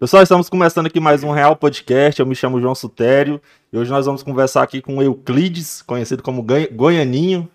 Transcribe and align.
Pessoal, 0.00 0.22
estamos 0.22 0.48
começando 0.48 0.86
aqui 0.86 0.98
mais 0.98 1.22
um 1.22 1.30
Real 1.30 1.54
Podcast. 1.54 2.18
Eu 2.18 2.24
me 2.24 2.34
chamo 2.34 2.58
João 2.58 2.74
Sutério 2.74 3.38
e 3.70 3.76
hoje 3.76 3.90
nós 3.90 4.06
vamos 4.06 4.22
conversar 4.22 4.62
aqui 4.62 4.80
com 4.80 5.02
Euclides, 5.02 5.82
conhecido 5.82 6.22
como 6.22 6.42
Goianinho. 6.72 7.46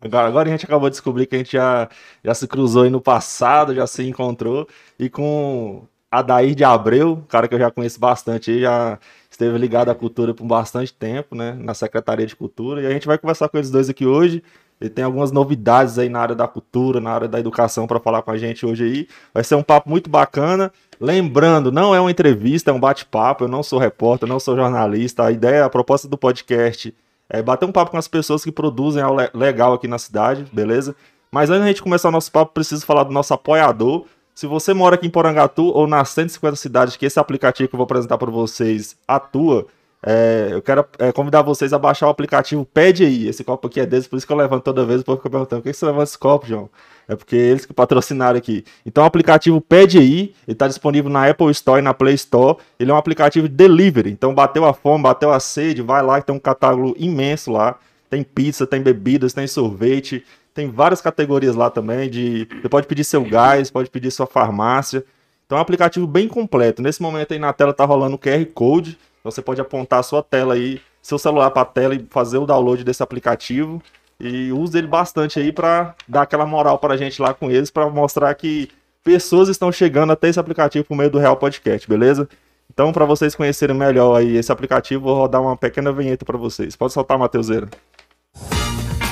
Agora, 0.00 0.28
agora, 0.28 0.48
a 0.48 0.52
gente 0.52 0.64
acabou 0.64 0.88
de 0.88 0.94
descobrir 0.94 1.26
que 1.26 1.34
a 1.34 1.38
gente 1.38 1.50
já, 1.50 1.88
já 2.24 2.32
se 2.34 2.46
cruzou 2.46 2.84
aí 2.84 2.90
no 2.90 3.00
passado, 3.00 3.74
já 3.74 3.84
se 3.84 4.04
encontrou. 4.04 4.68
E 4.96 5.10
com 5.10 5.88
Adair 6.08 6.54
de 6.54 6.62
Abreu, 6.62 7.24
cara 7.28 7.48
que 7.48 7.56
eu 7.56 7.58
já 7.58 7.68
conheço 7.68 7.98
bastante 7.98 8.52
aí, 8.52 8.60
já 8.60 8.96
esteve 9.28 9.58
ligado 9.58 9.88
à 9.90 9.94
cultura 9.96 10.32
por 10.32 10.46
bastante 10.46 10.94
tempo, 10.94 11.34
né? 11.34 11.54
Na 11.54 11.74
Secretaria 11.74 12.28
de 12.28 12.36
Cultura. 12.36 12.80
E 12.80 12.86
a 12.86 12.90
gente 12.90 13.08
vai 13.08 13.18
conversar 13.18 13.48
com 13.48 13.58
eles 13.58 13.72
dois 13.72 13.90
aqui 13.90 14.06
hoje. 14.06 14.40
Ele 14.80 14.90
tem 14.90 15.04
algumas 15.04 15.32
novidades 15.32 15.98
aí 15.98 16.08
na 16.08 16.20
área 16.20 16.34
da 16.34 16.46
cultura, 16.46 17.00
na 17.00 17.10
área 17.10 17.28
da 17.28 17.40
educação 17.40 17.86
para 17.86 17.98
falar 17.98 18.22
com 18.22 18.30
a 18.30 18.36
gente 18.36 18.64
hoje 18.64 18.84
aí. 18.84 19.08
Vai 19.34 19.42
ser 19.42 19.56
um 19.56 19.62
papo 19.62 19.90
muito 19.90 20.08
bacana. 20.08 20.72
Lembrando, 21.00 21.72
não 21.72 21.94
é 21.94 22.00
uma 22.00 22.10
entrevista, 22.10 22.70
é 22.70 22.74
um 22.74 22.80
bate-papo. 22.80 23.44
Eu 23.44 23.48
não 23.48 23.62
sou 23.62 23.78
repórter, 23.78 24.28
não 24.28 24.38
sou 24.38 24.56
jornalista. 24.56 25.24
A 25.24 25.32
ideia, 25.32 25.64
a 25.64 25.70
proposta 25.70 26.06
do 26.06 26.16
podcast 26.16 26.94
é 27.28 27.42
bater 27.42 27.66
um 27.66 27.72
papo 27.72 27.90
com 27.90 27.98
as 27.98 28.08
pessoas 28.08 28.44
que 28.44 28.52
produzem 28.52 29.02
algo 29.02 29.20
legal 29.34 29.74
aqui 29.74 29.88
na 29.88 29.98
cidade, 29.98 30.46
beleza? 30.52 30.94
Mas 31.30 31.50
antes 31.50 31.62
da 31.62 31.68
gente 31.68 31.82
começar 31.82 32.08
o 32.08 32.12
nosso 32.12 32.32
papo, 32.32 32.54
preciso 32.54 32.86
falar 32.86 33.04
do 33.04 33.12
nosso 33.12 33.34
apoiador. 33.34 34.06
Se 34.34 34.46
você 34.46 34.72
mora 34.72 34.94
aqui 34.94 35.06
em 35.06 35.10
Porangatu 35.10 35.64
ou 35.64 35.86
nas 35.86 36.10
150 36.10 36.56
cidades 36.56 36.96
que 36.96 37.04
esse 37.04 37.18
aplicativo 37.18 37.68
que 37.68 37.74
eu 37.74 37.78
vou 37.78 37.84
apresentar 37.84 38.16
para 38.16 38.30
vocês 38.30 38.96
atua, 39.06 39.66
é, 40.04 40.50
eu 40.52 40.62
quero 40.62 40.86
é, 40.98 41.10
convidar 41.10 41.42
vocês 41.42 41.72
a 41.72 41.78
baixar 41.78 42.06
o 42.06 42.10
aplicativo 42.10 42.64
Pede 42.64 43.04
aí. 43.04 43.26
Esse 43.26 43.42
copo 43.42 43.66
aqui 43.66 43.80
é 43.80 43.86
deles, 43.86 44.06
por 44.06 44.16
isso 44.16 44.26
que 44.26 44.32
eu 44.32 44.36
levanto 44.36 44.62
toda 44.62 44.84
vez. 44.84 45.00
O 45.00 45.04
povo 45.04 45.18
fica 45.18 45.30
perguntando: 45.30 45.62
por 45.62 45.68
que 45.68 45.76
você 45.76 45.86
levanta 45.86 46.04
esse 46.04 46.18
copo, 46.18 46.46
João? 46.46 46.70
É 47.08 47.16
porque 47.16 47.34
eles 47.34 47.66
que 47.66 47.72
patrocinaram 47.72 48.38
aqui. 48.38 48.64
Então 48.86 49.02
o 49.02 49.06
aplicativo 49.06 49.60
Pede 49.60 49.98
aí, 49.98 50.34
ele 50.46 50.52
está 50.54 50.68
disponível 50.68 51.10
na 51.10 51.28
Apple 51.28 51.50
Store 51.50 51.80
e 51.80 51.82
na 51.82 51.94
Play 51.94 52.14
Store. 52.14 52.58
Ele 52.78 52.90
é 52.90 52.94
um 52.94 52.98
aplicativo 52.98 53.48
de 53.48 53.54
delivery. 53.54 54.10
Então 54.10 54.34
bateu 54.34 54.64
a 54.64 54.72
fome, 54.72 55.02
bateu 55.02 55.32
a 55.32 55.40
sede, 55.40 55.82
vai 55.82 56.02
lá 56.02 56.20
que 56.20 56.26
tem 56.26 56.36
um 56.36 56.40
catálogo 56.40 56.94
imenso 56.98 57.50
lá. 57.50 57.76
Tem 58.08 58.22
pizza, 58.22 58.66
tem 58.66 58.80
bebidas, 58.80 59.32
tem 59.32 59.46
sorvete, 59.46 60.24
tem 60.54 60.70
várias 60.70 61.00
categorias 61.00 61.56
lá 61.56 61.70
também. 61.70 62.08
De, 62.08 62.46
você 62.62 62.68
pode 62.68 62.86
pedir 62.86 63.04
seu 63.04 63.24
gás, 63.24 63.70
pode 63.70 63.90
pedir 63.90 64.10
sua 64.10 64.26
farmácia. 64.26 65.04
Então 65.44 65.56
é 65.56 65.60
um 65.60 65.62
aplicativo 65.62 66.06
bem 66.06 66.28
completo. 66.28 66.82
Nesse 66.82 67.00
momento 67.02 67.32
aí 67.32 67.38
na 67.38 67.52
tela 67.52 67.72
tá 67.72 67.84
rolando 67.84 68.16
o 68.16 68.18
QR 68.18 68.44
Code. 68.54 68.98
Então 69.20 69.30
você 69.30 69.42
pode 69.42 69.60
apontar 69.60 70.00
a 70.00 70.02
sua 70.02 70.22
tela 70.22 70.54
aí, 70.54 70.80
seu 71.02 71.18
celular 71.18 71.50
para 71.50 71.62
a 71.62 71.64
tela 71.64 71.94
e 71.94 72.06
fazer 72.10 72.38
o 72.38 72.46
download 72.46 72.84
desse 72.84 73.02
aplicativo. 73.02 73.82
E 74.20 74.52
use 74.52 74.76
ele 74.76 74.86
bastante 74.86 75.38
aí 75.38 75.52
para 75.52 75.94
dar 76.06 76.22
aquela 76.22 76.44
moral 76.44 76.78
para 76.78 76.94
a 76.94 76.96
gente 76.96 77.22
lá 77.22 77.32
com 77.32 77.50
eles, 77.50 77.70
para 77.70 77.88
mostrar 77.88 78.34
que 78.34 78.68
pessoas 79.04 79.48
estão 79.48 79.70
chegando 79.70 80.12
até 80.12 80.28
esse 80.28 80.40
aplicativo 80.40 80.84
por 80.84 80.96
meio 80.96 81.10
do 81.10 81.18
Real 81.18 81.36
Podcast, 81.36 81.88
beleza? 81.88 82.28
Então, 82.70 82.92
para 82.92 83.04
vocês 83.04 83.34
conhecerem 83.34 83.74
melhor 83.74 84.16
aí 84.16 84.36
esse 84.36 84.52
aplicativo, 84.52 85.04
vou 85.04 85.14
rodar 85.14 85.40
uma 85.40 85.56
pequena 85.56 85.92
vinheta 85.92 86.24
para 86.24 86.36
vocês. 86.36 86.76
Pode 86.76 86.92
soltar, 86.92 87.18
Mateuseira. 87.18 87.68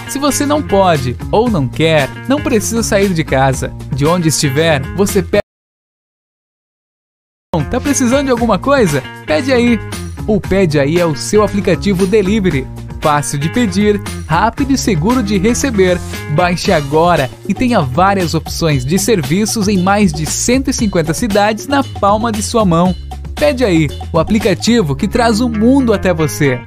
Se 0.08 0.18
você 0.18 0.46
não 0.46 0.62
pode 0.62 1.16
ou 1.32 1.50
não 1.50 1.66
quer, 1.66 2.08
não 2.28 2.40
precisa 2.40 2.82
sair 2.82 3.12
de 3.12 3.24
casa. 3.24 3.72
De 3.92 4.06
onde 4.06 4.28
estiver, 4.28 4.80
você 4.94 5.22
pede. 5.22 5.45
Tá 7.64 7.80
precisando 7.80 8.26
de 8.26 8.30
alguma 8.30 8.58
coisa? 8.58 9.02
Pede 9.26 9.52
aí. 9.52 9.78
O 10.26 10.40
Pede 10.40 10.78
aí 10.78 10.98
é 10.98 11.06
o 11.06 11.14
seu 11.14 11.42
aplicativo 11.42 12.06
delivery. 12.06 12.66
Fácil 13.00 13.38
de 13.38 13.48
pedir, 13.48 14.00
rápido 14.26 14.72
e 14.72 14.78
seguro 14.78 15.22
de 15.22 15.38
receber. 15.38 15.98
Baixe 16.34 16.72
agora 16.72 17.30
e 17.48 17.54
tenha 17.54 17.80
várias 17.80 18.34
opções 18.34 18.84
de 18.84 18.98
serviços 18.98 19.68
em 19.68 19.78
mais 19.78 20.12
de 20.12 20.26
150 20.26 21.14
cidades 21.14 21.66
na 21.68 21.84
palma 21.84 22.32
de 22.32 22.42
sua 22.42 22.64
mão. 22.64 22.94
Pede 23.34 23.64
aí, 23.64 23.86
o 24.12 24.18
aplicativo 24.18 24.96
que 24.96 25.06
traz 25.06 25.40
o 25.40 25.48
mundo 25.48 25.92
até 25.92 26.12
você. 26.12 26.60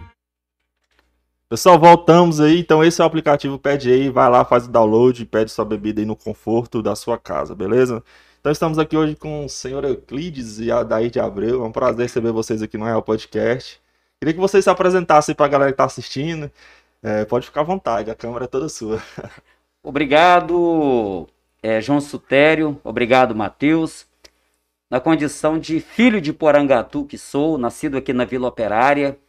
Pessoal, 1.49 1.79
voltamos 1.79 2.39
aí. 2.39 2.59
Então, 2.59 2.83
esse 2.83 3.01
é 3.01 3.03
o 3.03 3.07
aplicativo 3.07 3.57
Pede 3.57 3.91
aí. 3.91 4.07
Vai 4.07 4.29
lá, 4.29 4.45
faz 4.45 4.65
o 4.65 4.69
download, 4.69 5.25
pede 5.25 5.49
sua 5.49 5.65
bebida 5.65 5.99
aí 5.99 6.05
no 6.05 6.15
conforto 6.15 6.81
da 6.81 6.95
sua 6.95 7.17
casa, 7.17 7.55
beleza? 7.55 8.03
Então 8.39 8.53
estamos 8.53 8.79
aqui 8.79 8.95
hoje 8.95 9.17
com 9.17 9.43
o 9.43 9.49
senhor 9.49 9.83
Euclides 9.83 10.59
e 10.59 10.71
a 10.71 10.81
Daí 10.81 11.09
de 11.09 11.19
Abreu. 11.19 11.61
É 11.61 11.67
um 11.67 11.73
prazer 11.73 12.03
receber 12.03 12.31
vocês 12.31 12.61
aqui 12.61 12.77
no 12.77 12.85
Real 12.85 13.03
Podcast. 13.03 13.81
Queria 14.17 14.33
que 14.33 14.39
vocês 14.39 14.63
se 14.63 14.69
apresentassem 14.69 15.35
para 15.35 15.45
a 15.45 15.49
galera 15.49 15.71
que 15.71 15.73
está 15.73 15.83
assistindo. 15.83 16.49
É, 17.03 17.25
pode 17.25 17.47
ficar 17.47 17.61
à 17.61 17.63
vontade, 17.65 18.09
a 18.09 18.15
câmera 18.15 18.45
é 18.45 18.47
toda 18.47 18.69
sua. 18.69 19.03
Obrigado, 19.83 21.27
é, 21.61 21.81
João 21.81 21.99
Sutério. 21.99 22.79
Obrigado, 22.81 23.35
Matheus. 23.35 24.07
Na 24.89 25.01
condição 25.01 25.59
de 25.59 25.81
filho 25.81 26.21
de 26.21 26.31
Porangatu 26.31 27.03
que 27.03 27.17
sou, 27.17 27.57
nascido 27.57 27.97
aqui 27.97 28.13
na 28.13 28.23
Vila 28.23 28.47
Operária, 28.47 29.19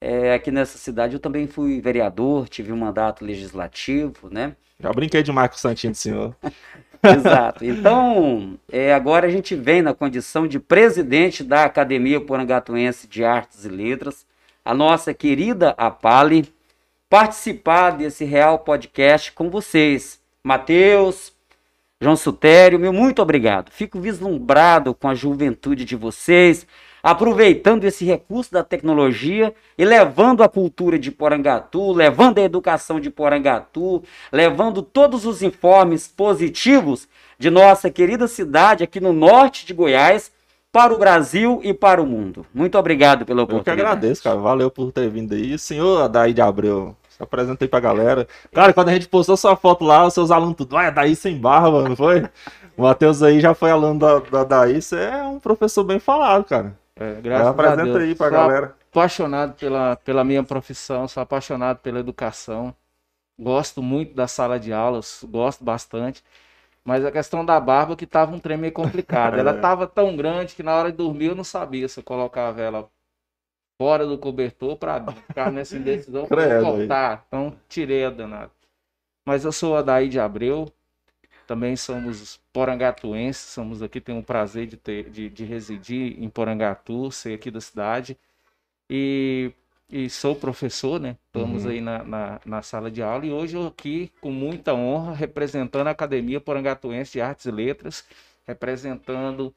é, 0.00 0.32
aqui 0.32 0.50
nessa 0.50 0.78
cidade 0.78 1.14
eu 1.14 1.20
também 1.20 1.46
fui 1.46 1.80
vereador, 1.80 2.48
tive 2.48 2.72
um 2.72 2.76
mandato 2.76 3.24
legislativo, 3.24 4.30
né? 4.30 4.56
Já 4.78 4.92
brinquei 4.92 5.22
de 5.22 5.30
Marco 5.30 5.60
Santinho 5.60 5.92
do 5.92 5.96
senhor. 5.96 6.34
Exato. 7.02 7.64
Então, 7.64 8.58
é, 8.70 8.94
agora 8.94 9.26
a 9.26 9.30
gente 9.30 9.54
vem 9.54 9.82
na 9.82 9.94
condição 9.94 10.46
de 10.46 10.58
presidente 10.58 11.44
da 11.44 11.64
Academia 11.64 12.20
Porangatuense 12.20 13.06
de 13.06 13.24
Artes 13.24 13.64
e 13.64 13.68
Letras, 13.68 14.26
a 14.64 14.74
nossa 14.74 15.12
querida 15.12 15.74
Apale, 15.76 16.52
participar 17.08 17.90
desse 17.92 18.24
real 18.24 18.58
podcast 18.58 19.32
com 19.32 19.50
vocês. 19.50 20.20
Matheus, 20.42 21.32
João 22.00 22.16
Sutério, 22.16 22.78
meu 22.78 22.92
muito 22.92 23.20
obrigado. 23.20 23.70
Fico 23.70 24.00
vislumbrado 24.00 24.94
com 24.94 25.08
a 25.08 25.14
juventude 25.14 25.84
de 25.84 25.96
vocês, 25.96 26.66
aproveitando 27.02 27.84
esse 27.84 28.04
recurso 28.04 28.52
da 28.52 28.62
tecnologia 28.62 29.54
e 29.76 29.84
levando 29.84 30.42
a 30.42 30.48
cultura 30.48 30.98
de 30.98 31.10
Porangatu, 31.10 31.92
levando 31.92 32.38
a 32.38 32.42
educação 32.42 33.00
de 33.00 33.10
Porangatu, 33.10 34.02
levando 34.32 34.82
todos 34.82 35.24
os 35.24 35.42
informes 35.42 36.08
positivos 36.08 37.08
de 37.38 37.50
nossa 37.50 37.90
querida 37.90 38.28
cidade 38.28 38.84
aqui 38.84 39.00
no 39.00 39.12
norte 39.12 39.64
de 39.66 39.72
Goiás 39.72 40.30
para 40.72 40.94
o 40.94 40.98
Brasil 40.98 41.60
e 41.64 41.74
para 41.74 42.00
o 42.00 42.06
mundo. 42.06 42.46
Muito 42.54 42.78
obrigado 42.78 43.24
pela 43.24 43.42
oportunidade. 43.42 43.78
Eu 43.80 43.84
que 43.84 43.90
agradeço, 43.90 44.22
cara. 44.22 44.36
Valeu 44.36 44.70
por 44.70 44.92
ter 44.92 45.08
vindo 45.08 45.34
aí. 45.34 45.58
Senhor 45.58 46.02
Adair 46.02 46.32
de 46.32 46.40
Abreu, 46.40 46.96
se 47.08 47.22
apresentei 47.22 47.66
pra 47.66 47.80
galera. 47.80 48.28
Cara, 48.52 48.72
quando 48.72 48.90
a 48.90 48.92
gente 48.92 49.08
postou 49.08 49.36
sua 49.36 49.56
foto 49.56 49.84
lá, 49.84 50.06
os 50.06 50.14
seus 50.14 50.30
alunos 50.30 50.56
tudo, 50.56 50.76
vai, 50.76 50.92
Daí 50.92 51.16
sem 51.16 51.36
barba, 51.36 51.88
não 51.88 51.96
foi? 51.96 52.24
O 52.76 52.82
Matheus 52.82 53.22
aí 53.22 53.40
já 53.40 53.52
foi 53.52 53.70
aluno 53.70 53.98
da, 53.98 54.18
da 54.20 54.44
Daí, 54.44 54.80
você 54.80 54.96
é 54.96 55.22
um 55.24 55.38
professor 55.40 55.84
bem 55.84 55.98
falado, 55.98 56.44
cara. 56.44 56.78
É, 57.00 57.20
graças 57.20 57.48
apresenta 57.48 57.96
a 57.96 57.98
Deus. 57.98 58.02
aí 58.02 58.14
pra 58.14 58.28
sou 58.28 58.30
galera. 58.30 58.76
Apaixonado 58.90 59.54
pela, 59.54 59.96
pela 59.96 60.22
minha 60.22 60.44
profissão, 60.44 61.08
sou 61.08 61.22
apaixonado 61.22 61.78
pela 61.78 61.98
educação. 62.00 62.74
Gosto 63.40 63.82
muito 63.82 64.14
da 64.14 64.28
sala 64.28 64.60
de 64.60 64.72
aulas, 64.72 65.24
gosto 65.26 65.64
bastante. 65.64 66.22
Mas 66.84 67.04
a 67.04 67.10
questão 67.10 67.44
da 67.44 67.58
barba 67.58 67.96
que 67.96 68.06
tava 68.06 68.34
um 68.34 68.38
trem 68.38 68.58
meio 68.58 68.72
complicado. 68.72 69.38
Ela 69.38 69.52
é. 69.56 69.60
tava 69.60 69.86
tão 69.86 70.14
grande 70.16 70.54
que 70.54 70.62
na 70.62 70.74
hora 70.74 70.90
de 70.90 70.98
dormir 70.98 71.26
eu 71.26 71.34
não 71.34 71.44
sabia 71.44 71.88
se 71.88 72.00
eu 72.00 72.04
colocava 72.04 72.60
ela 72.60 72.90
fora 73.80 74.06
do 74.06 74.18
cobertor 74.18 74.76
para 74.76 75.10
ficar 75.12 75.50
nessa 75.50 75.76
indecisão 75.78 76.26
para 76.28 76.60
cortar. 76.60 77.24
Então 77.28 77.56
tirei 77.68 78.04
a 78.04 78.10
danada. 78.10 78.50
Mas 79.26 79.44
eu 79.44 79.52
sou 79.52 79.76
a 79.76 79.82
Daí 79.82 80.08
de 80.08 80.20
Abreu, 80.20 80.70
também 81.50 81.74
somos 81.74 82.38
porangatuenses, 82.52 83.42
somos 83.42 83.82
aqui, 83.82 84.00
tenho 84.00 84.20
o 84.20 84.22
prazer 84.22 84.68
de, 84.68 84.76
ter, 84.76 85.10
de, 85.10 85.28
de 85.28 85.44
residir 85.44 86.14
em 86.22 86.28
Porangatu, 86.28 87.10
ser 87.10 87.34
aqui 87.34 87.50
da 87.50 87.60
cidade. 87.60 88.16
E, 88.88 89.50
e 89.90 90.08
sou 90.08 90.36
professor, 90.36 91.00
né? 91.00 91.16
Estamos 91.26 91.64
uhum. 91.64 91.70
aí 91.72 91.80
na, 91.80 92.04
na, 92.04 92.40
na, 92.46 92.62
sala 92.62 92.88
de 92.88 93.02
aula 93.02 93.26
e 93.26 93.32
hoje 93.32 93.56
eu 93.56 93.66
aqui, 93.66 94.12
com 94.20 94.30
muita 94.30 94.72
honra, 94.74 95.12
representando 95.12 95.88
a 95.88 95.90
Academia 95.90 96.40
Porangatuense 96.40 97.14
de 97.14 97.20
Artes 97.20 97.46
e 97.46 97.50
Letras, 97.50 98.04
representando 98.46 99.52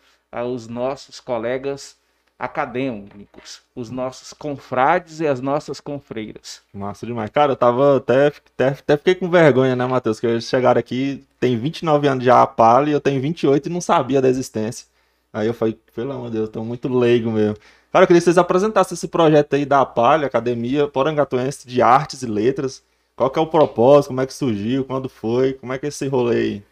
os 0.51 0.67
nossos 0.67 1.19
colegas 1.19 1.95
acadêmicos, 2.37 3.61
os 3.75 3.89
nossos 3.89 4.33
confrades 4.33 5.19
e 5.19 5.27
as 5.27 5.39
nossas 5.39 5.79
confreiras. 5.79 6.61
Massa 6.73 7.05
demais. 7.05 7.29
Cara, 7.29 7.53
eu 7.53 7.55
tava 7.55 7.97
até, 7.97 8.27
até, 8.27 8.67
até 8.69 8.97
fiquei 8.97 9.15
com 9.15 9.29
vergonha, 9.29 9.75
né, 9.75 9.85
Matheus? 9.85 10.19
Que 10.19 10.27
eles 10.27 10.45
chegaram 10.45 10.79
aqui, 10.79 11.23
tem 11.39 11.57
29 11.57 12.07
anos 12.07 12.23
de 12.23 12.29
APAL 12.29 12.87
e 12.87 12.91
eu 12.91 12.99
tenho 12.99 13.21
28 13.21 13.67
e 13.67 13.71
não 13.71 13.81
sabia 13.81 14.21
da 14.21 14.27
existência. 14.27 14.87
Aí 15.31 15.47
eu 15.47 15.53
falei, 15.53 15.77
pelo 15.95 16.11
amor 16.11 16.27
de 16.27 16.33
Deus, 16.33 16.47
eu 16.47 16.51
tô 16.51 16.63
muito 16.63 16.87
leigo 16.87 17.31
mesmo. 17.31 17.57
Cara, 17.91 18.03
eu 18.03 18.07
queria 18.07 18.19
que 18.19 18.25
vocês 18.25 18.37
apresentassem 18.37 18.95
esse 18.95 19.07
projeto 19.07 19.55
aí 19.55 19.65
da 19.65 19.81
APAL, 19.81 20.25
Academia 20.25 20.87
Porangatuense 20.87 21.67
de 21.67 21.81
Artes 21.81 22.23
e 22.23 22.27
Letras. 22.27 22.83
Qual 23.15 23.29
que 23.29 23.39
é 23.39 23.41
o 23.41 23.47
propósito, 23.47 24.09
como 24.09 24.21
é 24.21 24.25
que 24.25 24.33
surgiu, 24.33 24.83
quando 24.83 25.07
foi, 25.07 25.53
como 25.53 25.71
é 25.71 25.77
que 25.77 25.85
é 25.85 25.89
esse 25.89 26.07
rolê 26.07 26.35
aí? 26.35 26.63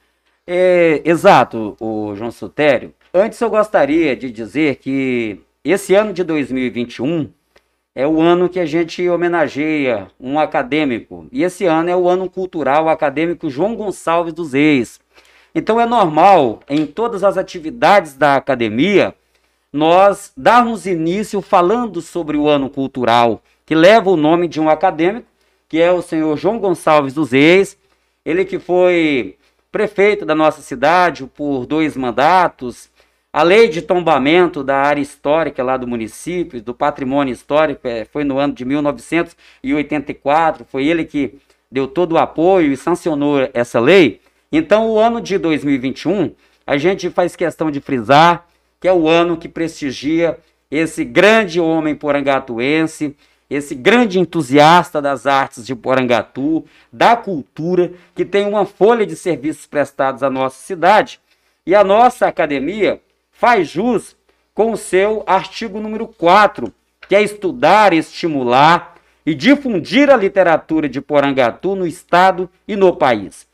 É, 0.46 1.02
exato, 1.06 1.78
o 1.80 2.16
João 2.16 2.31
Sotério. 2.31 2.94
Antes 3.14 3.40
eu 3.40 3.50
gostaria 3.50 4.16
de 4.16 4.31
dizer 4.31 4.78
que 4.78 5.40
esse 5.69 5.94
ano 5.94 6.12
de 6.12 6.24
2021 6.24 7.30
é 7.94 8.08
o 8.08 8.19
ano 8.19 8.50
que 8.50 8.60
a 8.60 8.66
gente 8.66 9.08
homenageia 9.08 10.08
um 10.19 10.40
acadêmico. 10.40 11.28
E 11.31 11.44
esse 11.44 11.66
ano 11.66 11.90
é 11.90 11.96
o 11.96 12.10
ano 12.10 12.30
cultural 12.30 12.90
acadêmico 12.90 13.50
João 13.50 13.75
Gonçalves 13.75 14.34
dos 14.34 14.54
Reis. 14.54 15.00
Então 15.54 15.80
é 15.80 15.86
normal, 15.86 16.62
em 16.68 16.86
todas 16.86 17.24
as 17.24 17.38
atividades 17.38 18.16
da 18.16 18.36
academia, 18.36 19.13
nós 19.72 20.31
darmos 20.36 20.86
início 20.86 21.42
falando 21.42 22.02
sobre 22.02 22.38
o 22.38 22.48
ano 22.48 22.69
cultural, 22.69 23.44
que 23.66 23.75
leva 23.75 24.10
o 24.10 24.18
nome 24.18 24.48
de 24.48 24.60
um 24.60 24.69
acadêmico, 24.69 25.28
que 25.69 25.80
é 25.80 25.92
o 25.92 26.02
senhor 26.02 26.38
João 26.38 26.57
Gonçalves 26.57 27.14
dos 27.14 27.31
Reis, 27.31 27.78
ele 28.25 28.46
que 28.46 28.57
foi 28.57 29.38
prefeito 29.72 30.25
da 30.25 30.36
nossa 30.36 30.62
cidade 30.62 31.25
por 31.25 31.66
dois 31.66 31.96
mandatos, 31.96 32.90
a 33.33 33.44
lei 33.44 33.69
de 33.69 33.81
tombamento 33.81 34.63
da 34.63 34.78
área 34.78 35.01
histórica 35.01 35.63
lá 35.63 35.78
do 35.78 35.88
município, 35.88 36.62
do 36.62 36.74
patrimônio 36.74 37.31
histórico, 37.31 37.88
é, 37.88 38.06
foi 38.06 38.24
no 38.24 38.38
ano 38.38 38.54
de 38.54 38.66
1984, 38.66 40.66
foi 40.66 40.86
ele 40.86 41.06
que 41.06 41.36
deu 41.72 41.88
todo 41.88 42.13
o 42.13 42.18
apoio 42.18 42.74
e 42.74 42.78
sancionou 42.78 43.50
essa 43.54 43.80
lei. 43.80 44.19
Então, 44.51 44.89
o 44.89 45.00
ano 45.00 45.22
de 45.22 45.38
2021, 45.38 46.33
a 46.68 46.78
gente 46.78 47.10
faz 47.10 47.36
questão 47.36 47.72
de 47.72 47.80
frisar 47.80 48.45
que 48.81 48.88
é 48.88 48.94
o 48.94 49.07
ano 49.07 49.38
que 49.38 49.48
prestigia 49.48 50.39
esse 50.69 51.06
grande 51.06 51.60
homem 51.60 51.94
porangatuense, 51.94 53.16
esse 53.48 53.75
grande 53.75 54.19
entusiasta 54.19 55.00
das 55.00 55.28
artes 55.28 55.66
de 55.66 55.75
Porangatu, 55.75 56.66
da 56.92 57.16
cultura, 57.16 57.92
que 58.16 58.25
tem 58.25 58.48
uma 58.48 58.66
folha 58.66 59.06
de 59.06 59.16
serviços 59.16 59.68
prestados 59.68 60.24
à 60.24 60.30
nossa 60.30 60.63
cidade. 60.63 61.19
E 61.63 61.75
a 61.75 61.83
nossa 61.83 62.25
academia 62.25 63.00
faz 63.42 63.70
jus 63.70 64.16
com 64.54 64.72
o 64.72 64.78
seu 64.78 65.24
artigo 65.26 65.80
número 65.80 66.06
4, 66.06 66.72
que 67.10 67.16
é 67.16 67.24
estudar, 67.24 67.92
estimular 67.92 68.94
e 69.26 69.34
difundir 69.34 70.12
a 70.12 70.16
literatura 70.16 70.88
de 70.88 71.02
Porangatu 71.02 71.76
no 71.76 71.88
estado 71.88 72.48
e 72.68 72.76
no 72.76 72.96
país. 72.96 73.48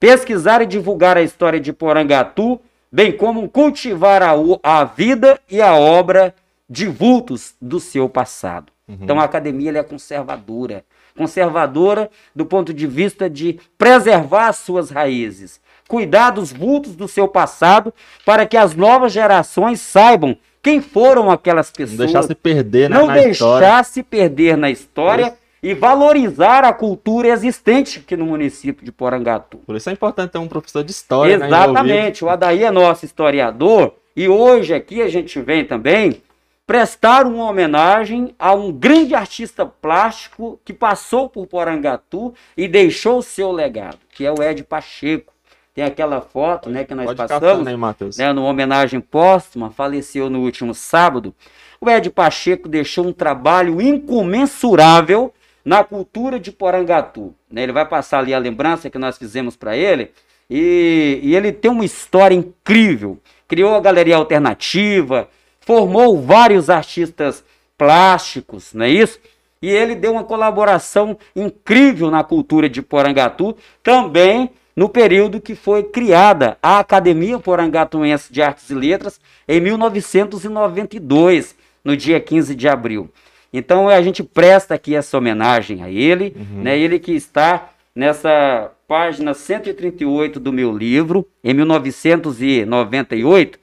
Pesquisar 0.00 0.60
e 0.62 0.66
divulgar 0.66 1.16
a 1.16 1.22
história 1.22 1.60
de 1.60 1.72
Porangatu, 1.72 2.60
bem 2.90 3.16
como 3.16 3.48
cultivar 3.48 4.24
a, 4.24 4.32
a 4.60 4.82
vida 4.82 5.40
e 5.48 5.62
a 5.62 5.72
obra 5.76 6.34
de 6.68 6.88
vultos 6.88 7.54
do 7.62 7.78
seu 7.78 8.08
passado. 8.08 8.72
Uhum. 8.88 8.98
Então 9.02 9.20
a 9.20 9.24
academia 9.24 9.78
é 9.78 9.82
conservadora. 9.84 10.84
Conservadora 11.16 12.10
do 12.34 12.44
ponto 12.44 12.74
de 12.74 12.88
vista 12.88 13.30
de 13.30 13.60
preservar 13.76 14.48
as 14.48 14.56
suas 14.56 14.90
raízes, 14.90 15.60
cuidar 15.88 16.30
dos 16.30 16.52
vultos 16.52 16.94
do 16.94 17.08
seu 17.08 17.26
passado, 17.26 17.92
para 18.24 18.46
que 18.46 18.56
as 18.56 18.76
novas 18.76 19.12
gerações 19.12 19.80
saibam 19.80 20.36
quem 20.62 20.80
foram 20.82 21.30
aquelas 21.30 21.70
pessoas. 21.70 21.98
Não 21.98 22.06
deixar 22.06 22.22
se 22.22 22.34
perder 22.34 22.90
né, 22.90 22.96
Não 22.96 23.06
na 23.06 23.14
deixar 23.14 23.30
história. 23.30 23.84
se 23.84 24.02
perder 24.02 24.56
na 24.56 24.70
história. 24.70 25.34
E 25.60 25.74
valorizar 25.74 26.62
a 26.62 26.72
cultura 26.72 27.26
existente 27.26 27.98
aqui 27.98 28.16
no 28.16 28.24
município 28.24 28.84
de 28.84 28.92
Porangatu. 28.92 29.58
Por 29.66 29.74
isso 29.74 29.90
é 29.90 29.92
importante 29.92 30.30
ter 30.30 30.38
um 30.38 30.46
professor 30.46 30.84
de 30.84 30.92
história. 30.92 31.36
Né, 31.36 31.46
Exatamente. 31.46 32.22
Né, 32.22 32.30
o 32.30 32.32
Adaí 32.32 32.62
é 32.62 32.70
nosso 32.70 33.04
historiador. 33.04 33.92
E 34.14 34.28
hoje 34.28 34.72
aqui 34.72 35.02
a 35.02 35.08
gente 35.08 35.40
vem 35.40 35.64
também 35.64 36.22
prestar 36.64 37.26
uma 37.26 37.48
homenagem 37.48 38.34
a 38.38 38.52
um 38.52 38.70
grande 38.70 39.16
artista 39.16 39.66
plástico 39.66 40.60
que 40.64 40.72
passou 40.72 41.28
por 41.28 41.46
Porangatu 41.46 42.34
e 42.56 42.68
deixou 42.68 43.18
o 43.18 43.22
seu 43.22 43.50
legado, 43.50 43.98
que 44.10 44.24
é 44.24 44.30
o 44.30 44.40
Ed 44.40 44.62
Pacheco. 44.62 45.32
Tem 45.78 45.84
aquela 45.84 46.20
foto 46.20 46.68
né, 46.68 46.82
que 46.82 46.92
nós 46.92 47.06
Pode 47.06 47.18
passamos, 47.18 47.64
aí, 47.64 47.76
né, 48.18 48.32
numa 48.32 48.48
homenagem 48.48 48.98
póstuma, 48.98 49.70
faleceu 49.70 50.28
no 50.28 50.40
último 50.40 50.74
sábado. 50.74 51.32
O 51.80 51.88
Ed 51.88 52.10
Pacheco 52.10 52.68
deixou 52.68 53.06
um 53.06 53.12
trabalho 53.12 53.80
incomensurável 53.80 55.32
na 55.64 55.84
cultura 55.84 56.40
de 56.40 56.50
Porangatu. 56.50 57.32
Né? 57.48 57.62
Ele 57.62 57.70
vai 57.70 57.86
passar 57.86 58.18
ali 58.18 58.34
a 58.34 58.40
lembrança 58.40 58.90
que 58.90 58.98
nós 58.98 59.16
fizemos 59.16 59.54
para 59.54 59.76
ele, 59.76 60.10
e, 60.50 61.20
e 61.22 61.36
ele 61.36 61.52
tem 61.52 61.70
uma 61.70 61.84
história 61.84 62.34
incrível. 62.34 63.16
Criou 63.46 63.76
a 63.76 63.80
Galeria 63.80 64.16
Alternativa, 64.16 65.28
formou 65.60 66.20
vários 66.20 66.68
artistas 66.68 67.44
plásticos, 67.76 68.74
não 68.74 68.84
é 68.84 68.90
isso? 68.90 69.20
E 69.62 69.70
ele 69.70 69.94
deu 69.94 70.10
uma 70.10 70.24
colaboração 70.24 71.16
incrível 71.36 72.10
na 72.10 72.24
cultura 72.24 72.68
de 72.68 72.82
Porangatu, 72.82 73.56
também 73.80 74.50
no 74.78 74.88
período 74.88 75.40
que 75.40 75.56
foi 75.56 75.82
criada 75.82 76.56
a 76.62 76.78
Academia 76.78 77.36
Porangatuense 77.40 78.32
de 78.32 78.40
Artes 78.40 78.70
e 78.70 78.74
Letras, 78.74 79.20
em 79.48 79.60
1992, 79.60 81.56
no 81.84 81.96
dia 81.96 82.20
15 82.20 82.54
de 82.54 82.68
abril. 82.68 83.10
Então 83.52 83.88
a 83.88 84.00
gente 84.00 84.22
presta 84.22 84.76
aqui 84.76 84.94
essa 84.94 85.18
homenagem 85.18 85.82
a 85.82 85.90
ele, 85.90 86.32
uhum. 86.36 86.62
né? 86.62 86.78
Ele 86.78 87.00
que 87.00 87.10
está 87.10 87.70
nessa 87.92 88.70
página 88.86 89.34
138 89.34 90.38
do 90.38 90.52
meu 90.52 90.70
livro, 90.70 91.26
em 91.42 91.52
1998, 91.54 93.58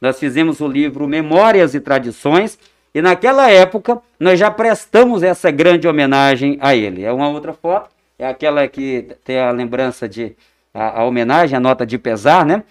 nós 0.00 0.18
fizemos 0.18 0.60
o 0.60 0.66
livro 0.66 1.06
Memórias 1.06 1.76
e 1.76 1.80
Tradições, 1.80 2.58
e 2.92 3.00
naquela 3.00 3.48
época 3.48 4.02
nós 4.18 4.36
já 4.36 4.50
prestamos 4.50 5.22
essa 5.22 5.48
grande 5.48 5.86
homenagem 5.86 6.58
a 6.60 6.74
ele. 6.74 7.04
É 7.04 7.12
uma 7.12 7.28
outra 7.28 7.52
foto, 7.52 7.88
é 8.18 8.26
aquela 8.26 8.66
que 8.66 9.14
tem 9.22 9.38
a 9.38 9.52
lembrança 9.52 10.08
de 10.08 10.34
a, 10.76 11.00
a 11.00 11.04
homenagem, 11.04 11.56
a 11.56 11.60
nota 11.60 11.86
de 11.86 11.96
pesar, 11.96 12.44
né? 12.44 12.62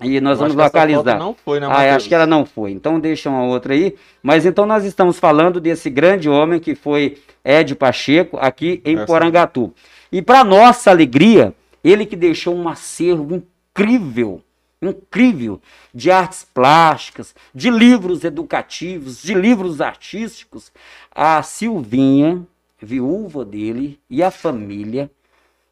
E 0.00 0.20
nós 0.20 0.40
Eu 0.40 0.48
vamos 0.48 0.54
localizar. 0.56 1.18
não 1.18 1.34
foi, 1.34 1.60
né, 1.60 1.66
ah, 1.70 1.94
acho 1.94 2.08
que 2.08 2.14
ela 2.14 2.26
não 2.26 2.44
foi. 2.44 2.72
Então 2.72 2.98
deixa 2.98 3.30
uma 3.30 3.44
outra 3.44 3.74
aí. 3.74 3.94
Mas 4.22 4.44
então 4.44 4.66
nós 4.66 4.84
estamos 4.84 5.18
falando 5.18 5.60
desse 5.60 5.88
grande 5.88 6.28
homem 6.28 6.58
que 6.58 6.74
foi 6.74 7.18
Ed 7.44 7.74
Pacheco 7.76 8.36
aqui 8.38 8.82
em 8.84 8.96
essa. 8.96 9.06
Porangatu. 9.06 9.72
E 10.10 10.20
para 10.20 10.42
nossa 10.42 10.90
alegria, 10.90 11.54
ele 11.82 12.06
que 12.06 12.16
deixou 12.16 12.56
um 12.56 12.68
acervo 12.68 13.36
incrível 13.36 14.40
incrível 14.82 15.62
de 15.94 16.10
artes 16.10 16.46
plásticas, 16.52 17.34
de 17.54 17.70
livros 17.70 18.22
educativos, 18.22 19.22
de 19.22 19.32
livros 19.32 19.80
artísticos. 19.80 20.70
A 21.10 21.42
Silvinha, 21.42 22.46
viúva 22.82 23.46
dele, 23.46 23.98
e 24.10 24.22
a 24.22 24.30
família 24.30 25.10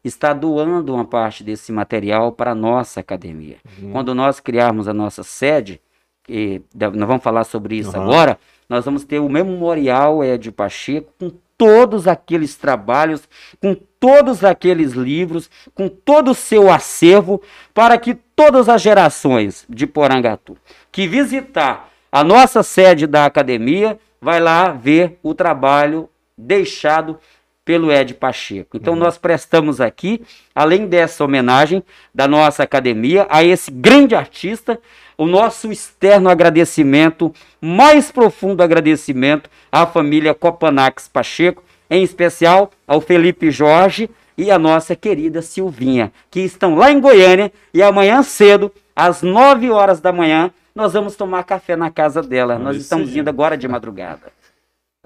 está 0.03 0.33
doando 0.33 0.93
uma 0.93 1.05
parte 1.05 1.43
desse 1.43 1.71
material 1.71 2.31
para 2.31 2.51
a 2.51 2.55
nossa 2.55 2.99
academia. 2.99 3.57
Uhum. 3.81 3.91
Quando 3.91 4.13
nós 4.13 4.39
criarmos 4.39 4.87
a 4.87 4.93
nossa 4.93 5.23
sede, 5.23 5.81
e 6.27 6.61
nós 6.75 7.07
vamos 7.07 7.23
falar 7.23 7.43
sobre 7.43 7.75
isso 7.75 7.95
uhum. 7.95 8.03
agora, 8.03 8.39
nós 8.67 8.85
vamos 8.85 9.03
ter 9.03 9.19
o 9.19 9.29
memorial 9.29 10.23
Ed 10.23 10.51
Pacheco 10.51 11.11
com 11.19 11.31
todos 11.57 12.07
aqueles 12.07 12.55
trabalhos, 12.55 13.27
com 13.61 13.75
todos 13.99 14.43
aqueles 14.43 14.93
livros, 14.93 15.49
com 15.73 15.87
todo 15.87 16.31
o 16.31 16.35
seu 16.35 16.71
acervo, 16.71 17.41
para 17.73 17.97
que 17.97 18.13
todas 18.13 18.67
as 18.67 18.81
gerações 18.81 19.65
de 19.69 19.85
Porangatu 19.85 20.57
que 20.91 21.07
visitar 21.07 21.89
a 22.11 22.23
nossa 22.23 22.61
sede 22.61 23.07
da 23.07 23.25
academia 23.25 23.99
vai 24.21 24.39
lá 24.39 24.71
ver 24.71 25.17
o 25.23 25.33
trabalho 25.33 26.07
deixado 26.37 27.17
pelo 27.65 27.91
Ed 27.91 28.13
Pacheco. 28.13 28.77
Então, 28.77 28.93
uhum. 28.93 28.99
nós 28.99 29.17
prestamos 29.17 29.79
aqui, 29.79 30.21
além 30.53 30.85
dessa 30.85 31.23
homenagem 31.23 31.83
da 32.13 32.27
nossa 32.27 32.63
academia, 32.63 33.25
a 33.29 33.43
esse 33.43 33.71
grande 33.71 34.15
artista, 34.15 34.79
o 35.17 35.25
nosso 35.25 35.71
externo 35.71 36.29
agradecimento, 36.29 37.33
mais 37.61 38.11
profundo 38.11 38.61
agradecimento 38.61 39.49
à 39.71 39.85
família 39.85 40.33
Copanax 40.33 41.07
Pacheco, 41.07 41.63
em 41.89 42.03
especial 42.03 42.71
ao 42.87 42.99
Felipe 42.99 43.51
Jorge 43.51 44.09
e 44.37 44.49
à 44.49 44.57
nossa 44.57 44.95
querida 44.95 45.41
Silvinha, 45.41 46.11
que 46.31 46.39
estão 46.39 46.75
lá 46.75 46.91
em 46.91 46.99
Goiânia 46.99 47.51
e 47.73 47.81
amanhã 47.81 48.23
cedo, 48.23 48.71
às 48.95 49.21
9 49.21 49.69
horas 49.69 50.01
da 50.01 50.11
manhã, 50.11 50.51
nós 50.75 50.93
vamos 50.93 51.15
tomar 51.15 51.43
café 51.43 51.75
na 51.75 51.91
casa 51.91 52.21
dela. 52.21 52.57
Nós 52.57 52.77
estamos 52.77 53.15
indo 53.15 53.29
agora 53.29 53.55
de 53.55 53.67
madrugada. 53.67 54.31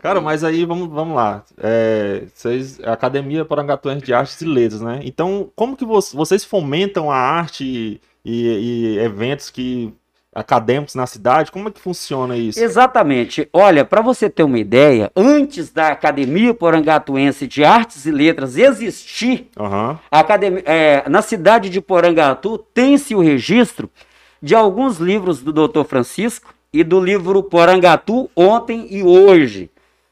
Cara, 0.02 0.22
mas 0.22 0.44
aí 0.44 0.64
vamos, 0.64 0.90
vamos 0.90 1.16
lá. 1.16 1.44
É, 1.58 2.24
vocês, 2.34 2.80
Academia 2.84 3.44
Porangatuense 3.44 4.06
de 4.06 4.14
Artes 4.14 4.40
e 4.42 4.46
Letras, 4.46 4.82
né? 4.82 5.00
Então, 5.04 5.50
como 5.56 5.76
que 5.76 5.86
vocês 5.86 6.44
fomentam 6.44 7.10
a 7.10 7.18
arte 7.18 8.00
e, 8.24 8.48
e 8.96 9.00
eventos 9.00 9.50
que 9.50 9.92
acadêmicos 10.38 10.94
na 10.94 11.08
cidade? 11.08 11.52
Como 11.52 11.68
é 11.68 11.72
que 11.72 11.80
funciona 11.80 12.38
isso? 12.38 12.60
Exatamente. 12.60 13.50
Olha, 13.52 13.84
para 13.84 14.02
você 14.02 14.30
ter 14.30 14.44
uma 14.44 14.60
ideia, 14.60 15.12
antes 15.16 15.72
da 15.72 15.88
Academia 15.88 16.54
Porangatuense 16.54 17.48
de 17.48 17.64
Artes 17.64 18.06
e 18.06 18.12
Letras 18.12 18.56
existir, 18.56 19.50
uhum. 19.58 19.98
academia, 20.12 20.64
é, 20.66 21.10
na 21.10 21.24
cidade 21.24 21.72
de 21.72 21.82
Porangatu 21.82 22.60
tem-se 22.60 23.16
o 23.16 23.20
registro 23.20 23.90
de 24.40 24.54
alguns 24.54 24.98
livros 25.00 25.42
do 25.42 25.52
Dr. 25.52 25.84
Francisco 25.86 26.54
e 26.72 26.84
do 26.84 27.00
livro 27.00 27.42
Porangatu 27.42 28.30
Ontem 28.36 28.86
e 28.92 29.02
Hoje, 29.02 29.72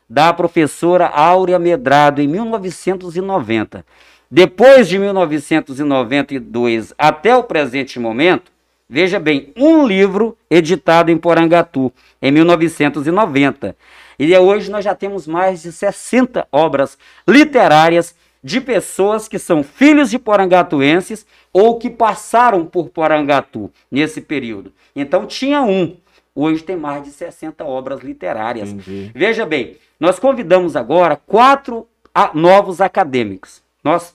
da 0.10 0.34
professora 0.34 1.08
Áurea 1.08 1.60
Medrado, 1.60 2.22
em 2.22 2.28
1990. 2.28 3.86
Depois 4.30 4.88
de 4.88 4.98
1992 5.00 6.94
até 6.98 7.36
o 7.36 7.44
presente 7.44 8.00
momento, 8.00 8.52
Veja 8.88 9.20
bem, 9.20 9.52
um 9.58 9.86
livro 9.86 10.38
editado 10.48 11.10
em 11.10 11.18
Porangatu, 11.18 11.92
em 12.22 12.32
1990. 12.32 13.76
E 14.20 14.38
hoje 14.38 14.70
nós 14.70 14.86
já 14.86 14.94
temos 14.94 15.26
mais 15.26 15.64
de 15.64 15.72
60 15.72 16.48
obras 16.52 16.96
literárias 17.28 18.16
de 18.44 18.62
pessoas 18.62 19.28
que 19.28 19.40
são 19.40 19.64
filhos 19.64 20.12
de 20.12 20.20
porangatuenses 20.20 21.26
ou 21.52 21.80
que 21.80 21.90
passaram 21.90 22.64
por 22.64 22.90
Porangatu 22.90 23.72
nesse 23.90 24.22
período. 24.22 24.72
Então 24.96 25.26
tinha 25.26 25.64
um 25.64 25.98
Hoje 26.36 26.62
tem 26.64 26.76
mais 26.76 27.04
de 27.04 27.12
60 27.12 27.64
obras 27.64 28.02
literárias. 28.02 28.70
Entendi. 28.70 29.10
Veja 29.16 29.46
bem, 29.46 29.78
nós 29.98 30.20
convidamos 30.20 30.76
agora 30.76 31.16
quatro 31.16 31.88
novos 32.34 32.82
acadêmicos. 32.82 33.64
Nós 33.82 34.14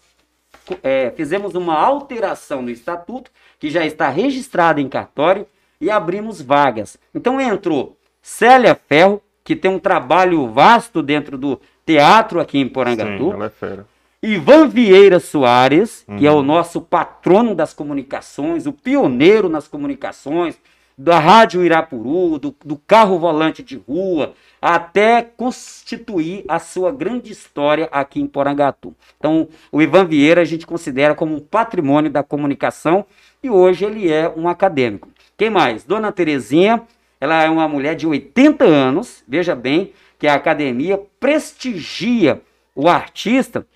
é, 0.82 1.10
fizemos 1.16 1.54
uma 1.54 1.74
alteração 1.74 2.60
no 2.60 2.70
estatuto, 2.70 3.30
que 3.58 3.70
já 3.70 3.86
está 3.86 4.08
registrado 4.10 4.80
em 4.80 4.88
cartório, 4.88 5.46
e 5.80 5.90
abrimos 5.90 6.42
vagas. 6.42 6.98
Então 7.14 7.40
entrou 7.40 7.96
Célia 8.20 8.74
Ferro, 8.74 9.22
que 9.42 9.56
tem 9.56 9.70
um 9.70 9.78
trabalho 9.78 10.46
vasto 10.48 11.02
dentro 11.02 11.38
do 11.38 11.58
teatro 11.86 12.38
aqui 12.38 12.58
em 12.58 12.68
Porangatu. 12.68 13.24
Sim, 13.24 13.32
ela 13.32 13.46
é 13.46 13.50
fera. 13.50 13.86
Ivan 14.22 14.68
Vieira 14.68 15.18
Soares, 15.18 16.04
uhum. 16.06 16.18
que 16.18 16.26
é 16.26 16.30
o 16.30 16.36
uhum. 16.36 16.42
nosso 16.42 16.82
patrono 16.82 17.54
das 17.54 17.72
comunicações, 17.72 18.66
o 18.66 18.72
pioneiro 18.72 19.48
nas 19.48 19.66
comunicações, 19.66 20.58
da 20.96 21.18
Rádio 21.18 21.64
Irapuru, 21.64 22.38
do, 22.38 22.54
do 22.64 22.76
carro 22.76 23.18
volante 23.18 23.62
de 23.62 23.76
rua, 23.76 24.34
até 24.60 25.22
constituir 25.22 26.44
a 26.46 26.58
sua 26.58 26.92
grande 26.92 27.32
história 27.32 27.88
aqui 27.90 28.20
em 28.20 28.26
Porangatu. 28.26 28.94
Então, 29.18 29.48
o 29.72 29.80
Ivan 29.80 30.04
Vieira 30.04 30.42
a 30.42 30.44
gente 30.44 30.66
considera 30.66 31.14
como 31.14 31.34
um 31.34 31.40
patrimônio 31.40 32.10
da 32.10 32.22
comunicação 32.22 33.04
e 33.42 33.48
hoje 33.48 33.84
ele 33.84 34.10
é 34.12 34.28
um 34.28 34.48
acadêmico. 34.48 35.08
Quem 35.36 35.48
mais? 35.48 35.84
Dona 35.84 36.12
Terezinha, 36.12 36.82
ela 37.18 37.42
é 37.42 37.48
uma 37.48 37.66
mulher 37.66 37.94
de 37.94 38.06
80 38.06 38.64
anos, 38.64 39.24
veja 39.26 39.54
bem 39.54 39.92
que 40.18 40.26
a 40.26 40.34
academia 40.34 41.00
prestigia 41.18 42.42
o 42.74 42.88
artista 42.88 43.66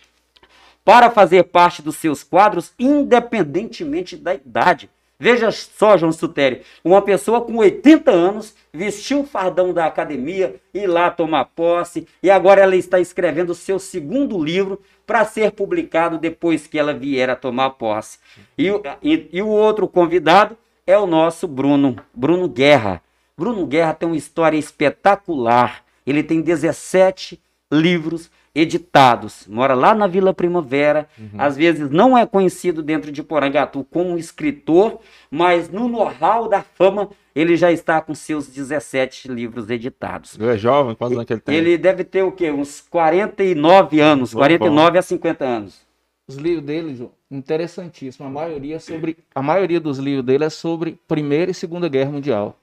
para 0.84 1.10
fazer 1.10 1.44
parte 1.44 1.80
dos 1.80 1.96
seus 1.96 2.22
quadros, 2.22 2.74
independentemente 2.78 4.16
da 4.16 4.34
idade. 4.34 4.90
Veja 5.18 5.50
só, 5.52 5.96
João 5.96 6.12
Sutério, 6.12 6.60
uma 6.84 7.00
pessoa 7.00 7.40
com 7.40 7.56
80 7.56 8.10
anos 8.10 8.54
vestiu 8.72 9.20
o 9.20 9.26
fardão 9.26 9.72
da 9.72 9.86
academia 9.86 10.56
e 10.72 10.86
lá 10.86 11.10
tomar 11.10 11.44
posse, 11.44 12.06
e 12.22 12.30
agora 12.30 12.62
ela 12.62 12.74
está 12.74 12.98
escrevendo 12.98 13.50
o 13.50 13.54
seu 13.54 13.78
segundo 13.78 14.42
livro 14.42 14.80
para 15.06 15.24
ser 15.24 15.52
publicado 15.52 16.18
depois 16.18 16.66
que 16.66 16.78
ela 16.78 16.92
vier 16.92 17.30
a 17.30 17.36
tomar 17.36 17.70
posse. 17.70 18.18
E, 18.58 18.68
e, 19.02 19.28
e 19.32 19.42
o 19.42 19.48
outro 19.48 19.86
convidado 19.86 20.56
é 20.86 20.98
o 20.98 21.06
nosso 21.06 21.46
Bruno, 21.46 21.96
Bruno 22.12 22.48
Guerra. 22.48 23.00
Bruno 23.36 23.66
Guerra 23.66 23.94
tem 23.94 24.08
uma 24.08 24.16
história 24.16 24.56
espetacular. 24.56 25.84
Ele 26.06 26.22
tem 26.22 26.40
17 26.40 27.40
livros 27.72 28.30
editados. 28.54 29.46
Mora 29.48 29.74
lá 29.74 29.94
na 29.94 30.06
Vila 30.06 30.32
Primavera. 30.32 31.08
Uhum. 31.18 31.30
Às 31.36 31.56
vezes 31.56 31.90
não 31.90 32.16
é 32.16 32.24
conhecido 32.24 32.82
dentro 32.82 33.10
de 33.10 33.22
Porangatu 33.22 33.84
como 33.90 34.16
escritor, 34.16 35.00
mas 35.30 35.68
no 35.68 35.88
know-how 35.88 36.48
da 36.48 36.62
fama 36.62 37.10
ele 37.34 37.56
já 37.56 37.72
está 37.72 38.00
com 38.00 38.14
seus 38.14 38.46
17 38.46 39.26
livros 39.28 39.68
editados. 39.68 40.38
Ele 40.38 40.50
é 40.50 40.56
jovem? 40.56 40.94
Quantos 40.94 41.16
anos 41.16 41.26
que 41.26 41.32
ele 41.32 41.40
tem? 41.40 41.56
Ele 41.56 41.76
deve 41.76 42.04
ter 42.04 42.22
o 42.22 42.30
quê? 42.30 42.50
Uns 42.50 42.80
49 42.80 44.00
anos, 44.00 44.32
Muito 44.32 44.42
49 44.42 44.92
bom. 44.92 44.98
a 44.98 45.02
50 45.02 45.44
anos. 45.44 45.84
Os 46.26 46.36
livros 46.36 46.64
dele, 46.64 46.94
João, 46.94 47.10
interessantíssimo. 47.30 48.26
A 48.26 48.30
maioria, 48.30 48.78
sobre, 48.80 49.18
a 49.34 49.42
maioria 49.42 49.80
dos 49.80 49.98
livros 49.98 50.24
dele 50.24 50.44
é 50.44 50.50
sobre 50.50 50.98
Primeira 51.06 51.50
e 51.50 51.54
Segunda 51.54 51.88
Guerra 51.88 52.12
Mundial. 52.12 52.58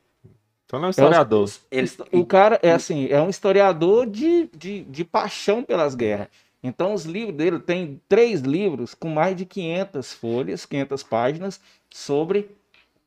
Então 0.71 0.79
não 0.79 0.85
é 0.85 0.87
um 0.87 0.91
historiador. 0.91 1.49
É 1.69 1.83
o, 2.17 2.21
o 2.21 2.25
cara 2.25 2.57
é 2.63 2.71
assim, 2.71 3.07
é 3.09 3.21
um 3.21 3.29
historiador 3.29 4.09
de, 4.09 4.49
de, 4.55 4.83
de 4.85 5.03
paixão 5.03 5.63
pelas 5.63 5.95
guerras. 5.95 6.29
Então 6.63 6.93
os 6.93 7.03
livros 7.03 7.35
dele 7.35 7.59
tem 7.59 7.99
três 8.07 8.39
livros 8.39 8.93
com 8.93 9.09
mais 9.09 9.35
de 9.35 9.45
500 9.45 10.13
folhas, 10.13 10.65
500 10.65 11.03
páginas 11.03 11.59
sobre 11.89 12.49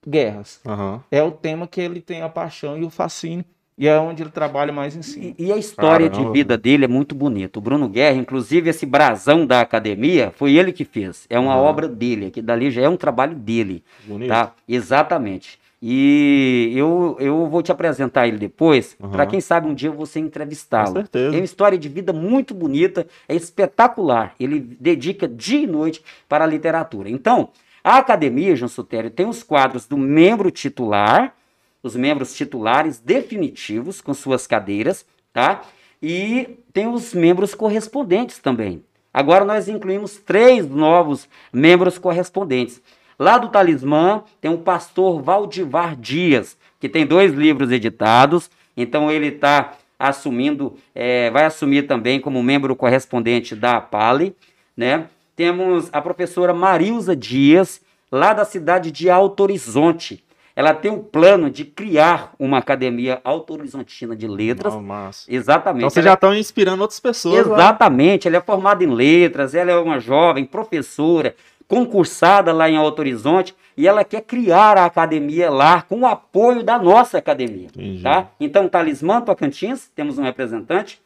guerras. 0.07 0.61
Uhum. 0.67 1.01
É 1.11 1.23
o 1.23 1.31
tema 1.31 1.67
que 1.67 1.81
ele 1.81 2.03
tem 2.03 2.21
a 2.21 2.29
paixão 2.29 2.77
e 2.77 2.85
o 2.85 2.91
fascínio. 2.91 3.47
E 3.79 3.89
é 3.89 3.99
onde 3.99 4.23
ele 4.23 4.31
trabalha 4.31 4.73
mais 4.73 4.95
em 4.95 5.03
si. 5.03 5.35
E, 5.39 5.47
e 5.47 5.53
a 5.53 5.57
história 5.57 6.11
Caramba. 6.11 6.29
de 6.29 6.39
vida 6.39 6.59
dele 6.59 6.85
é 6.85 6.89
muito 6.89 7.15
bonita. 7.15 7.59
O 7.59 7.63
Bruno 7.63 7.89
Guerra, 7.89 8.17
inclusive, 8.17 8.71
esse 8.71 8.85
brasão 8.87 9.47
da 9.47 9.61
academia, 9.61 10.33
foi 10.37 10.55
ele 10.55 10.71
que 10.71 10.85
fez. 10.85 11.27
É 11.31 11.39
uma 11.39 11.57
uhum. 11.57 11.63
obra 11.63 11.89
dele. 11.89 12.27
Aqui 12.27 12.43
dali 12.43 12.71
já 12.71 12.83
é 12.83 12.89
um 12.89 12.97
trabalho 12.97 13.35
dele. 13.35 13.83
Bonito. 14.07 14.29
Tá? 14.29 14.53
Exatamente. 14.69 15.59
E 15.87 16.73
eu, 16.75 17.15
eu 17.21 17.47
vou 17.47 17.63
te 17.63 17.71
apresentar 17.71 18.27
ele 18.27 18.39
depois, 18.39 18.97
uhum. 18.99 19.11
para 19.11 19.27
quem 19.27 19.39
sabe 19.39 19.69
um 19.69 19.75
dia 19.75 19.91
você 19.91 20.19
entrevistá-lo. 20.19 20.95
Com 20.95 20.95
certeza. 20.95 21.37
É 21.37 21.39
uma 21.39 21.45
história 21.45 21.77
de 21.77 21.91
vida 21.91 22.11
muito 22.11 22.55
bonita, 22.55 23.07
é 23.29 23.35
espetacular. 23.35 24.35
Ele 24.41 24.61
dedica 24.61 25.29
dia 25.29 25.61
e 25.61 25.67
noite 25.67 26.03
para 26.27 26.43
a 26.43 26.47
literatura. 26.47 27.11
Então, 27.11 27.51
a 27.85 27.99
academia, 27.99 28.57
João 28.57 28.71
Sotério, 28.71 29.11
tem 29.11 29.27
os 29.27 29.43
quadros 29.43 29.87
do 29.87 29.99
membro 29.99 30.51
titular, 30.51 31.35
os 31.83 31.95
membros 31.95 32.35
titulares 32.35 32.99
definitivos 32.99 34.01
com 34.01 34.15
suas 34.15 34.47
cadeiras, 34.47 35.05
tá? 35.35 35.65
E 36.03 36.61
tem 36.73 36.87
os 36.87 37.13
membros 37.13 37.55
correspondentes 37.55 38.39
também. 38.39 38.83
Agora 39.13 39.45
nós 39.45 39.69
incluímos 39.69 40.17
três 40.17 40.67
novos 40.67 41.29
membros 41.53 41.99
correspondentes. 41.99 42.81
Lá 43.19 43.39
do 43.39 43.49
Talismã 43.49 44.23
tem 44.41 44.53
o 44.53 44.59
pastor 44.59 45.23
Valdivar 45.23 45.97
Dias, 45.97 46.57
que 46.81 46.89
tem 46.89 47.07
dois 47.07 47.33
livros 47.33 47.71
editados, 47.71 48.51
então 48.77 49.11
ele 49.11 49.29
está 49.29 49.75
assumindo, 49.99 50.77
é, 50.95 51.31
vai 51.31 51.45
assumir 51.45 51.85
também 51.85 52.21
como 52.21 52.43
membro 52.43 52.75
correspondente 52.75 53.55
da 53.55 53.81
Pali, 53.81 54.35
né? 54.77 55.07
Temos 55.37 55.89
a 55.93 56.01
professora 56.01 56.53
Marilza 56.53 57.17
Dias, 57.17 57.81
lá 58.11 58.33
da 58.33 58.45
cidade 58.45 58.91
de 58.91 59.11
Alto 59.11 59.43
Horizonte. 59.43 60.23
Ela 60.57 60.73
tem 60.73 60.89
o 60.89 60.95
um 60.95 61.03
plano 61.03 61.51
de 61.51 61.65
criar 61.65 62.33
uma 62.39 62.59
academia 62.59 63.21
auto-horizontina 63.25 64.15
de 64.15 64.29
letras. 64.29 64.73
Oh, 64.73 64.83
Exatamente. 65.29 65.81
Então 65.81 65.91
vocês 65.91 66.05
já 66.05 66.15
estão 66.15 66.33
inspirando 66.33 66.83
outras 66.83 67.01
pessoas. 67.01 67.45
Exatamente. 67.45 68.29
Ela 68.29 68.37
é 68.37 68.41
formada 68.41 68.85
em 68.85 68.87
letras, 68.87 69.53
ela 69.53 69.73
é 69.73 69.77
uma 69.77 69.99
jovem 69.99 70.45
professora, 70.45 71.35
concursada 71.69 72.53
lá 72.53 72.69
em 72.69 72.77
Alto 72.77 73.01
Horizonte 73.01 73.55
e 73.77 73.89
ela 73.89 74.05
quer 74.05 74.23
criar 74.23 74.77
a 74.77 74.85
academia 74.85 75.51
lá 75.51 75.83
com 75.83 76.01
o 76.01 76.07
apoio 76.07 76.63
da 76.63 76.79
nossa 76.79 77.19
academia. 77.19 77.69
Tá? 78.03 78.29
Então, 78.39 78.69
Talismã 78.69 79.21
Tocantins, 79.21 79.91
temos 79.95 80.19
um 80.19 80.23
representante, 80.23 81.01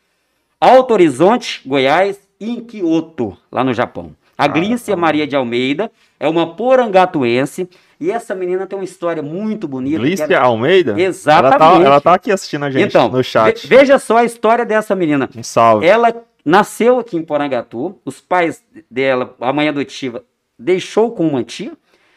Alto 0.60 0.92
Horizonte, 0.92 1.62
Goiás 1.66 2.18
e 2.40 2.50
em 2.50 2.60
Kyoto, 2.60 3.36
lá 3.50 3.62
no 3.62 3.72
Japão. 3.72 4.14
A 4.36 4.44
ah, 4.44 4.48
Glícia 4.48 4.94
tá 4.94 5.00
Maria 5.00 5.26
de 5.26 5.34
Almeida 5.34 5.90
é 6.20 6.28
uma 6.28 6.54
porangatuense 6.54 7.68
e 8.00 8.10
essa 8.10 8.36
menina 8.36 8.68
tem 8.68 8.78
uma 8.78 8.84
história 8.84 9.20
muito 9.20 9.66
bonita. 9.66 9.98
Glícia. 9.98 10.38
Almeida? 10.38 11.00
Exatamente. 11.00 11.60
Ela 11.60 11.78
tá, 11.78 11.84
ela 11.84 12.00
tá, 12.00 12.14
aqui 12.14 12.30
assistindo 12.30 12.64
a 12.64 12.70
gente 12.70 12.86
então, 12.88 13.08
no 13.08 13.22
chat. 13.24 13.66
Veja 13.66 13.98
só 13.98 14.18
a 14.18 14.24
história 14.24 14.64
dessa 14.64 14.94
menina. 14.94 15.28
Um 15.36 15.42
salve. 15.42 15.86
Ela 15.86 16.14
nasceu 16.44 17.00
aqui 17.00 17.16
em 17.16 17.22
Porangatu, 17.22 17.98
os 18.04 18.20
pais 18.20 18.62
dela, 18.88 19.34
a 19.40 19.52
mãe 19.52 19.68
adotiva, 19.68 20.22
deixou 20.58 21.12
com 21.12 21.26
uma 21.26 21.44
tia, 21.44 21.72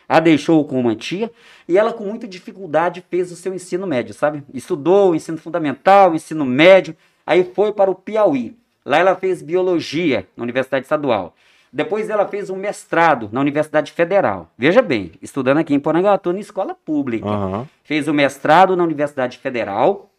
a 0.08 0.20
deixou 0.20 0.66
com 0.66 0.80
uma 0.80 0.96
tia, 0.96 1.32
e 1.68 1.78
ela 1.78 1.94
com 1.94 2.04
muita 2.04 2.28
dificuldade 2.28 3.04
fez 3.10 3.32
o 3.32 3.36
seu 3.36 3.54
ensino 3.54 3.88
médio, 3.88 4.14
sabe? 4.14 4.44
Estudou 4.54 5.12
o 5.12 5.16
ensino 5.16 5.38
fundamental, 5.38 6.12
o 6.12 6.16
ensino 6.16 6.46
médio, 6.46 6.96
aí 7.26 7.44
foi 7.44 7.72
para 7.72 7.92
o 7.92 7.96
Piauí. 7.96 8.58
Lá 8.86 8.98
ela 8.98 9.16
fez 9.16 9.42
biologia 9.42 10.28
na 10.36 10.44
Universidade 10.44 10.86
Estadual. 10.86 11.36
Depois 11.72 12.10
ela 12.10 12.28
fez 12.28 12.50
um 12.50 12.58
mestrado 12.58 13.30
na 13.32 13.40
Universidade 13.40 13.94
Federal. 13.94 14.50
Veja 14.58 14.82
bem, 14.82 15.14
estudando 15.22 15.60
aqui 15.60 15.74
em 15.74 15.80
Porangatu, 15.80 16.34
na 16.34 16.40
escola 16.40 16.76
pública. 16.76 17.30
Uhum. 17.30 17.66
Fez 17.84 18.10
o 18.10 18.14
mestrado 18.14 18.76
na 18.76 18.84
Universidade 18.84 19.38
Federal, 19.38 20.10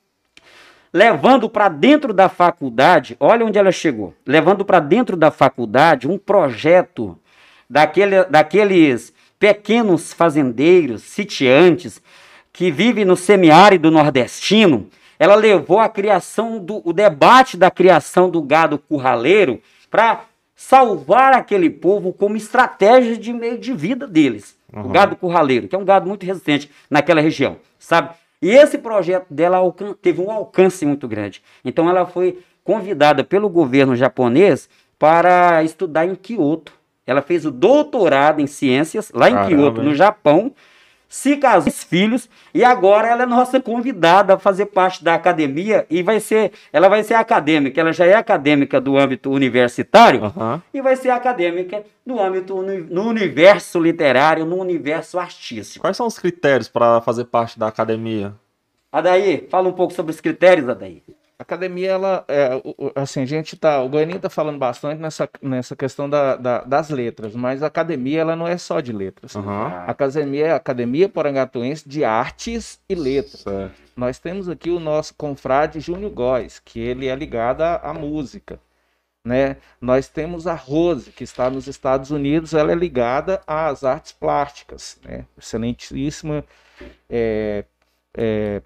levando 0.91 1.51
para 1.51 1.69
dentro 1.69 2.15
da 2.15 2.31
faculdade, 2.31 3.17
olha 3.21 3.45
onde 3.45 3.59
ela 3.59 3.73
chegou, 3.73 4.15
levando 4.27 4.65
para 4.65 4.81
dentro 4.81 5.17
da 5.17 5.31
faculdade 5.31 6.09
um 6.09 6.17
projeto 6.17 7.19
daquele, 7.73 8.25
daqueles 8.25 9.15
pequenos 9.39 10.13
fazendeiros, 10.13 11.03
sitiantes, 11.03 12.03
que 12.53 12.71
vivem 12.71 13.05
no 13.07 13.17
semiárido 13.17 13.91
nordestino, 13.91 14.89
ela 15.19 15.35
levou 15.35 15.79
a 15.79 15.89
criação 15.89 16.59
do 16.59 16.83
o 16.87 16.93
debate 16.93 17.57
da 17.57 17.71
criação 17.71 18.29
do 18.29 18.43
gado 18.43 18.79
curraleiro 18.79 19.59
para 19.91 20.27
salvar 20.55 21.33
aquele 21.33 21.71
povo 21.71 22.13
como 22.13 22.37
estratégia 22.37 23.17
de 23.17 23.33
meio 23.33 23.59
de 23.59 23.73
vida 23.73 24.07
deles. 24.07 24.55
Uhum. 24.71 24.87
O 24.87 24.89
gado 24.91 25.17
curraleiro, 25.17 25.67
que 25.67 25.75
é 25.75 25.79
um 25.79 25.85
gado 25.85 26.07
muito 26.07 26.27
resistente 26.27 26.71
naquela 26.91 27.23
região, 27.23 27.57
sabe? 27.79 28.11
E 28.43 28.51
esse 28.51 28.77
projeto 28.77 29.33
dela 29.33 29.59
teve 30.03 30.21
um 30.21 30.31
alcance 30.31 30.85
muito 30.85 31.09
grande. 31.09 31.43
Então 31.65 31.89
ela 31.89 32.05
foi 32.05 32.39
convidada 32.63 33.25
pelo 33.25 33.49
governo 33.49 33.97
japonês 33.97 34.69
para 34.99 35.65
estudar 35.65 36.05
em 36.05 36.15
Kyoto. 36.15 36.82
Ela 37.07 37.23
fez 37.23 37.45
o 37.45 37.51
doutorado 37.51 38.41
em 38.41 38.47
ciências 38.47 39.11
lá 39.15 39.29
em 39.29 39.35
Caramba. 39.35 39.57
Kyoto, 39.57 39.83
no 39.83 39.95
Japão. 39.95 40.53
Se 41.09 41.37
casou, 41.37 41.71
filhos 41.71 42.27
e 42.55 42.65
agora 42.65 43.07
ela 43.07 43.25
é 43.25 43.27
nossa 43.27 43.61
convidada 43.61 44.33
a 44.33 44.39
fazer 44.39 44.65
parte 44.65 45.05
da 45.05 45.13
academia 45.13 45.85
e 45.91 46.03
vai 46.03 46.19
ser, 46.19 46.53
ela 46.73 46.89
vai 46.89 47.05
ser 47.05 47.13
acadêmica, 47.13 47.79
ela 47.79 47.93
já 47.93 48.07
é 48.07 48.15
acadêmica 48.15 48.81
do 48.81 48.97
âmbito 48.97 49.31
universitário 49.31 50.23
uhum. 50.23 50.59
e 50.73 50.81
vai 50.81 50.97
ser 50.97 51.11
acadêmica 51.11 51.85
no 52.07 52.19
âmbito 52.19 52.63
no 52.63 53.07
universo 53.07 53.79
literário, 53.79 54.47
no 54.47 54.57
universo 54.57 55.19
artístico. 55.19 55.83
Quais 55.83 55.99
são 55.99 56.07
os 56.07 56.19
critérios 56.19 56.69
para 56.69 57.03
fazer 57.03 57.27
parte 57.27 57.59
da 57.59 57.67
academia? 57.67 58.33
Adaí, 58.91 59.47
fala 59.51 59.69
um 59.69 59.73
pouco 59.73 59.93
sobre 59.93 60.13
os 60.13 60.21
critérios, 60.21 60.67
Adaí. 60.67 61.03
A 61.43 61.45
academia, 61.45 61.91
ela, 61.91 62.25
é, 62.29 62.51
assim, 62.95 63.21
a 63.21 63.27
gente 63.27 63.57
tá, 63.57 63.83
o 63.83 63.89
Goianinho 63.89 64.21
tá 64.21 64.31
falando 64.31 64.59
bastante 64.59 65.03
nessa, 65.03 65.29
nessa 65.43 65.75
questão 65.75 66.09
da, 66.09 66.37
da, 66.37 66.61
das 66.63 66.89
letras, 66.89 67.35
mas 67.35 67.65
a 67.65 67.67
academia, 67.67 68.21
ela 68.21 68.37
não 68.37 68.47
é 68.47 68.57
só 68.57 68.79
de 68.79 68.93
letras. 68.93 69.35
Uhum. 69.35 69.51
A 69.51 69.87
academia 69.87 70.47
é 70.47 70.53
a 70.53 70.57
Academia 70.57 71.09
Porangatuense 71.09 71.89
de 71.89 72.05
Artes 72.05 72.81
e 72.89 72.95
Letras. 72.95 73.41
Certo. 73.41 73.75
Nós 73.97 74.21
temos 74.21 74.49
aqui 74.49 74.71
o 74.71 74.79
nosso 74.79 75.15
confrade 75.15 75.81
Júnior 75.81 76.13
Góes, 76.13 76.61
que 76.65 76.79
ele 76.79 77.09
é 77.09 77.17
ligado 77.17 77.63
à, 77.63 77.75
à 77.75 77.93
música. 77.93 78.61
Né? 79.25 79.57
Nós 79.81 80.07
temos 80.07 80.47
a 80.47 80.55
Rose, 80.55 81.11
que 81.11 81.25
está 81.25 81.51
nos 81.51 81.67
Estados 81.67 82.13
Unidos, 82.13 82.55
ela 82.55 82.71
é 82.71 82.77
ligada 82.77 83.43
às 83.49 83.83
artes 83.83 84.13
plásticas, 84.13 84.97
né? 85.05 85.27
excelentíssima 85.37 86.45
é, 87.11 87.65
é, 88.17 88.63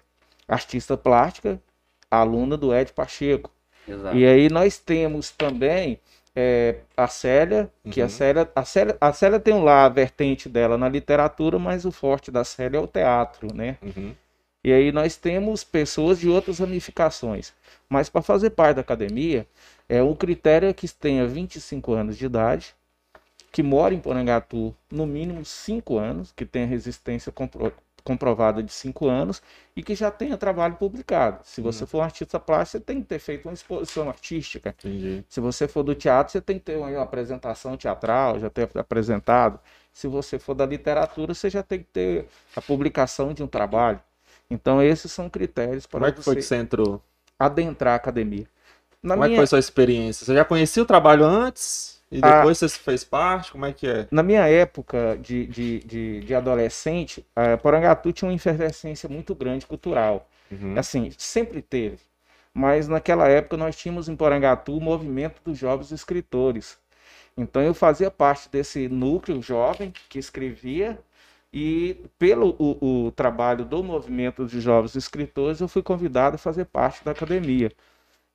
artista 0.47 0.95
plástica, 0.95 1.59
aluna 2.09 2.57
do 2.57 2.73
Ed 2.73 2.91
Pacheco. 2.93 3.51
Exato. 3.87 4.15
E 4.17 4.25
aí 4.25 4.49
nós 4.49 4.77
temos 4.77 5.31
também 5.31 5.99
é, 6.35 6.75
a 6.95 7.07
Célia, 7.07 7.71
que 7.89 7.99
Uhum. 7.99 8.05
a 8.05 8.09
Célia, 8.09 8.51
a 8.55 8.65
Célia, 8.65 8.97
a 9.01 9.13
Célia 9.13 9.39
tem 9.39 9.61
lá 9.63 9.85
a 9.85 9.89
vertente 9.89 10.47
dela 10.47 10.77
na 10.77 10.87
literatura, 10.89 11.57
mas 11.57 11.83
o 11.85 11.91
forte 11.91 12.29
da 12.29 12.43
Célia 12.43 12.77
é 12.77 12.81
o 12.81 12.87
teatro, 12.87 13.53
né? 13.55 13.77
Uhum. 13.81 14.13
E 14.63 14.71
aí 14.73 14.91
nós 14.91 15.15
temos 15.15 15.63
pessoas 15.63 16.19
de 16.19 16.27
outras 16.29 16.59
ramificações. 16.59 17.53
Mas 17.89 18.09
para 18.09 18.21
fazer 18.21 18.49
parte 18.51 18.75
da 18.75 18.81
academia, 18.81 19.47
é 19.87 20.01
o 20.03 20.13
critério 20.15 20.67
é 20.67 20.73
que 20.73 20.87
tenha 20.89 21.25
25 21.25 21.93
anos 21.93 22.17
de 22.17 22.25
idade, 22.25 22.75
que 23.51 23.63
mora 23.63 23.93
em 23.93 23.99
Porangatu 23.99 24.75
no 24.91 25.07
mínimo 25.07 25.43
5 25.45 25.97
anos, 25.97 26.33
que 26.35 26.45
tenha 26.45 26.65
resistência 26.67 27.31
compro- 27.31 27.73
comprovada 28.07 28.63
de 28.63 28.71
5 28.71 29.07
anos 29.07 29.41
e 29.75 29.83
que 29.83 29.93
já 29.93 30.09
tenha 30.09 30.37
trabalho 30.37 30.75
publicado. 30.75 31.39
Se 31.43 31.59
você 31.59 31.85
for 31.85 31.97
um 31.99 32.01
artista 32.03 32.39
plástico, 32.39 32.77
você 32.77 32.79
tem 32.79 33.01
que 33.01 33.07
ter 33.07 33.19
feito 33.19 33.47
uma 33.49 33.53
exposição 33.53 34.07
artística. 34.07 34.73
Entendi. 34.79 35.25
Se 35.27 35.41
você 35.41 35.67
for 35.67 35.83
do 35.83 35.93
teatro, 35.93 36.31
você 36.31 36.39
tem 36.39 36.57
que 36.57 36.63
ter 36.65 36.77
uma 36.77 37.01
apresentação 37.01 37.75
teatral, 37.75 38.39
já 38.39 38.49
ter 38.49 38.69
apresentado. 38.75 39.59
Se 39.91 40.07
você 40.07 40.39
for 40.39 40.53
da 40.53 40.65
literatura, 40.65 41.33
você 41.33 41.49
já 41.49 41.61
tem 41.61 41.79
que 41.79 41.85
ter 41.85 42.27
a 42.55 42.61
publicação 42.61 43.33
de 43.33 43.43
um 43.43 43.47
trabalho. 43.47 43.99
Então, 44.49 44.81
esses 44.81 45.11
são 45.11 45.29
critérios 45.29 45.85
para 45.85 45.99
Como 45.99 46.05
é 46.05 46.11
que 46.13 46.21
foi 46.21 46.35
que 46.37 46.41
você 46.43 46.55
entrou? 46.55 47.01
adentrar 47.37 47.93
a 47.93 47.97
academia. 47.97 48.47
Na 49.03 49.15
Como 49.15 49.23
é 49.25 49.27
que 49.27 49.31
minha, 49.31 49.39
foi 49.41 49.47
sua 49.47 49.59
experiência? 49.59 50.25
Você 50.25 50.33
já 50.33 50.45
conhecia 50.45 50.81
o 50.81 50.85
trabalho 50.85 51.25
antes? 51.25 51.96
E 52.11 52.19
Ah. 52.21 52.39
depois 52.39 52.57
você 52.57 52.69
fez 52.69 53.03
parte? 53.03 53.51
Como 53.51 53.65
é 53.65 53.73
que 53.73 53.87
é? 53.87 54.07
na 54.09 54.23
minha 54.23 54.47
época 54.47 55.17
de, 55.21 55.45
de, 55.47 55.79
de, 55.79 56.19
de 56.21 56.35
adolescente, 56.35 57.25
a 57.35 57.57
Porangatu 57.57 58.11
tinha 58.13 58.29
uma 58.29 58.35
efervescência 58.35 59.09
muito 59.09 59.35
grande 59.35 59.65
cultural. 59.65 60.29
Uhum. 60.51 60.77
Assim, 60.77 61.11
sempre 61.17 61.61
teve. 61.61 61.99
Mas 62.53 62.87
naquela 62.87 63.27
época 63.27 63.57
nós 63.57 63.75
tínhamos 63.75 64.07
em 64.09 64.15
Porangatu 64.15 64.75
o 64.77 64.81
movimento 64.81 65.41
dos 65.43 65.57
jovens 65.57 65.91
escritores. 65.91 66.77
Então 67.37 67.61
eu 67.61 67.73
fazia 67.73 68.11
parte 68.11 68.49
desse 68.49 68.87
núcleo 68.89 69.41
jovem 69.41 69.93
que 70.09 70.19
escrevia 70.19 70.99
e 71.53 71.97
pelo 72.19 72.55
o, 72.59 73.07
o 73.07 73.11
trabalho 73.11 73.65
do 73.65 73.83
movimento 73.83 74.43
dos 74.45 74.51
jovens 74.63 74.95
escritores 74.95 75.59
eu 75.61 75.67
fui 75.67 75.83
convidado 75.83 76.35
a 76.35 76.39
fazer 76.39 76.65
parte 76.65 77.03
da 77.05 77.11
academia. 77.11 77.71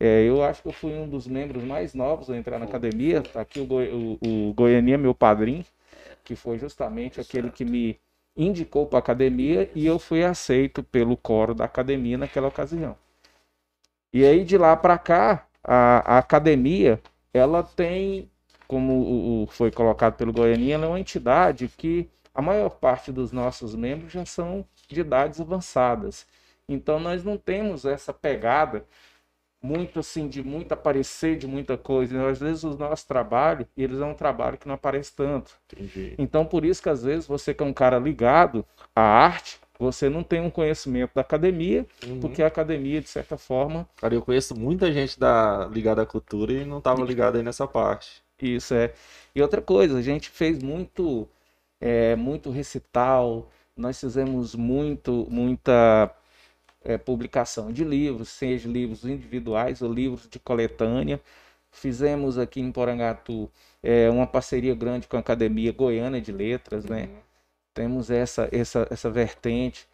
É, 0.04 0.24
eu 0.24 0.42
acho 0.42 0.62
que 0.62 0.68
eu 0.68 0.72
fui 0.72 0.92
um 0.92 1.08
dos 1.08 1.28
membros 1.28 1.62
mais 1.62 1.94
novos 1.94 2.28
a 2.28 2.36
entrar 2.36 2.58
na 2.58 2.64
academia. 2.64 3.22
Tá 3.22 3.40
aqui 3.40 3.60
o, 3.60 3.66
Goi- 3.66 4.18
o, 4.20 4.52
Goianinha, 4.52 4.98
meu 4.98 5.14
padrinho, 5.14 5.64
que 6.24 6.34
foi 6.36 6.58
justamente 6.58 7.20
aquele 7.20 7.50
que 7.50 7.64
me 7.64 8.00
indicou 8.36 8.86
para 8.86 8.98
a 8.98 9.00
academia 9.00 9.70
e 9.74 9.86
eu 9.86 9.98
fui 9.98 10.24
aceito 10.24 10.82
pelo 10.82 11.16
coro 11.16 11.54
da 11.54 11.66
academia 11.66 12.18
naquela 12.18 12.48
ocasião. 12.48 12.96
E 14.12 14.24
aí 14.24 14.44
de 14.44 14.58
lá 14.58 14.76
para 14.76 14.98
cá, 14.98 15.46
a, 15.64 16.16
a 16.16 16.18
academia, 16.18 17.00
ela 17.32 17.62
tem, 17.62 18.30
como 18.68 18.92
o, 18.92 19.42
o- 19.44 19.46
foi 19.46 19.70
colocado 19.70 20.14
pelo 20.16 20.32
Goianinha, 20.32 20.74
ela 20.74 20.86
é 20.86 20.88
uma 20.88 21.00
entidade 21.00 21.68
que 21.76 22.08
a 22.34 22.42
maior 22.42 22.70
parte 22.70 23.10
dos 23.12 23.32
nossos 23.32 23.74
membros 23.74 24.12
já 24.12 24.24
são 24.24 24.64
de 24.88 25.00
idades 25.00 25.40
avançadas. 25.40 26.26
Então 26.68 26.98
nós 27.00 27.24
não 27.24 27.36
temos 27.36 27.84
essa 27.84 28.12
pegada 28.12 28.84
muito 29.62 30.00
assim 30.00 30.28
de 30.28 30.42
muito 30.42 30.72
aparecer 30.72 31.36
de 31.38 31.46
muita 31.46 31.76
coisa. 31.78 32.28
Às 32.28 32.40
vezes 32.40 32.64
o 32.64 32.76
nosso 32.76 33.06
trabalho, 33.06 33.66
eles 33.76 34.00
é 34.00 34.04
um 34.04 34.14
trabalho 34.14 34.58
que 34.58 34.66
não 34.66 34.74
aparece 34.74 35.14
tanto. 35.14 35.52
Entendi. 35.72 36.14
Então, 36.18 36.44
por 36.44 36.64
isso 36.64 36.82
que 36.82 36.88
às 36.88 37.02
vezes 37.02 37.26
você 37.26 37.54
que 37.54 37.62
é 37.62 37.66
um 37.66 37.72
cara 37.72 37.98
ligado 37.98 38.64
à 38.94 39.02
arte, 39.02 39.58
você 39.78 40.08
não 40.08 40.22
tem 40.22 40.40
um 40.40 40.50
conhecimento 40.50 41.12
da 41.14 41.20
academia, 41.22 41.86
Uhum. 42.06 42.20
porque 42.20 42.42
a 42.42 42.46
academia, 42.46 43.00
de 43.00 43.08
certa 43.08 43.36
forma, 43.36 43.88
Cara, 43.96 44.14
eu 44.14 44.22
conheço 44.22 44.54
muita 44.58 44.92
gente 44.92 45.18
da... 45.18 45.66
ligada 45.72 46.02
à 46.02 46.06
cultura 46.06 46.52
e 46.52 46.64
não 46.64 46.80
tava 46.80 47.02
ligado 47.04 47.36
aí 47.36 47.42
nessa 47.42 47.66
parte. 47.66 48.22
isso 48.40 48.74
é. 48.74 48.92
E 49.34 49.40
outra 49.42 49.60
coisa, 49.62 49.98
a 49.98 50.02
gente 50.02 50.28
fez 50.30 50.62
muito, 50.62 51.28
é, 51.80 52.14
muito 52.16 52.50
recital, 52.50 53.48
nós 53.76 53.98
fizemos 54.00 54.54
muito, 54.54 55.26
muita 55.30 56.10
é, 56.84 56.98
publicação 56.98 57.72
de 57.72 57.84
livros, 57.84 58.28
seja 58.28 58.68
livros 58.68 59.04
individuais 59.04 59.82
ou 59.82 59.92
livros 59.92 60.28
de 60.28 60.38
coletânea. 60.38 61.20
Fizemos 61.70 62.38
aqui 62.38 62.60
em 62.60 62.70
Porangatu 62.70 63.50
é, 63.82 64.10
uma 64.10 64.26
parceria 64.26 64.74
grande 64.74 65.08
com 65.08 65.16
a 65.16 65.20
Academia 65.20 65.72
Goiana 65.72 66.20
de 66.20 66.32
Letras, 66.32 66.84
né? 66.84 67.08
temos 67.74 68.10
essa, 68.10 68.48
essa, 68.52 68.86
essa 68.90 69.10
vertente. 69.10 69.86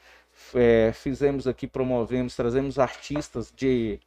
É, 0.55 0.93
fizemos 0.93 1.47
aqui, 1.47 1.67
promovemos, 1.67 2.37
trazemos 2.37 2.79
artistas 2.79 3.53
de 3.55 3.99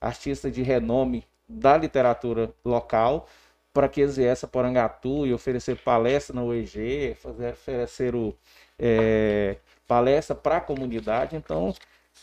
artistas 0.00 0.52
de 0.52 0.62
renome 0.62 1.24
da 1.48 1.76
literatura 1.76 2.52
local 2.64 3.28
para 3.72 3.88
que 3.88 4.00
eles 4.00 4.16
viessem 4.16 4.46
a 4.46 4.50
Porangatu 4.50 5.26
e 5.26 5.34
oferecer 5.34 5.76
palestra 5.76 6.34
na 6.34 6.42
UEG, 6.42 7.14
fazer, 7.20 7.52
oferecer 7.52 8.14
o, 8.14 8.34
é, 8.78 9.56
palestra 9.86 10.34
para 10.34 10.58
a 10.58 10.60
comunidade. 10.60 11.36
Então, 11.36 11.74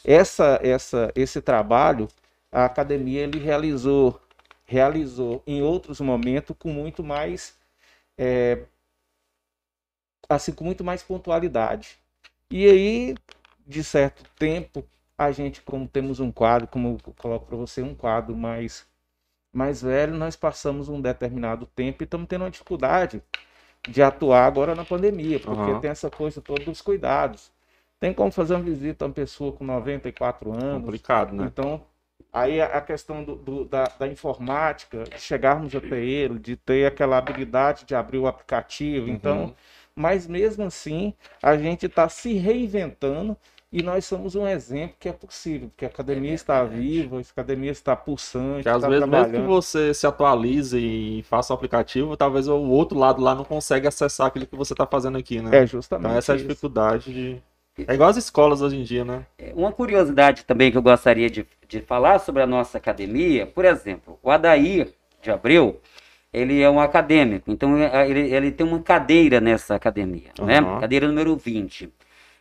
essa, 0.03 0.60
essa, 0.63 1.12
esse 1.15 1.41
trabalho, 1.41 2.08
a 2.51 2.65
academia 2.65 3.21
ele 3.21 3.39
realizou, 3.39 4.21
realizou 4.65 5.43
em 5.47 5.62
outros 5.62 5.99
momentos 6.01 6.56
com 6.58 6.69
muito 6.69 7.03
mais 7.03 7.56
é, 8.17 8.65
assim 10.29 10.51
com 10.51 10.63
muito 10.63 10.84
mais 10.84 11.03
pontualidade. 11.03 11.97
E 12.49 12.65
aí, 12.65 13.15
de 13.65 13.84
certo 13.84 14.23
tempo, 14.38 14.84
a 15.17 15.32
gente, 15.32 15.62
como 15.62 15.88
temos 15.88 16.19
um 16.19 16.32
quadro, 16.32 16.67
como 16.67 16.99
eu 17.06 17.13
coloco 17.13 17.45
para 17.45 17.58
você, 17.58 17.82
um 17.82 17.95
quadro 17.95 18.36
mais, 18.36 18.86
mais 19.53 19.82
velho, 19.82 20.15
nós 20.15 20.36
passamos 20.36 20.89
um 20.89 21.01
determinado 21.01 21.65
tempo 21.65 22.03
e 22.03 22.06
estamos 22.06 22.27
tendo 22.27 22.43
uma 22.43 22.51
dificuldade 22.51 23.21
de 23.88 24.01
atuar 24.01 24.45
agora 24.45 24.75
na 24.75 24.86
pandemia, 24.86 25.39
porque 25.39 25.71
Aham. 25.71 25.82
tem 25.82 25.89
essa 25.91 26.10
coisa 26.10 26.41
toda 26.41 26.63
dos 26.63 26.82
cuidados. 26.82 27.51
Tem 28.04 28.13
como 28.13 28.32
fazer 28.32 28.56
uma 28.56 28.63
visita 28.63 29.06
a 29.06 29.08
uma 29.08 29.13
pessoa 29.13 29.54
com 29.54 29.63
94 29.63 30.52
anos, 30.52 31.06
Complicado, 31.06 31.34
né? 31.34 31.54
então, 31.54 31.86
aí 32.34 32.60
a 32.60 32.82
questão 32.82 33.24
do, 33.24 33.36
do- 33.36 33.66
da, 33.66 33.86
da 33.86 34.08
informática, 34.08 35.06
de 35.06 35.20
chegarmos 35.22 35.74
até 35.74 36.04
ele, 36.04 36.38
de 36.38 36.58
ter 36.58 36.86
aquela 36.86 37.18
habilidade 37.18 37.86
de 37.86 37.96
abrir 37.96 38.18
o 38.18 38.28
aplicativo. 38.28 39.08
Então, 39.10 39.50
Uhum. 39.50 39.56
mas 39.96 40.28
mesmo 40.28 40.66
assim, 40.66 41.13
a 41.42 41.56
gente 41.58 41.86
está 41.86 42.10
se 42.10 42.34
reinventando 42.34 43.38
e 43.72 43.82
nós 43.82 44.04
somos 44.06 44.36
um 44.36 44.46
exemplo 44.48 44.98
que 45.00 45.08
é 45.08 45.13
possível, 45.13 45.70
porque 45.70 45.86
a 45.86 45.88
academia 45.88 46.34
está 46.34 46.62
viva, 46.66 47.18
a 47.18 47.22
academia 47.22 47.72
está 47.72 47.96
pulsante, 47.96 48.63
Porque 48.63 48.70
às 48.70 48.86
está 48.86 48.86
vezes, 48.86 49.08
mesmo 49.08 49.32
que 49.34 49.42
você 49.42 49.94
se 49.94 50.08
atualize 50.08 50.78
e 50.80 51.24
faça 51.24 51.54
o 51.54 51.56
aplicativo, 51.56 52.16
talvez 52.16 52.48
o 52.48 52.58
outro 52.58 52.98
lado 52.98 53.22
lá 53.22 53.36
não 53.36 53.44
consegue 53.44 53.88
acessar 53.88 54.28
aquilo 54.28 54.48
que 54.48 54.56
você 54.56 54.74
tá 54.76 54.86
fazendo 54.88 55.18
aqui, 55.18 55.42
né? 55.42 55.60
É 55.60 55.66
justamente 55.66 55.98
Então 55.98 56.12
essa 56.16 56.32
é 56.32 56.34
a 56.34 56.36
isso. 56.36 56.38
dificuldade 56.38 57.12
de... 57.13 57.44
É 57.88 57.93
igual 57.93 58.09
as 58.09 58.17
escolas 58.17 58.62
hoje 58.62 58.77
em 58.77 58.83
dia, 58.83 59.03
né? 59.03 59.25
Uma 59.55 59.71
curiosidade 59.71 60.45
também 60.45 60.71
que 60.71 60.77
eu 60.77 60.81
gostaria 60.81 61.29
de, 61.29 61.45
de 61.67 61.81
falar 61.81 62.19
sobre 62.19 62.43
a 62.43 62.47
nossa 62.47 62.77
academia, 62.77 63.47
por 63.47 63.65
exemplo, 63.65 64.19
o 64.21 64.29
Adair 64.29 64.93
de 65.21 65.31
Abreu, 65.31 65.81
ele 66.31 66.62
é 66.62 66.69
um 66.69 66.79
acadêmico, 66.79 67.51
então 67.51 67.77
é, 67.77 68.09
ele, 68.09 68.33
ele 68.33 68.51
tem 68.51 68.65
uma 68.65 68.79
cadeira 68.79 69.39
nessa 69.39 69.75
academia, 69.75 70.31
né? 70.41 70.59
Aham. 70.59 70.79
Cadeira 70.81 71.07
número 71.07 71.36
20. 71.36 71.89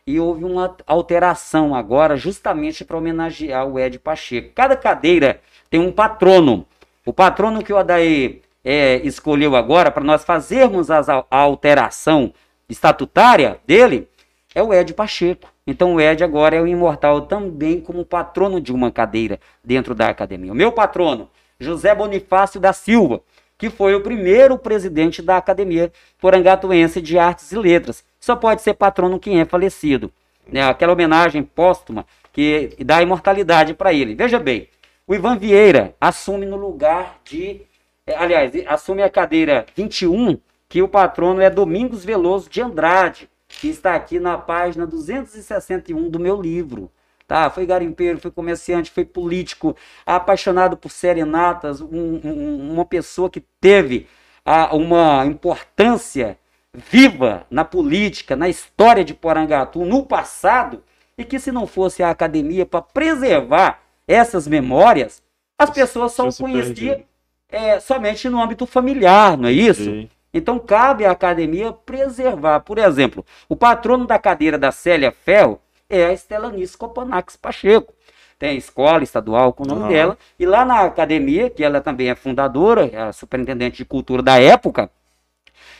E 0.05 0.19
houve 0.19 0.43
uma 0.43 0.75
alteração 0.85 1.73
agora 1.73 2.17
justamente 2.17 2.83
para 2.83 2.97
homenagear 2.97 3.65
o 3.65 3.79
Ed 3.79 3.97
Pacheco. 3.99 4.51
Cada 4.53 4.75
cadeira 4.75 5.39
tem 5.69 5.79
um 5.79 5.91
patrono. 5.91 6.65
O 7.05 7.13
patrono 7.13 7.63
que 7.63 7.71
o 7.71 7.77
Adair 7.77 8.41
é, 8.63 8.97
escolheu 9.03 9.55
agora 9.55 9.89
para 9.89 10.03
nós 10.03 10.23
fazermos 10.23 10.91
as, 10.91 11.07
a 11.07 11.25
alteração 11.29 12.33
estatutária 12.67 13.59
dele 13.65 14.09
é 14.53 14.61
o 14.61 14.73
Ed 14.73 14.93
Pacheco. 14.93 15.49
Então 15.65 15.95
o 15.95 16.01
Ed 16.01 16.23
agora 16.23 16.55
é 16.55 16.61
o 16.61 16.67
imortal 16.67 17.21
também 17.21 17.79
como 17.79 18.05
patrono 18.05 18.59
de 18.59 18.73
uma 18.73 18.91
cadeira 18.91 19.39
dentro 19.63 19.95
da 19.95 20.09
academia. 20.09 20.51
O 20.51 20.55
meu 20.55 20.71
patrono, 20.71 21.29
José 21.59 21.93
Bonifácio 21.95 22.59
da 22.59 22.73
Silva, 22.73 23.21
que 23.57 23.69
foi 23.69 23.95
o 23.95 24.01
primeiro 24.01 24.57
presidente 24.57 25.21
da 25.21 25.37
Academia 25.37 25.91
Porangatuense 26.19 27.01
de 27.01 27.17
Artes 27.17 27.51
e 27.51 27.57
Letras. 27.57 28.03
Só 28.19 28.35
pode 28.35 28.61
ser 28.61 28.73
patrono 28.73 29.19
quem 29.19 29.39
é 29.39 29.45
falecido. 29.45 30.11
Né? 30.47 30.61
Aquela 30.61 30.93
homenagem 30.93 31.43
póstuma 31.43 32.05
que 32.31 32.75
dá 32.79 33.01
imortalidade 33.01 33.73
para 33.73 33.93
ele. 33.93 34.15
Veja 34.15 34.39
bem, 34.39 34.67
o 35.07 35.13
Ivan 35.13 35.37
Vieira 35.37 35.95
assume 35.99 36.45
no 36.45 36.57
lugar 36.57 37.19
de. 37.23 37.61
É, 38.05 38.15
aliás, 38.15 38.51
assume 38.67 39.01
a 39.01 39.09
cadeira 39.09 39.65
21, 39.75 40.37
que 40.67 40.81
o 40.81 40.87
patrono 40.87 41.39
é 41.39 41.49
Domingos 41.49 42.03
Veloso 42.03 42.49
de 42.49 42.61
Andrade, 42.61 43.29
que 43.63 43.69
está 43.69 43.95
aqui 43.95 44.19
na 44.19 44.37
página 44.37 44.85
261 44.85 46.09
do 46.09 46.19
meu 46.19 46.41
livro. 46.41 46.91
Tá? 47.25 47.49
Foi 47.49 47.65
garimpeiro, 47.65 48.19
foi 48.19 48.29
comerciante, 48.29 48.91
foi 48.91 49.05
político, 49.05 49.73
apaixonado 50.05 50.75
por 50.75 50.91
serenatas, 50.91 51.79
um, 51.79 52.19
um, 52.25 52.73
uma 52.73 52.83
pessoa 52.83 53.29
que 53.29 53.39
teve 53.61 54.05
a, 54.43 54.75
uma 54.75 55.25
importância 55.25 56.37
viva 56.73 57.47
na 57.49 57.63
política, 57.63 58.35
na 58.35 58.49
história 58.49 59.05
de 59.05 59.13
Porangatu, 59.13 59.85
no 59.85 60.05
passado, 60.05 60.83
e 61.17 61.23
que 61.23 61.39
se 61.39 61.49
não 61.49 61.65
fosse 61.65 62.03
a 62.03 62.09
academia 62.09 62.65
para 62.65 62.81
preservar 62.81 63.81
essas 64.05 64.45
memórias, 64.45 65.23
as 65.57 65.69
pessoas 65.69 66.11
só 66.11 66.29
conheciam 66.33 67.01
é, 67.47 67.79
somente 67.79 68.27
no 68.27 68.41
âmbito 68.41 68.65
familiar, 68.65 69.37
não 69.37 69.47
é 69.47 69.53
isso? 69.53 69.85
Sim. 69.85 70.09
Então 70.33 70.57
cabe 70.57 71.05
à 71.05 71.11
academia 71.11 71.71
preservar. 71.71 72.61
Por 72.61 72.77
exemplo, 72.77 73.25
o 73.47 73.55
patrono 73.55 74.07
da 74.07 74.17
cadeira 74.17 74.57
da 74.57 74.71
Célia 74.71 75.11
Ferro 75.11 75.59
é 75.89 76.05
a 76.05 76.13
Estelanice 76.13 76.77
Copanax 76.77 77.35
Pacheco. 77.35 77.93
Tem 78.39 78.57
escola 78.57 79.03
estadual 79.03 79.53
com 79.53 79.63
o 79.63 79.67
nome 79.67 79.83
uhum. 79.83 79.89
dela. 79.89 80.17
E 80.39 80.45
lá 80.45 80.65
na 80.65 80.81
academia, 80.81 81.49
que 81.49 81.63
ela 81.63 81.79
também 81.79 82.09
é 82.09 82.15
fundadora, 82.15 82.89
é 82.91 82.97
a 82.97 83.13
superintendente 83.13 83.77
de 83.77 83.85
cultura 83.85 84.21
da 84.21 84.41
época, 84.41 84.89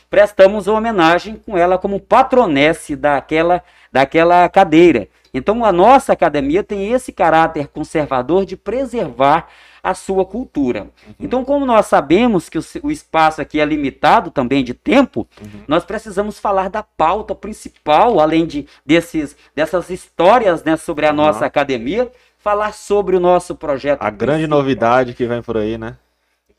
prestamos 0.10 0.68
homenagem 0.68 1.36
com 1.36 1.58
ela 1.58 1.78
como 1.78 2.00
patronesse 2.00 2.96
daquela, 2.96 3.64
daquela 3.92 4.48
cadeira. 4.48 5.08
Então 5.34 5.66
a 5.66 5.72
nossa 5.72 6.14
academia 6.14 6.64
tem 6.64 6.92
esse 6.94 7.12
caráter 7.12 7.68
conservador 7.68 8.46
de 8.46 8.56
preservar 8.56 9.48
a 9.84 9.94
sua 9.94 10.26
cultura. 10.26 10.84
Uhum. 10.84 11.14
Então, 11.20 11.44
como 11.44 11.66
nós 11.66 11.88
sabemos 11.88 12.48
que 12.48 12.58
o, 12.58 12.64
o, 12.84 12.90
espaço 12.90 13.42
aqui 13.42 13.60
é 13.60 13.66
limitado 13.66 14.32
também 14.32 14.64
de 14.64 14.74
tempo, 14.74 15.28
uhum. 15.42 15.64
nós 15.68 15.84
precisamos 15.84 16.40
falar 16.40 16.70
da 16.70 16.82
pauta 16.82 17.36
principal, 17.36 18.22
além 18.22 18.48
de 18.48 18.66
desses, 18.86 19.36
dessas 19.54 19.90
histórias 19.90 20.64
né, 20.64 20.78
sobre 20.78 21.06
a 21.06 21.10
uhum. 21.10 21.18
nossa 21.18 21.46
academia, 21.46 22.10
falar 22.40 22.74
sobre 22.74 23.18
o 23.18 23.20
nosso 23.20 23.56
projeto. 23.56 24.02
A 24.02 24.10
grande 24.10 24.48
novidade 24.48 25.14
que 25.14 25.26
vem 25.26 25.42
por 25.42 25.58
aí, 25.58 25.78
né? 25.78 25.98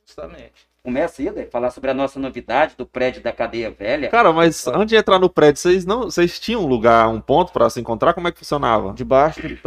Justamente 0.07 0.74
começa 0.85 1.23
aí, 1.23 1.31
né? 1.31 1.47
falar 1.51 1.70
sobre 1.70 1.90
a 1.90 1.94
nossa 1.94 2.20
novidade 2.20 2.75
do 2.77 2.85
prédio 2.85 3.23
da 3.23 3.33
cadeia 3.33 3.70
velha. 3.70 4.11
Cara, 4.11 4.35
mas 4.35 4.66
antes 4.66 4.88
de 4.88 4.97
entrar 4.97 5.18
no 5.18 5.31
prédio, 5.31 5.59
vocês 5.62 5.87
não, 5.87 6.03
vocês 6.03 6.38
tinham 6.38 6.62
um 6.62 6.66
lugar, 6.66 7.09
um 7.09 7.23
ponto 7.23 7.53
para 7.53 7.70
se 7.70 7.81
encontrar? 7.81 8.12
Como 8.12 8.29
é 8.29 8.33
que 8.33 8.38
funcionava? 8.38 8.92
Debaixo 8.92 9.40
de, 9.40 9.59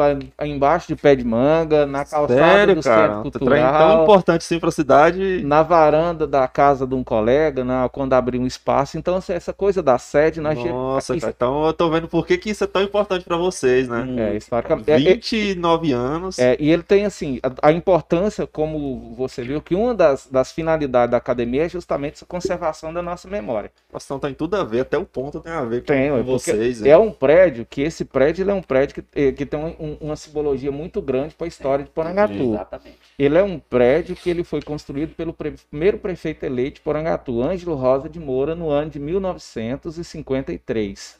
embaixo 0.43 0.87
de 0.89 0.95
pé 0.95 1.15
de 1.15 1.25
manga, 1.25 1.87
na 1.87 2.05
calçada 2.05 2.39
Sério, 2.39 2.75
do 2.75 2.83
cara? 2.83 3.15
centro 3.15 3.31
cultural. 3.31 3.77
Tão 3.79 4.03
importante 4.03 4.43
sim 4.43 4.59
para 4.59 4.69
a 4.69 4.71
cidade. 4.71 5.43
Na 5.43 5.63
varanda 5.63 6.27
da 6.27 6.47
casa 6.47 6.85
de 6.85 6.93
um 6.93 7.03
colega, 7.03 7.63
na, 7.63 7.89
quando 7.89 8.13
abrir 8.13 8.37
um 8.37 8.45
espaço. 8.45 8.95
Então 8.95 9.15
assim, 9.15 9.33
essa 9.33 9.51
coisa 9.51 9.81
da 9.81 9.97
sede, 9.97 10.39
nós 10.39 10.63
Nossa, 10.63 11.19
cara, 11.19 11.33
então 11.35 11.65
eu 11.65 11.73
tô 11.73 11.89
vendo 11.89 12.07
por 12.07 12.27
que, 12.27 12.37
que 12.37 12.51
isso 12.51 12.63
é 12.63 12.67
tão 12.67 12.83
importante 12.83 13.25
para 13.25 13.37
vocês, 13.37 13.89
né? 13.89 14.05
É, 14.19 14.35
historicamente. 14.35 14.85
29 14.85 15.87
é, 15.87 15.91
é, 15.91 15.95
anos. 15.95 16.37
É, 16.37 16.57
e 16.59 16.69
ele 16.69 16.83
tem 16.83 17.05
assim, 17.05 17.39
a, 17.41 17.69
a 17.69 17.71
importância, 17.71 18.45
como 18.45 19.15
você 19.17 19.41
viu, 19.41 19.59
que 19.59 19.73
uma 19.73 19.95
das, 19.95 20.27
das 20.29 20.51
finalidades 20.51 21.06
da 21.07 21.17
academia 21.17 21.65
é 21.65 21.69
justamente 21.69 22.15
essa 22.15 22.25
conservação 22.25 22.93
da 22.93 23.01
nossa 23.01 23.27
memória. 23.27 23.71
Nossa, 23.91 24.05
então 24.05 24.19
tem 24.19 24.33
tudo 24.33 24.55
a 24.55 24.63
ver, 24.63 24.79
até 24.81 24.97
o 24.97 25.05
ponto 25.05 25.41
tem 25.41 25.51
a 25.51 25.63
ver 25.63 25.81
com, 25.81 25.87
tem, 25.87 26.09
com 26.09 26.23
vocês. 26.23 26.81
É 26.83 26.97
um 26.97 27.11
prédio 27.11 27.65
que 27.65 27.81
esse 27.81 28.05
prédio 28.05 28.49
é 28.49 28.53
um 28.53 28.61
prédio 28.61 28.95
que, 28.95 29.03
eh, 29.15 29.31
que 29.31 29.45
tem 29.45 29.59
um, 29.59 29.97
uma 29.99 30.15
simbologia 30.15 30.71
muito 30.71 31.01
grande 31.01 31.35
para 31.35 31.45
a 31.45 31.47
história 31.47 31.85
de 31.85 31.91
Porangatu. 31.91 32.53
Exatamente. 32.53 32.97
Ele 33.17 33.37
é 33.37 33.43
um 33.43 33.59
prédio 33.59 34.15
que 34.15 34.29
ele 34.29 34.43
foi 34.43 34.61
construído 34.61 35.15
pelo 35.15 35.33
pre 35.33 35.55
primeiro 35.69 35.97
prefeito 35.97 36.45
eleito 36.45 36.75
de 36.75 36.81
Porangatu, 36.81 37.41
Ângelo 37.41 37.75
Rosa 37.75 38.09
de 38.09 38.19
Moura, 38.19 38.55
no 38.55 38.69
ano 38.69 38.91
de 38.91 38.99
1953. 38.99 41.19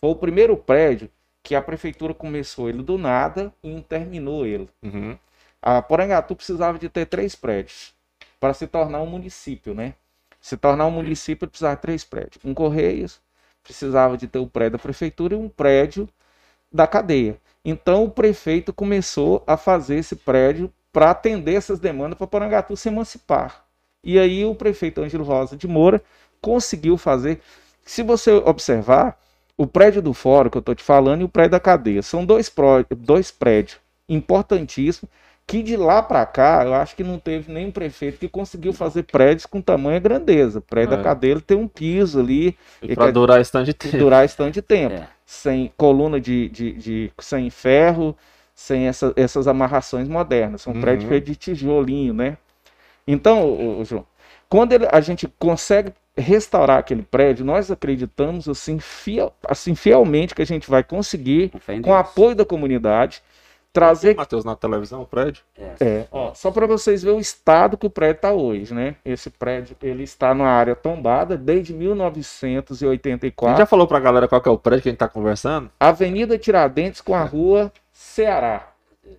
Foi 0.00 0.10
o 0.10 0.14
primeiro 0.14 0.56
prédio 0.56 1.08
que 1.42 1.54
a 1.54 1.62
prefeitura 1.62 2.12
começou 2.12 2.68
ele 2.68 2.82
do 2.82 2.98
nada 2.98 3.52
e 3.62 3.80
terminou 3.82 4.46
ele. 4.46 4.68
Uhum. 4.82 5.16
A 5.62 5.80
Porangatu 5.80 6.34
precisava 6.34 6.78
de 6.78 6.88
ter 6.88 7.06
três 7.06 7.34
prédios 7.34 7.94
para 8.40 8.54
se 8.54 8.66
tornar 8.66 9.02
um 9.02 9.06
município, 9.06 9.74
né? 9.74 9.94
Se 10.40 10.56
tornar 10.56 10.86
um 10.86 10.90
município, 10.90 11.46
precisava 11.46 11.76
de 11.76 11.82
três 11.82 12.02
prédios. 12.02 12.42
Um 12.42 12.54
Correios, 12.54 13.20
precisava 13.62 14.16
de 14.16 14.26
ter 14.26 14.38
o 14.38 14.46
prédio 14.46 14.72
da 14.72 14.78
prefeitura 14.78 15.34
e 15.34 15.38
um 15.38 15.48
prédio 15.48 16.08
da 16.72 16.86
cadeia. 16.86 17.36
Então 17.62 18.04
o 18.04 18.10
prefeito 18.10 18.72
começou 18.72 19.44
a 19.46 19.56
fazer 19.56 19.96
esse 19.96 20.16
prédio 20.16 20.72
para 20.90 21.10
atender 21.10 21.54
essas 21.54 21.78
demandas 21.78 22.16
para 22.16 22.26
Porangatu 22.26 22.74
se 22.76 22.88
emancipar. 22.88 23.64
E 24.02 24.18
aí 24.18 24.44
o 24.44 24.54
prefeito 24.54 25.02
Ângelo 25.02 25.24
Rosa 25.24 25.56
de 25.56 25.68
Moura 25.68 26.02
conseguiu 26.40 26.96
fazer. 26.96 27.40
Se 27.84 28.02
você 28.02 28.32
observar, 28.32 29.20
o 29.58 29.66
prédio 29.66 30.00
do 30.00 30.14
fórum 30.14 30.48
que 30.48 30.56
eu 30.56 30.60
estou 30.60 30.74
te 30.74 30.82
falando 30.82 31.20
e 31.20 31.24
o 31.24 31.28
prédio 31.28 31.50
da 31.50 31.60
cadeia 31.60 32.00
são 32.00 32.24
dois, 32.24 32.50
dois 32.96 33.30
prédios 33.30 33.78
importantíssimos 34.08 35.10
que 35.50 35.64
de 35.64 35.76
lá 35.76 36.00
para 36.00 36.24
cá, 36.24 36.62
eu 36.64 36.72
acho 36.72 36.94
que 36.94 37.02
não 37.02 37.18
teve 37.18 37.52
nenhum 37.52 37.72
prefeito 37.72 38.20
que 38.20 38.28
conseguiu 38.28 38.72
fazer 38.72 39.02
prédios 39.02 39.46
com 39.46 39.60
tamanha 39.60 39.98
grandeza. 39.98 40.60
O 40.60 40.62
prédio 40.62 40.94
é. 40.94 40.96
da 40.96 41.02
cadeia 41.02 41.40
tem 41.40 41.56
um 41.56 41.66
piso 41.66 42.20
ali. 42.20 42.56
Para 42.94 43.10
durar 43.10 43.40
esse 43.40 43.50
tanto 43.50 43.64
de 43.64 43.74
tempo. 43.74 43.98
Durar 43.98 44.24
tempo. 44.62 44.94
É. 44.94 45.08
Sem 45.26 45.72
coluna 45.76 46.20
de, 46.20 46.48
de, 46.50 46.72
de, 46.74 47.12
sem 47.18 47.50
ferro, 47.50 48.16
sem 48.54 48.86
essa, 48.86 49.12
essas 49.16 49.48
amarrações 49.48 50.06
modernas. 50.06 50.62
São 50.62 50.72
uhum. 50.72 50.80
prédios 50.80 51.08
feitos 51.08 51.30
de 51.30 51.34
tijolinho, 51.34 52.14
né? 52.14 52.38
Então, 53.04 53.84
João, 53.84 54.06
quando 54.48 54.72
ele, 54.72 54.86
a 54.92 55.00
gente 55.00 55.26
consegue 55.36 55.92
restaurar 56.16 56.78
aquele 56.78 57.02
prédio, 57.02 57.44
nós 57.44 57.72
acreditamos 57.72 58.48
assim, 58.48 58.78
fiel, 58.78 59.34
assim 59.48 59.74
fielmente 59.74 60.32
que 60.32 60.42
a 60.42 60.46
gente 60.46 60.70
vai 60.70 60.84
conseguir, 60.84 61.50
com 61.82 61.90
o 61.90 61.94
apoio 61.94 62.36
da 62.36 62.44
comunidade, 62.44 63.20
trazer. 63.72 64.16
Matheus, 64.16 64.44
na 64.44 64.56
televisão, 64.56 65.02
o 65.02 65.06
prédio? 65.06 65.42
É. 65.56 65.74
é. 65.80 66.08
Ó, 66.10 66.34
só 66.34 66.50
para 66.50 66.66
vocês 66.66 67.02
verem 67.02 67.18
o 67.18 67.20
estado 67.20 67.76
que 67.76 67.86
o 67.86 67.90
prédio 67.90 68.16
está 68.16 68.32
hoje, 68.32 68.74
né? 68.74 68.96
Esse 69.04 69.30
prédio 69.30 69.76
ele 69.82 70.02
está 70.02 70.34
numa 70.34 70.48
área 70.48 70.74
tombada 70.74 71.36
desde 71.36 71.72
1984. 71.72 73.46
A 73.46 73.50
gente 73.50 73.58
já 73.58 73.66
falou 73.66 73.86
para 73.86 73.98
a 73.98 74.00
galera 74.00 74.28
qual 74.28 74.40
que 74.40 74.48
é 74.48 74.52
o 74.52 74.58
prédio 74.58 74.82
que 74.82 74.88
a 74.88 74.92
gente 74.92 74.96
está 74.96 75.08
conversando? 75.08 75.70
Avenida 75.78 76.38
Tiradentes 76.38 77.00
com 77.00 77.14
a 77.14 77.24
rua 77.24 77.72
Ceará. 77.92 78.70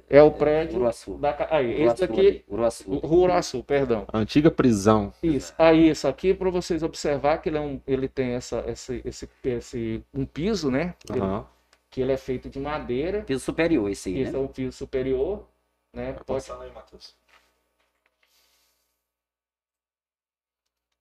É 0.10 0.22
o 0.22 0.32
prédio 0.32 0.78
Uruaçu. 0.78 1.18
da 1.18 1.36
aí, 1.50 1.84
esse 1.84 2.08
daqui 2.08 2.44
Uruaçu. 2.50 3.02
Uruaçu, 3.04 3.64
perdão. 3.64 4.06
antiga 4.14 4.52
prisão. 4.52 5.14
Isso. 5.24 5.54
Aí 5.58 5.90
isso 5.90 6.08
aqui 6.08 6.34
para 6.34 6.50
vocês 6.50 6.84
observar 6.84 7.38
que 7.38 7.50
ele 7.50 7.58
é 7.58 7.62
um, 7.62 7.80
ele 7.88 8.08
tem 8.08 8.32
essa 8.32 8.64
esse, 8.68 9.02
esse, 9.06 9.30
esse 9.44 10.04
um 10.14 10.26
piso, 10.26 10.70
né? 10.70 10.94
Uhum. 11.10 11.16
Ele, 11.16 11.46
que 11.92 12.00
ele 12.00 12.14
é 12.14 12.18
feito 12.18 12.50
de 12.50 12.58
madeira. 12.58 13.22
Piso 13.24 13.42
superior, 13.42 13.92
esse 13.92 14.10
aí, 14.10 14.22
Esse 14.22 14.32
né? 14.32 14.40
é 14.40 14.42
o 14.42 14.48
piso 14.48 14.72
superior, 14.72 15.46
né? 15.94 16.14
Vai 16.14 16.24
Pode... 16.24 16.52
aí, 16.52 16.72
Matheus. 16.72 17.16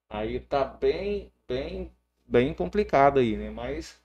Aí 0.09 0.41
tá 0.41 0.65
bem, 0.65 1.31
bem, 1.47 1.89
bem 2.27 2.53
complicado 2.53 3.19
aí, 3.19 3.37
né? 3.37 3.49
Mas 3.49 3.97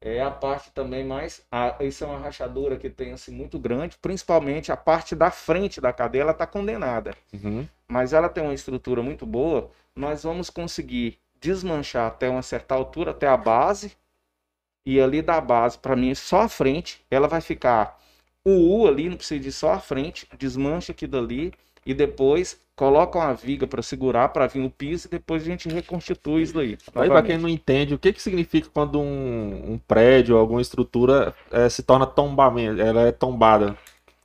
é 0.00 0.22
a 0.22 0.30
parte 0.30 0.70
também 0.70 1.04
mais. 1.04 1.46
A, 1.52 1.76
isso 1.84 2.02
é 2.02 2.06
uma 2.06 2.18
rachadura 2.18 2.78
que 2.78 2.88
tem 2.88 3.12
assim 3.12 3.30
muito 3.30 3.58
grande, 3.58 3.98
principalmente 3.98 4.72
a 4.72 4.76
parte 4.78 5.14
da 5.14 5.30
frente 5.30 5.78
da 5.78 5.92
cadeia, 5.92 6.22
ela 6.22 6.34
tá 6.34 6.46
condenada. 6.46 7.14
Uhum. 7.34 7.68
Mas 7.86 8.14
ela 8.14 8.30
tem 8.30 8.42
uma 8.42 8.54
estrutura 8.54 9.02
muito 9.02 9.26
boa. 9.26 9.70
Nós 9.94 10.22
vamos 10.22 10.48
conseguir 10.48 11.20
desmanchar 11.38 12.06
até 12.06 12.30
uma 12.30 12.40
certa 12.40 12.74
altura, 12.74 13.10
até 13.10 13.28
a 13.28 13.36
base, 13.36 13.94
e 14.86 15.00
ali 15.00 15.22
da 15.22 15.40
base, 15.40 15.78
para 15.78 15.96
mim, 15.96 16.14
só 16.14 16.42
a 16.42 16.48
frente, 16.48 17.00
ela 17.10 17.28
vai 17.28 17.40
ficar 17.40 17.98
o 18.44 18.50
U 18.50 18.86
ali, 18.86 19.08
não 19.08 19.16
precisa 19.16 19.40
de 19.42 19.50
só 19.50 19.72
a 19.72 19.80
frente, 19.80 20.26
desmancha 20.38 20.92
aqui 20.92 21.06
dali 21.06 21.52
e 21.86 21.94
depois 21.94 22.60
coloca 22.76 23.18
uma 23.18 23.32
viga 23.32 23.66
para 23.66 23.82
segurar 23.82 24.28
para 24.30 24.46
vir 24.46 24.64
o 24.64 24.70
piso 24.70 25.06
e 25.06 25.10
depois 25.10 25.42
a 25.42 25.46
gente 25.46 25.68
reconstitui 25.68 26.42
isso 26.42 26.54
daí. 26.54 26.76
Aí 26.94 27.08
para 27.08 27.22
quem 27.22 27.38
não 27.38 27.48
entende, 27.48 27.94
o 27.94 27.98
que 27.98 28.12
que 28.12 28.20
significa 28.20 28.68
quando 28.72 29.00
um, 29.00 29.72
um 29.72 29.78
prédio, 29.78 30.36
alguma 30.36 30.60
estrutura 30.60 31.34
é, 31.50 31.68
se 31.68 31.82
torna 31.82 32.06
tombamento, 32.06 32.80
ela 32.80 33.02
é 33.02 33.12
tombada? 33.12 33.76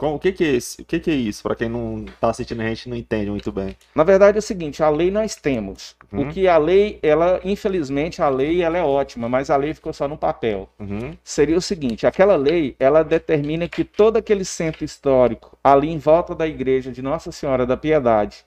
O 0.02 0.18
que, 0.18 0.32
que 0.32 0.46
é 0.46 0.52
isso? 0.52 0.82
O 0.82 0.86
que, 0.86 0.98
que 0.98 1.12
é 1.12 1.14
isso? 1.14 1.44
Para 1.44 1.56
quem 1.56 1.68
não 1.68 2.06
está 2.06 2.30
assistindo 2.30 2.62
a 2.62 2.68
gente 2.68 2.88
não 2.88 2.96
entende 2.96 3.30
muito 3.30 3.52
bem. 3.52 3.76
Na 3.94 4.06
verdade 4.06 4.38
é 4.38 4.40
o 4.40 4.42
seguinte, 4.42 4.82
a 4.82 4.90
lei 4.90 5.12
nós 5.12 5.36
temos. 5.36 5.94
Uhum. 6.12 6.22
O 6.22 6.32
que 6.32 6.48
a 6.48 6.58
lei, 6.58 6.98
ela, 7.04 7.42
infelizmente, 7.44 8.22
a 8.22 8.30
lei 8.30 8.62
ela 8.62 8.78
é 8.78 8.82
ótima, 8.82 9.28
mas 9.28 9.50
a 9.50 9.58
lei 9.58 9.74
ficou 9.74 9.92
só 9.92 10.08
no 10.08 10.18
papel. 10.18 10.70
Uhum. 10.80 11.18
Seria 11.22 11.58
o 11.58 11.62
seguinte, 11.62 12.08
aquela 12.08 12.38
lei, 12.38 12.78
ela 12.80 13.04
determina 13.04 13.68
que 13.68 13.84
todo 13.84 14.16
aquele 14.16 14.46
centro 14.46 14.86
histórico, 14.86 15.58
ali 15.62 15.90
em 15.90 15.98
volta 15.98 16.34
da 16.34 16.48
igreja 16.48 16.94
de 16.94 17.02
Nossa 17.02 17.30
Senhora 17.32 17.66
da 17.66 17.76
Piedade, 17.76 18.46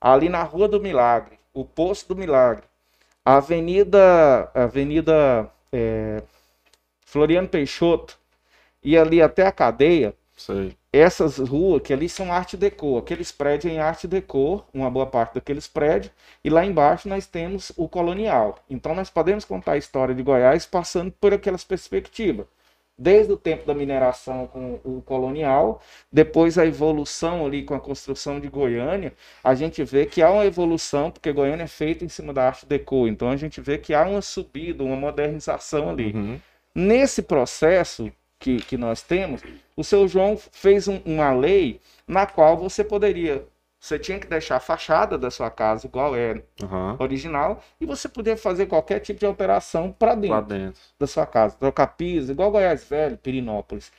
ali 0.00 0.28
na 0.28 0.42
Rua 0.42 0.66
do 0.66 0.80
Milagre, 0.80 1.38
o 1.54 1.64
Poço 1.64 2.08
do 2.08 2.16
Milagre, 2.16 2.64
a 3.24 3.36
Avenida, 3.36 4.50
Avenida 4.52 5.48
é, 5.72 6.20
Floriano 7.06 7.46
Peixoto, 7.46 8.18
e 8.82 8.98
ali 8.98 9.22
até 9.22 9.46
a 9.46 9.52
cadeia, 9.52 10.14
Sei. 10.40 10.74
Essas 10.92 11.38
ruas 11.38 11.82
que 11.82 11.92
ali 11.92 12.08
são 12.08 12.32
arte 12.32 12.56
deco, 12.56 12.98
aqueles 12.98 13.30
prédios 13.30 13.72
em 13.72 13.78
arte 13.78 14.08
deco, 14.08 14.64
uma 14.74 14.90
boa 14.90 15.06
parte 15.06 15.34
daqueles 15.34 15.68
prédios, 15.68 16.12
e 16.42 16.50
lá 16.50 16.66
embaixo 16.66 17.08
nós 17.08 17.26
temos 17.26 17.70
o 17.76 17.88
colonial. 17.88 18.58
Então 18.68 18.92
nós 18.92 19.08
podemos 19.08 19.44
contar 19.44 19.72
a 19.72 19.76
história 19.76 20.12
de 20.12 20.22
Goiás 20.22 20.66
passando 20.66 21.12
por 21.12 21.32
aquelas 21.32 21.62
perspectivas. 21.62 22.44
Desde 22.98 23.32
o 23.32 23.36
tempo 23.36 23.64
da 23.64 23.72
mineração 23.72 24.48
com 24.48 24.80
o 24.84 25.00
colonial, 25.00 25.80
depois 26.12 26.58
a 26.58 26.66
evolução 26.66 27.46
ali 27.46 27.62
com 27.62 27.72
a 27.72 27.80
construção 27.80 28.40
de 28.40 28.48
Goiânia, 28.48 29.14
a 29.44 29.54
gente 29.54 29.82
vê 29.84 30.04
que 30.04 30.20
há 30.20 30.30
uma 30.30 30.44
evolução, 30.44 31.10
porque 31.10 31.32
Goiânia 31.32 31.64
é 31.64 31.68
feita 31.68 32.04
em 32.04 32.08
cima 32.08 32.32
da 32.34 32.48
arte 32.48 32.66
deco, 32.66 33.06
então 33.06 33.30
a 33.30 33.36
gente 33.36 33.60
vê 33.60 33.78
que 33.78 33.94
há 33.94 34.02
uma 34.02 34.20
subida, 34.20 34.82
uma 34.82 34.96
modernização 34.96 35.88
ali. 35.88 36.12
Uhum. 36.12 36.40
Nesse 36.74 37.22
processo, 37.22 38.12
que, 38.40 38.56
que 38.62 38.76
nós 38.76 39.02
temos, 39.02 39.42
o 39.76 39.84
seu 39.84 40.08
João 40.08 40.36
fez 40.36 40.88
um, 40.88 41.00
uma 41.04 41.32
lei 41.32 41.80
na 42.08 42.26
qual 42.26 42.56
você 42.56 42.82
poderia. 42.82 43.46
Você 43.78 43.98
tinha 43.98 44.18
que 44.18 44.26
deixar 44.26 44.56
a 44.56 44.60
fachada 44.60 45.16
da 45.16 45.30
sua 45.30 45.50
casa 45.50 45.86
igual 45.86 46.14
é 46.14 46.42
uhum. 46.62 46.96
original 46.98 47.62
e 47.80 47.86
você 47.86 48.08
podia 48.08 48.36
fazer 48.36 48.66
qualquer 48.66 49.00
tipo 49.00 49.20
de 49.20 49.24
alteração 49.24 49.90
para 49.92 50.14
dentro, 50.14 50.42
dentro, 50.42 50.80
da 50.98 51.06
sua 51.06 51.26
casa. 51.26 51.56
Trocar 51.56 51.86
piso, 51.86 52.32
igual 52.32 52.50
Goiás 52.50 52.84
Velho, 52.84 53.16
Pirinópolis. 53.16 53.92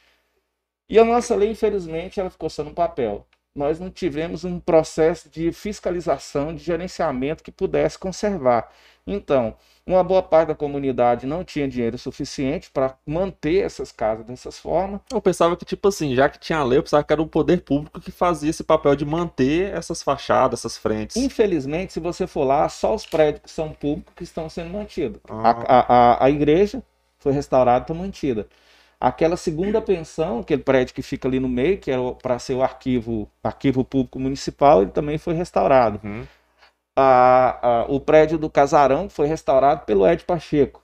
E 0.88 1.00
a 1.00 1.06
nossa 1.06 1.36
lei, 1.36 1.52
infelizmente, 1.52 2.20
ela 2.20 2.30
ficou 2.30 2.50
só 2.50 2.64
no 2.64 2.74
papel. 2.74 3.26
Nós 3.54 3.80
não 3.80 3.90
tivemos 3.90 4.46
um 4.46 4.60
processo 4.60 5.30
de 5.30 5.52
fiscalização, 5.52 6.56
de 6.56 6.64
gerenciamento 6.64 7.44
que 7.44 7.52
pudesse 7.52 8.00
conservar. 8.00 8.72
Então, 9.06 9.56
uma 9.86 10.04
boa 10.04 10.22
parte 10.22 10.50
da 10.50 10.56
comunidade 10.56 11.26
não 11.26 11.44
tinha 11.44 11.68
dinheiro 11.68 11.98
suficiente 11.98 12.70
para 12.72 12.96
manter 13.06 13.66
essas 13.66 13.92
casas 13.92 14.26
dessas 14.26 14.58
formas. 14.60 15.02
Eu 15.12 15.22
pensava 15.22 15.58
que, 15.58 15.66
tipo 15.66 15.88
assim, 15.88 16.16
já 16.16 16.30
que 16.30 16.40
tinha 16.40 16.64
lei, 16.64 16.78
eu 16.78 16.84
pensava 16.84 17.04
que 17.04 17.12
era 17.12 17.22
o 17.22 17.28
poder 17.28 17.64
público 17.64 18.00
que 18.00 18.12
fazia 18.12 18.50
esse 18.50 18.64
papel 18.64 18.96
de 18.96 19.06
manter 19.06 19.74
essas 19.74 20.04
fachadas, 20.04 20.60
essas 20.60 20.78
frentes. 20.78 21.18
Infelizmente, 21.18 21.94
se 21.94 22.00
você 22.00 22.28
for 22.28 22.44
lá, 22.44 22.70
só 22.70 22.94
os 22.94 23.06
prédios 23.06 23.44
que 23.44 23.52
são 23.52 23.74
públicos 23.74 24.14
que 24.16 24.24
estão 24.24 24.48
sendo 24.50 24.70
mantidos. 24.70 25.20
Ah. 25.28 25.50
A, 25.68 25.80
a, 25.80 26.26
a, 26.26 26.30
igreja 26.30 26.84
foi 27.18 27.34
restaurada 27.34 27.80
e 27.80 27.84
está 27.84 27.94
mantida. 27.94 28.48
Aquela 29.02 29.36
segunda 29.36 29.82
pensão, 29.82 30.40
aquele 30.40 30.62
prédio 30.64 30.94
que 30.94 31.02
fica 31.02 31.28
ali 31.28 31.40
no 31.40 31.50
meio, 31.50 31.80
que 31.80 31.92
era 31.92 32.02
para 32.14 32.38
ser 32.40 32.54
o 32.54 32.62
arquivo, 32.62 33.28
arquivo 33.44 33.84
público 33.84 34.20
municipal, 34.20 34.84
ele 34.84 34.92
também 34.92 35.18
foi 35.18 35.34
restaurado. 35.34 36.00
Uhum 36.04 36.26
a, 36.96 37.60
a, 37.62 37.86
o 37.86 38.00
prédio 38.00 38.38
do 38.38 38.50
Casarão 38.50 39.10
foi 39.10 39.28
restaurado 39.28 39.86
pelo 39.86 40.08
Ed 40.08 40.24
Pacheco. 40.26 40.82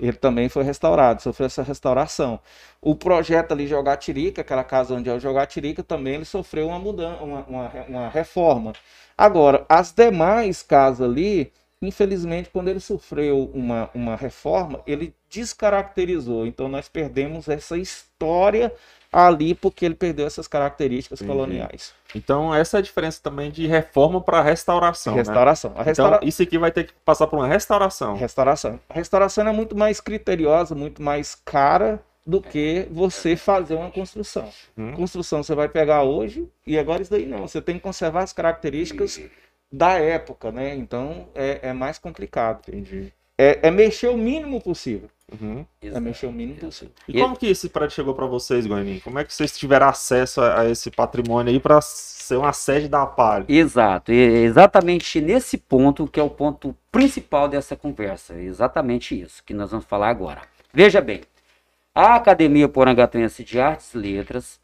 Ele 0.00 0.12
também 0.12 0.48
foi 0.48 0.62
restaurado, 0.62 1.22
sofreu 1.22 1.46
essa 1.46 1.62
restauração. 1.62 2.38
O 2.80 2.94
projeto 2.94 3.52
ali 3.52 3.66
Jogatirica, 3.66 4.42
aquela 4.42 4.62
casa 4.62 4.94
onde 4.94 5.08
é 5.08 5.14
o 5.14 5.18
Jogatirica, 5.18 5.82
também 5.82 6.16
ele 6.16 6.24
sofreu 6.26 6.68
uma 6.68 6.78
mudança, 6.78 7.22
uma, 7.22 7.40
uma, 7.48 7.70
uma 7.88 8.08
reforma. 8.08 8.74
Agora, 9.16 9.64
as 9.68 9.90
demais 9.90 10.62
casas 10.62 11.08
ali, 11.08 11.52
infelizmente, 11.80 12.50
quando 12.50 12.68
ele 12.68 12.80
sofreu 12.80 13.50
uma, 13.54 13.90
uma 13.94 14.16
reforma, 14.16 14.82
ele 14.86 15.14
descaracterizou. 15.30 16.46
Então 16.46 16.68
nós 16.68 16.88
perdemos 16.88 17.48
essa 17.48 17.76
história 17.76 18.72
ali 19.12 19.54
porque 19.54 19.84
ele 19.84 19.94
perdeu 19.94 20.26
essas 20.26 20.46
características 20.46 21.20
Entendi. 21.20 21.32
coloniais. 21.32 21.94
Então, 22.14 22.54
essa 22.54 22.76
é 22.76 22.78
a 22.78 22.82
diferença 22.82 23.20
também 23.22 23.50
de 23.50 23.66
reforma 23.66 24.20
para 24.20 24.42
restauração. 24.42 25.14
Restauração. 25.14 25.72
Né? 25.74 25.82
Restaura... 25.82 26.16
Então, 26.16 26.28
isso 26.28 26.42
aqui 26.42 26.58
vai 26.58 26.70
ter 26.70 26.84
que 26.84 26.92
passar 27.04 27.26
por 27.26 27.38
uma 27.38 27.46
restauração. 27.46 28.16
Restauração. 28.16 28.78
A 28.88 28.94
restauração 28.94 29.48
é 29.48 29.52
muito 29.52 29.76
mais 29.76 30.00
criteriosa, 30.00 30.74
muito 30.74 31.02
mais 31.02 31.34
cara 31.34 32.02
do 32.26 32.42
que 32.42 32.86
você 32.90 33.36
fazer 33.36 33.74
uma 33.74 33.90
construção. 33.90 34.50
Hum. 34.76 34.92
Construção 34.92 35.42
você 35.42 35.54
vai 35.54 35.66
pegar 35.66 36.02
hoje 36.02 36.46
e 36.66 36.78
agora 36.78 37.00
isso 37.00 37.10
daí 37.10 37.24
não. 37.24 37.48
Você 37.48 37.62
tem 37.62 37.76
que 37.76 37.80
conservar 37.80 38.22
as 38.22 38.34
características 38.34 39.18
da 39.70 39.92
época, 39.92 40.50
né? 40.50 40.74
Então 40.74 41.28
é, 41.34 41.68
é 41.68 41.72
mais 41.72 41.98
complicado. 41.98 42.62
Entendi. 42.68 43.12
É, 43.36 43.68
é 43.68 43.70
mexer 43.70 44.08
o 44.08 44.16
mínimo 44.16 44.60
possível. 44.60 45.08
Uhum. 45.30 45.64
É 45.82 46.00
mexer 46.00 46.26
o 46.26 46.32
mínimo 46.32 46.58
possível. 46.58 46.92
E, 47.06 47.20
como 47.20 47.36
que 47.36 47.46
esse 47.46 47.68
prédio 47.68 47.94
chegou 47.94 48.14
para 48.14 48.26
vocês, 48.26 48.66
Guanin? 48.66 48.98
Como 49.00 49.18
é 49.18 49.24
que 49.24 49.32
vocês 49.32 49.56
tiveram 49.56 49.86
acesso 49.86 50.40
a, 50.40 50.62
a 50.62 50.68
esse 50.70 50.90
patrimônio 50.90 51.52
aí 51.52 51.60
para 51.60 51.80
ser 51.82 52.36
uma 52.36 52.52
sede 52.52 52.88
da 52.88 53.02
Apare? 53.02 53.44
Exato, 53.48 54.10
e 54.10 54.16
exatamente 54.16 55.20
nesse 55.20 55.58
ponto 55.58 56.08
que 56.08 56.18
é 56.18 56.22
o 56.22 56.30
ponto 56.30 56.74
principal 56.90 57.46
dessa 57.46 57.76
conversa. 57.76 58.34
Exatamente 58.40 59.20
isso 59.20 59.44
que 59.44 59.54
nós 59.54 59.70
vamos 59.70 59.86
falar 59.86 60.08
agora. 60.08 60.40
Veja 60.72 61.00
bem, 61.00 61.20
a 61.94 62.14
Academia 62.14 62.68
Porangatuense 62.68 63.44
de 63.44 63.60
Artes 63.60 63.94
e 63.94 63.98
Letras 63.98 64.58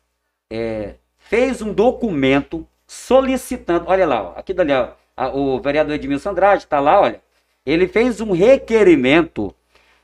é, 0.50 0.94
fez 1.18 1.60
um 1.60 1.72
documento 1.72 2.66
solicitando, 2.94 3.86
olha 3.88 4.06
lá, 4.06 4.22
ó, 4.22 4.32
aqui 4.36 4.54
dali, 4.54 4.72
ó, 4.72 4.88
o 5.34 5.60
vereador 5.60 5.94
Edmilson 5.94 6.30
Andrade 6.30 6.64
está 6.64 6.78
lá, 6.78 7.00
olha, 7.00 7.20
ele 7.66 7.88
fez 7.88 8.20
um 8.20 8.32
requerimento 8.32 9.54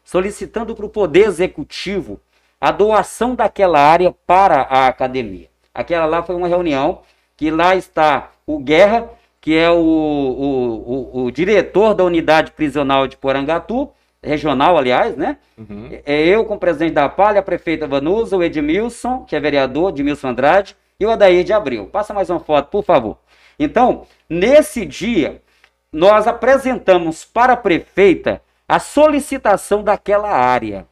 solicitando 0.02 0.74
para 0.74 0.84
o 0.84 0.88
Poder 0.88 1.26
Executivo 1.26 2.20
a 2.60 2.70
doação 2.70 3.34
daquela 3.34 3.80
área 3.80 4.12
para 4.26 4.62
a 4.62 4.88
academia. 4.88 5.48
Aquela 5.72 6.04
lá 6.04 6.22
foi 6.22 6.34
uma 6.34 6.48
reunião 6.48 7.02
que 7.36 7.50
lá 7.50 7.76
está 7.76 8.32
o 8.46 8.58
Guerra, 8.58 9.08
que 9.40 9.56
é 9.56 9.70
o, 9.70 9.76
o, 9.76 11.20
o, 11.22 11.24
o 11.24 11.30
diretor 11.30 11.94
da 11.94 12.04
unidade 12.04 12.50
prisional 12.50 13.06
de 13.06 13.16
Porangatu, 13.16 13.88
regional, 14.22 14.76
aliás, 14.76 15.16
né? 15.16 15.38
Uhum. 15.56 15.88
É 16.04 16.26
eu 16.26 16.44
com 16.44 16.56
o 16.56 16.58
presidente 16.58 16.92
da 16.92 17.08
Palha, 17.08 17.40
a 17.40 17.42
prefeita 17.42 17.86
Vanusa, 17.86 18.36
o 18.36 18.42
Edmilson, 18.42 19.24
que 19.24 19.34
é 19.34 19.40
vereador, 19.40 19.90
Edmilson 19.90 20.28
Andrade, 20.28 20.76
e 21.00 21.06
o 21.06 21.10
Adair 21.10 21.42
de 21.42 21.52
Abril. 21.52 21.86
Passa 21.86 22.12
mais 22.12 22.28
uma 22.28 22.38
foto, 22.38 22.68
por 22.68 22.84
favor. 22.84 23.16
Então, 23.58 24.06
nesse 24.28 24.84
dia, 24.84 25.42
nós 25.90 26.26
apresentamos 26.26 27.24
para 27.24 27.54
a 27.54 27.56
prefeita 27.56 28.42
a 28.68 28.78
solicitação 28.78 29.82
daquela 29.82 30.30
área. 30.30 30.86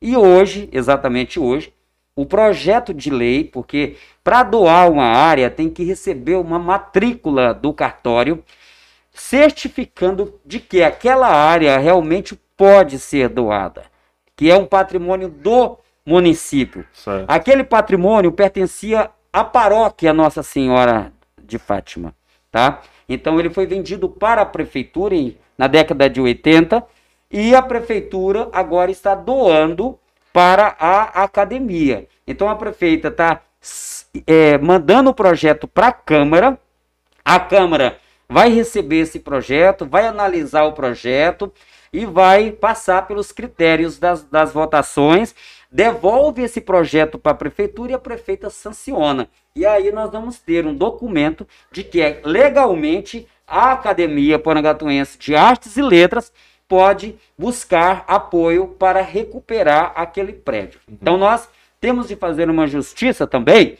E 0.00 0.16
hoje, 0.16 0.68
exatamente 0.72 1.40
hoje, 1.40 1.74
o 2.14 2.24
projeto 2.24 2.94
de 2.94 3.10
lei, 3.10 3.44
porque 3.44 3.96
para 4.24 4.42
doar 4.42 4.90
uma 4.90 5.04
área 5.04 5.50
tem 5.50 5.68
que 5.68 5.84
receber 5.84 6.36
uma 6.36 6.58
matrícula 6.58 7.52
do 7.52 7.72
cartório 7.72 8.42
certificando 9.12 10.40
de 10.44 10.60
que 10.60 10.82
aquela 10.82 11.28
área 11.28 11.76
realmente 11.78 12.38
pode 12.56 12.98
ser 12.98 13.28
doada, 13.28 13.84
que 14.36 14.50
é 14.50 14.56
um 14.56 14.64
patrimônio 14.64 15.28
do 15.28 15.76
município. 16.06 16.84
Certo. 16.92 17.24
Aquele 17.28 17.64
patrimônio 17.64 18.32
pertencia 18.32 19.10
à 19.32 19.44
paróquia 19.44 20.12
Nossa 20.12 20.42
Senhora 20.42 21.12
de 21.42 21.58
Fátima, 21.58 22.14
tá? 22.50 22.82
Então 23.08 23.38
ele 23.38 23.50
foi 23.50 23.66
vendido 23.66 24.08
para 24.08 24.42
a 24.42 24.46
prefeitura 24.46 25.14
em, 25.14 25.36
na 25.56 25.66
década 25.66 26.08
de 26.08 26.20
80 26.20 26.84
e 27.30 27.54
a 27.54 27.62
prefeitura 27.62 28.48
agora 28.52 28.90
está 28.90 29.14
doando 29.14 29.98
para 30.32 30.76
a 30.78 31.24
academia. 31.24 32.06
Então 32.26 32.48
a 32.48 32.56
prefeita 32.56 33.08
está 33.08 33.40
é, 34.26 34.58
mandando 34.58 35.10
o 35.10 35.14
projeto 35.14 35.66
para 35.66 35.88
a 35.88 35.92
Câmara, 35.92 36.58
a 37.24 37.40
Câmara 37.40 37.98
vai 38.28 38.50
receber 38.50 39.00
esse 39.00 39.18
projeto, 39.18 39.86
vai 39.86 40.06
analisar 40.06 40.64
o 40.64 40.72
projeto 40.72 41.52
e 41.92 42.04
vai 42.04 42.52
passar 42.52 43.06
pelos 43.06 43.32
critérios 43.32 43.98
das, 43.98 44.22
das 44.24 44.52
votações, 44.52 45.34
devolve 45.70 46.42
esse 46.42 46.60
projeto 46.60 47.18
para 47.18 47.32
a 47.32 47.36
prefeitura 47.36 47.92
e 47.92 47.94
a 47.94 47.98
prefeita 47.98 48.48
sanciona. 48.50 49.28
E 49.54 49.66
aí 49.66 49.92
nós 49.92 50.10
vamos 50.10 50.38
ter 50.38 50.66
um 50.66 50.74
documento 50.74 51.46
de 51.70 51.84
que 51.84 52.00
é 52.00 52.20
legalmente 52.24 53.26
a 53.46 53.72
Academia 53.72 54.38
Porangatuense 54.38 55.18
de 55.18 55.34
Artes 55.34 55.76
e 55.76 55.82
Letras 55.82 56.32
pode 56.68 57.16
buscar 57.36 58.04
apoio 58.06 58.68
para 58.68 59.00
recuperar 59.00 59.92
aquele 59.94 60.32
prédio. 60.32 60.80
Uhum. 60.86 60.98
Então 61.00 61.16
nós 61.16 61.48
temos 61.80 62.08
de 62.08 62.16
fazer 62.16 62.50
uma 62.50 62.66
justiça 62.66 63.26
também 63.26 63.78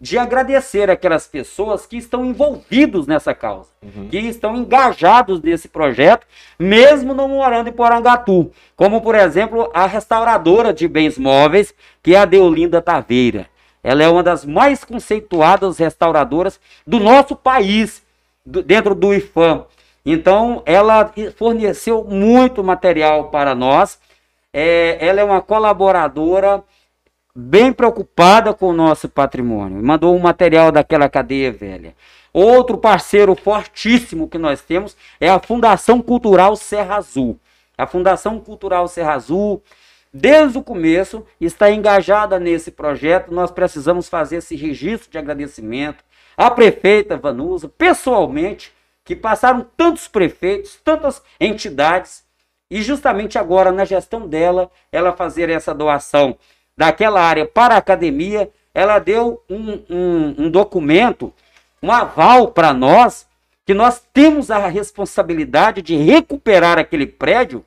de 0.00 0.16
agradecer 0.16 0.88
aquelas 0.88 1.26
pessoas 1.26 1.84
que 1.84 1.98
estão 1.98 2.24
envolvidos 2.24 3.06
nessa 3.06 3.34
causa, 3.34 3.68
uhum. 3.82 4.08
que 4.08 4.16
estão 4.16 4.56
engajados 4.56 5.42
nesse 5.42 5.68
projeto, 5.68 6.26
mesmo 6.58 7.12
não 7.12 7.28
morando 7.28 7.68
em 7.68 7.72
Porangatu, 7.72 8.50
como 8.74 9.02
por 9.02 9.14
exemplo 9.14 9.70
a 9.74 9.86
restauradora 9.86 10.72
de 10.72 10.88
bens 10.88 11.18
móveis, 11.18 11.74
que 12.02 12.14
é 12.14 12.18
a 12.18 12.24
Deolinda 12.24 12.80
Taveira. 12.80 13.46
Ela 13.82 14.02
é 14.02 14.08
uma 14.08 14.22
das 14.22 14.44
mais 14.44 14.84
conceituadas 14.84 15.78
restauradoras 15.78 16.58
do 16.86 16.98
nosso 16.98 17.36
país, 17.36 18.02
do, 18.44 18.62
dentro 18.62 18.94
do 18.94 19.12
IFAM. 19.12 19.64
Então, 20.04 20.62
ela 20.64 21.12
forneceu 21.36 22.04
muito 22.04 22.64
material 22.64 23.30
para 23.30 23.54
nós. 23.54 23.98
É, 24.52 24.98
ela 25.00 25.20
é 25.20 25.24
uma 25.24 25.40
colaboradora 25.40 26.62
bem 27.34 27.72
preocupada 27.72 28.52
com 28.52 28.68
o 28.68 28.72
nosso 28.72 29.08
patrimônio. 29.08 29.82
Mandou 29.82 30.14
um 30.14 30.20
material 30.20 30.72
daquela 30.72 31.08
cadeia 31.08 31.52
velha. 31.52 31.94
Outro 32.32 32.78
parceiro 32.78 33.34
fortíssimo 33.34 34.28
que 34.28 34.38
nós 34.38 34.62
temos 34.62 34.96
é 35.20 35.28
a 35.28 35.40
Fundação 35.40 36.00
Cultural 36.00 36.54
Serra 36.56 36.96
Azul. 36.96 37.38
A 37.76 37.86
Fundação 37.86 38.38
Cultural 38.38 38.86
Serra 38.88 39.14
Azul 39.14 39.62
desde 40.12 40.58
o 40.58 40.62
começo, 40.62 41.24
está 41.40 41.70
engajada 41.70 42.38
nesse 42.38 42.70
projeto. 42.70 43.32
Nós 43.32 43.50
precisamos 43.50 44.08
fazer 44.08 44.36
esse 44.36 44.56
registro 44.56 45.10
de 45.10 45.18
agradecimento 45.18 46.04
à 46.36 46.50
prefeita 46.50 47.16
Vanusa, 47.16 47.68
pessoalmente, 47.68 48.72
que 49.04 49.14
passaram 49.14 49.66
tantos 49.76 50.08
prefeitos, 50.08 50.78
tantas 50.84 51.22
entidades, 51.40 52.24
e 52.70 52.82
justamente 52.82 53.36
agora, 53.36 53.72
na 53.72 53.84
gestão 53.84 54.28
dela, 54.28 54.70
ela 54.92 55.12
fazer 55.12 55.48
essa 55.48 55.74
doação 55.74 56.38
daquela 56.80 57.20
área 57.20 57.44
para 57.44 57.74
a 57.74 57.76
academia, 57.76 58.50
ela 58.72 58.98
deu 58.98 59.42
um, 59.50 59.72
um, 59.90 60.34
um 60.38 60.50
documento, 60.50 61.30
um 61.82 61.92
aval 61.92 62.52
para 62.52 62.72
nós, 62.72 63.28
que 63.66 63.74
nós 63.74 64.02
temos 64.14 64.50
a 64.50 64.66
responsabilidade 64.66 65.82
de 65.82 65.94
recuperar 65.94 66.78
aquele 66.78 67.06
prédio 67.06 67.62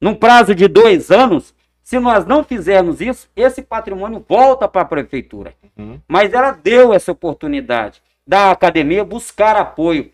num 0.00 0.16
prazo 0.16 0.52
de 0.52 0.66
dois 0.66 1.12
anos. 1.12 1.54
Se 1.80 2.00
nós 2.00 2.26
não 2.26 2.42
fizermos 2.42 3.00
isso, 3.00 3.28
esse 3.36 3.62
patrimônio 3.62 4.24
volta 4.28 4.66
para 4.66 4.82
a 4.82 4.84
prefeitura. 4.84 5.54
Uhum. 5.76 6.00
Mas 6.08 6.32
ela 6.32 6.50
deu 6.50 6.92
essa 6.92 7.12
oportunidade 7.12 8.02
da 8.26 8.50
academia 8.50 9.04
buscar 9.04 9.54
apoio 9.54 10.10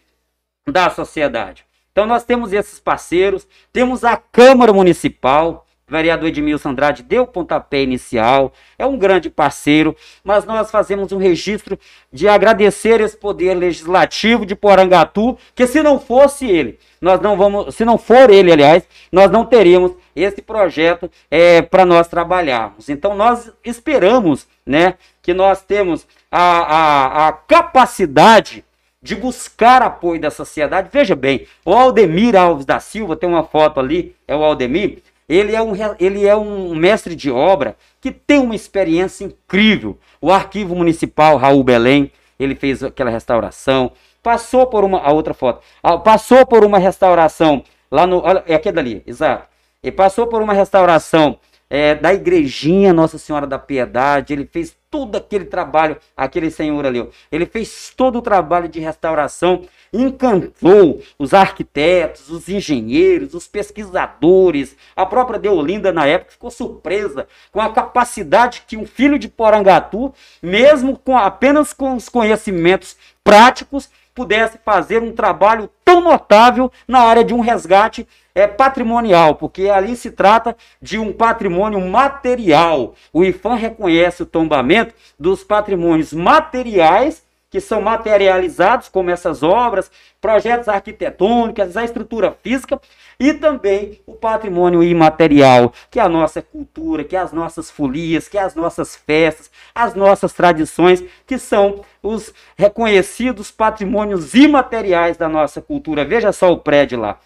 da 0.69 0.90
sociedade. 0.90 1.64
Então 1.90 2.05
nós 2.05 2.23
temos 2.23 2.53
esses 2.53 2.79
parceiros, 2.79 3.49
temos 3.73 4.05
a 4.05 4.14
Câmara 4.14 4.75
Municipal, 4.75 5.63
vereador 5.87 6.29
Edmilson 6.29 6.70
Andrade 6.70 7.03
deu 7.03 7.25
o 7.25 7.27
pontapé 7.27 7.83
inicial, 7.83 8.53
é 8.79 8.87
um 8.87 8.97
grande 8.97 9.29
parceiro, 9.29 9.94
mas 10.23 10.44
nós 10.44 10.70
fazemos 10.70 11.12
um 11.12 11.18
registro 11.18 11.79
de 12.12 12.27
agradecer 12.29 13.01
esse 13.01 13.16
poder 13.16 13.55
legislativo 13.55 14.47
de 14.47 14.55
Porangatu, 14.55 15.38
que 15.55 15.66
se 15.66 15.83
não 15.83 15.99
fosse 15.99 16.47
ele, 16.47 16.79
nós 17.01 17.20
não 17.20 17.37
vamos, 17.37 17.75
se 17.75 17.85
não 17.85 17.99
for 17.99 18.31
ele, 18.31 18.51
aliás, 18.51 18.83
nós 19.12 19.31
não 19.31 19.44
teríamos 19.44 19.92
esse 20.16 20.40
projeto 20.40 21.11
é, 21.31 21.61
para 21.61 21.85
nós 21.85 22.09
trabalharmos. 22.09 22.88
Então 22.88 23.14
nós 23.14 23.53
esperamos, 23.64 24.47
né, 24.64 24.94
que 25.23 25.35
nós 25.35 25.62
temos 25.62 26.07
a, 26.31 26.40
a, 26.40 27.29
a 27.29 27.33
capacidade 27.33 28.64
de 29.03 29.14
buscar 29.14 29.83
apoio 29.83 30.18
da 30.18 30.31
sociedade. 30.31 30.88
Veja 30.90 31.14
bem, 31.14 31.47
o 31.62 31.75
Aldemir 31.75 32.35
Alves 32.35 32.64
da 32.64 32.81
Silva, 32.81 33.14
tem 33.14 33.29
uma 33.29 33.44
foto 33.44 33.79
ali, 33.79 34.16
é 34.27 34.35
o 34.35 34.42
Aldemir, 34.42 35.03
ele 35.35 35.55
é, 35.55 35.62
um, 35.62 35.73
ele 35.99 36.27
é 36.27 36.37
um 36.37 36.75
mestre 36.75 37.14
de 37.14 37.31
obra 37.31 37.77
que 38.01 38.12
tem 38.12 38.38
uma 38.38 38.55
experiência 38.55 39.25
incrível. 39.25 39.99
O 40.20 40.31
Arquivo 40.31 40.75
Municipal 40.75 41.37
Raul 41.37 41.64
Belém, 41.64 42.11
ele 42.38 42.55
fez 42.55 42.83
aquela 42.83 43.11
restauração, 43.11 43.92
passou 44.23 44.66
por 44.66 44.85
uma. 44.85 45.01
A 45.01 45.12
outra 45.12 45.35
foto. 45.35 45.62
Passou 46.05 46.47
por 46.47 46.64
uma 46.64 46.79
restauração 46.79 47.64
lá 47.90 48.07
no. 48.07 48.23
É 48.47 48.55
aquele 48.55 48.77
dali, 48.77 49.03
exato. 49.07 49.49
Ele 49.83 49.92
passou 49.92 50.27
por 50.27 50.40
uma 50.40 50.53
restauração 50.53 51.38
é, 51.68 51.94
da 51.94 52.14
igrejinha 52.14 52.92
Nossa 52.92 53.18
Senhora 53.18 53.47
da 53.47 53.59
Piedade, 53.59 54.33
ele 54.33 54.49
fez 54.51 54.77
todo 54.94 55.16
aquele 55.16 55.46
trabalho, 55.46 55.96
aquele 56.16 56.52
senhor 56.52 56.87
ali, 56.87 57.00
ó, 57.00 57.09
ele 57.33 57.46
fez 57.46 57.92
todo 57.96 58.20
o 58.20 58.22
trabalho 58.22 58.68
de 58.68 58.78
restauração, 58.78 59.62
encantou 59.92 61.02
os 61.18 61.35
arquitetos, 61.35 62.30
os 62.30 62.48
engenheiros, 62.48 63.35
os 63.35 63.48
pesquisadores, 63.48 64.76
a 64.94 65.04
própria 65.04 65.37
Deolinda 65.37 65.92
na 65.92 66.07
época 66.07 66.30
ficou 66.30 66.48
surpresa 66.48 67.26
com 67.50 67.61
a 67.61 67.72
capacidade 67.72 68.62
que 68.68 68.76
um 68.76 68.87
filho 68.87 69.18
de 69.18 69.26
Porangatu, 69.26 70.14
mesmo 70.40 70.96
com 70.96 71.18
apenas 71.18 71.72
com 71.72 71.96
os 71.96 72.09
conhecimentos 72.09 72.96
práticos, 73.24 73.90
pudesse 74.14 74.59
fazer 74.64 75.03
um 75.03 75.12
trabalho 75.12 75.68
tão 75.85 76.00
notável 76.00 76.70
na 76.87 77.00
área 77.00 77.24
de 77.24 77.35
um 77.35 77.40
resgate 77.40 78.07
é, 78.35 78.46
patrimonial, 78.46 79.35
porque 79.35 79.68
ali 79.68 79.96
se 79.96 80.11
trata 80.11 80.57
de 80.81 80.98
um 80.98 81.12
patrimônio 81.12 81.81
material. 81.81 82.94
O 83.12 83.24
IFAM 83.24 83.55
reconhece 83.55 84.22
o 84.22 84.27
tombamento 84.27 84.94
dos 85.18 85.42
patrimônios 85.42 86.12
materiais 86.12 87.24
que 87.55 87.61
são 87.61 87.81
materializados, 87.81 88.88
como 88.88 89.11
essas 89.11 89.44
obras, 89.44 89.88
projetos 90.20 90.68
arquitetônicos, 90.68 91.77
a 91.77 91.85
estrutura 91.85 92.37
física 92.42 92.81
e 93.18 93.33
também 93.35 94.00
o 94.07 94.14
patrimônio 94.14 94.83
imaterial, 94.83 95.72
que 95.90 95.98
é 95.98 96.03
a 96.03 96.09
nossa 96.09 96.42
cultura, 96.42 97.05
que 97.05 97.16
é 97.16 97.18
as 97.18 97.33
nossas 97.33 97.70
folias, 97.70 98.29
que 98.29 98.38
é 98.38 98.42
as 98.42 98.55
nossas 98.55 98.96
festas, 98.96 99.50
as 99.74 99.94
nossas 99.94 100.33
tradições, 100.33 101.03
que 101.27 101.38
são 101.38 101.85
os 102.03 102.33
reconhecidos 102.57 103.50
patrimônios 103.50 104.35
imateriais 104.35 105.16
da 105.16 105.29
nossa 105.29 105.61
cultura. 105.61 106.05
Veja 106.05 106.33
só 106.33 106.53
o 106.53 106.59
prédio 106.59 107.00
lá. 107.00 107.18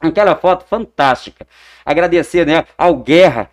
Aquela 0.00 0.34
foto 0.34 0.64
fantástica. 0.64 1.46
Agradecer 1.84 2.46
né, 2.46 2.64
ao 2.76 2.96
Guerra, 2.96 3.50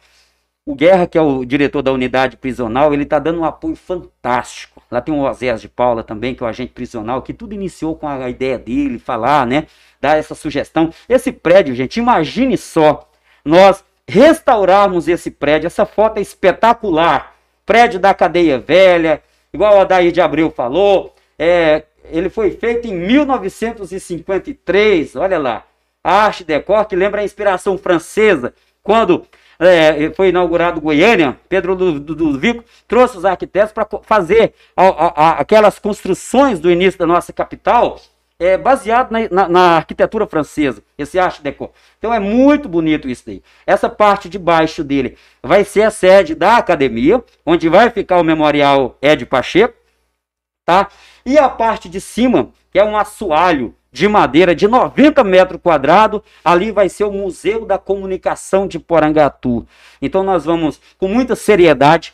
o 0.67 0.75
Guerra, 0.75 1.07
que 1.07 1.17
é 1.17 1.21
o 1.21 1.43
diretor 1.45 1.81
da 1.81 1.93
unidade 1.93 2.35
prisional, 2.35 2.93
ele 2.93 3.03
está 3.03 3.19
dando 3.19 3.39
um 3.39 3.45
apoio 3.45 3.77
fantástico. 3.77 4.83
Lá 4.91 4.99
tem 4.99 5.15
o 5.15 5.21
Oséias 5.21 5.61
de 5.61 5.69
Paula 5.69 6.03
também, 6.03 6.35
que 6.35 6.43
é 6.43 6.45
o 6.45 6.49
agente 6.49 6.73
prisional, 6.73 7.21
que 7.21 7.33
tudo 7.33 7.53
iniciou 7.53 7.95
com 7.95 8.05
a 8.05 8.29
ideia 8.29 8.59
dele, 8.59 8.99
falar, 8.99 9.47
né? 9.47 9.65
Dar 10.01 10.17
essa 10.17 10.35
sugestão. 10.35 10.93
Esse 11.07 11.31
prédio, 11.31 11.73
gente, 11.73 12.01
imagine 12.01 12.57
só, 12.57 13.09
nós 13.45 13.81
restaurarmos 14.05 15.07
esse 15.07 15.31
prédio. 15.31 15.67
Essa 15.67 15.85
foto 15.85 16.17
é 16.17 16.21
espetacular. 16.21 17.33
Prédio 17.65 17.97
da 17.97 18.13
cadeia 18.13 18.59
velha, 18.59 19.23
igual 19.53 19.77
o 19.77 19.79
Adair 19.79 20.11
de 20.11 20.19
Abreu 20.19 20.51
falou. 20.51 21.15
É, 21.39 21.83
ele 22.11 22.29
foi 22.29 22.51
feito 22.51 22.89
em 22.89 22.93
1953, 22.93 25.15
olha 25.15 25.39
lá. 25.39 25.63
Arte 26.03 26.43
decor 26.43 26.83
que 26.83 26.95
lembra 26.97 27.21
a 27.21 27.23
inspiração 27.23 27.77
francesa, 27.77 28.53
quando 28.83 29.25
é, 29.59 30.11
foi 30.11 30.29
inaugurado 30.29 30.79
Goiânia, 30.79 31.37
Pedro 31.49 31.73
Ludovico 31.73 32.63
trouxe 32.87 33.17
os 33.17 33.25
arquitetos 33.25 33.71
para 33.73 33.87
fazer 34.03 34.53
a, 34.75 34.87
a, 34.87 35.07
a, 35.07 35.29
aquelas 35.39 35.79
construções 35.79 36.59
do 36.59 36.71
início 36.71 36.99
da 36.99 37.07
nossa 37.07 37.33
capital, 37.33 37.99
é, 38.39 38.55
baseado 38.55 39.11
na, 39.11 39.27
na, 39.31 39.49
na, 39.49 39.61
arquitetura 39.77 40.27
francesa, 40.27 40.83
esse 40.97 41.17
arte 41.17 41.41
deco. 41.41 41.73
Então 41.97 42.13
é 42.13 42.19
muito 42.19 42.69
bonito 42.69 43.09
isso 43.09 43.23
daí. 43.25 43.41
Essa 43.65 43.89
parte 43.89 44.29
de 44.29 44.37
baixo 44.37 44.83
dele 44.83 45.17
vai 45.41 45.63
ser 45.63 45.83
a 45.83 45.91
sede 45.91 46.35
da 46.35 46.57
academia, 46.57 47.23
onde 47.45 47.67
vai 47.67 47.89
ficar 47.89 48.19
o 48.19 48.23
memorial 48.23 48.95
Ed 49.01 49.25
Pacheco, 49.25 49.73
tá? 50.63 50.87
E 51.25 51.37
a 51.37 51.49
parte 51.49 51.89
de 51.89 51.99
cima, 51.99 52.51
que 52.71 52.77
é 52.77 52.83
um 52.83 52.95
assoalho 52.95 53.73
de 53.91 54.07
madeira 54.07 54.53
de 54.55 54.67
90 54.67 55.23
metros 55.23 55.61
quadrados. 55.61 56.21
Ali 56.43 56.71
vai 56.71 56.89
ser 56.89 57.03
o 57.05 57.11
Museu 57.11 57.65
da 57.65 57.77
Comunicação 57.77 58.67
de 58.67 58.79
Porangatu. 58.79 59.65
Então 60.01 60.23
nós 60.23 60.45
vamos, 60.45 60.79
com 60.97 61.07
muita 61.07 61.35
seriedade, 61.35 62.13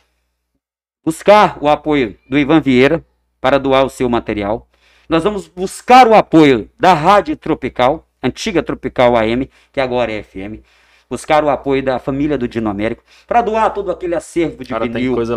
buscar 1.04 1.58
o 1.60 1.68
apoio 1.68 2.16
do 2.28 2.38
Ivan 2.38 2.60
Vieira 2.60 3.04
para 3.40 3.58
doar 3.58 3.84
o 3.84 3.90
seu 3.90 4.08
material. 4.08 4.66
Nós 5.08 5.22
vamos 5.22 5.46
buscar 5.46 6.08
o 6.08 6.14
apoio 6.14 6.70
da 6.80 6.94
Rádio 6.94 7.36
Tropical, 7.36 8.08
antiga 8.22 8.62
Tropical 8.62 9.16
AM, 9.16 9.50
que 9.70 9.80
agora 9.80 10.10
é 10.10 10.22
FM. 10.22 10.64
Buscar 11.10 11.44
o 11.44 11.50
apoio 11.50 11.82
da 11.82 11.98
família 11.98 12.38
do 12.38 12.48
Dino 12.48 12.70
Américo 12.70 13.04
para 13.26 13.42
doar 13.42 13.72
todo 13.74 13.90
aquele 13.90 14.14
acervo 14.14 14.64
de 14.64 14.70
Cara, 14.70 14.86
vinil. 14.86 15.14
aquele 15.20 15.34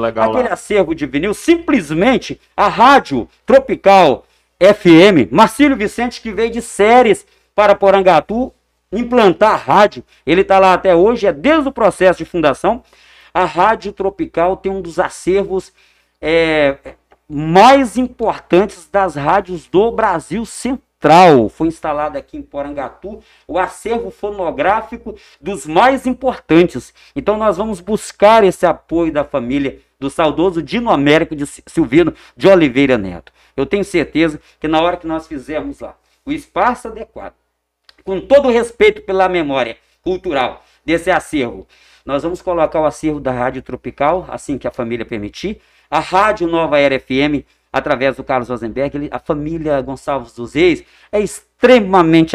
lá. 0.47 0.53
acervo 0.53 0.95
de 0.95 1.05
vinil. 1.05 1.33
Simplesmente 1.33 2.39
a 2.55 2.69
Rádio 2.69 3.27
Tropical 3.45 4.25
FM, 4.59 5.31
Marcílio 5.31 5.77
Vicente, 5.77 6.21
que 6.21 6.31
veio 6.31 6.49
de 6.49 6.61
séries 6.61 7.25
para 7.53 7.75
Porangatu, 7.75 8.53
implantar 8.91 9.59
rádio. 9.59 10.03
Ele 10.25 10.41
está 10.41 10.59
lá 10.59 10.73
até 10.73 10.95
hoje, 10.95 11.27
é 11.27 11.33
desde 11.33 11.69
o 11.69 11.71
processo 11.71 12.19
de 12.19 12.25
fundação. 12.25 12.83
A 13.33 13.45
Rádio 13.45 13.93
Tropical 13.93 14.57
tem 14.57 14.71
um 14.71 14.81
dos 14.81 14.97
acervos 14.97 15.71
é, 16.19 16.77
mais 17.29 17.97
importantes 17.97 18.89
das 18.91 19.15
rádios 19.15 19.67
do 19.67 19.91
Brasil 19.91 20.45
Central. 20.45 21.49
Foi 21.49 21.67
instalado 21.67 22.17
aqui 22.17 22.37
em 22.37 22.41
Porangatu 22.41 23.21
o 23.47 23.59
acervo 23.59 24.09
fonográfico 24.09 25.15
dos 25.39 25.67
mais 25.67 26.07
importantes. 26.07 26.93
Então 27.15 27.37
nós 27.37 27.57
vamos 27.57 27.79
buscar 27.79 28.43
esse 28.43 28.65
apoio 28.65 29.11
da 29.11 29.23
família 29.23 29.79
do 29.99 30.09
saudoso 30.09 30.61
Dino 30.61 30.89
Américo 30.89 31.35
de 31.35 31.45
Silvino 31.45 32.13
de 32.35 32.47
Oliveira 32.47 32.97
Neto. 32.97 33.31
Eu 33.57 33.65
tenho 33.65 33.83
certeza 33.83 34.39
que 34.59 34.67
na 34.67 34.79
hora 34.79 34.95
que 34.95 35.07
nós 35.07 35.27
fizermos 35.27 35.79
lá 35.79 35.97
o 36.23 36.31
espaço 36.31 36.87
adequado, 36.87 37.33
com 38.03 38.21
todo 38.21 38.47
o 38.47 38.51
respeito 38.51 39.01
pela 39.01 39.27
memória 39.27 39.77
cultural 40.03 40.63
desse 40.85 41.09
acervo, 41.09 41.67
nós 42.05 42.23
vamos 42.23 42.41
colocar 42.41 42.79
o 42.79 42.85
acervo 42.85 43.19
da 43.19 43.31
Rádio 43.31 43.61
Tropical, 43.61 44.25
assim 44.29 44.57
que 44.57 44.67
a 44.67 44.71
família 44.71 45.05
permitir, 45.05 45.59
a 45.89 45.99
Rádio 45.99 46.47
Nova 46.47 46.79
Era 46.79 46.99
FM, 46.99 47.43
através 47.73 48.15
do 48.15 48.23
Carlos 48.23 48.49
Rosenberg, 48.49 49.09
a 49.11 49.19
família 49.19 49.81
Gonçalves 49.81 50.33
dos 50.33 50.53
Reis 50.53 50.83
é 51.11 51.19
extremamente 51.19 51.46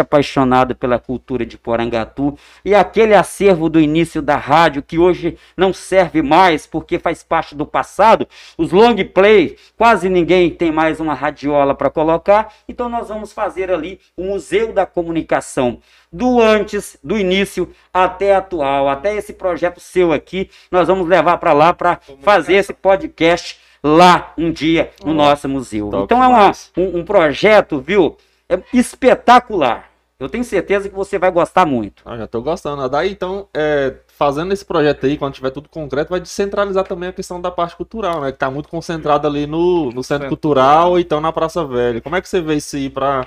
apaixonada 0.00 0.74
pela 0.74 0.98
cultura 0.98 1.46
de 1.46 1.56
Porangatu 1.56 2.36
e 2.64 2.74
aquele 2.74 3.14
acervo 3.14 3.68
do 3.68 3.80
início 3.80 4.20
da 4.20 4.36
rádio 4.36 4.82
que 4.82 4.98
hoje 4.98 5.38
não 5.56 5.72
serve 5.72 6.22
mais 6.22 6.66
porque 6.66 6.98
faz 6.98 7.22
parte 7.22 7.54
do 7.54 7.64
passado, 7.64 8.26
os 8.58 8.72
long 8.72 8.96
play, 9.14 9.56
quase 9.76 10.08
ninguém 10.08 10.50
tem 10.50 10.72
mais 10.72 11.00
uma 11.00 11.14
radiola 11.14 11.74
para 11.74 11.90
colocar, 11.90 12.52
então 12.68 12.88
nós 12.88 13.08
vamos 13.08 13.32
fazer 13.32 13.70
ali 13.70 14.00
o 14.16 14.24
Museu 14.24 14.72
da 14.72 14.86
Comunicação 14.86 15.78
do 16.12 16.40
antes, 16.40 16.98
do 17.02 17.16
início 17.16 17.70
até 17.92 18.34
atual, 18.34 18.88
até 18.88 19.16
esse 19.16 19.32
projeto 19.32 19.80
seu 19.80 20.12
aqui, 20.12 20.50
nós 20.70 20.88
vamos 20.88 21.08
levar 21.08 21.38
para 21.38 21.52
lá 21.52 21.72
para 21.72 21.98
fazer 22.20 22.54
esse 22.54 22.74
podcast 22.74 23.58
lá 23.82 24.32
um 24.36 24.50
dia 24.50 24.90
no 25.04 25.10
oh, 25.10 25.14
nosso 25.14 25.48
museu. 25.48 25.90
Então 26.04 26.22
é 26.22 26.28
uma, 26.28 26.52
um, 26.76 26.98
um 26.98 27.04
projeto, 27.04 27.80
viu? 27.80 28.16
É 28.55 28.62
espetacular. 28.72 29.90
Eu 30.22 30.28
tenho 30.28 30.44
certeza 30.44 30.88
que 30.88 30.94
você 30.94 31.18
vai 31.18 31.32
gostar 31.32 31.66
muito. 31.66 32.05
Ah, 32.07 32.16
já 32.16 32.24
estou 32.26 32.40
gostando. 32.40 32.88
Daí, 32.88 33.11
então, 33.11 33.48
é, 33.53 33.96
fazendo 34.07 34.53
esse 34.53 34.64
projeto 34.64 35.05
aí, 35.05 35.18
quando 35.18 35.34
tiver 35.34 35.50
tudo 35.50 35.68
concreto, 35.68 36.11
vai 36.11 36.20
descentralizar 36.20 36.84
também 36.84 37.09
a 37.09 37.12
questão 37.12 37.40
da 37.40 37.50
parte 37.50 37.74
cultural, 37.74 38.20
né? 38.20 38.30
Que 38.30 38.36
está 38.36 38.48
muito 38.48 38.68
concentrado 38.68 39.26
ali 39.26 39.48
no, 39.48 39.90
no 39.90 40.05
centro 40.05 40.28
cultural 40.28 40.96
e 40.96 41.03
então 41.03 41.20
na 41.20 41.32
Praça 41.32 41.64
Velha. 41.64 42.00
Como 42.00 42.14
é 42.14 42.20
que 42.20 42.28
você 42.28 42.40
vê 42.40 42.55
isso 42.55 42.76
aí 42.76 42.88
para 42.88 43.26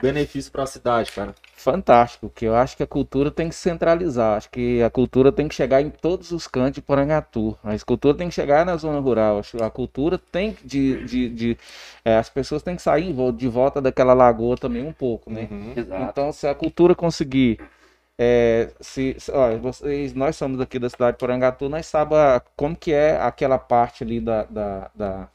benefício 0.00 0.50
para 0.52 0.62
a 0.62 0.66
cidade, 0.66 1.10
cara? 1.12 1.34
Fantástico, 1.54 2.30
que 2.30 2.44
eu 2.44 2.54
acho 2.54 2.76
que 2.76 2.82
a 2.82 2.86
cultura 2.86 3.30
tem 3.30 3.48
que 3.48 3.54
centralizar, 3.54 4.36
acho 4.36 4.48
que 4.50 4.80
a 4.80 4.88
cultura 4.88 5.32
tem 5.32 5.48
que 5.48 5.54
chegar 5.54 5.82
em 5.82 5.90
todos 5.90 6.30
os 6.30 6.46
cantos 6.46 6.74
de 6.74 6.82
Porangatu, 6.82 7.58
a 7.64 7.76
cultura 7.84 8.16
tem 8.16 8.28
que 8.28 8.34
chegar 8.34 8.64
na 8.64 8.76
zona 8.76 9.00
rural, 9.00 9.42
a 9.60 9.70
cultura 9.70 10.16
tem 10.16 10.52
que, 10.52 10.66
de, 10.66 11.04
de, 11.04 11.28
de 11.28 11.58
é, 12.04 12.16
as 12.16 12.30
pessoas 12.30 12.62
têm 12.62 12.76
que 12.76 12.82
sair 12.82 13.12
de 13.32 13.48
volta 13.48 13.80
daquela 13.80 14.14
lagoa 14.14 14.56
também 14.56 14.86
um 14.86 14.92
pouco, 14.92 15.30
né? 15.30 15.48
Uhum, 15.50 15.74
então, 16.08 16.32
se 16.32 16.46
a 16.46 16.54
cultura 16.54 16.94
conseguir 16.94 17.58
é, 18.16 18.70
se, 18.80 19.16
ó, 19.32 19.56
vocês, 19.58 20.12
nós 20.14 20.36
somos 20.36 20.60
aqui 20.60 20.78
da 20.78 20.88
cidade 20.90 21.12
de 21.12 21.18
Porangatu, 21.18 21.68
nós 21.68 21.86
sabemos 21.86 22.42
como 22.56 22.76
que 22.76 22.92
é 22.92 23.16
aquela 23.20 23.58
parte 23.58 24.02
ali 24.02 24.20
da, 24.20 24.44
da, 24.44 24.90
da 24.94 25.28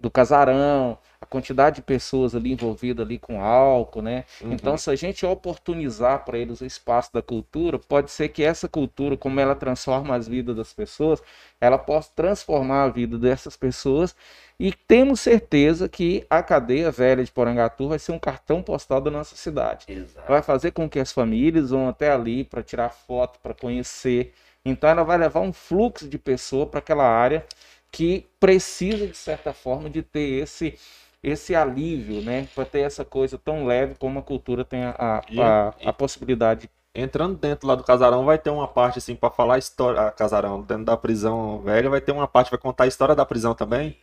do 0.00 0.10
casarão, 0.10 0.98
a 1.20 1.26
quantidade 1.26 1.76
de 1.76 1.82
pessoas 1.82 2.34
ali 2.34 2.52
envolvidas 2.52 3.04
ali 3.04 3.18
com 3.18 3.42
álcool, 3.42 4.00
né? 4.00 4.24
Uhum. 4.40 4.52
Então, 4.52 4.76
se 4.78 4.90
a 4.90 4.96
gente 4.96 5.26
oportunizar 5.26 6.24
para 6.24 6.38
eles 6.38 6.62
o 6.62 6.64
espaço 6.64 7.12
da 7.12 7.20
cultura, 7.20 7.78
pode 7.78 8.10
ser 8.10 8.30
que 8.30 8.42
essa 8.42 8.66
cultura, 8.66 9.18
como 9.18 9.38
ela 9.38 9.54
transforma 9.54 10.16
as 10.16 10.26
vidas 10.26 10.56
das 10.56 10.72
pessoas, 10.72 11.22
ela 11.60 11.76
possa 11.76 12.10
transformar 12.16 12.84
a 12.84 12.88
vida 12.88 13.18
dessas 13.18 13.54
pessoas 13.54 14.16
e 14.58 14.72
temos 14.72 15.20
certeza 15.20 15.90
que 15.90 16.26
a 16.30 16.42
cadeia 16.42 16.90
velha 16.90 17.22
de 17.22 17.30
Porangatu 17.30 17.88
vai 17.88 17.98
ser 17.98 18.12
um 18.12 18.18
cartão 18.18 18.62
postal 18.62 19.00
da 19.00 19.10
nossa 19.10 19.36
cidade. 19.36 19.84
Exato. 19.88 20.26
Vai 20.26 20.42
fazer 20.42 20.70
com 20.70 20.88
que 20.88 20.98
as 20.98 21.12
famílias 21.12 21.68
vão 21.68 21.86
até 21.86 22.10
ali 22.10 22.44
para 22.44 22.62
tirar 22.62 22.88
foto, 22.88 23.38
para 23.42 23.52
conhecer. 23.52 24.32
Então 24.64 24.88
ela 24.88 25.02
vai 25.02 25.18
levar 25.18 25.40
um 25.40 25.52
fluxo 25.52 26.08
de 26.08 26.18
pessoa 26.18 26.66
para 26.66 26.78
aquela 26.78 27.04
área 27.04 27.44
que 27.90 28.26
precisa, 28.38 29.06
de 29.06 29.16
certa 29.16 29.52
forma, 29.52 29.90
de 29.90 30.02
ter 30.02 30.42
esse 30.42 30.78
esse 31.22 31.54
alívio, 31.54 32.22
né? 32.22 32.48
Para 32.54 32.64
ter 32.64 32.80
essa 32.80 33.04
coisa 33.04 33.38
tão 33.38 33.66
leve 33.66 33.94
como 33.98 34.18
a 34.18 34.22
cultura 34.22 34.64
tem 34.64 34.84
a, 34.84 34.94
a, 34.98 35.18
a, 35.18 35.74
a 35.86 35.92
possibilidade. 35.92 36.70
Entrando 36.92 37.36
dentro 37.36 37.68
lá 37.68 37.74
do 37.76 37.84
casarão, 37.84 38.24
vai 38.24 38.36
ter 38.36 38.50
uma 38.50 38.66
parte 38.66 38.98
assim 38.98 39.14
para 39.14 39.30
falar 39.30 39.54
a 39.54 39.58
história. 39.58 40.00
A 40.00 40.10
casarão, 40.10 40.60
dentro 40.62 40.84
da 40.84 40.96
prisão 40.96 41.60
velha, 41.60 41.88
vai 41.88 42.00
ter 42.00 42.12
uma 42.12 42.26
parte 42.26 42.50
vai 42.50 42.58
contar 42.58 42.84
a 42.84 42.88
história 42.88 43.14
da 43.14 43.24
prisão 43.24 43.54
também. 43.54 43.96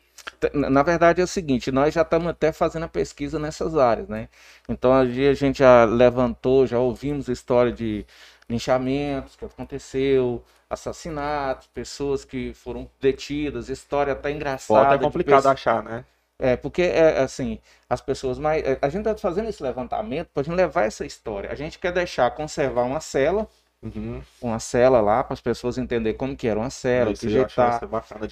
Na 0.54 0.84
verdade 0.84 1.22
é 1.22 1.24
o 1.24 1.28
seguinte, 1.28 1.72
nós 1.72 1.94
já 1.94 2.02
estamos 2.02 2.28
até 2.28 2.52
fazendo 2.52 2.84
a 2.84 2.90
pesquisa 2.90 3.40
nessas 3.40 3.78
áreas, 3.78 4.08
né? 4.10 4.28
Então 4.68 4.94
a 4.94 5.06
gente 5.06 5.60
já 5.60 5.86
levantou, 5.86 6.68
já 6.68 6.80
ouvimos 6.80 7.28
história 7.30 7.72
de 7.72 8.06
linchamentos 8.50 9.36
que 9.36 9.46
aconteceu, 9.46 10.44
assassinatos, 10.70 11.68
pessoas 11.68 12.26
que 12.26 12.54
foram 12.54 12.90
detidas, 13.00 13.70
história 13.70 14.14
até 14.14 14.32
engraçada. 14.32 14.90
Pode 14.90 15.04
é 15.04 15.06
complicado 15.06 15.48
achar, 15.48 15.84
né? 15.84 16.04
É, 16.40 16.56
porque, 16.56 16.84
é, 16.84 17.20
assim, 17.20 17.60
as 17.90 18.00
pessoas 18.00 18.38
mais. 18.38 18.64
É, 18.64 18.78
a 18.82 18.90
gente 18.90 19.08
está 19.08 19.18
fazendo 19.18 19.50
esse 19.50 19.62
levantamento 19.64 20.30
para 20.34 20.42
a 20.42 20.44
gente 20.44 20.56
levar 20.56 20.86
essa 20.86 21.06
história. 21.06 21.52
A 21.52 21.56
gente 21.56 21.80
quer 21.80 21.92
deixar, 21.92 22.30
conservar 22.32 22.84
uma 22.84 23.00
cela, 23.00 23.48
uhum. 23.82 24.22
uma 24.40 24.60
cela 24.60 25.02
lá, 25.02 25.24
para 25.24 25.34
as 25.34 25.42
pessoas 25.42 25.80
entenderem 25.80 26.16
como 26.16 26.36
que 26.36 26.48
era 26.48 26.60
uma 26.60 26.70
cela, 26.70 27.12
que 27.14 27.28
jeito 27.28 27.56
tá, 27.56 27.82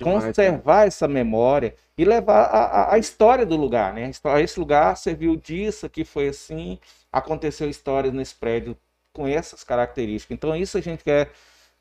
conservar 0.03 0.81
né? 0.81 0.87
essa 0.87 1.07
memória 1.07 1.73
e 1.97 2.05
levar 2.05 2.43
a, 2.43 2.65
a, 2.65 2.93
a, 2.93 2.97
história 2.99 3.45
do 3.45 3.55
lugar, 3.55 3.91
né? 3.93 4.11
Esse 4.43 4.59
lugar 4.59 4.95
serviu 4.97 5.35
disso, 5.35 5.89
que 5.89 6.05
foi 6.05 6.27
assim, 6.27 6.77
aconteceu 7.11 7.67
histórias 7.67 8.13
nesse 8.13 8.35
prédio 8.35 8.77
com 9.11 9.25
essas 9.27 9.63
características. 9.63 10.35
Então, 10.35 10.55
isso 10.55 10.77
a 10.77 10.81
gente 10.81 11.03
quer 11.03 11.31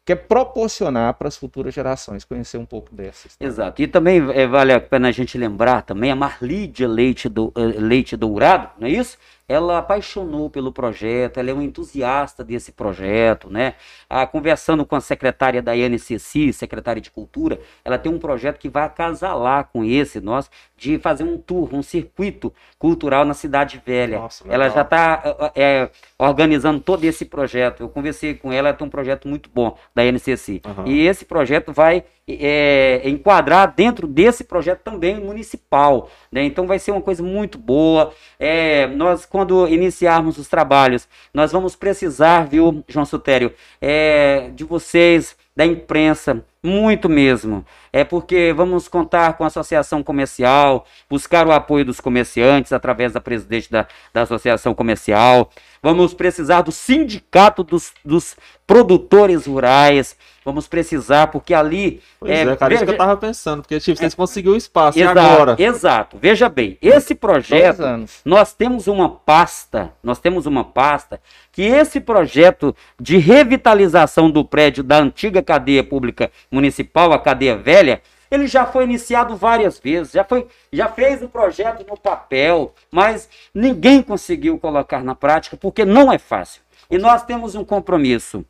quer 0.04 0.16
proporcionar 0.16 1.14
para 1.14 1.28
as 1.28 1.36
futuras 1.36 1.72
gerações 1.72 2.24
conhecer 2.24 2.58
um 2.58 2.66
pouco 2.66 2.94
dessas. 2.94 3.36
Exato. 3.40 3.80
E 3.80 3.86
também 3.86 4.22
é, 4.32 4.46
vale 4.46 4.72
a 4.72 4.80
pena 4.80 5.08
a 5.08 5.12
gente 5.12 5.38
lembrar 5.38 5.82
também 5.82 6.10
a 6.10 6.16
Marlídia 6.16 6.86
Leite, 6.86 7.28
do, 7.28 7.46
uh, 7.56 7.80
Leite 7.80 8.16
Dourado, 8.16 8.70
não 8.78 8.86
é 8.86 8.90
isso? 8.90 9.16
Ela 9.48 9.78
apaixonou 9.78 10.48
pelo 10.48 10.72
projeto, 10.72 11.38
ela 11.38 11.50
é 11.50 11.54
um 11.54 11.60
entusiasta 11.60 12.42
desse 12.42 12.72
projeto, 12.72 13.50
né? 13.50 13.74
Ah, 14.08 14.26
conversando 14.26 14.86
com 14.86 14.96
a 14.96 15.00
secretária 15.00 15.60
Daiane 15.60 15.98
Ceci, 15.98 16.52
secretária 16.52 17.00
de 17.00 17.10
Cultura, 17.10 17.60
ela 17.84 17.98
tem 17.98 18.10
um 18.10 18.18
projeto 18.18 18.58
que 18.58 18.68
vai 18.68 18.84
acasalar 18.84 19.68
com 19.72 19.84
esse 19.84 20.20
nós 20.20 20.50
de 20.76 20.98
fazer 20.98 21.24
um 21.24 21.36
tour, 21.36 21.74
um 21.74 21.82
circuito 21.82 22.52
cultural 22.78 23.24
na 23.24 23.34
cidade 23.34 23.82
velha. 23.84 24.18
Nossa, 24.18 24.44
ela 24.48 24.68
já 24.68 24.82
está 24.82 25.52
é, 25.54 25.90
organizando 26.18 26.80
todo 26.80 27.04
esse 27.04 27.24
projeto. 27.24 27.82
Eu 27.82 27.88
conversei 27.88 28.34
com 28.34 28.52
ela, 28.52 28.68
ela 28.68 28.76
tem 28.76 28.86
um 28.86 28.90
projeto 28.90 29.28
muito 29.28 29.50
bom 29.52 29.76
da 29.94 30.04
NCC. 30.04 30.62
Uhum. 30.64 30.86
E 30.86 31.06
esse 31.06 31.24
projeto 31.24 31.72
vai 31.72 32.04
é, 32.26 33.02
enquadrar 33.04 33.74
dentro 33.74 34.06
desse 34.06 34.44
projeto 34.44 34.80
também 34.80 35.20
municipal. 35.20 36.10
Né? 36.32 36.44
Então 36.44 36.66
vai 36.66 36.78
ser 36.78 36.90
uma 36.90 37.02
coisa 37.02 37.22
muito 37.22 37.58
boa. 37.58 38.12
É, 38.38 38.86
nós, 38.88 39.26
quando 39.34 39.66
iniciarmos 39.66 40.38
os 40.38 40.46
trabalhos, 40.46 41.08
nós 41.34 41.50
vamos 41.50 41.74
precisar, 41.74 42.46
viu, 42.46 42.84
João 42.86 43.04
Sutério, 43.04 43.52
é, 43.80 44.48
de 44.54 44.62
vocês, 44.62 45.36
da 45.56 45.66
imprensa, 45.66 46.44
muito 46.64 47.08
mesmo. 47.08 47.64
É 47.92 48.02
porque 48.02 48.52
vamos 48.56 48.88
contar 48.88 49.34
com 49.34 49.44
a 49.44 49.48
associação 49.48 50.02
comercial, 50.02 50.86
buscar 51.08 51.46
o 51.46 51.52
apoio 51.52 51.84
dos 51.84 52.00
comerciantes 52.00 52.72
através 52.72 53.12
da 53.12 53.20
presidente 53.20 53.70
da, 53.70 53.86
da 54.12 54.22
associação 54.22 54.74
comercial. 54.74 55.50
Vamos 55.82 56.14
precisar 56.14 56.62
do 56.62 56.72
sindicato 56.72 57.62
dos, 57.62 57.92
dos 58.02 58.34
produtores 58.66 59.46
rurais 59.46 60.16
vamos 60.44 60.68
precisar, 60.68 61.28
porque 61.28 61.54
ali. 61.54 62.02
Pois 62.20 62.30
é, 62.30 62.42
é 62.42 62.56
cara, 62.56 62.68
veja, 62.68 62.74
isso 62.74 62.84
que 62.84 62.90
eu 62.90 62.96
tava 62.96 63.16
pensando, 63.16 63.62
porque 63.62 63.80
tipo, 63.80 63.96
vocês 63.96 64.12
é, 64.12 64.16
conseguiram 64.16 64.54
o 64.54 64.58
espaço 64.58 64.98
exato, 64.98 65.18
agora. 65.18 65.56
Exato. 65.58 66.18
Veja 66.20 66.48
bem, 66.48 66.76
esse 66.82 67.14
projeto, 67.14 67.82
nós 68.24 68.52
temos 68.52 68.86
uma 68.86 69.08
pasta, 69.08 69.92
nós 70.02 70.18
temos 70.18 70.44
uma 70.44 70.64
pasta 70.64 71.20
que 71.50 71.62
esse 71.62 72.00
projeto 72.00 72.76
de 73.00 73.16
revitalização 73.16 74.30
do 74.30 74.44
prédio 74.44 74.84
da 74.84 74.98
antiga 74.98 75.42
cadeia 75.42 75.82
pública 75.82 76.30
municipal, 76.54 77.12
a 77.12 77.18
cadeia 77.18 77.56
velha, 77.56 78.00
ele 78.30 78.46
já 78.46 78.64
foi 78.64 78.84
iniciado 78.84 79.36
várias 79.36 79.78
vezes, 79.78 80.12
já, 80.12 80.24
foi, 80.24 80.46
já 80.72 80.88
fez 80.88 81.22
o 81.22 81.28
projeto 81.28 81.86
no 81.86 81.96
papel, 81.96 82.74
mas 82.90 83.28
ninguém 83.52 84.02
conseguiu 84.02 84.58
colocar 84.58 85.04
na 85.04 85.14
prática 85.14 85.56
porque 85.56 85.84
não 85.84 86.12
é 86.12 86.18
fácil. 86.18 86.62
E 86.90 86.98
nós 86.98 87.24
temos 87.24 87.54
um 87.54 87.64
compromisso 87.64 88.44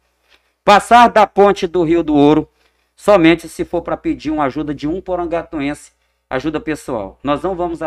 Passar 0.64 1.08
da 1.08 1.26
ponte 1.26 1.66
do 1.66 1.82
Rio 1.82 2.02
do 2.02 2.14
Ouro 2.14 2.48
somente 2.96 3.50
se 3.50 3.66
for 3.66 3.82
para 3.82 3.98
pedir 3.98 4.30
uma 4.30 4.44
ajuda 4.44 4.74
de 4.74 4.88
um 4.88 4.98
porangatuense, 4.98 5.92
ajuda 6.30 6.58
pessoal. 6.58 7.18
Nós 7.22 7.42
não 7.42 7.54
vamos 7.54 7.80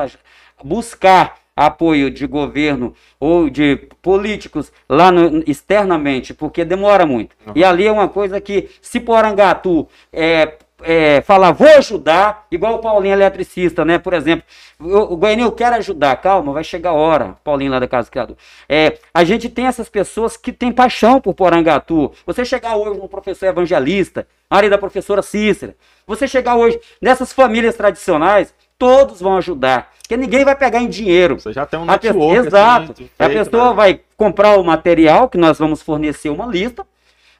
buscar 0.64 1.40
apoio 1.58 2.12
de 2.12 2.28
governo 2.28 2.94
ou 3.20 3.50
de 3.50 3.76
políticos 4.00 4.72
lá 4.88 5.12
no, 5.12 5.44
externamente, 5.48 6.32
porque 6.32 6.64
demora 6.64 7.04
muito. 7.04 7.36
Uhum. 7.48 7.54
E 7.56 7.64
ali 7.64 7.88
é 7.88 7.92
uma 7.92 8.08
coisa 8.08 8.40
que, 8.40 8.70
se 8.80 9.00
Porangatu 9.00 9.88
é, 10.14 10.54
é, 10.84 11.22
falar, 11.22 11.52
vou 11.52 11.68
ajudar, 11.68 12.46
igual 12.52 12.76
o 12.76 12.80
Paulinho 12.80 13.14
eletricista, 13.14 13.84
né? 13.84 13.98
Por 13.98 14.14
exemplo, 14.14 14.46
o, 14.80 15.14
o 15.14 15.18
Goianinho 15.18 15.52
quer 15.52 15.74
ajudar, 15.74 16.16
calma, 16.18 16.54
vai 16.54 16.64
chegar 16.64 16.92
a 16.92 16.94
hora, 16.94 17.36
Paulinho 17.44 17.72
lá 17.72 17.80
da 17.80 17.88
Casa 17.88 18.12
Criador. 18.12 18.38
É, 18.70 19.00
a 19.12 19.24
gente 19.24 19.50
tem 19.50 19.66
essas 19.66 19.90
pessoas 19.90 20.38
que 20.38 20.54
têm 20.54 20.72
paixão 20.72 21.20
por 21.20 21.34
Porangatu. 21.34 22.12
Você 22.26 22.46
chegar 22.46 22.76
hoje 22.76 23.00
no 23.00 23.10
professor 23.10 23.48
evangelista, 23.48 24.28
área 24.48 24.70
da 24.70 24.78
professora 24.78 25.24
Cícera, 25.24 25.76
você 26.06 26.28
chegar 26.28 26.56
hoje 26.56 26.80
nessas 27.02 27.34
famílias 27.34 27.76
tradicionais, 27.76 28.54
todos 28.78 29.20
vão 29.20 29.38
ajudar. 29.38 29.92
Porque 30.08 30.16
ninguém 30.16 30.46
vai 30.46 30.56
pegar 30.56 30.80
em 30.80 30.88
dinheiro. 30.88 31.38
Você 31.38 31.52
já 31.52 31.66
tem 31.66 31.78
um 31.78 31.84
network. 31.84 32.38
Assim, 32.38 32.48
exato. 32.48 32.92
Assim, 32.94 33.10
a 33.20 33.28
pessoa 33.28 33.70
né? 33.70 33.76
vai 33.76 34.02
comprar 34.16 34.58
o 34.58 34.64
material, 34.64 35.28
que 35.28 35.38
nós 35.38 35.60
vamos 35.60 35.82
fornecer 35.82 36.30
uma 36.30 36.46
lista, 36.46 36.88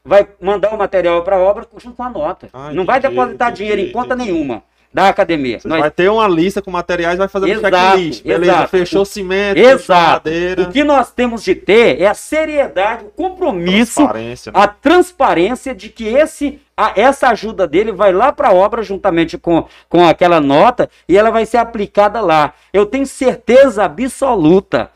vai 0.04 0.28
mandar 0.42 0.74
o 0.74 0.78
material 0.78 1.24
para 1.24 1.38
a 1.38 1.40
obra 1.40 1.66
junto 1.78 1.96
com 1.96 2.04
a 2.04 2.10
nota. 2.10 2.50
Ah, 2.52 2.74
não 2.74 2.84
vai 2.84 3.00
depositar 3.00 3.52
entendi, 3.52 3.70
dinheiro 3.70 3.82
em 3.90 3.92
conta 3.94 4.16
entendi. 4.16 4.34
nenhuma. 4.34 4.64
Da 4.94 5.10
academia. 5.10 5.60
Nós... 5.66 5.80
vai 5.80 5.92
ter 5.92 6.10
uma 6.10 6.28
lista 6.28 6.62
com 6.62 6.72
materiais, 6.72 7.18
vai 7.18 7.28
fazer 7.28 7.58
um 7.58 7.62
checklist. 7.62 8.24
Beleza, 8.24 8.52
exato. 8.52 8.70
fechou 8.70 9.06
cimento, 9.06 9.58
exato. 9.58 10.30
O 10.62 10.72
que 10.72 10.84
nós 10.84 11.12
temos 11.12 11.44
de 11.44 11.56
ter 11.56 12.02
é 12.02 12.08
a 12.08 12.14
seriedade, 12.14 13.06
o 13.06 13.10
compromisso, 13.10 13.96
transparência, 13.96 14.52
né? 14.52 14.60
a 14.60 14.68
transparência 14.68 15.76
de 15.76 15.90
que 15.90 16.08
esse 16.08 16.60
a, 16.76 16.94
essa 16.96 17.30
ajuda 17.30 17.68
dele 17.68 17.92
vai 17.92 18.14
lá 18.14 18.32
para 18.32 18.50
a 18.50 18.54
obra 18.54 18.84
juntamente 18.84 19.38
com, 19.38 19.66
com 19.90 20.06
aquela 20.06 20.40
nota 20.40 20.90
e 21.10 21.18
ela 21.18 21.32
vai 21.32 21.46
ser 21.46 21.58
aplicada 21.58 22.22
lá. 22.22 22.54
Eu 22.72 22.86
tenho 22.86 23.06
certeza 23.06 23.84
absoluta 23.84 24.92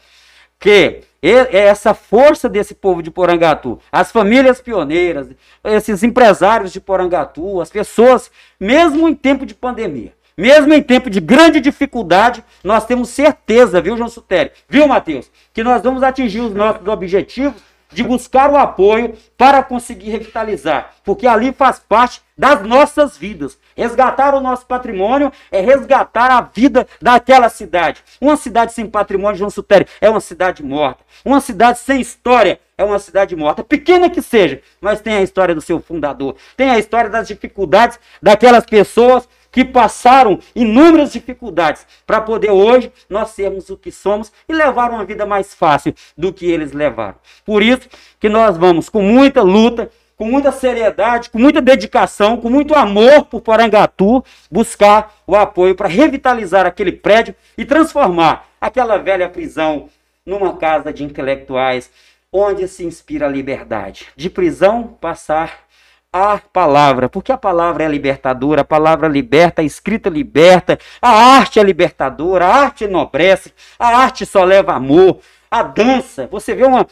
que 0.61 1.01
essa 1.21 1.93
força 1.93 2.47
desse 2.47 2.75
povo 2.75 3.01
de 3.01 3.11
Porangatu, 3.11 3.79
as 3.91 4.11
famílias 4.11 4.61
pioneiras, 4.61 5.27
esses 5.63 6.03
empresários 6.03 6.71
de 6.71 6.79
Porangatu, 6.79 7.59
as 7.59 7.69
pessoas, 7.69 8.31
mesmo 8.59 9.09
em 9.09 9.15
tempo 9.15 9.45
de 9.45 9.55
pandemia, 9.55 10.13
mesmo 10.37 10.73
em 10.73 10.81
tempo 10.81 11.09
de 11.09 11.19
grande 11.19 11.59
dificuldade, 11.59 12.43
nós 12.63 12.85
temos 12.85 13.09
certeza, 13.09 13.81
viu, 13.81 13.97
João 13.97 14.09
Sutério, 14.09 14.51
viu, 14.69 14.87
Matheus, 14.87 15.31
que 15.51 15.63
nós 15.63 15.81
vamos 15.81 16.03
atingir 16.03 16.41
os 16.41 16.53
nossos 16.53 16.87
objetivos 16.87 17.61
de 17.91 18.03
buscar 18.03 18.49
o 18.49 18.57
apoio 18.57 19.15
para 19.37 19.63
conseguir 19.63 20.09
revitalizar, 20.09 20.91
porque 21.03 21.27
ali 21.27 21.51
faz 21.51 21.79
parte 21.79 22.21
das 22.37 22.61
nossas 22.63 23.17
vidas. 23.17 23.57
Resgatar 23.75 24.33
o 24.33 24.41
nosso 24.41 24.65
patrimônio 24.65 25.31
é 25.51 25.61
resgatar 25.61 26.31
a 26.31 26.41
vida 26.41 26.87
daquela 27.01 27.49
cidade. 27.49 28.03
Uma 28.19 28.35
cidade 28.35 28.73
sem 28.73 28.87
patrimônio, 28.87 29.37
João 29.37 29.49
Sutério, 29.49 29.87
é 29.99 30.09
uma 30.09 30.19
cidade 30.19 30.63
morta. 30.63 31.03
Uma 31.23 31.39
cidade 31.39 31.79
sem 31.79 32.01
história 32.01 32.59
é 32.77 32.83
uma 32.83 32.99
cidade 32.99 33.35
morta. 33.35 33.63
Pequena 33.63 34.09
que 34.09 34.21
seja, 34.21 34.61
mas 34.79 35.01
tem 35.01 35.13
a 35.13 35.21
história 35.21 35.53
do 35.53 35.61
seu 35.61 35.79
fundador. 35.79 36.35
Tem 36.57 36.69
a 36.69 36.79
história 36.79 37.09
das 37.09 37.27
dificuldades 37.27 37.99
daquelas 38.21 38.65
pessoas 38.65 39.27
que 39.51 39.65
passaram 39.65 40.39
inúmeras 40.55 41.11
dificuldades 41.11 41.85
para 42.07 42.21
poder 42.21 42.51
hoje 42.51 42.91
nós 43.09 43.31
sermos 43.31 43.69
o 43.69 43.77
que 43.77 43.91
somos 43.91 44.31
e 44.47 44.53
levar 44.53 44.91
uma 44.91 45.03
vida 45.03 45.25
mais 45.25 45.53
fácil 45.53 45.93
do 46.17 46.31
que 46.31 46.49
eles 46.49 46.71
levaram. 46.71 47.15
Por 47.45 47.61
isso 47.61 47.89
que 48.19 48.29
nós 48.29 48.57
vamos 48.57 48.87
com 48.87 49.01
muita 49.01 49.41
luta, 49.41 49.91
com 50.15 50.25
muita 50.25 50.51
seriedade, 50.51 51.29
com 51.29 51.39
muita 51.39 51.61
dedicação, 51.61 52.37
com 52.37 52.49
muito 52.49 52.75
amor 52.75 53.25
por 53.25 53.41
Porangatu, 53.41 54.23
buscar 54.51 55.15
o 55.25 55.35
apoio 55.35 55.75
para 55.75 55.87
revitalizar 55.87 56.65
aquele 56.65 56.91
prédio 56.91 57.35
e 57.57 57.65
transformar 57.65 58.47
aquela 58.59 58.97
velha 58.97 59.27
prisão 59.27 59.89
numa 60.25 60.55
casa 60.57 60.93
de 60.93 61.03
intelectuais 61.03 61.89
onde 62.31 62.67
se 62.67 62.85
inspira 62.85 63.25
a 63.25 63.29
liberdade. 63.29 64.07
De 64.15 64.29
prisão 64.29 64.95
passar 65.01 65.65
a 66.13 66.37
palavra, 66.39 67.07
porque 67.07 67.31
a 67.31 67.37
palavra 67.37 67.85
é 67.85 67.87
libertadora, 67.87 68.61
a 68.61 68.65
palavra 68.65 69.07
liberta, 69.07 69.61
a 69.61 69.65
escrita 69.65 70.09
liberta, 70.09 70.77
a 71.01 71.09
arte 71.09 71.59
é 71.59 71.63
libertadora, 71.63 72.45
a 72.45 72.53
arte 72.53 72.83
enobrece, 72.83 73.53
a 73.79 73.87
arte 73.97 74.25
só 74.25 74.43
leva 74.43 74.73
amor, 74.73 75.19
a 75.49 75.63
dança, 75.63 76.27
você 76.27 76.53
vê 76.53 76.65
uma, 76.65 76.85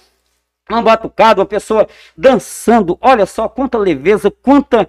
uma 0.70 0.82
batucada, 0.82 1.42
uma 1.42 1.46
pessoa 1.46 1.86
dançando, 2.16 2.98
olha 3.02 3.26
só 3.26 3.50
quanta 3.50 3.78
leveza, 3.78 4.32
quanta, 4.32 4.88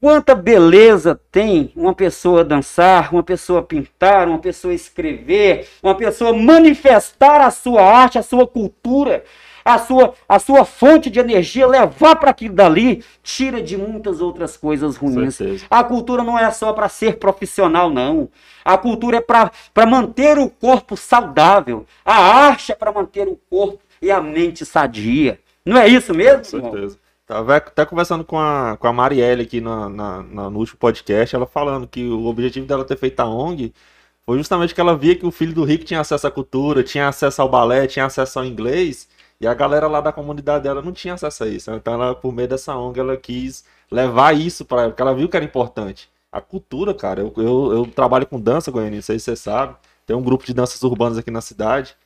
quanta 0.00 0.34
beleza 0.34 1.20
tem 1.30 1.72
uma 1.76 1.94
pessoa 1.94 2.42
dançar, 2.42 3.14
uma 3.14 3.22
pessoa 3.22 3.62
pintar, 3.62 4.26
uma 4.26 4.40
pessoa 4.40 4.74
escrever, 4.74 5.68
uma 5.80 5.94
pessoa 5.94 6.32
manifestar 6.32 7.40
a 7.40 7.52
sua 7.52 7.82
arte, 7.82 8.18
a 8.18 8.22
sua 8.22 8.48
cultura 8.48 9.22
a 9.64 9.78
sua, 9.78 10.14
a 10.28 10.38
sua 10.38 10.64
fonte 10.64 11.10
de 11.10 11.18
energia, 11.18 11.66
levar 11.66 12.16
para 12.16 12.30
aquilo 12.30 12.54
dali, 12.54 13.04
tira 13.22 13.62
de 13.62 13.76
muitas 13.76 14.20
outras 14.20 14.56
coisas 14.56 14.96
ruins. 14.96 15.38
A 15.70 15.84
cultura 15.84 16.22
não 16.22 16.38
é 16.38 16.50
só 16.50 16.72
para 16.72 16.88
ser 16.88 17.18
profissional, 17.18 17.90
não. 17.90 18.28
A 18.64 18.76
cultura 18.76 19.18
é 19.18 19.20
para 19.20 19.86
manter 19.86 20.38
o 20.38 20.48
corpo 20.48 20.96
saudável. 20.96 21.86
A 22.04 22.16
arte 22.16 22.72
é 22.72 22.74
para 22.74 22.92
manter 22.92 23.28
o 23.28 23.38
corpo 23.48 23.78
e 24.00 24.10
a 24.10 24.20
mente 24.20 24.64
sadia. 24.64 25.38
Não 25.64 25.76
é 25.76 25.88
isso 25.88 26.14
mesmo? 26.14 26.60
Com 26.60 26.70
certeza. 26.70 26.98
Tava 27.26 27.56
até 27.56 27.84
conversando 27.86 28.24
com 28.24 28.38
a, 28.38 28.76
com 28.76 28.88
a 28.88 28.92
Marielle 28.92 29.42
aqui 29.42 29.60
na, 29.60 29.88
na, 29.88 30.22
na, 30.22 30.50
no 30.50 30.58
último 30.58 30.78
podcast, 30.78 31.36
ela 31.36 31.46
falando 31.46 31.86
que 31.86 32.08
o 32.08 32.26
objetivo 32.26 32.66
dela 32.66 32.84
ter 32.84 32.98
feito 32.98 33.20
a 33.20 33.24
ONG 33.24 33.72
foi 34.26 34.36
justamente 34.38 34.74
que 34.74 34.80
ela 34.80 34.96
via 34.96 35.14
que 35.14 35.24
o 35.24 35.30
filho 35.30 35.54
do 35.54 35.64
rico 35.64 35.84
tinha 35.84 36.00
acesso 36.00 36.26
à 36.26 36.30
cultura, 36.30 36.82
tinha 36.82 37.08
acesso 37.08 37.40
ao 37.40 37.48
balé, 37.48 37.86
tinha 37.86 38.04
acesso 38.04 38.38
ao 38.38 38.44
inglês, 38.44 39.08
e 39.40 39.46
a 39.46 39.54
galera 39.54 39.88
lá 39.88 40.00
da 40.00 40.12
comunidade 40.12 40.64
dela 40.64 40.82
não 40.82 40.92
tinha 40.92 41.14
acesso 41.14 41.44
a 41.44 41.48
isso. 41.48 41.70
Então, 41.72 41.94
ela, 41.94 42.14
por 42.14 42.32
meio 42.32 42.46
dessa 42.48 42.76
ONG, 42.76 43.00
ela 43.00 43.16
quis 43.16 43.64
levar 43.90 44.36
isso 44.36 44.64
para 44.64 44.82
ela, 44.82 44.90
porque 44.90 45.02
ela 45.02 45.14
viu 45.14 45.28
que 45.28 45.36
era 45.36 45.44
importante. 45.44 46.10
A 46.30 46.40
cultura, 46.40 46.92
cara. 46.92 47.20
Eu, 47.20 47.32
eu, 47.36 47.72
eu 47.72 47.86
trabalho 47.86 48.26
com 48.26 48.38
dança, 48.38 48.70
Goiânia, 48.70 48.96
não 48.96 49.02
sei 49.02 49.18
se 49.18 49.24
você 49.24 49.36
sabe. 49.36 49.74
Tem 50.06 50.14
um 50.14 50.22
grupo 50.22 50.44
de 50.44 50.52
danças 50.52 50.82
urbanas 50.82 51.16
aqui 51.16 51.30
na 51.30 51.40
cidade. 51.40 51.96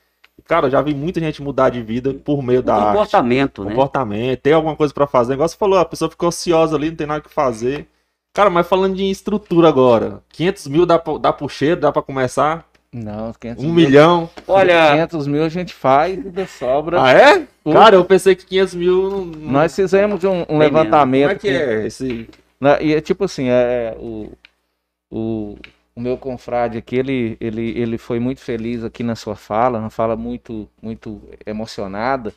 Cara, 0.45 0.67
eu 0.67 0.71
já 0.71 0.81
vi 0.81 0.93
muita 0.93 1.19
gente 1.19 1.41
mudar 1.41 1.69
de 1.69 1.81
vida 1.81 2.13
por 2.13 2.41
meio 2.41 2.59
o 2.59 2.63
da 2.63 2.87
comportamento, 2.87 3.61
arte. 3.61 3.69
né? 3.69 3.75
Comportamento, 3.75 4.41
tem 4.41 4.53
alguma 4.53 4.75
coisa 4.75 4.93
para 4.93 5.07
fazer. 5.07 5.33
Igual 5.33 5.47
você 5.47 5.57
falou, 5.57 5.79
a 5.79 5.85
pessoa 5.85 6.09
ficou 6.09 6.29
ociosa 6.29 6.75
ali, 6.75 6.89
não 6.89 6.97
tem 6.97 7.07
nada 7.07 7.21
que 7.21 7.29
fazer. 7.33 7.87
Cara, 8.33 8.49
mas 8.49 8.67
falando 8.67 8.95
de 8.95 9.09
estrutura 9.09 9.69
agora, 9.69 10.21
500 10.29 10.67
mil 10.67 10.85
dá, 10.85 11.01
dá 11.21 11.31
pro 11.31 11.47
cheiro, 11.47 11.79
dá 11.79 11.91
para 11.91 12.01
começar? 12.01 12.67
Não, 12.95 13.33
500 13.33 13.61
um 13.61 13.73
mil. 13.73 13.75
milhão. 13.75 14.29
Olha. 14.47 14.91
500 14.91 15.27
mil 15.27 15.43
a 15.43 15.49
gente 15.49 15.73
faz 15.73 16.17
e 16.17 16.47
sobra. 16.47 17.03
Ah, 17.03 17.11
é? 17.11 17.45
Cara, 17.73 17.95
eu 17.97 18.05
pensei 18.05 18.35
que 18.35 18.45
500 18.45 18.75
mil. 18.75 19.25
Nós 19.37 19.75
fizemos 19.75 20.23
um, 20.23 20.45
um 20.47 20.57
levantamento. 20.57 21.27
Como 21.27 21.31
é 21.33 21.39
que 21.39 21.49
é 21.49 21.85
esse. 21.85 22.29
E 22.81 22.93
é 22.93 23.01
tipo 23.01 23.25
assim, 23.25 23.49
é, 23.49 23.97
o, 23.99 24.31
o, 25.11 25.57
o 25.93 25.99
meu 25.99 26.17
confrade 26.17 26.77
aqui, 26.77 26.95
ele, 26.95 27.35
ele, 27.41 27.77
ele 27.77 27.97
foi 27.97 28.17
muito 28.17 28.39
feliz 28.39 28.81
aqui 28.81 29.03
na 29.03 29.15
sua 29.15 29.35
fala, 29.35 29.77
uma 29.77 29.89
fala 29.89 30.15
muito, 30.15 30.69
muito 30.81 31.21
emocionada 31.45 32.33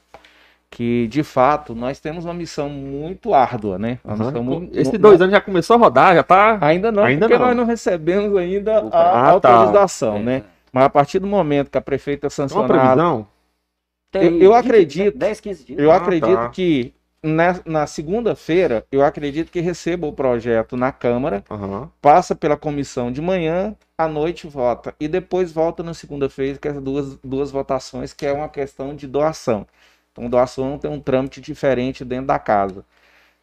que 0.71 1.07
de 1.09 1.23
fato 1.23 1.75
nós 1.75 1.99
temos 1.99 2.25
uma 2.25 2.35
missão 2.35 2.69
muito 2.69 3.33
árdua, 3.33 3.79
né? 3.79 3.99
Uhum. 4.05 4.43
Muito... 4.43 4.79
Esse 4.79 4.99
dois 4.99 5.21
anos 5.21 5.33
já 5.33 5.41
começou 5.41 5.77
a 5.77 5.79
rodar, 5.79 6.15
já 6.15 6.23
tá. 6.23 6.59
Ainda 6.61 6.93
não, 6.93 7.05
ainda 7.05 7.27
porque 7.27 7.39
não. 7.39 7.47
nós 7.47 7.57
não 7.57 7.65
recebemos 7.65 8.37
ainda 8.37 8.79
a 8.79 8.79
ah, 8.79 9.41
tá. 9.41 9.51
autorização, 9.53 10.15
tá. 10.15 10.21
né? 10.21 10.45
Mas 10.73 10.85
a 10.85 10.91
partir 10.91 11.19
do 11.19 11.27
momento 11.27 11.71
que 11.71 11.79
a 11.79 11.81
prefeita 11.81 12.29
sancionar. 12.29 12.71
Uma 12.71 12.81
previsão? 12.81 13.27
eu, 14.15 14.39
eu 14.39 14.55
acredito. 14.55 15.17
10, 15.17 15.41
15 15.41 15.65
dias. 15.65 15.79
Eu 15.79 15.91
ah, 15.91 15.97
acredito 15.97 16.37
tá. 16.37 16.49
que 16.51 16.95
na, 17.23 17.61
na 17.65 17.87
segunda-feira, 17.87 18.87
eu 18.93 19.03
acredito 19.03 19.51
que 19.51 19.61
receba 19.61 20.07
o 20.07 20.13
projeto 20.13 20.77
na 20.77 20.93
Câmara, 20.93 21.43
uhum. 21.51 21.89
passa 22.01 22.35
pela 22.35 22.57
comissão 22.57 23.11
de 23.11 23.21
manhã, 23.21 23.75
à 23.97 24.07
noite 24.07 24.47
vota. 24.47 24.95
E 25.01 25.09
depois 25.09 25.51
volta 25.51 25.83
na 25.83 25.95
segunda-feira, 25.95 26.59
que 26.59 26.69
é 26.69 26.73
duas, 26.73 27.17
duas 27.17 27.51
votações, 27.51 28.13
que 28.13 28.27
é 28.27 28.33
uma 28.33 28.49
questão 28.49 28.95
de 28.95 29.07
doação. 29.07 29.67
Então, 30.19 30.29
doação 30.29 30.79
tem 30.79 30.91
um 30.91 31.01
trâmite 31.01 31.41
diferente 31.41 32.05
dentro 32.05 32.27
da 32.27 32.39
casa. 32.39 32.85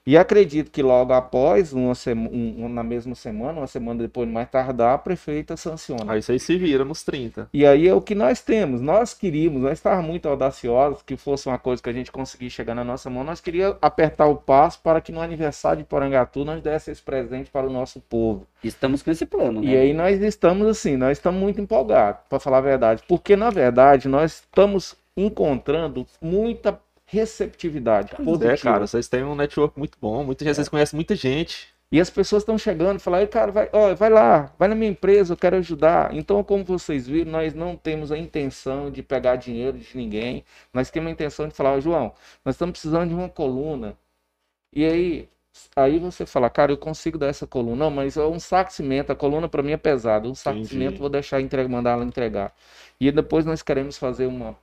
E 0.08 0.16
acredito 0.16 0.70
que 0.70 0.84
logo 0.84 1.14
após, 1.14 1.74
uma 1.74 1.96
sema, 1.96 2.30
um, 2.32 2.70
na 2.70 2.84
mesma 2.84 3.16
semana, 3.16 3.62
uma 3.62 3.68
semana 3.68 4.04
depois, 4.04 4.30
mais 4.30 4.48
tardar, 4.48 4.94
a 4.94 4.98
prefeita 5.00 5.58
sanciona. 5.58 6.14
Aí 6.14 6.20
isso 6.20 6.32
aí 6.32 6.40
se 6.40 6.56
vira 6.58 6.86
nos 6.86 7.04
30. 7.04 7.50
E 7.52 7.66
aí 7.66 7.88
é 7.88 7.94
o 7.94 8.00
que 8.00 8.14
nós 8.14 8.40
temos. 8.40 8.82
Nós 8.82 9.16
queríamos, 9.16 9.64
nós 9.64 9.74
estávamos 9.74 10.08
muito 10.08 10.30
audaciosos, 10.30 11.02
que 11.02 11.18
fosse 11.18 11.48
uma 11.48 11.58
coisa 11.58 11.82
que 11.82 11.90
a 11.90 11.94
gente 11.94 12.12
conseguisse 12.12 12.56
chegar 12.56 12.76
na 12.76 12.84
nossa 12.84 13.10
mão. 13.10 13.24
Nós 13.24 13.42
queríamos 13.42 13.78
apertar 13.82 14.28
o 14.28 14.36
passo 14.36 14.80
para 14.84 15.02
que 15.02 15.12
no 15.12 15.22
aniversário 15.22 15.80
de 15.80 15.90
Porangatu 15.90 16.46
nós 16.46 16.62
desse 16.62 16.92
esse 16.92 17.02
presente 17.02 17.50
para 17.50 17.66
o 17.66 17.70
nosso 17.72 18.00
povo. 18.00 18.46
Estamos 18.64 19.02
com 19.02 19.10
esse 19.10 19.26
plano, 19.26 19.60
né? 19.62 19.72
E 19.72 19.76
aí 19.76 19.94
nós 19.94 20.22
estamos 20.22 20.68
assim, 20.68 20.98
nós 20.98 21.18
estamos 21.18 21.42
muito 21.42 21.60
empolgados, 21.60 22.22
para 22.30 22.40
falar 22.40 22.60
a 22.60 22.62
verdade. 22.62 23.04
Porque, 23.08 23.36
na 23.36 23.50
verdade, 23.50 24.08
nós 24.08 24.42
estamos 24.42 24.96
encontrando 25.18 26.06
muita 26.22 26.78
receptividade 27.06 28.14
pois 28.16 28.26
positiva. 28.26 28.54
É, 28.54 28.58
cara, 28.58 28.88
vocês 28.88 29.08
têm 29.08 29.24
um 29.24 29.36
network 29.36 29.78
muito 29.78 29.98
bom, 30.02 30.24
muita 30.24 30.44
gente, 30.44 30.52
é. 30.52 30.56
vocês 30.56 30.70
conhecem 30.70 30.98
muita 30.98 31.16
gente. 31.16 31.74
E 31.92 32.00
as 32.02 32.10
pessoas 32.10 32.42
estão 32.42 32.58
chegando 32.58 32.98
e 32.98 33.02
falando, 33.02 33.28
cara, 33.28 33.52
vai, 33.52 33.70
ó, 33.72 33.94
vai 33.94 34.10
lá, 34.10 34.52
vai 34.58 34.68
na 34.68 34.76
minha 34.76 34.90
empresa, 34.90 35.34
eu 35.34 35.38
quero 35.38 35.56
ajudar. 35.58 36.14
Então, 36.14 36.44
como 36.44 36.64
vocês 36.64 37.08
viram, 37.08 37.32
nós 37.32 37.54
não 37.54 37.76
temos 37.78 38.12
a 38.12 38.18
intenção 38.18 38.90
de 38.90 39.04
pegar 39.04 39.36
dinheiro 39.36 39.78
de 39.78 39.96
ninguém. 39.96 40.44
Nós 40.74 40.90
temos 40.90 41.10
a 41.10 41.12
intenção 41.12 41.48
de 41.48 41.54
falar, 41.54 41.80
João, 41.80 42.12
nós 42.44 42.56
estamos 42.56 42.74
precisando 42.74 43.10
de 43.10 43.16
uma 43.16 43.30
coluna. 43.30 43.96
E 44.74 44.84
aí, 44.84 45.30
aí 45.76 46.00
você 46.00 46.26
fala, 46.26 46.50
cara, 46.50 46.72
eu 46.72 46.78
consigo 46.78 47.18
dar 47.20 47.28
essa 47.28 47.46
coluna. 47.46 47.86
Não, 47.86 47.92
mas 47.92 48.18
é 48.18 48.26
um 48.26 48.40
saco 48.40 48.72
de 48.72 48.76
cimento, 48.78 49.12
a 49.12 49.16
coluna 49.16 49.48
para 49.48 49.62
mim 49.62 49.72
é 49.72 49.78
pesada. 49.78 50.28
Um 50.28 50.36
saco 50.36 50.58
Entendi. 50.58 50.70
de 50.70 50.74
cimento, 50.74 51.00
vou 51.00 51.10
deixar 51.10 51.40
entregar, 51.40 51.70
mandar 51.70 51.92
ela 51.92 52.04
entregar. 52.04 52.54
E 53.00 53.12
depois 53.12 53.46
nós 53.46 53.62
queremos 53.62 53.98
fazer 53.98 54.26
uma, 54.26 54.58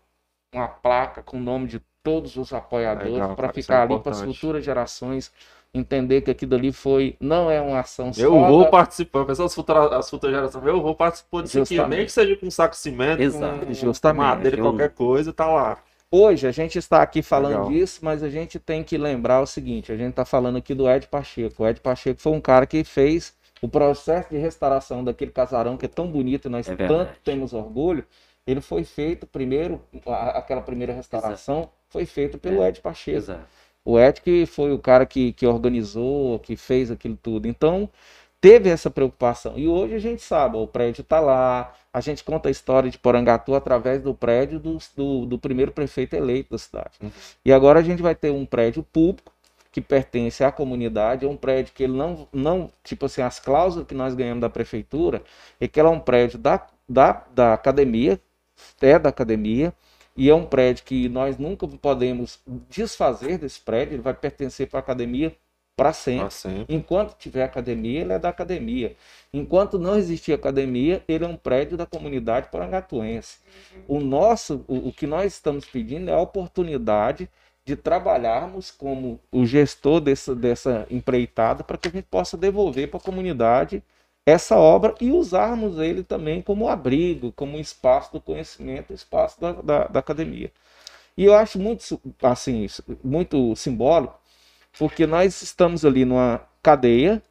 uma 0.52 0.68
placa 0.68 1.22
com 1.22 1.36
o 1.36 1.40
nome 1.40 1.68
de 1.68 1.80
todos 2.02 2.36
os 2.36 2.52
apoiadores 2.52 3.34
para 3.36 3.52
ficar 3.52 3.80
é 3.80 3.82
ali 3.82 4.00
para 4.00 4.12
as 4.12 4.22
futuras 4.22 4.64
gerações 4.64 5.32
entender 5.74 6.20
que 6.20 6.30
aquilo 6.30 6.54
ali 6.54 6.72
foi 6.72 7.16
não 7.18 7.50
é 7.50 7.60
uma 7.60 7.80
ação 7.80 8.12
só. 8.12 8.20
Eu 8.20 8.32
vou 8.32 8.68
participar, 8.68 9.24
pessoal, 9.24 9.46
as 9.46 9.54
futuras, 9.54 9.92
as 9.92 10.10
futuras 10.10 10.36
gerações, 10.36 10.66
eu 10.66 10.82
vou 10.82 10.94
participar 10.94 11.42
disso 11.42 11.62
aqui, 11.62 11.86
nem 11.86 12.04
que 12.04 12.12
seja 12.12 12.36
com 12.36 12.46
um 12.46 12.50
saco 12.50 12.74
de 12.74 12.80
cimento, 12.80 13.22
Exato. 13.22 13.66
com 13.66 13.72
Justamente. 13.72 14.18
madeira, 14.18 14.56
qualquer 14.58 14.90
coisa, 14.90 15.32
tá 15.32 15.46
lá. 15.46 15.78
Hoje 16.10 16.46
a 16.46 16.52
gente 16.52 16.78
está 16.78 17.00
aqui 17.00 17.22
falando 17.22 17.52
Legal. 17.52 17.68
disso, 17.70 18.00
mas 18.02 18.22
a 18.22 18.28
gente 18.28 18.58
tem 18.58 18.84
que 18.84 18.98
lembrar 18.98 19.40
o 19.40 19.46
seguinte: 19.46 19.90
a 19.90 19.96
gente 19.96 20.10
está 20.10 20.26
falando 20.26 20.58
aqui 20.58 20.74
do 20.74 20.86
Ed 20.90 21.06
Pacheco. 21.06 21.62
O 21.62 21.66
Ed 21.66 21.80
Pacheco 21.80 22.20
foi 22.20 22.32
um 22.32 22.40
cara 22.40 22.66
que 22.66 22.84
fez 22.84 23.32
O 23.62 23.68
processo 23.68 24.28
de 24.28 24.36
restauração 24.36 25.02
daquele 25.02 25.30
casarão 25.30 25.78
que 25.78 25.86
é 25.86 25.88
tão 25.88 26.06
bonito 26.06 26.48
e 26.48 26.50
nós 26.50 26.68
é 26.68 26.76
tanto 26.76 27.12
temos 27.24 27.54
orgulho, 27.54 28.04
ele 28.46 28.60
foi 28.60 28.84
feito 28.84 29.26
primeiro, 29.26 29.80
aquela 30.34 30.60
primeira 30.60 30.92
restauração 30.92 31.60
Exato. 31.60 31.72
Foi 31.92 32.06
feita 32.06 32.38
pelo 32.38 32.62
é. 32.62 32.68
Ed 32.68 32.80
Pacheco. 32.80 33.18
Exato. 33.18 33.44
O 33.84 33.98
Ed 33.98 34.20
que 34.20 34.46
foi 34.46 34.72
o 34.72 34.78
cara 34.78 35.04
que, 35.04 35.32
que 35.32 35.46
organizou, 35.46 36.38
que 36.38 36.56
fez 36.56 36.90
aquilo 36.90 37.18
tudo. 37.20 37.46
Então, 37.46 37.88
teve 38.40 38.70
essa 38.70 38.90
preocupação. 38.90 39.58
E 39.58 39.68
hoje 39.68 39.94
a 39.94 39.98
gente 39.98 40.22
sabe, 40.22 40.56
o 40.56 40.66
prédio 40.66 41.02
está 41.02 41.20
lá, 41.20 41.74
a 41.92 42.00
gente 42.00 42.24
conta 42.24 42.48
a 42.48 42.50
história 42.50 42.90
de 42.90 42.98
Porangatu 42.98 43.54
através 43.54 44.02
do 44.02 44.14
prédio 44.14 44.58
do, 44.58 44.78
do, 44.96 45.26
do 45.26 45.38
primeiro 45.38 45.72
prefeito 45.72 46.14
eleito 46.14 46.50
da 46.50 46.58
cidade. 46.58 46.92
Uhum. 47.02 47.10
E 47.44 47.52
agora 47.52 47.80
a 47.80 47.82
gente 47.82 48.02
vai 48.02 48.14
ter 48.14 48.30
um 48.30 48.46
prédio 48.46 48.82
público 48.82 49.32
que 49.70 49.80
pertence 49.80 50.44
à 50.44 50.52
comunidade, 50.52 51.24
é 51.24 51.28
um 51.28 51.36
prédio 51.36 51.72
que 51.72 51.82
ele 51.82 51.94
não, 51.94 52.28
não 52.30 52.70
tipo 52.84 53.06
assim, 53.06 53.22
as 53.22 53.40
cláusulas 53.40 53.86
que 53.86 53.94
nós 53.94 54.14
ganhamos 54.14 54.42
da 54.42 54.50
prefeitura, 54.50 55.22
é 55.58 55.66
que 55.66 55.80
ela 55.80 55.88
é 55.88 55.92
um 55.92 56.00
prédio 56.00 56.38
da, 56.38 56.66
da, 56.86 57.24
da 57.34 57.54
academia, 57.54 58.20
é 58.82 58.98
da 58.98 59.08
academia, 59.08 59.72
e 60.16 60.28
é 60.28 60.34
um 60.34 60.44
prédio 60.44 60.84
que 60.84 61.08
nós 61.08 61.38
nunca 61.38 61.66
podemos 61.66 62.40
desfazer 62.68 63.38
desse 63.38 63.60
prédio, 63.60 63.94
ele 63.94 64.02
vai 64.02 64.14
pertencer 64.14 64.68
para 64.68 64.78
a 64.78 64.82
academia 64.82 65.34
para 65.74 65.92
sempre. 65.92 66.30
sempre. 66.30 66.74
Enquanto 66.74 67.16
tiver 67.16 67.42
academia, 67.42 68.00
ele 68.02 68.12
é 68.12 68.18
da 68.18 68.28
academia. 68.28 68.94
Enquanto 69.32 69.78
não 69.78 69.96
existir 69.96 70.32
academia, 70.32 71.02
ele 71.08 71.24
é 71.24 71.28
um 71.28 71.36
prédio 71.36 71.76
da 71.76 71.86
comunidade 71.86 72.48
porangatuense. 72.50 73.38
O 73.88 73.98
nosso, 73.98 74.64
o, 74.68 74.88
o 74.88 74.92
que 74.92 75.06
nós 75.06 75.32
estamos 75.32 75.64
pedindo 75.64 76.10
é 76.10 76.14
a 76.14 76.20
oportunidade 76.20 77.28
de 77.64 77.76
trabalharmos 77.76 78.70
como 78.70 79.20
o 79.30 79.46
gestor 79.46 80.00
dessa, 80.00 80.34
dessa 80.34 80.86
empreitada 80.90 81.62
para 81.62 81.78
que 81.78 81.88
a 81.88 81.90
gente 81.90 82.06
possa 82.10 82.36
devolver 82.36 82.88
para 82.88 82.98
a 82.98 83.02
comunidade 83.02 83.82
essa 84.24 84.56
obra 84.56 84.94
e 85.00 85.10
usarmos 85.10 85.78
ele 85.78 86.02
também 86.04 86.40
como 86.40 86.68
abrigo, 86.68 87.32
como 87.32 87.58
espaço 87.58 88.12
do 88.12 88.20
conhecimento, 88.20 88.92
espaço 88.92 89.40
da, 89.40 89.52
da, 89.52 89.84
da 89.88 90.00
academia. 90.00 90.52
E 91.16 91.24
eu 91.24 91.34
acho 91.34 91.58
muito, 91.58 92.00
assim, 92.22 92.66
muito 93.02 93.54
simbólico, 93.56 94.18
porque 94.78 95.06
nós 95.06 95.42
estamos 95.42 95.84
ali 95.84 96.04
numa 96.04 96.40
cadeia, 96.62 97.22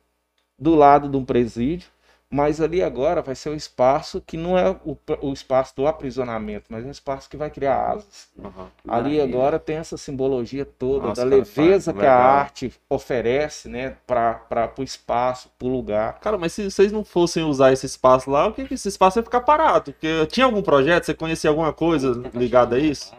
do 0.59 0.75
lado 0.75 1.09
de 1.09 1.17
um 1.17 1.25
presídio, 1.25 1.89
mas 2.31 2.61
ali 2.61 2.81
agora 2.81 3.21
vai 3.21 3.35
ser 3.35 3.49
um 3.49 3.55
espaço 3.55 4.23
que 4.25 4.37
não 4.37 4.57
é 4.57 4.69
o, 4.85 4.97
o 5.21 5.33
espaço 5.33 5.75
do 5.75 5.85
aprisionamento, 5.85 6.67
mas 6.69 6.85
é 6.85 6.87
um 6.87 6.91
espaço 6.91 7.29
que 7.29 7.35
vai 7.35 7.49
criar 7.49 7.91
asas. 7.91 8.29
Uhum. 8.37 8.67
Ali 8.87 9.19
agora 9.19 9.59
tem 9.59 9.75
essa 9.75 9.97
simbologia 9.97 10.63
toda 10.63 11.07
Nossa, 11.07 11.21
da 11.21 11.27
leveza 11.27 11.91
que 11.91 12.05
a 12.05 12.15
arte 12.15 12.73
oferece, 12.89 13.67
né, 13.67 13.97
para 14.07 14.71
o 14.77 14.81
espaço, 14.81 15.51
para 15.59 15.67
o 15.67 15.71
lugar. 15.71 16.19
Cara, 16.21 16.37
mas 16.37 16.53
se 16.53 16.71
vocês 16.71 16.89
não 16.89 17.03
fossem 17.03 17.43
usar 17.43 17.73
esse 17.73 17.85
espaço 17.85 18.31
lá, 18.31 18.47
o 18.47 18.53
que 18.53 18.61
esse 18.73 18.87
espaço 18.87 19.19
ia 19.19 19.23
ficar 19.23 19.41
parado? 19.41 19.91
Porque 19.91 20.25
tinha 20.27 20.45
algum 20.45 20.61
projeto, 20.61 21.03
você 21.03 21.13
conhecia 21.13 21.49
alguma 21.49 21.73
coisa 21.73 22.23
ligada 22.33 22.77
a 22.77 22.79
isso? 22.79 23.13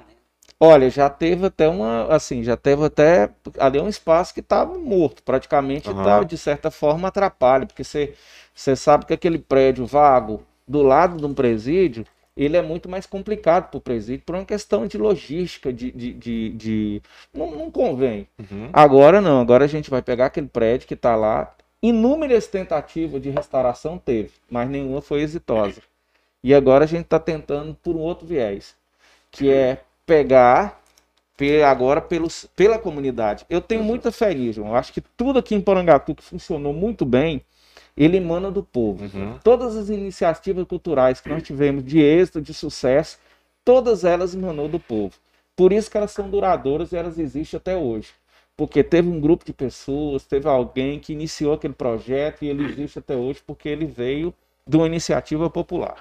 Olha, 0.64 0.88
já 0.88 1.10
teve 1.10 1.44
até 1.44 1.68
uma, 1.68 2.06
assim, 2.06 2.44
já 2.44 2.56
teve 2.56 2.84
até 2.84 3.28
ali 3.58 3.80
um 3.80 3.88
espaço 3.88 4.32
que 4.32 4.38
estava 4.38 4.78
morto, 4.78 5.20
praticamente 5.22 5.90
estava 5.90 6.20
uhum. 6.20 6.24
de 6.24 6.38
certa 6.38 6.70
forma 6.70 7.08
atrapalha, 7.08 7.66
porque 7.66 7.82
você 7.82 8.14
você 8.54 8.76
sabe 8.76 9.06
que 9.06 9.12
aquele 9.12 9.38
prédio 9.38 9.86
vago 9.86 10.42
do 10.66 10.82
lado 10.82 11.16
de 11.16 11.26
um 11.26 11.34
presídio, 11.34 12.04
ele 12.36 12.56
é 12.56 12.62
muito 12.62 12.88
mais 12.88 13.06
complicado 13.06 13.70
para 13.70 13.78
o 13.78 13.80
presídio 13.80 14.24
por 14.24 14.34
uma 14.34 14.44
questão 14.44 14.86
de 14.86 14.96
logística, 14.96 15.72
de. 15.72 15.90
de, 15.90 16.12
de, 16.12 16.48
de... 16.50 17.02
Não, 17.32 17.50
não, 17.50 17.70
convém. 17.70 18.26
Uhum. 18.38 18.70
Agora 18.72 19.20
não, 19.20 19.40
agora 19.40 19.64
a 19.64 19.68
gente 19.68 19.90
vai 19.90 20.02
pegar 20.02 20.26
aquele 20.26 20.48
prédio 20.48 20.88
que 20.88 20.94
está 20.94 21.14
lá. 21.16 21.54
Inúmeras 21.82 22.46
tentativas 22.46 23.20
de 23.20 23.28
restauração 23.28 23.98
teve, 23.98 24.30
mas 24.48 24.68
nenhuma 24.68 25.02
foi 25.02 25.20
exitosa. 25.20 25.82
E 26.42 26.54
agora 26.54 26.84
a 26.84 26.88
gente 26.88 27.04
está 27.04 27.18
tentando 27.18 27.74
por 27.82 27.96
um 27.96 28.00
outro 28.00 28.26
viés, 28.26 28.76
que 29.30 29.50
é 29.50 29.82
pegar 30.06 30.80
agora 31.66 32.00
pelos, 32.00 32.46
pela 32.54 32.78
comunidade. 32.78 33.44
Eu 33.50 33.60
tenho 33.60 33.82
muita 33.82 34.12
fé 34.12 34.32
nisso, 34.32 34.60
Eu 34.60 34.76
acho 34.76 34.92
que 34.92 35.00
tudo 35.00 35.38
aqui 35.40 35.54
em 35.54 35.60
Porangatu 35.60 36.14
que 36.14 36.22
funcionou 36.22 36.72
muito 36.72 37.04
bem, 37.04 37.42
ele 37.96 38.16
emana 38.16 38.50
do 38.50 38.62
povo. 38.62 39.04
Uhum. 39.04 39.38
Todas 39.42 39.76
as 39.76 39.88
iniciativas 39.88 40.66
culturais 40.66 41.20
que 41.20 41.28
nós 41.28 41.42
tivemos 41.42 41.84
de 41.84 42.00
êxito, 42.00 42.40
de 42.40 42.54
sucesso, 42.54 43.18
todas 43.64 44.04
elas 44.04 44.34
emanou 44.34 44.68
do 44.68 44.80
povo. 44.80 45.14
Por 45.54 45.72
isso 45.72 45.90
que 45.90 45.96
elas 45.96 46.10
são 46.10 46.30
duradouras 46.30 46.92
e 46.92 46.96
elas 46.96 47.18
existem 47.18 47.58
até 47.58 47.76
hoje. 47.76 48.08
Porque 48.56 48.82
teve 48.82 49.08
um 49.08 49.20
grupo 49.20 49.44
de 49.44 49.52
pessoas, 49.52 50.24
teve 50.24 50.48
alguém 50.48 50.98
que 50.98 51.12
iniciou 51.12 51.54
aquele 51.54 51.74
projeto 51.74 52.42
e 52.42 52.48
ele 52.48 52.64
existe 52.64 52.98
até 52.98 53.16
hoje 53.16 53.42
porque 53.46 53.68
ele 53.68 53.86
veio 53.86 54.32
de 54.66 54.76
uma 54.76 54.86
iniciativa 54.86 55.48
popular. 55.50 55.96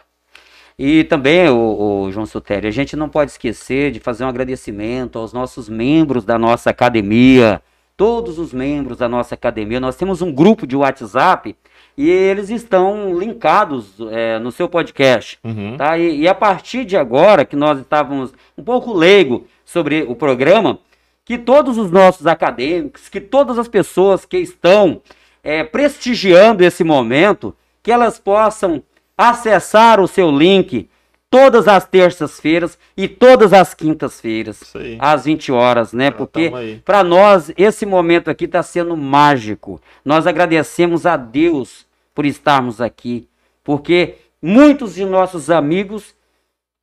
E 0.78 1.04
também, 1.04 1.50
o, 1.50 2.04
o 2.04 2.12
João 2.12 2.26
Sotério, 2.26 2.68
a 2.68 2.72
gente 2.72 2.96
não 2.96 3.10
pode 3.10 3.32
esquecer 3.32 3.92
de 3.92 4.00
fazer 4.00 4.24
um 4.24 4.28
agradecimento 4.28 5.20
aos 5.20 5.34
nossos 5.34 5.70
membros 5.70 6.26
da 6.26 6.40
nossa 6.40 6.70
academia, 6.70 7.62
todos 7.96 8.40
os 8.40 8.54
membros 8.54 8.98
da 8.98 9.08
nossa 9.08 9.36
academia. 9.36 9.80
Nós 9.80 9.96
temos 9.96 10.22
um 10.22 10.32
grupo 10.32 10.66
de 10.66 10.76
WhatsApp 10.76 11.56
e 11.98 12.10
eles 12.10 12.50
estão 12.50 13.18
linkados 13.18 13.96
é, 14.12 14.40
no 14.40 14.52
seu 14.52 14.68
podcast. 14.70 15.40
Uhum. 15.44 15.78
Tá? 15.78 15.98
E, 15.98 16.22
e, 16.22 16.28
a 16.28 16.34
partir 16.34 16.86
de 16.86 16.98
agora, 16.98 17.46
que 17.46 17.56
nós 17.56 17.80
estávamos 17.80 18.34
um 18.58 18.64
pouco 18.64 18.94
leigo 18.94 19.46
sobre 19.66 20.04
o 20.04 20.16
programa, 20.16 20.80
que 21.26 21.38
todos 21.38 21.78
os 21.78 21.92
nossos 21.92 22.28
acadêmicos, 22.28 23.10
que 23.10 23.22
todas 23.22 23.60
as 23.60 23.68
pessoas 23.68 24.26
que 24.26 24.38
estão 24.38 25.02
é, 25.44 25.64
prestigiando 25.64 26.64
esse 26.64 26.84
momento, 26.84 27.56
que 27.84 27.92
elas 27.92 28.20
possam 28.20 28.84
acessar 29.18 30.00
o 30.00 30.08
seu 30.08 30.32
link 30.32 30.90
todas 31.32 31.66
as 31.66 31.86
terças-feiras 31.86 32.78
e 32.96 33.08
todas 33.08 33.54
as 33.54 33.74
quintas-feiras, 33.74 34.74
às 35.00 35.24
20 35.24 35.50
horas, 35.54 35.94
né? 35.94 36.12
Porque 36.12 36.82
para 36.84 37.06
nós 37.06 37.54
esse 37.58 37.86
momento 37.86 38.30
aqui 38.30 38.44
está 38.44 38.62
sendo 38.62 38.98
mágico. 38.98 39.82
Nós 40.04 40.28
agradecemos 40.28 41.06
a 41.06 41.16
Deus 41.16 41.88
por 42.14 42.26
estarmos 42.26 42.82
aqui, 42.82 43.30
porque 43.64 44.16
muitos 44.42 44.94
de 44.96 45.06
nossos 45.06 45.50
amigos 45.50 46.14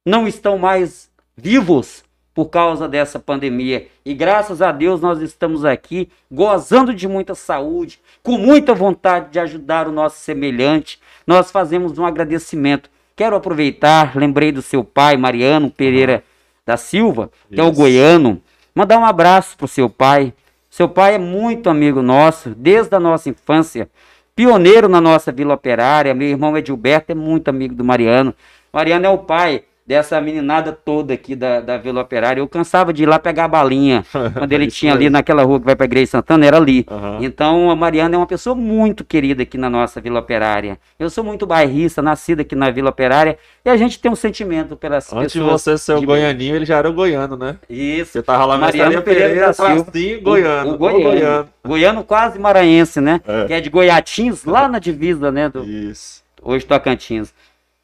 não 0.05 0.27
estão 0.27 0.57
mais 0.57 1.11
vivos 1.37 2.03
por 2.33 2.47
causa 2.47 2.89
dessa 2.89 3.19
pandemia. 3.19 3.89
E 4.03 4.15
graças 4.15 4.63
a 4.63 4.73
Deus 4.73 5.03
nós 5.03 5.21
estamos 5.21 5.63
aqui 5.67 6.09
gozando 6.33 6.95
de 6.95 7.07
muita 7.07 7.35
saúde, 7.35 8.01
com 8.23 8.39
muita 8.39 8.73
vontade 8.73 9.31
de 9.31 9.39
ajudar 9.41 9.87
o 9.87 9.93
nosso 9.93 10.21
semelhante. 10.21 10.99
Nós 11.27 11.51
fazemos 11.51 11.99
um 11.99 12.07
agradecimento 12.07 12.89
Quero 13.19 13.35
aproveitar, 13.35 14.17
lembrei 14.17 14.53
do 14.53 14.63
seu 14.63 14.85
pai, 14.85 15.17
Mariano 15.17 15.69
Pereira 15.73 16.23
da 16.65 16.77
Silva, 16.77 17.33
que 17.49 17.57
Isso. 17.57 17.61
é 17.61 17.65
o 17.65 17.73
goiano. 17.73 18.41
Mandar 18.73 18.97
um 18.97 19.05
abraço 19.05 19.57
pro 19.57 19.67
seu 19.67 19.91
pai. 19.91 20.33
Seu 20.71 20.89
pai 20.89 21.17
é 21.17 21.19
muito 21.19 21.69
amigo 21.69 22.01
nosso, 22.01 22.51
desde 22.51 22.95
a 22.95 23.01
nossa 23.01 23.29
infância. 23.29 23.91
Pioneiro 24.37 24.89
na 24.89 25.01
nossa 25.01 25.33
Vila 25.33 25.55
Operária. 25.55 26.15
Meu 26.15 26.29
irmão 26.29 26.57
Edilberto 26.57 27.11
é 27.11 27.15
muito 27.17 27.49
amigo 27.49 27.75
do 27.75 27.83
Mariano. 27.83 28.33
Mariano 28.73 29.07
é 29.07 29.09
o 29.09 29.19
pai 29.19 29.65
dessa 29.89 30.21
meninada 30.21 30.71
toda 30.71 31.15
aqui 31.15 31.35
da, 31.35 31.63
da 31.63 31.79
Vila 31.79 32.03
Operária. 32.03 32.43
Eu 32.43 32.47
cansava 32.47 32.93
de 32.93 33.05
ir 33.05 33.07
lá 33.07 33.19
pegar 33.19 33.47
a 33.47 33.49
balinha, 33.49 34.05
quando 34.37 34.53
ele 34.53 34.67
tinha 34.67 34.93
ali 34.93 35.09
naquela 35.09 35.43
rua 35.43 35.59
que 35.59 35.65
vai 35.65 35.75
para 35.75 35.85
a 35.85 35.87
Igreja 35.87 36.11
Santana, 36.11 36.45
era 36.45 36.59
ali. 36.59 36.87
Uhum. 36.91 37.25
Então, 37.25 37.71
a 37.71 37.75
Mariana 37.75 38.15
é 38.15 38.19
uma 38.19 38.27
pessoa 38.27 38.55
muito 38.55 39.03
querida 39.03 39.45
aqui 39.45 39.57
na 39.57 39.71
nossa 39.71 39.99
Vila 39.99 40.21
Operária. 40.21 40.79
Eu 40.99 41.09
sou 41.09 41.25
muito 41.25 41.47
bairrista, 41.47 42.03
nascido 42.03 42.41
aqui 42.41 42.55
na 42.55 42.69
Vila 42.71 42.91
Operária, 42.91 43.39
e 43.65 43.71
a 43.71 43.79
gente 43.79 43.99
tem 43.99 44.13
um 44.13 44.15
sentimento 44.15 44.77
pelas 44.77 45.11
Antes 45.11 45.33
pessoas. 45.33 45.53
Antes 45.53 45.65
de 45.65 45.71
você 45.71 45.79
ser 45.79 45.95
o 45.95 46.03
goianinho, 46.03 46.57
ele 46.57 46.67
já 46.67 46.77
era 46.77 46.91
o 46.91 46.93
goiano, 46.93 47.35
né? 47.35 47.57
Isso. 47.71 48.13
Você 48.13 48.23
tava 48.23 48.45
lá 48.45 48.59
na 48.59 48.67
Mariano 48.67 49.01
Pereira, 49.01 49.29
Pereira 49.29 49.55
Tracinho, 49.55 50.21
goiano. 50.21 50.71
O, 50.71 50.75
o, 50.75 50.77
goiano. 50.77 50.99
o, 50.99 51.03
goiano. 51.03 51.49
Goiano 51.67 52.05
quase 52.05 52.39
maranhense, 52.39 53.01
né? 53.01 53.23
É. 53.27 53.47
Que 53.47 53.53
é 53.55 53.61
de 53.63 53.71
Goiatins, 53.71 54.45
lá 54.45 54.69
na 54.69 54.79
divisa, 54.79 55.33
né? 55.33 55.49
Do... 55.49 55.65
Isso. 55.65 56.23
Hoje 56.43 56.67
Tocantins. 56.67 57.33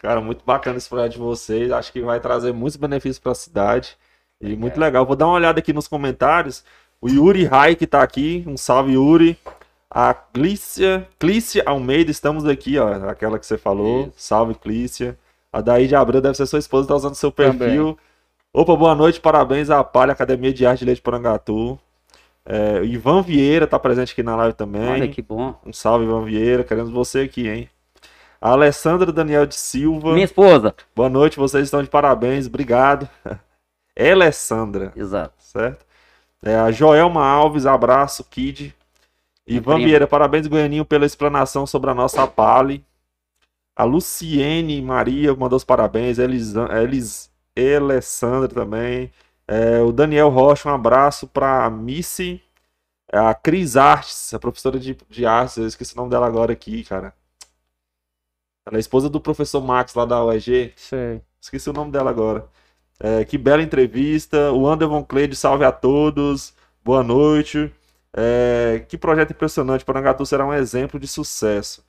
Cara, 0.05 0.21
muito 0.21 0.45
bacana 0.45 0.77
esse 0.77 0.87
projeto 0.87 1.13
de 1.13 1.19
vocês. 1.19 1.73
Acho 1.73 1.91
que 1.91 2.03
vai 2.03 2.21
trazer 2.21 2.53
muitos 2.53 2.77
benefícios 2.77 3.19
para 3.19 3.33
a 3.33 3.35
cidade. 3.35 3.97
E 4.39 4.53
é. 4.53 4.55
muito 4.55 4.79
legal. 4.79 5.07
Vou 5.07 5.17
dar 5.17 5.27
uma 5.27 5.37
olhada 5.37 5.61
aqui 5.61 5.73
nos 5.73 5.89
comentários. 5.89 6.63
O 7.01 7.09
Yuri 7.09 7.47
Rai 7.47 7.75
que 7.75 7.87
tá 7.87 8.03
aqui. 8.03 8.45
Um 8.47 8.55
salve, 8.55 8.93
Yuri. 8.93 9.39
A 9.91 10.13
Clícia, 10.13 11.09
Clícia 11.19 11.63
Almeida, 11.65 12.11
estamos 12.11 12.45
aqui, 12.45 12.79
ó. 12.79 13.09
Aquela 13.09 13.39
que 13.39 13.47
você 13.47 13.57
falou. 13.57 14.09
Isso. 14.09 14.13
Salve, 14.17 14.55
Clícia. 14.57 15.19
A 15.51 15.63
Daí 15.63 15.89
de 15.89 15.97
Abreu 15.97 16.21
deve 16.21 16.37
ser 16.37 16.45
sua 16.45 16.59
esposa, 16.59 16.87
tá 16.87 16.95
usando 16.97 17.15
seu 17.15 17.33
perfil. 17.33 17.95
Também. 17.95 17.97
Opa, 18.53 18.77
boa 18.77 18.95
noite, 18.95 19.19
parabéns 19.19 19.71
à 19.71 19.83
Palha 19.83 20.13
Academia 20.13 20.53
de 20.53 20.67
Arte 20.67 20.81
de 20.81 20.85
Leite 20.85 21.01
Porangatu. 21.01 21.79
É, 22.45 22.85
Ivan 22.85 23.23
Vieira 23.23 23.67
tá 23.67 23.79
presente 23.79 24.13
aqui 24.13 24.23
na 24.23 24.37
live 24.37 24.55
também. 24.55 24.87
Olha 24.87 25.09
que 25.09 25.23
bom. 25.23 25.59
Um 25.65 25.73
salve, 25.73 26.05
Ivan 26.05 26.27
Vieira. 26.27 26.63
Queremos 26.63 26.91
você 26.91 27.21
aqui, 27.21 27.49
hein? 27.49 27.71
A 28.45 28.51
Alessandra 28.51 29.11
Daniel 29.11 29.47
de 29.47 29.55
Silva. 29.55 30.13
Minha 30.13 30.27
esposa. 30.27 30.75
Boa 30.95 31.09
noite, 31.09 31.39
vocês 31.39 31.65
estão 31.65 31.83
de 31.83 31.89
parabéns, 31.89 32.47
obrigado. 32.47 33.09
É 33.97 34.13
Alessandra. 34.13 34.93
Exato. 34.95 35.33
Certo? 35.39 35.87
É, 36.43 36.55
a 36.55 36.71
Joelma 36.71 37.25
Alves, 37.25 37.65
abraço, 37.65 38.23
Kid. 38.25 38.77
Ivan 39.47 39.79
Vieira, 39.79 40.07
parabéns, 40.07 40.47
Goianinho, 40.47 40.85
pela 40.85 41.07
explanação 41.07 41.67
sobre 41.67 41.89
a 41.89 41.95
nossa 41.95 42.27
Pali. 42.27 42.85
A 43.75 43.85
Luciene 43.85 44.83
Maria 44.83 45.35
mandou 45.35 45.57
os 45.57 45.65
parabéns. 45.65 46.19
Elis, 46.19 46.53
Elis 46.55 47.31
Alessandra 47.57 48.49
também. 48.49 49.11
É, 49.49 49.81
o 49.81 49.91
Daniel 49.91 50.29
Rocha, 50.29 50.69
um 50.69 50.75
abraço 50.75 51.27
para 51.27 51.65
a 51.65 51.71
Missy. 51.71 52.43
É, 53.11 53.17
a 53.17 53.33
Cris 53.33 53.75
Artes, 53.75 54.35
a 54.35 54.39
professora 54.39 54.79
de, 54.79 54.95
de 55.09 55.25
artes, 55.25 55.57
eu 55.57 55.67
esqueci 55.67 55.95
o 55.95 55.97
nome 55.97 56.11
dela 56.11 56.27
agora 56.27 56.53
aqui, 56.53 56.85
cara. 56.85 57.15
Ela 58.67 58.79
é 58.79 58.81
esposa 58.81 59.11
do 59.11 59.21
professor 59.21 59.61
Max 59.61 59.95
lá 59.95 60.05
da 60.07 60.25
UEG. 60.25 60.73
Sei. 60.77 61.21
Esqueci 61.41 61.69
o 61.69 61.73
nome 61.73 61.91
dela 61.93 62.11
agora. 62.11 62.49
É, 62.99 63.25
que 63.25 63.37
bela 63.37 63.63
entrevista. 63.63 64.53
O 64.53 64.67
Anderson 64.67 65.05
Cleide, 65.05 65.37
salve 65.37 65.65
a 65.65 65.73
todos. 65.73 66.55
Boa 66.83 67.03
noite. 67.03 67.71
É, 68.17 68.85
que 68.89 68.97
projeto 68.97 69.33
impressionante. 69.33 69.85
Parangatu 69.85 70.25
será 70.25 70.47
um 70.47 70.55
exemplo 70.55 70.99
de 70.99 71.07
sucesso. 71.07 71.85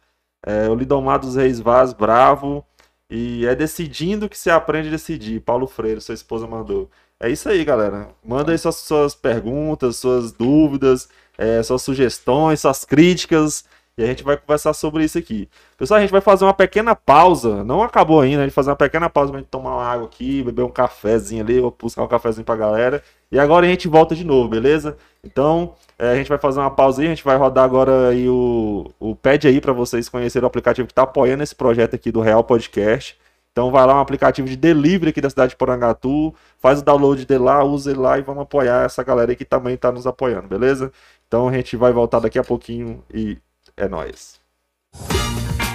É, 0.46 0.70
o 0.70 0.76
Lidomar 0.76 1.20
dos 1.20 1.36
Reis 1.36 1.60
Vaz, 1.62 1.94
bravo. 1.94 2.66
E 3.10 3.46
é 3.46 3.56
decidindo 3.56 4.28
que 4.28 4.38
se 4.38 4.50
aprende 4.50 4.90
a 4.90 4.92
decidir. 4.92 5.40
Paulo 5.42 5.68
Freire, 5.68 6.02
sua 6.02 6.16
esposa 6.16 6.46
mandou. 6.46 6.90
É 7.20 7.30
isso 7.30 7.48
aí, 7.48 7.64
galera. 7.64 8.10
Manda 8.24 8.52
aí 8.52 8.58
suas, 8.58 8.76
suas 8.78 9.16
perguntas, 9.16 9.98
suas 9.98 10.34
dúvidas, 10.34 11.08
é, 11.38 11.64
suas 11.64 11.82
sugestões, 11.84 12.60
suas 12.62 12.84
críticas. 12.84 13.64
E 13.98 14.04
a 14.04 14.08
gente 14.08 14.24
vai 14.24 14.36
conversar 14.36 14.74
sobre 14.74 15.06
isso 15.06 15.18
aqui. 15.18 15.48
Pessoal, 15.78 16.00
a 16.00 16.02
gente 16.02 16.12
vai 16.12 16.20
fazer 16.20 16.44
uma 16.44 16.54
pequena 16.54 16.94
pausa. 16.94 17.64
Não 17.64 17.82
acabou 17.82 18.20
ainda, 18.20 18.42
a 18.42 18.46
gente 18.46 18.54
fazer 18.54 18.70
uma 18.70 18.76
pequena 18.76 19.10
pausa 19.10 19.32
pra 19.32 19.40
gente 19.40 19.50
tomar 19.50 19.74
uma 19.74 19.86
água 19.86 20.06
aqui, 20.06 20.44
beber 20.44 20.64
um 20.64 20.70
cafezinho 20.70 21.42
ali, 21.42 21.62
vou 21.62 21.74
buscar 21.80 22.04
um 22.04 22.08
cafezinho 22.08 22.44
pra 22.44 22.58
galera. 22.58 23.02
E 23.32 23.40
agora 23.40 23.66
a 23.66 23.70
gente 23.70 23.88
volta 23.88 24.14
de 24.14 24.26
novo, 24.26 24.50
beleza? 24.50 24.98
Então, 25.24 25.76
é, 25.98 26.12
a 26.12 26.16
gente 26.16 26.28
vai 26.28 26.38
fazer 26.38 26.60
uma 26.60 26.72
pausa 26.72 27.02
aí, 27.02 27.08
a 27.08 27.10
gente 27.12 27.24
vai 27.24 27.38
rodar 27.38 27.64
agora 27.64 28.10
aí 28.10 28.28
o, 28.28 28.92
o 29.00 29.16
pad 29.16 29.48
aí 29.48 29.62
para 29.62 29.72
vocês 29.72 30.10
conhecerem 30.10 30.44
o 30.44 30.48
aplicativo 30.48 30.86
que 30.88 30.92
está 30.92 31.04
apoiando 31.04 31.44
esse 31.44 31.56
projeto 31.56 31.96
aqui 31.96 32.12
do 32.12 32.20
Real 32.20 32.44
Podcast. 32.44 33.18
Então 33.54 33.72
vai 33.72 33.86
lá 33.86 33.96
um 33.96 34.02
aplicativo 34.02 34.50
de 34.50 34.58
delivery 34.58 35.12
aqui 35.12 35.22
da 35.22 35.30
cidade 35.30 35.52
de 35.52 35.56
Porangatu, 35.56 36.36
faz 36.60 36.82
o 36.82 36.84
download 36.84 37.26
de 37.26 37.38
lá, 37.38 37.64
usa 37.64 37.92
ele 37.92 38.00
lá 38.02 38.20
e 38.20 38.22
vamos 38.22 38.44
apoiar 38.44 38.84
essa 38.84 39.02
galera 39.04 39.32
aí 39.32 39.38
que 39.38 39.46
também 39.46 39.76
está 39.76 39.90
nos 39.90 40.06
apoiando, 40.06 40.50
beleza? 40.50 40.92
Então 41.26 41.48
a 41.48 41.54
gente 41.54 41.78
vai 41.78 41.94
voltar 41.94 42.20
daqui 42.20 42.38
a 42.38 42.44
pouquinho 42.44 43.02
e 43.14 43.38
é 43.78 43.88
nóis. 43.90 44.36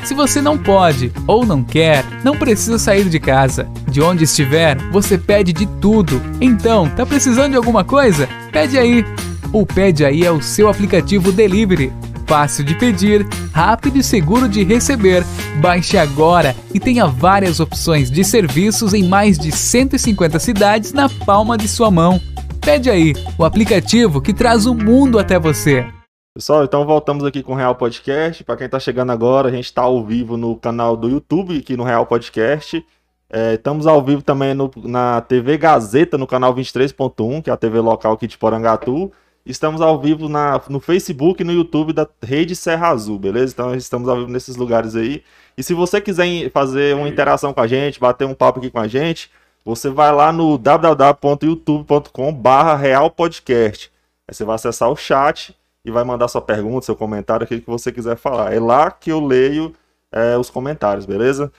Se 0.04 0.14
você 0.14 0.40
não 0.40 0.56
pode 0.56 1.12
ou 1.26 1.44
não 1.44 1.62
quer, 1.62 2.04
não 2.24 2.36
precisa 2.36 2.78
sair 2.78 3.08
de 3.08 3.20
casa. 3.20 3.68
De 3.86 4.00
onde 4.00 4.24
estiver, 4.24 4.76
você 4.90 5.18
pede 5.18 5.52
de 5.52 5.66
tudo. 5.66 6.20
Então, 6.40 6.88
tá 6.88 7.04
precisando 7.04 7.50
de 7.50 7.56
alguma 7.56 7.84
coisa? 7.84 8.28
Pede 8.50 8.78
aí. 8.78 9.04
O 9.52 9.66
Pede 9.66 10.04
aí 10.04 10.24
é 10.24 10.30
o 10.30 10.40
seu 10.40 10.68
aplicativo 10.68 11.30
delivery. 11.30 11.92
Fácil 12.26 12.64
de 12.64 12.74
pedir, 12.76 13.26
rápido 13.52 13.98
e 13.98 14.02
seguro 14.02 14.48
de 14.48 14.62
receber. 14.62 15.24
Baixe 15.60 15.98
agora 15.98 16.56
e 16.72 16.80
tenha 16.80 17.06
várias 17.06 17.60
opções 17.60 18.10
de 18.10 18.24
serviços 18.24 18.94
em 18.94 19.02
mais 19.02 19.38
de 19.38 19.52
150 19.52 20.38
cidades 20.38 20.92
na 20.92 21.08
palma 21.08 21.58
de 21.58 21.68
sua 21.68 21.90
mão. 21.90 22.20
Pede 22.60 22.88
aí, 22.88 23.12
o 23.36 23.44
aplicativo 23.44 24.20
que 24.20 24.32
traz 24.32 24.64
o 24.64 24.74
mundo 24.74 25.18
até 25.18 25.38
você. 25.38 25.84
Pessoal, 26.32 26.62
então 26.62 26.86
voltamos 26.86 27.24
aqui 27.24 27.42
com 27.42 27.54
o 27.54 27.56
Real 27.56 27.74
Podcast. 27.74 28.44
Para 28.44 28.56
quem 28.56 28.66
está 28.66 28.78
chegando 28.78 29.10
agora, 29.10 29.48
a 29.48 29.50
gente 29.50 29.64
está 29.64 29.82
ao 29.82 30.04
vivo 30.04 30.36
no 30.36 30.54
canal 30.54 30.96
do 30.96 31.08
YouTube, 31.08 31.58
aqui 31.58 31.76
no 31.76 31.82
Real 31.82 32.06
Podcast. 32.06 32.86
É, 33.28 33.54
estamos 33.54 33.84
ao 33.84 34.00
vivo 34.00 34.22
também 34.22 34.54
no, 34.54 34.70
na 34.76 35.20
TV 35.22 35.58
Gazeta, 35.58 36.16
no 36.16 36.28
canal 36.28 36.54
23.1, 36.54 37.42
que 37.42 37.50
é 37.50 37.52
a 37.52 37.56
TV 37.56 37.80
local 37.80 38.12
aqui 38.12 38.28
de 38.28 38.38
Porangatu. 38.38 39.10
Estamos 39.44 39.80
ao 39.80 40.00
vivo 40.00 40.28
na, 40.28 40.62
no 40.68 40.78
Facebook 40.78 41.42
e 41.42 41.44
no 41.44 41.52
YouTube 41.52 41.92
da 41.92 42.06
Rede 42.22 42.54
Serra 42.54 42.90
Azul, 42.90 43.18
beleza? 43.18 43.52
Então 43.52 43.74
estamos 43.74 44.08
ao 44.08 44.18
vivo 44.18 44.30
nesses 44.30 44.54
lugares 44.54 44.94
aí. 44.94 45.24
E 45.58 45.64
se 45.64 45.74
você 45.74 46.00
quiser 46.00 46.48
fazer 46.52 46.94
uma 46.94 47.08
interação 47.08 47.52
com 47.52 47.60
a 47.60 47.66
gente, 47.66 47.98
bater 47.98 48.24
um 48.24 48.34
papo 48.34 48.60
aqui 48.60 48.70
com 48.70 48.78
a 48.78 48.86
gente, 48.86 49.32
você 49.64 49.90
vai 49.90 50.12
lá 50.12 50.32
no 50.32 50.56
www.youtube.com/barra 50.56 52.76
Real 52.76 53.10
Podcast. 53.10 53.90
Aí 54.28 54.34
você 54.34 54.44
vai 54.44 54.54
acessar 54.54 54.88
o 54.88 54.96
chat 54.96 55.58
e 55.84 55.90
vai 55.90 56.04
mandar 56.04 56.28
sua 56.28 56.42
pergunta, 56.42 56.86
seu 56.86 56.96
comentário, 56.96 57.44
aquilo 57.44 57.60
que 57.60 57.70
você 57.70 57.90
quiser 57.90 58.16
falar. 58.16 58.52
É 58.52 58.60
lá 58.60 58.90
que 58.90 59.10
eu 59.10 59.24
leio 59.24 59.74
é, 60.12 60.36
os 60.36 60.50
comentários, 60.50 61.06
beleza? 61.06 61.52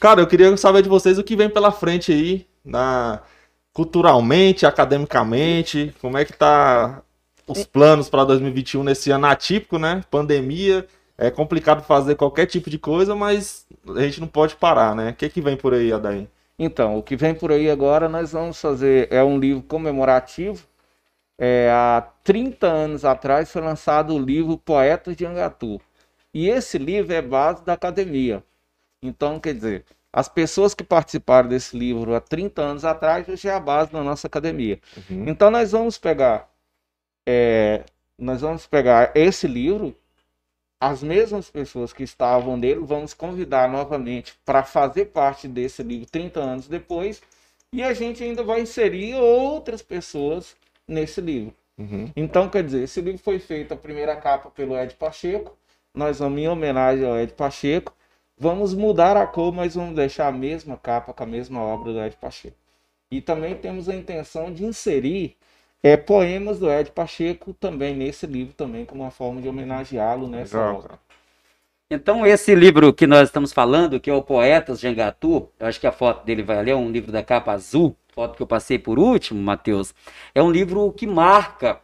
Cara, 0.00 0.20
eu 0.20 0.26
queria 0.26 0.56
saber 0.56 0.82
de 0.82 0.88
vocês 0.88 1.18
o 1.18 1.24
que 1.24 1.36
vem 1.36 1.50
pela 1.50 1.72
frente 1.72 2.12
aí, 2.12 2.46
na 2.64 3.20
culturalmente, 3.72 4.66
academicamente, 4.66 5.94
como 6.00 6.18
é 6.18 6.24
que 6.24 6.32
tá 6.32 7.02
os 7.46 7.64
planos 7.64 8.08
para 8.08 8.24
2021 8.24 8.82
nesse 8.82 9.10
ano 9.10 9.26
atípico, 9.26 9.78
né? 9.78 10.02
Pandemia, 10.10 10.86
é 11.16 11.30
complicado 11.30 11.82
fazer 11.82 12.16
qualquer 12.16 12.46
tipo 12.46 12.68
de 12.68 12.78
coisa, 12.78 13.14
mas 13.14 13.66
a 13.96 14.02
gente 14.02 14.20
não 14.20 14.28
pode 14.28 14.56
parar, 14.56 14.94
né? 14.94 15.10
O 15.10 15.14
que, 15.14 15.28
que 15.28 15.40
vem 15.40 15.56
por 15.56 15.74
aí, 15.74 15.92
Adair? 15.92 16.28
Então, 16.58 16.98
o 16.98 17.02
que 17.02 17.16
vem 17.16 17.34
por 17.34 17.52
aí 17.52 17.70
agora 17.70 18.08
nós 18.08 18.32
vamos 18.32 18.60
fazer 18.60 19.08
é 19.12 19.22
um 19.22 19.38
livro 19.38 19.62
comemorativo 19.62 20.67
é, 21.38 21.70
há 21.72 22.02
30 22.24 22.66
anos 22.66 23.04
atrás 23.04 23.50
foi 23.50 23.62
lançado 23.62 24.14
o 24.14 24.18
livro 24.18 24.58
Poetas 24.58 25.16
de 25.16 25.24
Angatu. 25.24 25.80
E 26.34 26.48
esse 26.48 26.76
livro 26.76 27.12
é 27.12 27.22
base 27.22 27.64
da 27.64 27.72
academia. 27.72 28.42
Então, 29.02 29.38
quer 29.38 29.54
dizer, 29.54 29.84
as 30.12 30.28
pessoas 30.28 30.74
que 30.74 30.84
participaram 30.84 31.48
desse 31.48 31.78
livro 31.78 32.14
há 32.14 32.20
30 32.20 32.60
anos 32.60 32.84
atrás 32.84 33.28
hoje 33.28 33.48
é 33.48 33.52
a 33.52 33.60
base 33.60 33.92
da 33.92 34.02
nossa 34.02 34.26
academia. 34.26 34.80
Uhum. 35.08 35.28
Então, 35.28 35.50
nós 35.50 35.72
vamos 35.72 35.96
pegar 35.96 36.48
é, 37.30 37.84
nós 38.18 38.40
vamos 38.40 38.66
pegar 38.66 39.12
esse 39.14 39.46
livro, 39.46 39.94
as 40.80 41.02
mesmas 41.02 41.50
pessoas 41.50 41.92
que 41.92 42.02
estavam 42.02 42.56
nele, 42.56 42.80
vamos 42.80 43.12
convidar 43.12 43.68
novamente 43.70 44.34
para 44.46 44.64
fazer 44.64 45.06
parte 45.06 45.46
desse 45.46 45.82
livro 45.82 46.08
30 46.10 46.40
anos 46.40 46.68
depois, 46.68 47.20
e 47.70 47.82
a 47.82 47.92
gente 47.92 48.24
ainda 48.24 48.42
vai 48.42 48.62
inserir 48.62 49.14
outras 49.14 49.82
pessoas 49.82 50.56
nesse 50.88 51.20
livro. 51.20 51.54
Uhum. 51.78 52.10
Então, 52.16 52.48
quer 52.48 52.64
dizer, 52.64 52.82
esse 52.82 53.00
livro 53.00 53.22
foi 53.22 53.38
feito 53.38 53.72
a 53.72 53.76
primeira 53.76 54.16
capa 54.16 54.50
pelo 54.50 54.76
Ed 54.76 54.94
Pacheco. 54.94 55.56
Nós 55.94 56.18
vamos, 56.18 56.40
em 56.40 56.48
homenagem 56.48 57.06
ao 57.06 57.18
Ed 57.18 57.34
Pacheco, 57.34 57.94
vamos 58.36 58.74
mudar 58.74 59.16
a 59.16 59.26
cor, 59.26 59.52
mas 59.52 59.74
vamos 59.74 59.94
deixar 59.94 60.26
a 60.26 60.32
mesma 60.32 60.76
capa 60.76 61.12
com 61.12 61.22
a 61.22 61.26
mesma 61.26 61.60
obra 61.60 61.92
do 61.92 62.00
Ed 62.00 62.16
Pacheco. 62.16 62.56
E 63.10 63.20
também 63.20 63.54
temos 63.54 63.88
a 63.88 63.94
intenção 63.94 64.52
de 64.52 64.64
inserir 64.64 65.36
é, 65.82 65.96
poemas 65.96 66.58
do 66.58 66.70
Ed 66.70 66.90
Pacheco 66.90 67.54
também 67.54 67.94
nesse 67.94 68.26
livro 68.26 68.52
também, 68.54 68.84
como 68.84 69.02
uma 69.02 69.10
forma 69.10 69.40
de 69.40 69.48
homenageá-lo 69.48 70.28
nessa 70.28 70.58
obra. 70.58 70.98
Então, 71.90 72.26
esse 72.26 72.54
livro 72.54 72.92
que 72.92 73.06
nós 73.06 73.28
estamos 73.28 73.50
falando, 73.50 73.98
que 73.98 74.10
é 74.10 74.12
o 74.12 74.22
Poetas 74.22 74.78
de 74.78 74.86
Angatu, 74.86 75.48
eu 75.58 75.66
acho 75.66 75.80
que 75.80 75.86
a 75.86 75.92
foto 75.92 76.24
dele 76.24 76.42
vai 76.42 76.58
ali, 76.58 76.70
é 76.70 76.76
um 76.76 76.90
livro 76.90 77.10
da 77.10 77.22
capa 77.22 77.52
azul, 77.52 77.96
foto 78.18 78.36
que 78.36 78.42
eu 78.42 78.48
passei 78.48 78.80
por 78.80 78.98
último, 78.98 79.40
Matheus, 79.40 79.94
é 80.34 80.42
um 80.42 80.50
livro 80.50 80.90
que 80.90 81.06
marca 81.06 81.78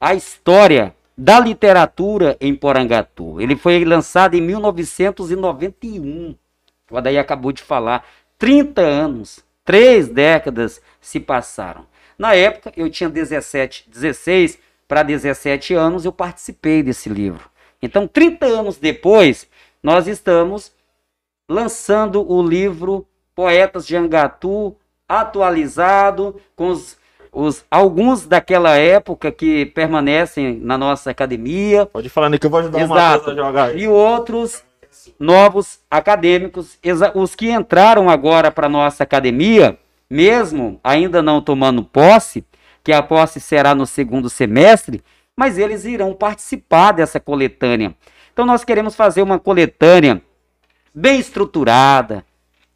a 0.00 0.14
história 0.14 0.94
da 1.18 1.40
literatura 1.40 2.36
em 2.40 2.54
Porangatu. 2.54 3.40
Ele 3.40 3.56
foi 3.56 3.84
lançado 3.84 4.36
em 4.36 4.40
1991. 4.40 6.36
O 6.88 6.96
Adaí 6.96 7.18
acabou 7.18 7.50
de 7.50 7.60
falar. 7.64 8.06
30 8.38 8.80
anos, 8.80 9.44
três 9.64 10.06
décadas 10.06 10.80
se 11.00 11.18
passaram. 11.18 11.84
Na 12.16 12.36
época, 12.36 12.72
eu 12.76 12.88
tinha 12.88 13.10
17, 13.10 13.90
16 13.90 14.60
para 14.86 15.02
17 15.02 15.74
anos, 15.74 16.04
eu 16.04 16.12
participei 16.12 16.84
desse 16.84 17.08
livro. 17.08 17.50
Então, 17.82 18.06
30 18.06 18.46
anos 18.46 18.76
depois, 18.76 19.48
nós 19.82 20.06
estamos 20.06 20.70
lançando 21.48 22.24
o 22.32 22.40
livro 22.40 23.04
Poetas 23.34 23.84
de 23.84 23.96
Angatu, 23.96 24.76
atualizado, 25.10 26.36
com 26.54 26.68
os, 26.68 26.96
os, 27.32 27.64
alguns 27.68 28.26
daquela 28.26 28.76
época 28.76 29.32
que 29.32 29.66
permanecem 29.66 30.60
na 30.62 30.78
nossa 30.78 31.10
academia. 31.10 31.84
Pode 31.86 32.08
falar, 32.08 32.38
que 32.38 32.46
eu 32.46 32.50
vou 32.50 32.60
ajudar 32.60 32.80
Exato. 32.80 33.30
a 33.30 33.34
jogar. 33.34 33.76
E 33.76 33.88
outros 33.88 34.62
novos 35.18 35.80
acadêmicos, 35.90 36.78
os 37.16 37.34
que 37.34 37.50
entraram 37.50 38.08
agora 38.08 38.52
para 38.52 38.68
nossa 38.68 39.02
academia, 39.02 39.76
mesmo 40.08 40.78
ainda 40.84 41.20
não 41.20 41.40
tomando 41.40 41.82
posse, 41.82 42.44
que 42.84 42.92
a 42.92 43.02
posse 43.02 43.40
será 43.40 43.74
no 43.74 43.86
segundo 43.86 44.30
semestre, 44.30 45.02
mas 45.36 45.58
eles 45.58 45.84
irão 45.84 46.14
participar 46.14 46.92
dessa 46.92 47.18
coletânea. 47.18 47.94
Então 48.32 48.46
nós 48.46 48.62
queremos 48.62 48.94
fazer 48.94 49.22
uma 49.22 49.38
coletânea 49.38 50.22
bem 50.94 51.18
estruturada, 51.18 52.24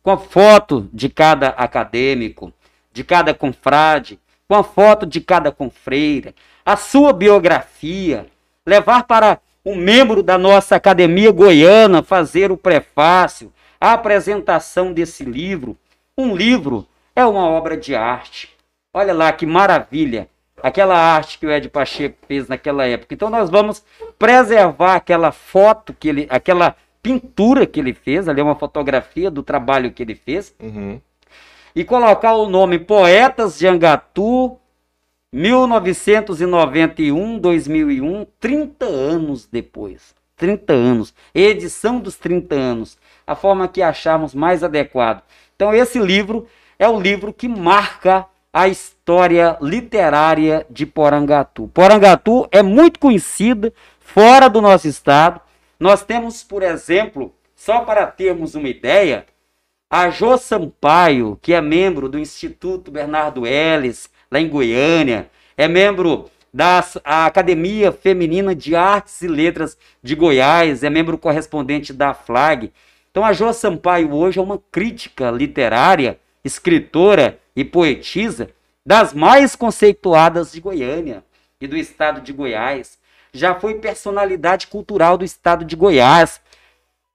com 0.04 0.10
a 0.10 0.18
foto 0.18 0.86
de 0.92 1.08
cada 1.08 1.48
acadêmico, 1.48 2.52
de 2.92 3.02
cada 3.02 3.32
confrade, 3.32 4.20
com 4.46 4.54
a 4.54 4.62
foto 4.62 5.06
de 5.06 5.18
cada 5.18 5.50
confreira, 5.50 6.34
a 6.64 6.76
sua 6.76 7.10
biografia, 7.10 8.26
levar 8.66 9.04
para 9.04 9.40
um 9.64 9.74
membro 9.74 10.22
da 10.22 10.36
nossa 10.36 10.76
academia 10.76 11.32
goiana 11.32 12.02
fazer 12.02 12.52
o 12.52 12.56
prefácio, 12.56 13.50
a 13.80 13.94
apresentação 13.94 14.92
desse 14.92 15.24
livro. 15.24 15.74
Um 16.18 16.36
livro 16.36 16.86
é 17.16 17.24
uma 17.24 17.48
obra 17.48 17.74
de 17.74 17.94
arte. 17.94 18.50
Olha 18.92 19.14
lá 19.14 19.32
que 19.32 19.46
maravilha 19.46 20.28
aquela 20.62 20.96
arte 20.96 21.38
que 21.38 21.46
o 21.46 21.50
Ed 21.50 21.70
Pacheco 21.70 22.18
fez 22.28 22.46
naquela 22.46 22.86
época. 22.86 23.14
Então 23.14 23.30
nós 23.30 23.48
vamos 23.48 23.82
preservar 24.18 24.96
aquela 24.96 25.32
foto 25.32 25.94
que 25.94 26.08
ele, 26.08 26.26
aquela 26.28 26.76
pintura 27.04 27.64
que 27.66 27.78
ele 27.78 27.92
fez, 27.92 28.26
ali 28.26 28.40
é 28.40 28.42
uma 28.42 28.54
fotografia 28.54 29.30
do 29.30 29.42
trabalho 29.42 29.92
que 29.92 30.02
ele 30.02 30.14
fez, 30.14 30.54
uhum. 30.58 30.98
e 31.76 31.84
colocar 31.84 32.34
o 32.34 32.48
nome 32.48 32.78
Poetas 32.78 33.58
de 33.58 33.66
Angatu 33.66 34.56
1991, 35.30 37.38
2001, 37.38 38.26
30 38.40 38.86
anos 38.86 39.46
depois. 39.52 40.14
30 40.36 40.72
anos. 40.72 41.14
Edição 41.34 42.00
dos 42.00 42.16
30 42.16 42.54
anos. 42.54 42.96
A 43.26 43.34
forma 43.34 43.68
que 43.68 43.82
acharmos 43.82 44.34
mais 44.34 44.64
adequado. 44.64 45.22
Então, 45.54 45.74
esse 45.74 45.98
livro 45.98 46.46
é 46.78 46.88
o 46.88 46.98
livro 46.98 47.34
que 47.34 47.48
marca 47.48 48.24
a 48.50 48.66
história 48.66 49.58
literária 49.60 50.64
de 50.70 50.86
Porangatu. 50.86 51.70
Porangatu 51.74 52.48
é 52.50 52.62
muito 52.62 52.98
conhecida 52.98 53.74
fora 54.00 54.48
do 54.48 54.62
nosso 54.62 54.88
estado. 54.88 55.43
Nós 55.84 56.02
temos, 56.02 56.42
por 56.42 56.62
exemplo, 56.62 57.34
só 57.54 57.80
para 57.80 58.06
termos 58.06 58.54
uma 58.54 58.70
ideia, 58.70 59.26
a 59.90 60.08
Jô 60.08 60.38
Sampaio, 60.38 61.38
que 61.42 61.52
é 61.52 61.60
membro 61.60 62.08
do 62.08 62.18
Instituto 62.18 62.90
Bernardo 62.90 63.46
Ellis, 63.46 64.08
lá 64.30 64.40
em 64.40 64.48
Goiânia, 64.48 65.30
é 65.58 65.68
membro 65.68 66.30
da 66.50 66.82
Academia 67.04 67.92
Feminina 67.92 68.54
de 68.54 68.74
Artes 68.74 69.20
e 69.20 69.28
Letras 69.28 69.76
de 70.02 70.14
Goiás, 70.14 70.82
é 70.82 70.88
membro 70.88 71.18
correspondente 71.18 71.92
da 71.92 72.14
FLAG. 72.14 72.72
Então 73.10 73.22
a 73.22 73.34
Jô 73.34 73.52
Sampaio 73.52 74.10
hoje 74.14 74.38
é 74.38 74.42
uma 74.42 74.62
crítica 74.72 75.30
literária, 75.30 76.18
escritora 76.42 77.38
e 77.54 77.62
poetisa 77.62 78.48
das 78.86 79.12
mais 79.12 79.54
conceituadas 79.54 80.50
de 80.50 80.62
Goiânia 80.62 81.22
e 81.60 81.66
do 81.66 81.76
estado 81.76 82.22
de 82.22 82.32
Goiás. 82.32 83.03
Já 83.34 83.54
foi 83.54 83.74
personalidade 83.74 84.68
cultural 84.68 85.18
do 85.18 85.24
estado 85.24 85.64
de 85.64 85.76
Goiás, 85.76 86.40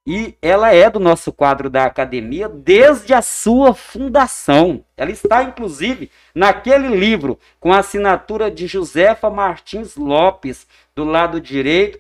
e 0.05 0.35
ela 0.41 0.73
é 0.73 0.89
do 0.89 0.99
nosso 0.99 1.31
quadro 1.31 1.69
da 1.69 1.85
academia 1.85 2.49
desde 2.49 3.13
a 3.13 3.21
sua 3.21 3.73
fundação. 3.73 4.83
Ela 4.97 5.11
está, 5.11 5.43
inclusive, 5.43 6.09
naquele 6.33 6.87
livro 6.87 7.39
com 7.59 7.71
a 7.71 7.79
assinatura 7.79 8.49
de 8.49 8.65
Josefa 8.65 9.29
Martins 9.29 9.95
Lopes, 9.95 10.65
do 10.95 11.03
lado 11.03 11.39
direito, 11.39 11.99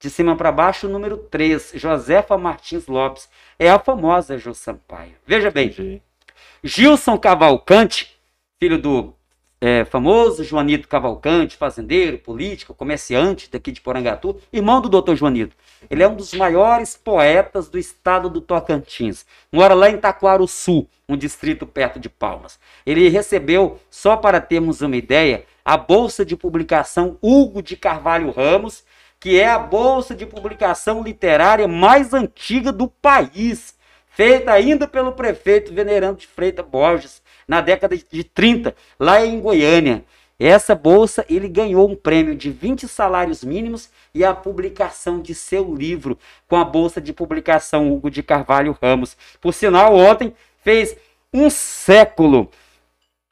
de 0.00 0.08
cima 0.08 0.34
para 0.34 0.50
baixo, 0.50 0.86
o 0.86 0.90
número 0.90 1.18
3, 1.18 1.72
Josefa 1.74 2.38
Martins 2.38 2.86
Lopes. 2.86 3.28
É 3.58 3.70
a 3.70 3.78
famosa 3.78 4.38
Jô 4.38 4.54
Sampaio. 4.54 5.12
Veja 5.26 5.50
bem, 5.50 5.68
Entendi. 5.68 6.02
Gilson 6.64 7.18
Cavalcante, 7.18 8.18
filho 8.58 8.78
do 8.78 9.14
é, 9.60 9.84
famoso 9.84 10.42
Joanito 10.42 10.88
Cavalcante, 10.88 11.56
fazendeiro, 11.56 12.18
político, 12.18 12.72
comerciante 12.72 13.50
daqui 13.50 13.70
de 13.70 13.80
Porangatu, 13.80 14.40
irmão 14.50 14.80
do 14.80 14.88
doutor 14.88 15.14
Joanito. 15.14 15.54
Ele 15.90 16.02
é 16.02 16.08
um 16.08 16.14
dos 16.14 16.32
maiores 16.32 16.96
poetas 16.96 17.68
do 17.68 17.78
estado 17.78 18.30
do 18.30 18.40
Tocantins. 18.40 19.26
Mora 19.52 19.74
lá 19.74 19.90
em 19.90 19.98
Taquaro 19.98 20.48
Sul, 20.48 20.88
um 21.06 21.16
distrito 21.16 21.66
perto 21.66 22.00
de 22.00 22.08
Palmas. 22.08 22.58
Ele 22.86 23.08
recebeu, 23.08 23.78
só 23.90 24.16
para 24.16 24.40
termos 24.40 24.80
uma 24.80 24.96
ideia, 24.96 25.44
a 25.62 25.76
bolsa 25.76 26.24
de 26.24 26.36
publicação 26.36 27.18
Hugo 27.20 27.62
de 27.62 27.76
Carvalho 27.76 28.30
Ramos, 28.30 28.82
que 29.18 29.38
é 29.38 29.48
a 29.48 29.58
bolsa 29.58 30.14
de 30.14 30.24
publicação 30.24 31.02
literária 31.02 31.68
mais 31.68 32.14
antiga 32.14 32.72
do 32.72 32.88
país, 32.88 33.74
feita 34.08 34.50
ainda 34.50 34.88
pelo 34.88 35.12
prefeito 35.12 35.74
Venerando 35.74 36.20
de 36.20 36.26
Freitas 36.26 36.64
Borges, 36.64 37.19
na 37.50 37.60
década 37.60 37.96
de 37.96 38.22
30, 38.22 38.76
lá 38.96 39.26
em 39.26 39.40
Goiânia. 39.40 40.04
Essa 40.38 40.72
bolsa 40.72 41.26
ele 41.28 41.48
ganhou 41.48 41.90
um 41.90 41.96
prêmio 41.96 42.36
de 42.36 42.48
20 42.48 42.86
salários 42.86 43.42
mínimos 43.42 43.90
e 44.14 44.24
a 44.24 44.32
publicação 44.32 45.20
de 45.20 45.34
seu 45.34 45.74
livro 45.74 46.16
com 46.46 46.56
a 46.56 46.64
bolsa 46.64 47.00
de 47.00 47.12
publicação 47.12 47.92
Hugo 47.92 48.08
de 48.08 48.22
Carvalho 48.22 48.78
Ramos. 48.80 49.16
Por 49.40 49.52
sinal, 49.52 49.96
ontem 49.96 50.32
fez 50.62 50.96
um 51.34 51.50
século, 51.50 52.48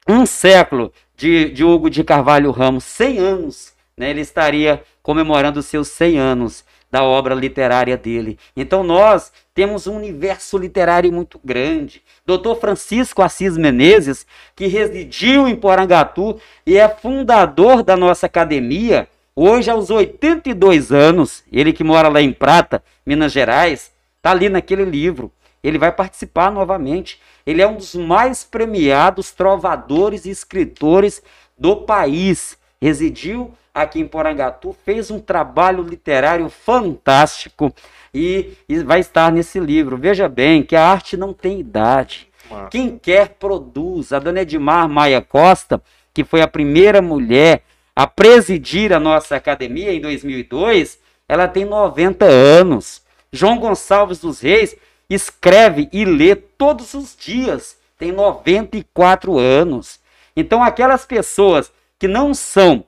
um 0.05 0.25
século 0.25 0.91
de, 1.15 1.49
de 1.51 1.63
Hugo 1.63 1.89
de 1.89 2.03
Carvalho 2.03 2.51
Ramos, 2.51 2.83
100 2.83 3.19
anos. 3.19 3.73
Né? 3.95 4.09
Ele 4.09 4.21
estaria 4.21 4.83
comemorando 5.01 5.63
seus 5.63 5.87
100 5.87 6.19
anos 6.19 6.65
da 6.91 7.03
obra 7.03 7.35
literária 7.35 7.95
dele. 7.95 8.37
Então 8.55 8.83
nós 8.83 9.31
temos 9.53 9.87
um 9.87 9.95
universo 9.95 10.57
literário 10.57 11.11
muito 11.11 11.39
grande. 11.43 12.01
Dr. 12.25 12.55
Francisco 12.59 13.21
Assis 13.21 13.57
Menezes, 13.57 14.25
que 14.55 14.67
residiu 14.67 15.47
em 15.47 15.55
Porangatu 15.55 16.39
e 16.65 16.77
é 16.77 16.87
fundador 16.89 17.83
da 17.83 17.95
nossa 17.95 18.25
academia, 18.25 19.07
hoje 19.35 19.69
aos 19.69 19.89
82 19.89 20.91
anos, 20.91 21.43
ele 21.51 21.73
que 21.73 21.83
mora 21.83 22.09
lá 22.09 22.21
em 22.21 22.33
Prata, 22.33 22.83
Minas 23.05 23.31
Gerais, 23.31 23.91
está 24.17 24.31
ali 24.31 24.49
naquele 24.49 24.83
livro. 24.83 25.31
Ele 25.63 25.77
vai 25.77 25.91
participar 25.91 26.51
novamente. 26.51 27.19
Ele 27.45 27.61
é 27.61 27.67
um 27.67 27.75
dos 27.75 27.95
mais 27.95 28.43
premiados 28.43 29.31
trovadores 29.31 30.25
e 30.25 30.29
escritores 30.29 31.21
do 31.57 31.75
país. 31.75 32.57
Residiu 32.81 33.53
aqui 33.73 33.99
em 33.99 34.07
Porangatu, 34.07 34.75
fez 34.85 35.11
um 35.11 35.19
trabalho 35.19 35.83
literário 35.83 36.49
fantástico 36.49 37.73
e, 38.13 38.53
e 38.67 38.79
vai 38.83 38.99
estar 38.99 39.31
nesse 39.31 39.59
livro. 39.59 39.97
Veja 39.97 40.27
bem 40.27 40.63
que 40.63 40.75
a 40.75 40.85
arte 40.85 41.15
não 41.15 41.33
tem 41.33 41.59
idade. 41.59 42.27
Quem 42.69 42.97
quer 42.97 43.29
produz. 43.29 44.11
A 44.11 44.19
dona 44.19 44.41
Edmar 44.41 44.89
Maia 44.89 45.21
Costa, 45.21 45.81
que 46.13 46.23
foi 46.23 46.41
a 46.41 46.47
primeira 46.47 47.01
mulher 47.01 47.63
a 47.95 48.07
presidir 48.07 48.93
a 48.93 48.99
nossa 48.99 49.35
academia 49.35 49.93
em 49.93 49.99
2002, 49.99 50.99
ela 51.27 51.47
tem 51.47 51.65
90 51.65 52.25
anos. 52.25 53.01
João 53.31 53.59
Gonçalves 53.59 54.19
dos 54.19 54.39
Reis 54.39 54.75
escreve 55.09 55.89
e 55.91 56.05
lê 56.05 56.35
todos 56.35 56.93
os 56.93 57.15
dias, 57.15 57.77
tem 57.97 58.11
94 58.11 59.37
anos. 59.37 59.99
Então, 60.35 60.63
aquelas 60.63 61.05
pessoas 61.05 61.71
que 61.97 62.07
não 62.07 62.33
são 62.33 62.85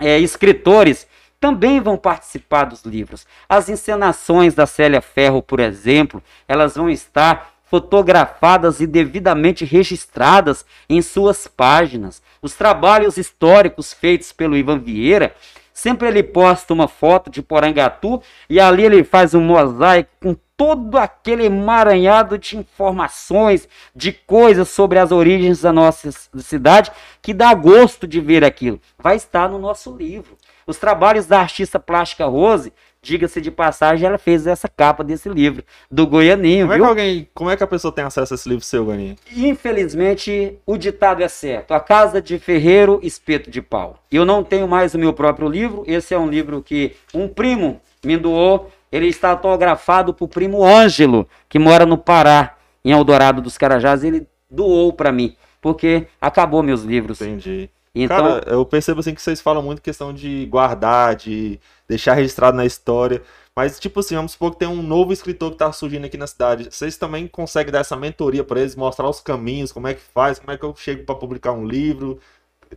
é, 0.00 0.18
escritores 0.18 1.06
também 1.40 1.80
vão 1.80 1.96
participar 1.96 2.64
dos 2.64 2.82
livros. 2.82 3.26
As 3.48 3.68
encenações 3.68 4.54
da 4.54 4.66
Célia 4.66 5.00
Ferro, 5.00 5.42
por 5.42 5.60
exemplo, 5.60 6.22
elas 6.48 6.74
vão 6.74 6.88
estar 6.88 7.54
fotografadas 7.64 8.80
e 8.80 8.86
devidamente 8.86 9.64
registradas 9.64 10.64
em 10.88 11.02
suas 11.02 11.46
páginas. 11.46 12.22
Os 12.40 12.54
trabalhos 12.54 13.16
históricos 13.16 13.92
feitos 13.92 14.32
pelo 14.32 14.56
Ivan 14.56 14.78
Vieira, 14.78 15.34
sempre 15.74 16.08
ele 16.08 16.22
posta 16.22 16.72
uma 16.72 16.88
foto 16.88 17.28
de 17.28 17.42
Porangatu 17.42 18.22
e 18.48 18.60
ali 18.60 18.84
ele 18.84 19.04
faz 19.04 19.34
um 19.34 19.40
mosaico 19.40 20.10
com 20.22 20.36
todo 20.56 20.96
aquele 20.96 21.44
emaranhado 21.44 22.38
de 22.38 22.56
informações, 22.56 23.68
de 23.94 24.12
coisas 24.12 24.68
sobre 24.68 24.98
as 24.98 25.12
origens 25.12 25.60
da 25.60 25.72
nossa 25.72 26.10
cidade, 26.38 26.90
que 27.20 27.34
dá 27.34 27.52
gosto 27.52 28.06
de 28.06 28.20
ver 28.20 28.42
aquilo. 28.44 28.80
Vai 28.98 29.16
estar 29.16 29.48
no 29.48 29.58
nosso 29.58 29.94
livro. 29.94 30.36
Os 30.66 30.78
trabalhos 30.78 31.26
da 31.26 31.40
artista 31.40 31.78
plástica 31.78 32.24
Rose, 32.26 32.72
diga-se 33.00 33.40
de 33.40 33.52
passagem, 33.52 34.06
ela 34.08 34.18
fez 34.18 34.48
essa 34.48 34.68
capa 34.68 35.04
desse 35.04 35.28
livro, 35.28 35.62
do 35.88 36.06
Goianinho. 36.06 36.66
Como 36.66 36.74
é, 36.74 36.78
que 36.78 36.84
alguém, 36.84 37.28
como 37.32 37.50
é 37.50 37.56
que 37.56 37.62
a 37.62 37.68
pessoa 37.68 37.92
tem 37.92 38.04
acesso 38.04 38.34
a 38.34 38.36
esse 38.36 38.48
livro 38.48 38.64
seu, 38.64 38.84
Goianinho? 38.84 39.16
Infelizmente, 39.36 40.58
o 40.66 40.76
ditado 40.76 41.22
é 41.22 41.28
certo. 41.28 41.72
A 41.72 41.78
casa 41.78 42.20
de 42.20 42.38
ferreiro, 42.38 42.98
espeto 43.02 43.48
de 43.48 43.62
pau. 43.62 44.02
Eu 44.10 44.24
não 44.24 44.42
tenho 44.42 44.66
mais 44.66 44.94
o 44.94 44.98
meu 44.98 45.12
próprio 45.12 45.48
livro. 45.48 45.84
Esse 45.86 46.14
é 46.14 46.18
um 46.18 46.28
livro 46.28 46.60
que 46.62 46.96
um 47.14 47.28
primo 47.28 47.80
me 48.04 48.16
doou 48.16 48.70
ele 48.96 49.08
está 49.08 49.30
autografado 49.30 50.14
por 50.14 50.28
primo 50.28 50.64
Ângelo, 50.64 51.28
que 51.48 51.58
mora 51.58 51.84
no 51.84 51.98
Pará, 51.98 52.56
em 52.84 52.92
Eldorado 52.92 53.42
dos 53.42 53.58
Carajás. 53.58 54.04
Ele 54.04 54.26
doou 54.50 54.92
para 54.92 55.12
mim, 55.12 55.36
porque 55.60 56.06
acabou 56.20 56.62
meus 56.62 56.82
livros. 56.82 57.20
Entendi. 57.20 57.70
Então, 57.94 58.40
Cara, 58.40 58.44
eu 58.48 58.64
percebo 58.64 59.00
assim 59.00 59.14
que 59.14 59.22
vocês 59.22 59.40
falam 59.40 59.62
muito 59.62 59.80
questão 59.80 60.12
de 60.12 60.46
guardar, 60.46 61.16
de 61.16 61.58
deixar 61.88 62.12
registrado 62.12 62.56
na 62.56 62.66
história. 62.66 63.22
Mas, 63.54 63.80
tipo 63.80 64.00
assim, 64.00 64.14
vamos 64.14 64.32
supor 64.32 64.50
que 64.52 64.58
tem 64.58 64.68
um 64.68 64.82
novo 64.82 65.14
escritor 65.14 65.48
que 65.48 65.54
está 65.54 65.72
surgindo 65.72 66.04
aqui 66.04 66.18
na 66.18 66.26
cidade. 66.26 66.68
Vocês 66.70 66.98
também 66.98 67.26
conseguem 67.26 67.72
dar 67.72 67.80
essa 67.80 67.96
mentoria 67.96 68.44
para 68.44 68.60
eles, 68.60 68.76
mostrar 68.76 69.08
os 69.08 69.20
caminhos, 69.20 69.72
como 69.72 69.88
é 69.88 69.94
que 69.94 70.02
faz, 70.02 70.38
como 70.38 70.52
é 70.52 70.58
que 70.58 70.64
eu 70.64 70.74
chego 70.76 71.04
para 71.04 71.14
publicar 71.14 71.52
um 71.52 71.66
livro. 71.66 72.20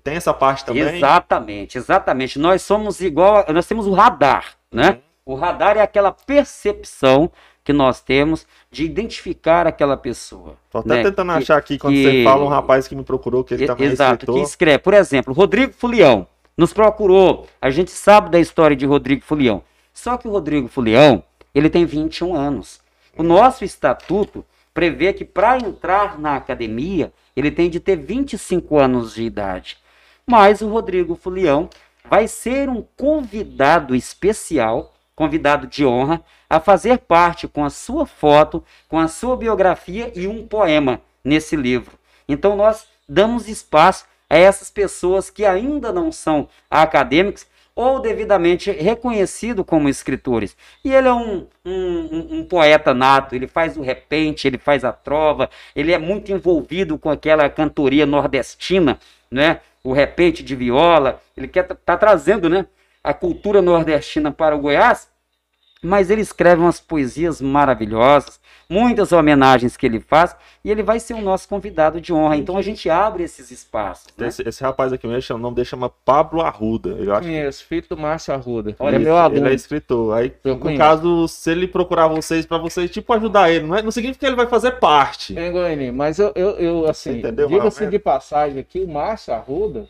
Tem 0.01 0.15
essa 0.15 0.33
parte 0.33 0.63
também? 0.63 0.95
Exatamente, 0.95 1.77
exatamente. 1.77 2.39
Nós 2.39 2.61
somos 2.61 3.01
igual, 3.01 3.45
nós 3.49 3.67
temos 3.67 3.87
o 3.87 3.93
radar, 3.93 4.55
né? 4.71 4.91
Uhum. 4.91 5.01
O 5.29 5.35
radar 5.35 5.77
é 5.77 5.81
aquela 5.81 6.11
percepção 6.11 7.29
que 7.63 7.71
nós 7.71 8.01
temos 8.01 8.47
de 8.71 8.83
identificar 8.83 9.67
aquela 9.67 9.95
pessoa. 9.95 10.55
Tô 10.71 10.79
até 10.79 10.89
né? 10.89 11.03
tentando 11.03 11.31
que, 11.31 11.37
achar 11.37 11.57
aqui 11.57 11.77
quando 11.77 11.93
que... 11.93 12.01
você 12.01 12.23
fala 12.23 12.43
um 12.43 12.47
rapaz 12.47 12.87
que 12.87 12.95
me 12.95 13.03
procurou, 13.03 13.43
que 13.43 13.53
ele 13.53 13.67
também 13.67 13.89
Exato, 13.89 14.09
é 14.09 14.13
escritor. 14.15 14.35
que 14.35 14.41
escreve. 14.41 14.79
Por 14.79 14.95
exemplo, 14.95 15.31
Rodrigo 15.31 15.71
Fulião 15.73 16.25
nos 16.57 16.73
procurou. 16.73 17.45
A 17.61 17.69
gente 17.69 17.91
sabe 17.91 18.31
da 18.31 18.39
história 18.39 18.75
de 18.75 18.87
Rodrigo 18.87 19.23
Fulião. 19.23 19.61
Só 19.93 20.17
que 20.17 20.27
o 20.27 20.31
Rodrigo 20.31 20.67
Fulião, 20.67 21.23
ele 21.53 21.69
tem 21.69 21.85
21 21.85 22.33
anos. 22.33 22.81
O 23.15 23.21
nosso 23.21 23.63
estatuto 23.63 24.43
prevê 24.73 25.13
que 25.13 25.23
para 25.23 25.59
entrar 25.59 26.17
na 26.17 26.37
academia, 26.37 27.13
ele 27.35 27.51
tem 27.51 27.69
de 27.69 27.79
ter 27.79 27.97
25 27.97 28.79
anos 28.79 29.13
de 29.13 29.21
idade. 29.21 29.77
Mas 30.25 30.61
o 30.61 30.69
Rodrigo 30.69 31.13
Fulião 31.13 31.69
vai 32.09 32.27
ser 32.27 32.67
um 32.67 32.83
convidado 32.97 33.93
especial, 33.93 34.95
convidado 35.19 35.67
de 35.67 35.85
honra, 35.85 36.21
a 36.49 36.61
fazer 36.61 36.99
parte 36.99 37.45
com 37.45 37.65
a 37.65 37.69
sua 37.69 38.05
foto, 38.05 38.63
com 38.87 38.97
a 38.97 39.09
sua 39.09 39.35
biografia 39.35 40.13
e 40.15 40.25
um 40.25 40.47
poema 40.47 41.01
nesse 41.21 41.57
livro. 41.57 41.99
Então 42.25 42.55
nós 42.55 42.87
damos 43.05 43.49
espaço 43.49 44.05
a 44.29 44.37
essas 44.37 44.71
pessoas 44.71 45.29
que 45.29 45.45
ainda 45.45 45.91
não 45.91 46.09
são 46.09 46.47
acadêmicos 46.71 47.45
ou 47.75 47.99
devidamente 47.99 48.71
reconhecido 48.71 49.65
como 49.65 49.89
escritores. 49.89 50.55
E 50.85 50.93
ele 50.93 51.09
é 51.09 51.13
um, 51.13 51.45
um, 51.65 52.37
um, 52.37 52.45
poeta 52.45 52.93
nato, 52.93 53.35
ele 53.35 53.47
faz 53.47 53.75
o 53.75 53.81
repente, 53.81 54.47
ele 54.47 54.57
faz 54.57 54.85
a 54.85 54.93
trova, 54.93 55.49
ele 55.75 55.91
é 55.91 55.97
muito 55.97 56.31
envolvido 56.31 56.97
com 56.97 57.09
aquela 57.09 57.49
cantoria 57.49 58.05
nordestina, 58.05 58.97
né? 59.29 59.59
o 59.83 59.91
repente 59.91 60.43
de 60.43 60.55
viola, 60.55 61.21
ele 61.35 61.47
quer 61.47 61.63
tá 61.63 61.97
trazendo 61.97 62.47
né? 62.49 62.65
A 63.03 63.13
cultura 63.13 63.61
nordestina 63.61 64.31
para 64.31 64.55
o 64.55 64.59
Goiás, 64.59 65.09
mas 65.81 66.09
ele 66.09 66.21
escreve 66.21 66.61
umas 66.61 66.79
poesias 66.79 67.41
maravilhosas, 67.41 68.39
muitas 68.69 69.13
homenagens 69.13 69.77
que 69.77 69.85
ele 69.85 70.01
faz, 70.01 70.35
e 70.63 70.69
ele 70.69 70.83
vai 70.83 70.99
ser 70.99 71.13
o 71.13 71.21
nosso 71.21 71.47
convidado 71.47 72.01
de 72.01 72.11
honra. 72.11 72.35
Então 72.35 72.57
a 72.57 72.61
gente 72.61 72.89
abre 72.89 73.23
esses 73.23 73.49
espaços. 73.49 74.07
Né? 74.17 74.27
Esse, 74.27 74.47
esse, 74.47 74.61
rapaz 74.61 74.91
aqui 74.91 75.07
mesmo, 75.07 75.35
o 75.35 75.39
nome 75.39 75.55
dele 75.55 75.65
chama 75.65 75.89
Pablo 75.89 76.41
Arruda. 76.41 76.89
Eu 76.89 77.13
acho 77.13 77.27
Conheço, 77.27 77.65
filho 77.65 77.85
do 77.89 77.97
Márcio 77.97 78.33
Arruda. 78.33 78.75
Olha, 78.77 78.95
ele 78.95 79.03
é 79.03 79.07
meu 79.07 79.17
aluno. 79.17 79.39
Ele 79.39 79.49
é 79.49 79.53
escritor. 79.53 80.17
Aí, 80.17 80.33
eu 80.43 80.55
no 80.55 80.59
conheço. 80.59 80.79
caso, 80.79 81.27
se 81.29 81.49
ele 81.49 81.67
procurar 81.67 82.07
vocês 82.07 82.45
para 82.45 82.57
vocês, 82.57 82.91
tipo, 82.91 83.13
ajudar 83.13 83.49
ele, 83.49 83.65
não, 83.65 83.75
é, 83.75 83.81
não 83.81 83.91
significa 83.91 84.19
que 84.19 84.25
ele 84.25 84.35
vai 84.35 84.47
fazer 84.47 84.71
parte. 84.73 85.37
É, 85.37 85.49
Goiânia, 85.49 85.93
mas 85.93 86.19
eu, 86.19 86.33
eu, 86.35 86.49
eu 86.57 86.89
assim, 86.89 87.21
diga-se 87.47 87.87
de 87.87 87.97
passagem 87.97 88.59
aqui, 88.59 88.81
o 88.81 88.87
Márcio 88.87 89.33
Arruda 89.33 89.87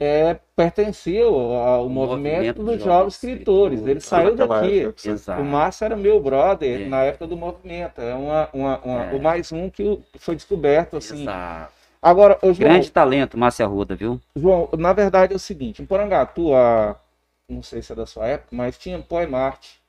é, 0.00 0.38
pertencia 0.56 1.24
ao, 1.24 1.88
movimento, 1.88 2.58
movimento 2.58 2.62
dos 2.64 2.82
jovens 2.82 3.14
escritores. 3.14 3.86
Ele 3.86 4.00
saiu 4.00 4.34
daqui. 4.34 4.80
Época, 4.80 5.40
o 5.40 5.44
Márcio 5.44 5.84
era 5.84 5.96
meu 5.96 6.20
brother 6.20 6.82
é. 6.82 6.86
na 6.86 7.02
época 7.02 7.26
do 7.26 7.36
movimento. 7.36 8.00
É 8.00 8.14
uma, 8.14 8.48
uma, 8.52 8.78
uma 8.80 9.04
é. 9.04 9.14
o 9.14 9.22
mais 9.22 9.52
um 9.52 9.70
que 9.70 10.00
foi 10.18 10.34
descoberto 10.34 10.96
assim. 10.96 11.22
Exato. 11.22 11.72
Agora, 12.02 12.38
João, 12.42 12.54
grande 12.54 12.92
talento, 12.92 13.38
Márcio 13.38 13.64
Arruda, 13.64 13.96
viu? 13.96 14.20
João, 14.36 14.68
na 14.76 14.92
verdade 14.92 15.32
é 15.32 15.36
o 15.36 15.38
seguinte, 15.38 15.80
em 15.80 15.86
Porangatu, 15.86 16.54
a, 16.54 17.00
não 17.48 17.62
sei 17.62 17.80
se 17.80 17.92
é 17.92 17.94
da 17.94 18.04
sua 18.04 18.26
época, 18.26 18.54
mas 18.54 18.76
tinha 18.76 18.98
Poemarte 18.98 19.80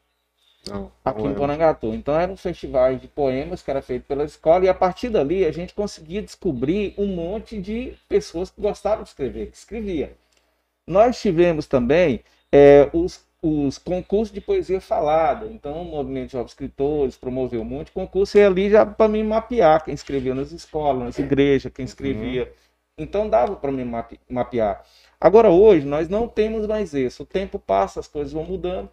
não, 0.69 0.91
aqui 1.03 1.21
não 1.21 1.31
em 1.31 1.35
Porangatu. 1.35 1.93
Então 1.93 2.19
era 2.19 2.31
um 2.31 2.37
festival 2.37 2.95
de 2.95 3.07
poemas 3.07 3.61
que 3.61 3.69
era 3.69 3.81
feito 3.81 4.03
pela 4.03 4.23
escola 4.23 4.65
e 4.65 4.69
a 4.69 4.73
partir 4.73 5.09
dali 5.09 5.45
a 5.45 5.51
gente 5.51 5.73
conseguia 5.73 6.21
descobrir 6.21 6.93
um 6.97 7.07
monte 7.07 7.59
de 7.59 7.93
pessoas 8.09 8.49
que 8.49 8.59
gostavam 8.59 9.03
de 9.03 9.09
escrever, 9.09 9.51
que 9.51 9.57
escrevia. 9.57 10.13
Nós 10.87 11.19
tivemos 11.19 11.65
também 11.65 12.21
é, 12.51 12.89
os, 12.93 13.23
os 13.41 13.77
concursos 13.77 14.33
de 14.33 14.41
poesia 14.41 14.81
falada. 14.81 15.45
Então 15.47 15.81
o 15.81 15.85
Movimento 15.85 16.27
de 16.27 16.33
Jovens 16.33 16.51
Escritores 16.51 17.15
promoveu 17.15 17.61
um 17.61 17.65
monte 17.65 17.87
de 17.87 17.93
concurso 17.93 18.37
e 18.37 18.43
ali 18.43 18.69
já 18.69 18.85
para 18.85 19.07
me 19.07 19.23
mapear 19.23 19.83
quem 19.83 19.93
escrevia 19.93 20.33
nas 20.33 20.51
escolas, 20.51 21.03
nas 21.03 21.19
igrejas, 21.19 21.71
quem 21.73 21.85
escrevia. 21.85 22.43
Uhum. 22.43 22.49
Então 22.97 23.29
dava 23.29 23.55
para 23.55 23.71
me 23.71 23.83
mapear. 24.29 24.83
Agora 25.19 25.49
hoje 25.49 25.85
nós 25.85 26.07
não 26.07 26.27
temos 26.27 26.65
mais 26.65 26.93
isso. 26.93 27.23
O 27.23 27.25
tempo 27.25 27.59
passa, 27.59 27.99
as 27.99 28.07
coisas 28.07 28.31
vão 28.31 28.43
mudando. 28.43 28.89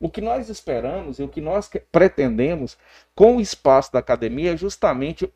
O 0.00 0.10
que 0.10 0.20
nós 0.20 0.48
esperamos 0.48 1.18
e 1.18 1.22
o 1.22 1.28
que 1.28 1.40
nós 1.40 1.70
pretendemos 1.90 2.76
com 3.14 3.36
o 3.36 3.40
espaço 3.40 3.92
da 3.92 4.00
academia 4.00 4.52
é 4.52 4.56
justamente 4.56 5.32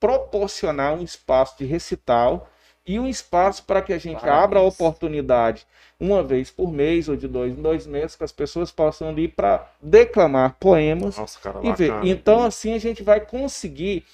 proporcionar 0.00 0.94
um 0.94 1.02
espaço 1.02 1.58
de 1.58 1.64
recital 1.64 2.48
e 2.86 2.98
um 2.98 3.06
espaço 3.06 3.64
para 3.64 3.82
que 3.82 3.92
a 3.92 3.98
gente 3.98 4.20
Parabéns. 4.20 4.44
abra 4.44 4.58
a 4.60 4.62
oportunidade 4.62 5.66
uma 6.00 6.22
vez 6.22 6.50
por 6.50 6.72
mês 6.72 7.08
ou 7.08 7.16
de 7.16 7.28
dois 7.28 7.52
em 7.58 7.60
dois 7.60 7.86
meses 7.86 8.16
que 8.16 8.24
as 8.24 8.32
pessoas 8.32 8.70
possam 8.70 9.16
ir 9.18 9.28
para 9.28 9.70
declamar 9.82 10.56
poemas 10.58 11.18
Nossa, 11.18 11.38
cara, 11.40 11.60
e 11.62 11.72
ver. 11.74 11.92
Então 12.04 12.42
assim 12.42 12.72
a 12.72 12.78
gente 12.78 13.02
vai 13.02 13.20
conseguir 13.20 14.06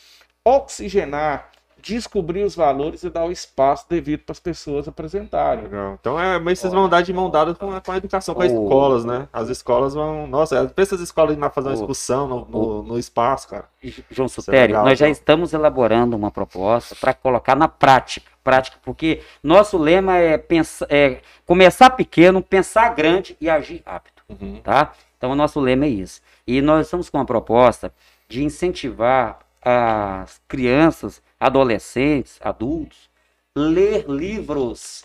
oxigenar 0.44 1.50
descobrir 1.84 2.42
os 2.42 2.56
valores 2.56 3.02
e 3.02 3.10
dar 3.10 3.26
o 3.26 3.30
espaço 3.30 3.84
devido 3.88 4.20
para 4.20 4.32
as 4.32 4.40
pessoas 4.40 4.88
apresentarem. 4.88 5.64
Legal. 5.64 5.98
Então 6.00 6.18
é, 6.18 6.38
mas 6.38 6.58
vocês 6.58 6.72
vão 6.72 6.88
dar 6.88 7.02
de 7.02 7.12
mão 7.12 7.28
dada 7.28 7.54
com 7.54 7.70
a, 7.70 7.80
com 7.80 7.92
a 7.92 7.96
educação, 7.98 8.34
com 8.34 8.40
as 8.40 8.50
oh. 8.50 8.62
escolas, 8.62 9.04
né? 9.04 9.28
As 9.30 9.50
escolas 9.50 9.92
vão. 9.92 10.26
Nossa, 10.26 10.64
pensa 10.74 10.94
as 10.94 11.02
escolas 11.02 11.36
indo 11.36 11.50
fazer 11.50 11.68
uma 11.68 11.74
excursão 11.74 12.26
no, 12.26 12.44
no, 12.46 12.82
no, 12.82 12.98
espaço, 12.98 13.48
cara. 13.48 13.66
João 14.10 14.28
Sutério, 14.28 14.76
é 14.76 14.82
nós 14.82 14.98
já 14.98 15.08
estamos 15.08 15.52
elaborando 15.52 16.16
uma 16.16 16.30
proposta 16.30 16.96
para 16.98 17.12
colocar 17.12 17.54
na 17.54 17.68
prática. 17.68 18.32
Prática, 18.42 18.76
porque 18.82 19.22
nosso 19.42 19.78
lema 19.78 20.18
é, 20.18 20.36
pensar, 20.36 20.86
é 20.90 21.20
começar 21.46 21.88
pequeno, 21.90 22.42
pensar 22.42 22.94
grande 22.94 23.36
e 23.40 23.48
agir 23.48 23.82
rápido. 23.86 24.22
Uhum. 24.28 24.60
Tá? 24.62 24.92
Então 25.16 25.30
o 25.30 25.34
nosso 25.34 25.60
lema 25.60 25.86
é 25.86 25.88
isso. 25.88 26.20
E 26.46 26.60
nós 26.60 26.86
estamos 26.86 27.08
com 27.08 27.16
uma 27.16 27.24
proposta 27.24 27.90
de 28.28 28.44
incentivar 28.44 29.38
as 29.62 30.40
crianças 30.46 31.22
adolescentes, 31.44 32.38
adultos, 32.40 33.10
ler 33.54 34.06
livros. 34.08 35.04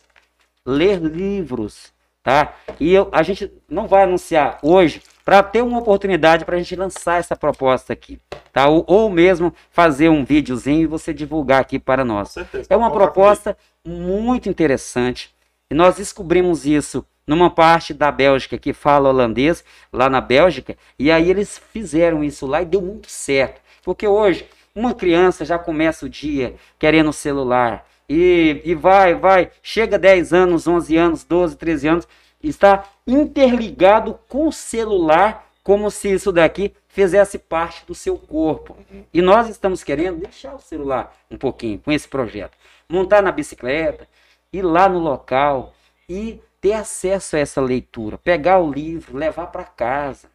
Ler 0.66 1.02
livros, 1.02 1.92
tá? 2.24 2.54
E 2.80 2.94
eu, 2.94 3.10
a 3.12 3.22
gente 3.24 3.52
não 3.68 3.88
vai 3.88 4.04
anunciar 4.04 4.58
hoje 4.62 5.02
para 5.26 5.44
ter 5.44 5.62
uma 5.62 5.80
oportunidade 5.80 6.46
para 6.46 6.56
a 6.56 6.60
gente 6.60 6.76
lançar 6.78 7.20
essa 7.20 7.36
proposta 7.36 7.92
aqui, 7.92 8.20
tá? 8.54 8.70
Ou, 8.70 8.86
ou, 8.88 9.10
mesmo 9.10 9.54
fazer 9.70 10.08
um 10.08 10.24
videozinho 10.24 10.84
e 10.84 10.88
você 10.88 11.14
divulgar 11.14 11.60
aqui 11.60 11.78
para 11.78 12.06
nós. 12.06 12.36
É 12.70 12.78
uma 12.78 12.92
proposta 12.92 13.58
muito 13.86 14.48
interessante 14.48 15.36
e 15.70 15.74
nós 15.74 15.98
descobrimos 15.98 16.66
isso 16.66 17.06
numa 17.28 17.50
parte 17.50 17.94
da 17.94 18.12
Bélgica 18.12 18.58
que 18.58 18.72
fala 18.72 19.10
holandês, 19.10 19.64
lá 19.92 20.10
na 20.10 20.22
Bélgica, 20.22 20.78
e 20.98 21.12
aí 21.12 21.30
eles 21.30 21.62
fizeram 21.72 22.24
isso 22.24 22.48
lá 22.48 22.62
e 22.62 22.66
deu 22.66 22.82
muito 22.82 23.10
certo. 23.10 23.62
Porque 23.84 24.08
hoje 24.08 24.48
uma 24.76 24.94
criança 24.94 25.44
já 25.44 25.58
começa 25.58 26.06
o 26.06 26.10
dia 26.10 26.56
querendo 26.78 27.12
celular 27.12 27.86
e, 28.08 28.62
e 28.66 28.74
vai, 28.74 29.14
vai, 29.14 29.52
chega 29.62 30.00
10 30.00 30.34
anos, 30.34 30.68
11 30.68 30.98
anos, 30.98 31.24
12, 31.24 31.56
13 31.58 31.88
anos, 31.88 32.08
está 32.42 32.86
interligado 33.06 34.20
com 34.28 34.48
o 34.48 34.52
celular 34.52 35.48
como 35.64 35.92
se 35.92 36.12
isso 36.12 36.32
daqui 36.32 36.74
fizesse 36.88 37.38
parte 37.38 37.86
do 37.86 37.94
seu 37.94 38.18
corpo. 38.18 38.76
E 39.14 39.22
nós 39.22 39.48
estamos 39.48 39.84
querendo 39.84 40.22
deixar 40.22 40.56
o 40.56 40.60
celular 40.60 41.16
um 41.30 41.38
pouquinho 41.38 41.78
com 41.78 41.92
esse 41.92 42.08
projeto. 42.08 42.58
Montar 42.90 43.22
na 43.22 43.32
bicicleta, 43.32 44.08
ir 44.52 44.64
lá 44.64 44.90
no 44.90 44.98
local 44.98 45.74
e 46.08 46.42
ter 46.60 46.74
acesso 46.74 47.36
a 47.36 47.40
essa 47.40 47.62
leitura. 47.62 48.18
Pegar 48.18 48.60
o 48.60 48.72
livro, 48.72 49.16
levar 49.16 49.48
para 49.48 49.64
casa, 49.64 50.28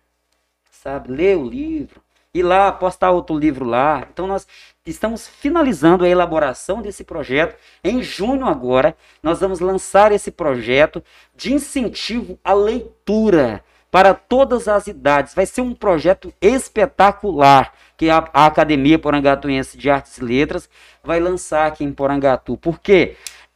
sabe? 0.71 1.11
Ler 1.11 1.37
o 1.37 1.49
livro, 1.49 2.01
ir 2.35 2.43
lá 2.43 2.73
postar 2.73 3.13
outro 3.13 3.39
livro 3.39 3.65
lá. 3.65 4.07
Então 4.13 4.27
nós 4.27 4.47
estamos 4.85 5.27
finalizando 5.27 6.05
a 6.05 6.09
elaboração 6.09 6.83
desse 6.83 7.05
projeto. 7.05 7.57
Em 7.83 8.03
junho 8.03 8.45
agora, 8.45 8.97
nós 9.23 9.41
vamos 9.41 9.61
lançar 9.61 10.13
esse 10.13 10.31
projeto 10.31 11.03
de 11.35 11.55
incentivo 11.55 12.39
à 12.45 12.53
leitura 12.53 13.65
para 13.91 14.13
todas 14.13 14.67
as 14.67 14.89
idades. 14.89 15.35
Vai 15.35 15.47
ser 15.47 15.61
um 15.61 15.73
projeto 15.73 16.35
espetacular 16.41 17.73
que 17.97 18.11
a, 18.11 18.29
a 18.33 18.47
Academia 18.47 18.99
Porangatuense 18.99 19.79
de 19.79 19.89
Artes 19.89 20.19
e 20.19 20.25
Letras 20.25 20.69
vai 21.03 21.21
lançar 21.21 21.69
aqui 21.69 21.85
em 21.85 21.93
Porangatu. 21.93 22.57
Porque 22.57 23.15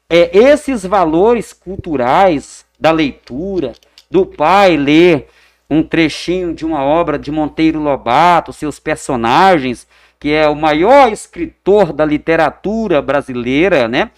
é, 0.09 0.39
esses 0.39 0.87
valores 0.87 1.53
culturais 1.53 2.65
da 2.79 2.93
leitura, 2.93 3.73
do 4.09 4.25
pai 4.25 4.77
ler, 4.77 5.29
um 5.71 5.83
trechinho 5.83 6.55
de 6.55 6.65
uma 6.65 6.83
obra 6.83 7.19
de 7.19 7.31
Monteiro 7.31 7.81
Lobato, 7.81 8.53
seus 8.53 8.79
personagens, 8.81 9.87
que 10.19 10.31
é 10.31 10.49
o 10.49 10.57
maior 10.57 11.13
escritor 11.13 11.93
da 11.93 12.05
literatura 12.05 13.03
brasileira, 13.03 13.87
né? 13.87 14.11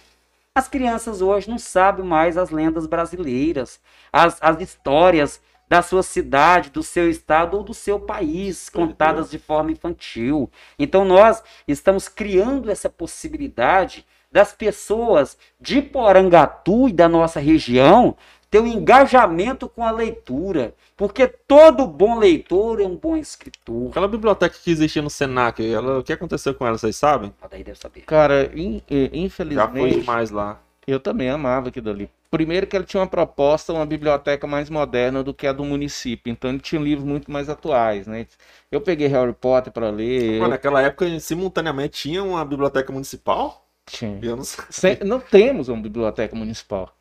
As 0.55 0.67
crianças 0.67 1.21
hoje 1.21 1.49
não 1.49 1.57
sabem 1.57 2.05
mais 2.05 2.37
as 2.37 2.49
lendas 2.49 2.85
brasileiras, 2.85 3.79
as, 4.11 4.37
as 4.41 4.59
histórias 4.59 5.41
da 5.69 5.81
sua 5.81 6.03
cidade, 6.03 6.69
do 6.69 6.83
seu 6.83 7.09
estado 7.09 7.55
ou 7.55 7.63
do 7.63 7.73
seu 7.73 7.97
país, 7.97 8.67
contadas 8.67 9.31
de 9.31 9.39
forma 9.39 9.71
infantil. 9.71 10.51
Então 10.77 11.05
nós 11.05 11.41
estamos 11.65 12.09
criando 12.09 12.69
essa 12.69 12.89
possibilidade 12.89 14.05
das 14.29 14.53
pessoas 14.53 15.37
de 15.59 15.81
Porangatu 15.81 16.89
e 16.89 16.93
da 16.93 17.07
nossa 17.07 17.39
região 17.39 18.17
ter 18.51 18.59
um 18.59 18.67
engajamento 18.67 19.69
com 19.69 19.81
a 19.81 19.91
leitura, 19.91 20.75
porque 20.97 21.25
todo 21.25 21.87
bom 21.87 22.19
leitor 22.19 22.81
é 22.81 22.85
um 22.85 22.97
bom 22.97 23.15
escritor. 23.15 23.89
Aquela 23.89 24.09
biblioteca 24.09 24.53
que 24.61 24.69
existia 24.69 25.01
no 25.01 25.09
Senac, 25.09 25.65
ela, 25.65 25.99
o 25.99 26.03
que 26.03 26.11
aconteceu 26.11 26.53
com 26.53 26.67
ela, 26.67 26.77
vocês 26.77 26.97
sabem? 26.97 27.33
Daí 27.49 27.63
deve 27.63 27.79
saber. 27.79 28.01
Cara, 28.01 28.51
in, 28.53 28.81
infelizmente. 29.13 29.55
Já 29.55 29.69
foi 29.69 29.89
demais 29.91 30.31
lá. 30.31 30.59
Eu 30.85 30.99
também 30.99 31.29
amava 31.29 31.69
aquilo 31.69 31.89
ali. 31.89 32.09
Primeiro 32.29 32.67
que 32.67 32.75
ele 32.75 32.83
tinha 32.83 32.99
uma 32.99 33.07
proposta, 33.07 33.71
uma 33.71 33.85
biblioteca 33.85 34.45
mais 34.45 34.69
moderna 34.69 35.23
do 35.23 35.33
que 35.33 35.47
a 35.47 35.53
do 35.53 35.63
município. 35.63 36.29
Então 36.29 36.49
ele 36.49 36.59
tinha 36.59 36.81
livros 36.81 37.07
muito 37.07 37.31
mais 37.31 37.47
atuais, 37.47 38.05
né? 38.05 38.27
Eu 38.69 38.81
peguei 38.81 39.07
Harry 39.07 39.33
Potter 39.33 39.71
para 39.71 39.89
ler. 39.89 40.33
Mano, 40.33 40.45
eu... 40.45 40.49
naquela 40.49 40.81
época, 40.81 41.19
simultaneamente, 41.19 42.01
tinha 42.01 42.23
uma 42.23 42.43
biblioteca 42.43 42.91
municipal? 42.91 43.65
Tinha. 43.85 44.19
Eu 44.21 44.35
não, 44.35 44.43
sei. 44.43 44.99
não 45.05 45.19
temos 45.19 45.69
uma 45.69 45.81
biblioteca 45.81 46.35
municipal. 46.35 46.93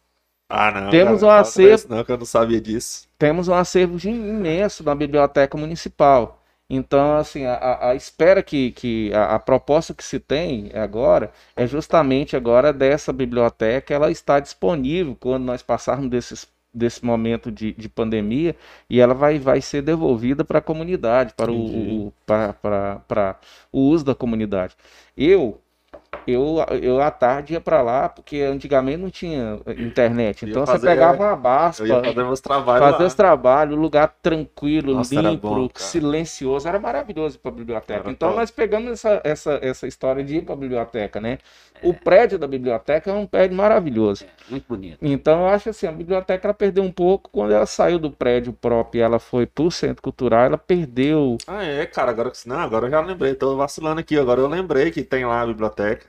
Ah, 0.51 0.81
não. 0.81 0.91
Temos 0.91 1.21
cara, 1.21 1.33
um 1.33 1.37
acervo. 1.37 1.87
Não, 1.89 2.05
que 2.05 2.11
eu 2.11 2.19
não 2.19 2.27
sabia 2.27 2.61
disso. 2.61 3.09
Temos 3.17 3.47
um 3.47 3.55
acervo 3.55 3.97
imenso 4.09 4.83
na 4.83 4.95
biblioteca 4.95 5.57
municipal. 5.57 6.43
Então, 6.69 7.17
assim, 7.17 7.45
a, 7.47 7.91
a 7.91 7.95
espera 7.97 8.43
que, 8.43 8.71
que 8.73 9.13
a, 9.13 9.35
a, 9.35 9.39
proposta 9.41 9.93
que 9.93 10.05
se 10.05 10.21
tem 10.21 10.71
agora 10.73 11.33
é 11.57 11.67
justamente 11.67 12.37
agora 12.37 12.73
dessa 12.73 13.13
biblioteca, 13.13 13.93
ela 13.93 14.09
está 14.11 14.39
disponível 14.39 15.17
quando 15.19 15.45
nós 15.45 15.63
passarmos 15.63 16.09
desses, 16.09 16.47
desse 16.73 17.05
momento 17.05 17.51
de, 17.51 17.73
de 17.73 17.89
pandemia 17.89 18.55
e 18.89 19.01
ela 19.01 19.15
vai, 19.15 19.41
vai 19.41 19.61
ser 19.61 19.83
devolvida 19.83 20.45
para 20.45 20.61
a 20.61 20.63
comunidade, 20.63 21.35
para 21.35 21.51
o, 21.51 22.07
o, 22.07 22.13
para, 22.25 22.53
para, 22.53 22.97
para 23.01 23.41
o 23.73 23.81
uso 23.81 24.05
da 24.05 24.15
comunidade. 24.15 24.77
Eu, 25.17 25.61
eu, 26.27 26.57
eu 26.83 27.01
à 27.01 27.11
tarde 27.11 27.55
ia 27.55 27.61
para 27.61 27.81
lá, 27.83 28.09
porque 28.09 28.41
antigamente 28.41 28.99
não 28.99 29.11
tinha 29.11 29.61
internet. 29.79 30.45
Então 30.45 30.67
fazer, 30.67 30.81
você 30.81 30.87
pegava 30.87 31.23
uma 31.23 31.37
baspa, 31.37 31.87
fazer 31.87 32.23
os 32.23 32.41
trabalhos. 32.41 32.91
Fazer 32.91 33.05
os 33.05 33.15
trabalhos, 33.15 33.79
lugar 33.79 34.17
tranquilo, 34.21 34.95
Nossa, 34.95 35.21
limpo, 35.21 35.49
bom, 35.49 35.69
silencioso, 35.75 36.69
era 36.69 36.79
maravilhoso 36.79 37.39
para 37.39 37.51
biblioteca. 37.51 38.01
Era 38.01 38.11
então 38.11 38.29
top. 38.31 38.41
nós 38.41 38.51
pegamos 38.51 38.91
essa, 38.91 39.21
essa, 39.25 39.59
essa 39.63 39.87
história 39.87 40.23
de 40.23 40.37
ir 40.37 40.43
para 40.43 40.57
biblioteca, 40.57 41.21
né? 41.21 41.39
É. 41.83 41.89
O 41.89 41.95
prédio 41.95 42.39
da 42.39 42.47
biblioteca 42.47 43.11
é 43.11 43.15
um 43.15 43.27
prédio 43.27 43.57
maravilhoso. 43.57 44.25
É, 44.25 44.51
muito 44.51 44.67
bonito. 44.69 44.99
Então 45.03 45.41
eu 45.41 45.47
acho 45.49 45.71
assim, 45.71 45.87
a 45.87 45.93
biblioteca 45.93 46.47
ela 46.47 46.55
perdeu 46.55 46.83
um 46.83 46.93
pouco 46.93 47.31
quando 47.31 47.53
ela 47.53 47.67
saiu 47.67 47.99
do 47.99 48.11
prédio 48.11 48.53
próprio 48.53 49.01
e 49.01 49.03
ela 49.03 49.19
foi 49.19 49.47
para 49.47 49.65
o 49.65 49.71
centro 49.71 50.03
cultural, 50.03 50.45
ela 50.45 50.59
perdeu. 50.59 51.39
Ah, 51.47 51.65
é, 51.65 51.87
cara, 51.87 52.11
agora 52.11 52.33
não, 52.47 52.59
agora 52.59 52.87
eu 52.87 52.91
já 52.91 53.01
lembrei, 53.01 53.35
tô 53.35 53.57
vacilando 53.57 54.01
aqui, 54.01 54.19
agora 54.19 54.41
eu 54.41 54.47
lembrei 54.47 54.91
que 54.91 55.03
tem 55.03 55.25
lá 55.25 55.43
a 55.43 55.47
biblioteca. 55.47 56.07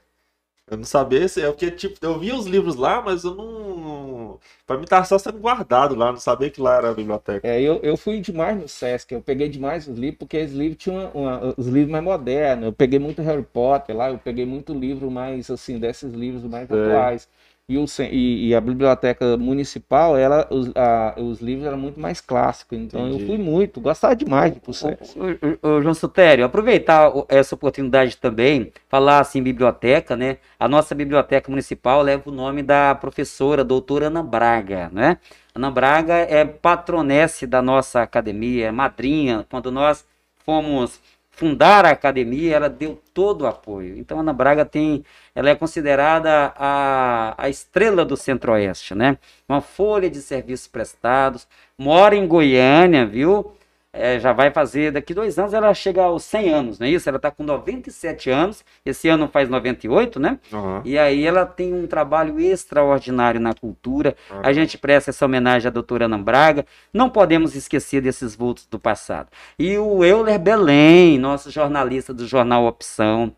Eu 0.70 0.78
não 0.78 0.86
sabia 0.86 1.28
se 1.28 1.42
é 1.42 1.48
porque, 1.48 1.70
tipo, 1.70 1.98
eu 2.02 2.18
vi 2.18 2.32
os 2.32 2.46
livros 2.46 2.76
lá, 2.76 3.02
mas 3.02 3.24
eu 3.24 3.36
não. 3.36 4.40
Pra 4.66 4.78
mim 4.78 4.86
tava 4.86 5.06
só 5.06 5.18
sendo 5.18 5.38
guardado 5.40 5.96
lá, 5.96 6.12
não 6.12 6.20
sabia 6.20 6.50
que 6.50 6.62
lá 6.62 6.78
era 6.78 6.92
a 6.92 6.94
biblioteca. 6.94 7.46
É, 7.46 7.62
eu, 7.62 7.80
eu 7.84 7.98
fui 7.98 8.22
demais 8.22 8.58
no 8.58 8.70
Sesc, 8.70 9.14
eu 9.14 9.22
peguei 9.22 9.50
demais 9.50 9.88
os 9.88 9.98
livros, 9.98 10.20
porque 10.20 10.42
os 10.42 10.54
livros 10.54 10.82
tinham 10.82 11.12
uma, 11.14 11.40
uma, 11.40 11.54
os 11.58 11.68
livros 11.68 11.92
mais 11.92 12.04
modernos. 12.04 12.66
Eu 12.66 12.74
peguei 12.74 13.00
muito 13.00 13.22
Harry 13.22 13.44
Potter 13.44 13.96
lá, 13.96 14.10
eu 14.12 14.18
peguei 14.18 14.46
muito 14.46 14.74
livro 14.74 15.12
mais, 15.12 15.50
assim, 15.50 15.78
desses 15.78 16.14
livros 16.14 16.44
mais 16.44 16.70
é. 16.70 16.74
atuais 16.74 17.28
e, 17.70 17.78
e, 18.12 18.48
e, 18.50 18.56
a 18.56 18.60
biblioteca 18.60 19.38
municipal, 19.38 20.18
ela, 20.18 20.46
os, 20.50 20.72
a, 20.76 21.16
os 21.18 21.40
livros 21.40 21.66
eram 21.66 21.78
muito 21.78 22.00
mais 22.00 22.20
clássicos. 22.20 22.78
Então 22.78 23.08
Entendi. 23.08 23.24
eu 23.24 23.28
fui 23.28 23.38
muito, 23.38 23.80
gostava 23.80 24.16
demais 24.16 24.54
de 24.54 24.60
processo. 24.60 25.18
O, 25.62 25.82
João 25.82 25.94
Sutério, 25.94 26.44
aproveitar 26.44 27.12
essa 27.30 27.56
oportunidade 27.56 28.18
também, 28.18 28.74
falar 28.90 29.20
assim, 29.20 29.42
biblioteca, 29.42 30.18
né? 30.18 30.38
A 30.60 30.68
nossa 30.68 30.94
biblioteca 30.94 31.50
municipal 31.50 32.02
leva 32.02 32.24
o 32.30 32.32
nome 32.32 32.62
da 32.62 32.94
professora, 32.96 33.64
doutora 33.64 34.08
Ana 34.08 34.22
Braga, 34.22 34.90
né? 34.92 35.18
Ana 35.56 35.72
Braga 35.72 36.16
é 36.16 36.44
patronesse 36.44 37.48
da 37.48 37.62
nossa 37.62 38.02
academia, 38.02 38.68
é 38.68 38.72
madrinha. 38.72 39.46
Quando 39.50 39.72
nós 39.72 40.06
fomos 40.46 41.00
fundar 41.42 41.88
a 41.88 41.90
academia, 41.90 42.56
ela 42.56 42.70
deu 42.70 43.02
todo 43.16 43.42
o 43.42 43.48
apoio. 43.48 43.98
Então, 43.98 44.20
Ana 44.20 44.32
Braga 44.32 44.64
tem, 44.64 45.04
ela 45.34 45.50
é 45.50 45.56
considerada 45.56 46.54
a, 46.56 47.34
a 47.36 47.50
estrela 47.50 48.06
do 48.06 48.16
Centro-Oeste, 48.16 48.94
né? 48.94 49.18
Uma 49.50 49.60
folha 49.60 50.08
de 50.08 50.22
serviços 50.22 50.68
prestados, 50.68 51.48
mora 51.76 52.16
em 52.16 52.28
Goiânia, 52.28 53.08
viu? 53.08 53.54
É, 53.94 54.20
já 54.20 54.32
vai 54.32 54.52
fazer, 54.52 54.92
daqui 54.92 55.14
dois 55.14 55.38
anos 55.38 55.54
ela 55.54 55.74
chega 55.74 56.04
aos 56.04 56.24
100 56.24 56.50
anos, 56.50 56.80
não 56.80 56.88
é 56.88 56.90
isso? 56.90 57.10
Ela 57.10 57.18
está 57.18 57.30
com 57.30 57.44
97 57.44 58.30
anos, 58.30 58.64
esse 58.86 59.10
ano 59.10 59.28
faz 59.28 59.50
98, 59.50 60.18
né? 60.20 60.40
Uhum. 60.52 60.82
E 60.86 60.98
aí 60.98 61.26
ela 61.26 61.46
tem 61.46 61.74
um 61.74 61.86
trabalho 61.86 62.40
extraordinário 62.40 63.40
na 63.40 63.54
cultura. 63.54 64.16
Uhum. 64.30 64.40
A 64.44 64.54
gente 64.54 64.78
presta 64.78 65.10
essa 65.10 65.26
homenagem 65.26 65.68
à 65.68 65.72
doutora 65.72 66.06
Ana 66.06 66.18
Braga. 66.18 66.66
Não 66.94 67.10
podemos 67.10 67.54
esquecer 67.54 68.02
desses 68.02 68.34
vultos 68.34 68.66
do 68.66 68.80
passado. 68.80 69.28
E 69.60 69.78
o 69.78 70.06
Euler 70.06 70.40
Belém, 70.40 71.20
nosso 71.20 71.52
jornalista 71.52 72.14
do 72.14 72.26
jornal 72.26 72.66
Opção, 72.66 73.36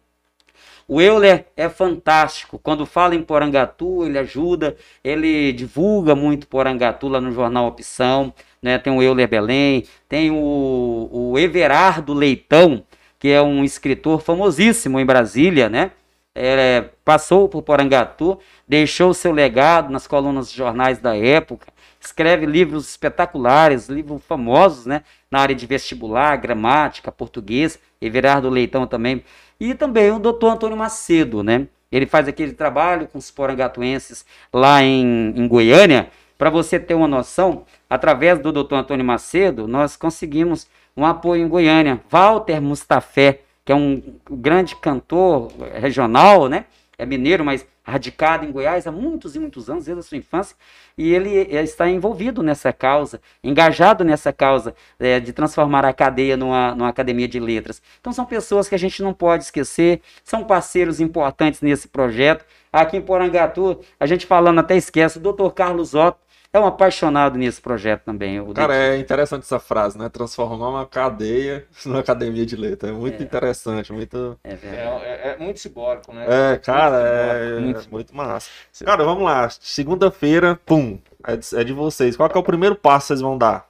o 0.87 1.01
Euler 1.01 1.47
é 1.57 1.67
fantástico. 1.67 2.59
Quando 2.59 2.85
fala 2.85 3.15
em 3.15 3.23
Porangatu, 3.23 4.05
ele 4.05 4.19
ajuda, 4.19 4.75
ele 5.03 5.51
divulga 5.51 6.13
muito 6.13 6.47
Porangatu 6.47 7.07
lá 7.07 7.19
no 7.19 7.31
jornal 7.31 7.65
Opção 7.65 8.33
né? 8.63 8.77
Tem 8.79 8.91
o 8.91 9.03
Euler 9.03 9.27
Belém, 9.27 9.83
tem 10.07 10.31
o, 10.31 11.09
o 11.11 11.37
Everardo 11.37 12.13
Leitão, 12.13 12.83
que 13.19 13.27
é 13.27 13.41
um 13.41 13.63
escritor 13.63 14.21
famosíssimo 14.21 14.99
em 14.99 15.05
Brasília, 15.05 15.69
né? 15.69 15.91
É, 16.33 16.85
passou 17.05 17.47
por 17.47 17.61
Porangatu, 17.61 18.39
deixou 18.67 19.13
seu 19.13 19.31
legado 19.31 19.91
nas 19.91 20.07
colunas 20.07 20.49
de 20.49 20.57
jornais 20.57 20.97
da 20.97 21.15
época, 21.15 21.67
escreve 22.01 22.47
livros 22.47 22.89
espetaculares, 22.89 23.87
livros 23.87 24.23
famosos, 24.25 24.85
né? 24.85 25.03
Na 25.29 25.39
área 25.39 25.53
de 25.53 25.67
vestibular, 25.67 26.35
gramática, 26.37 27.11
português, 27.11 27.77
Everardo 28.01 28.49
Leitão 28.49 28.87
também. 28.87 29.23
E 29.59 29.75
também 29.75 30.09
o 30.11 30.19
doutor 30.19 30.53
Antônio 30.53 30.77
Macedo, 30.77 31.43
né? 31.43 31.67
Ele 31.91 32.07
faz 32.07 32.27
aquele 32.27 32.53
trabalho 32.53 33.07
com 33.07 33.19
os 33.19 33.29
porangatuenses 33.29 34.25
lá 34.51 34.81
em, 34.81 35.31
em 35.35 35.47
Goiânia, 35.47 36.09
para 36.37 36.49
você 36.49 36.79
ter 36.79 36.93
uma 36.93 37.07
noção, 37.07 37.65
através 37.89 38.39
do 38.39 38.51
Dr. 38.51 38.75
Antônio 38.75 39.05
Macedo, 39.05 39.67
nós 39.67 39.95
conseguimos 39.95 40.67
um 40.95 41.05
apoio 41.05 41.43
em 41.43 41.47
Goiânia. 41.47 42.01
Walter 42.09 42.61
Mustafé, 42.61 43.41
que 43.65 43.71
é 43.71 43.75
um 43.75 44.01
grande 44.29 44.75
cantor 44.75 45.51
regional, 45.73 46.47
né? 46.47 46.65
É 46.97 47.05
mineiro, 47.05 47.43
mas 47.43 47.65
radicado 47.83 48.45
em 48.45 48.51
Goiás 48.51 48.87
há 48.87 48.91
muitos 48.91 49.35
e 49.35 49.39
muitos 49.39 49.69
anos, 49.69 49.85
desde 49.85 49.99
a 49.99 50.03
sua 50.03 50.17
infância, 50.17 50.55
e 50.97 51.13
ele 51.13 51.29
está 51.29 51.89
envolvido 51.89 52.41
nessa 52.41 52.71
causa, 52.71 53.19
engajado 53.43 54.05
nessa 54.05 54.31
causa 54.31 54.73
é, 54.97 55.19
de 55.19 55.33
transformar 55.33 55.83
a 55.83 55.91
cadeia 55.91 56.37
numa, 56.37 56.73
numa 56.73 56.89
academia 56.89 57.27
de 57.27 57.39
letras. 57.39 57.81
Então 57.99 58.13
são 58.13 58.25
pessoas 58.25 58.69
que 58.69 58.75
a 58.75 58.79
gente 58.79 59.03
não 59.03 59.13
pode 59.13 59.43
esquecer, 59.43 60.01
são 60.23 60.45
parceiros 60.45 61.01
importantes 61.01 61.61
nesse 61.61 61.87
projeto. 61.89 62.45
Aqui 62.71 62.97
em 62.97 63.01
Porangatu, 63.01 63.81
a 63.99 64.05
gente 64.05 64.25
falando 64.25 64.59
até 64.59 64.77
esquece, 64.77 65.17
o 65.17 65.21
doutor 65.21 65.51
Carlos 65.51 65.93
Otto, 65.93 66.17
é 66.53 66.59
um 66.59 66.67
apaixonado 66.67 67.35
nesse 67.35 67.59
projeto 67.59 68.03
também. 68.03 68.53
Cara, 68.53 68.75
é 68.75 68.97
interessante 68.97 69.41
essa 69.41 69.59
frase, 69.59 69.97
né? 69.97 70.07
Transformar 70.07 70.69
uma 70.69 70.85
cadeia 70.85 71.65
numa 71.83 71.99
academia 71.99 72.45
de 72.45 72.55
letra. 72.55 72.89
É 72.89 72.91
muito 72.91 73.21
é. 73.21 73.25
interessante, 73.25 73.91
muito. 73.91 74.39
É, 74.43 74.53
é, 74.53 75.21
é, 75.31 75.37
muito 75.37 75.59
simbólico, 75.59 76.13
né? 76.13 76.53
É, 76.53 76.57
cara, 76.57 76.97
é 76.97 77.59
muito, 77.59 77.89
muito 77.89 78.15
massa. 78.15 78.49
Cara, 78.85 79.03
vamos 79.03 79.23
lá. 79.23 79.49
Segunda-feira, 79.49 80.59
pum. 80.63 80.99
É 81.25 81.35
de, 81.35 81.55
é 81.55 81.63
de 81.63 81.73
vocês. 81.73 82.15
Qual 82.15 82.29
é 82.29 82.37
o 82.37 82.43
primeiro 82.43 82.75
passo 82.75 83.05
que 83.05 83.07
vocês 83.07 83.21
vão 83.21 83.35
dar? 83.35 83.67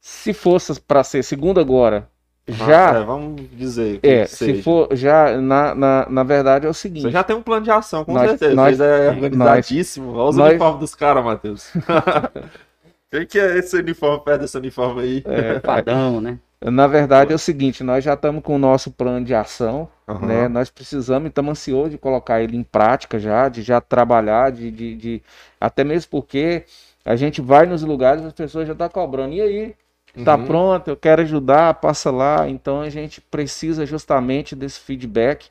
Se 0.00 0.32
fosse 0.32 0.80
para 0.80 1.04
ser 1.04 1.22
segunda 1.22 1.60
agora, 1.60 2.08
já. 2.48 2.96
É, 2.96 3.04
vamos 3.04 3.40
dizer. 3.52 4.00
É, 4.02 4.26
se 4.26 4.62
for. 4.62 4.88
Já, 4.92 5.40
na, 5.40 5.74
na, 5.74 6.06
na 6.08 6.22
verdade, 6.22 6.66
é 6.66 6.68
o 6.68 6.74
seguinte. 6.74 7.02
Você 7.02 7.10
já 7.10 7.22
tem 7.22 7.36
um 7.36 7.42
plano 7.42 7.64
de 7.64 7.70
ação, 7.70 8.04
com 8.04 8.12
nós, 8.12 8.30
certeza. 8.30 8.54
Nós, 8.54 8.80
é 8.80 9.10
organizadíssimo. 9.10 10.12
Nós, 10.12 10.36
Olha 10.36 10.44
os 10.44 10.50
uniformes 10.50 10.80
dos 10.80 10.94
caras, 10.94 11.24
Matheus. 11.24 11.72
Quem 13.10 13.26
que 13.26 13.38
é 13.38 13.58
esse 13.58 13.76
uniforme 13.76 14.24
perto 14.24 14.40
desse 14.40 14.56
uniforme 14.56 15.02
aí? 15.02 15.22
É, 15.26 15.60
padrão, 15.60 16.20
né? 16.20 16.38
Na 16.64 16.86
verdade 16.86 17.32
é 17.32 17.34
o 17.34 17.38
seguinte, 17.38 17.82
nós 17.82 18.04
já 18.04 18.14
estamos 18.14 18.42
com 18.42 18.54
o 18.54 18.58
nosso 18.58 18.90
plano 18.90 19.24
de 19.24 19.34
ação, 19.34 19.88
uhum. 20.06 20.26
né? 20.26 20.48
Nós 20.48 20.70
precisamos 20.70 21.26
e 21.26 21.28
estamos 21.28 21.50
ansiosos 21.50 21.90
de 21.90 21.98
colocar 21.98 22.40
ele 22.40 22.56
em 22.56 22.62
prática 22.62 23.18
já, 23.18 23.48
de 23.48 23.62
já 23.62 23.80
trabalhar, 23.80 24.52
de, 24.52 24.70
de, 24.70 24.94
de... 24.94 25.22
até 25.60 25.82
mesmo 25.82 26.10
porque 26.10 26.64
a 27.04 27.16
gente 27.16 27.40
vai 27.40 27.66
nos 27.66 27.82
lugares 27.82 28.22
e 28.22 28.26
as 28.26 28.32
pessoas 28.32 28.66
já 28.66 28.72
estão 28.72 28.88
tá 28.88 28.94
cobrando. 28.94 29.34
E 29.34 29.40
aí? 29.40 29.74
Está 30.16 30.36
uhum. 30.36 30.44
pronto, 30.44 30.88
eu 30.88 30.96
quero 30.96 31.22
ajudar, 31.22 31.74
passa 31.74 32.10
lá. 32.10 32.48
Então 32.48 32.80
a 32.80 32.90
gente 32.90 33.20
precisa 33.20 33.86
justamente 33.86 34.54
desse 34.54 34.80
feedback, 34.80 35.48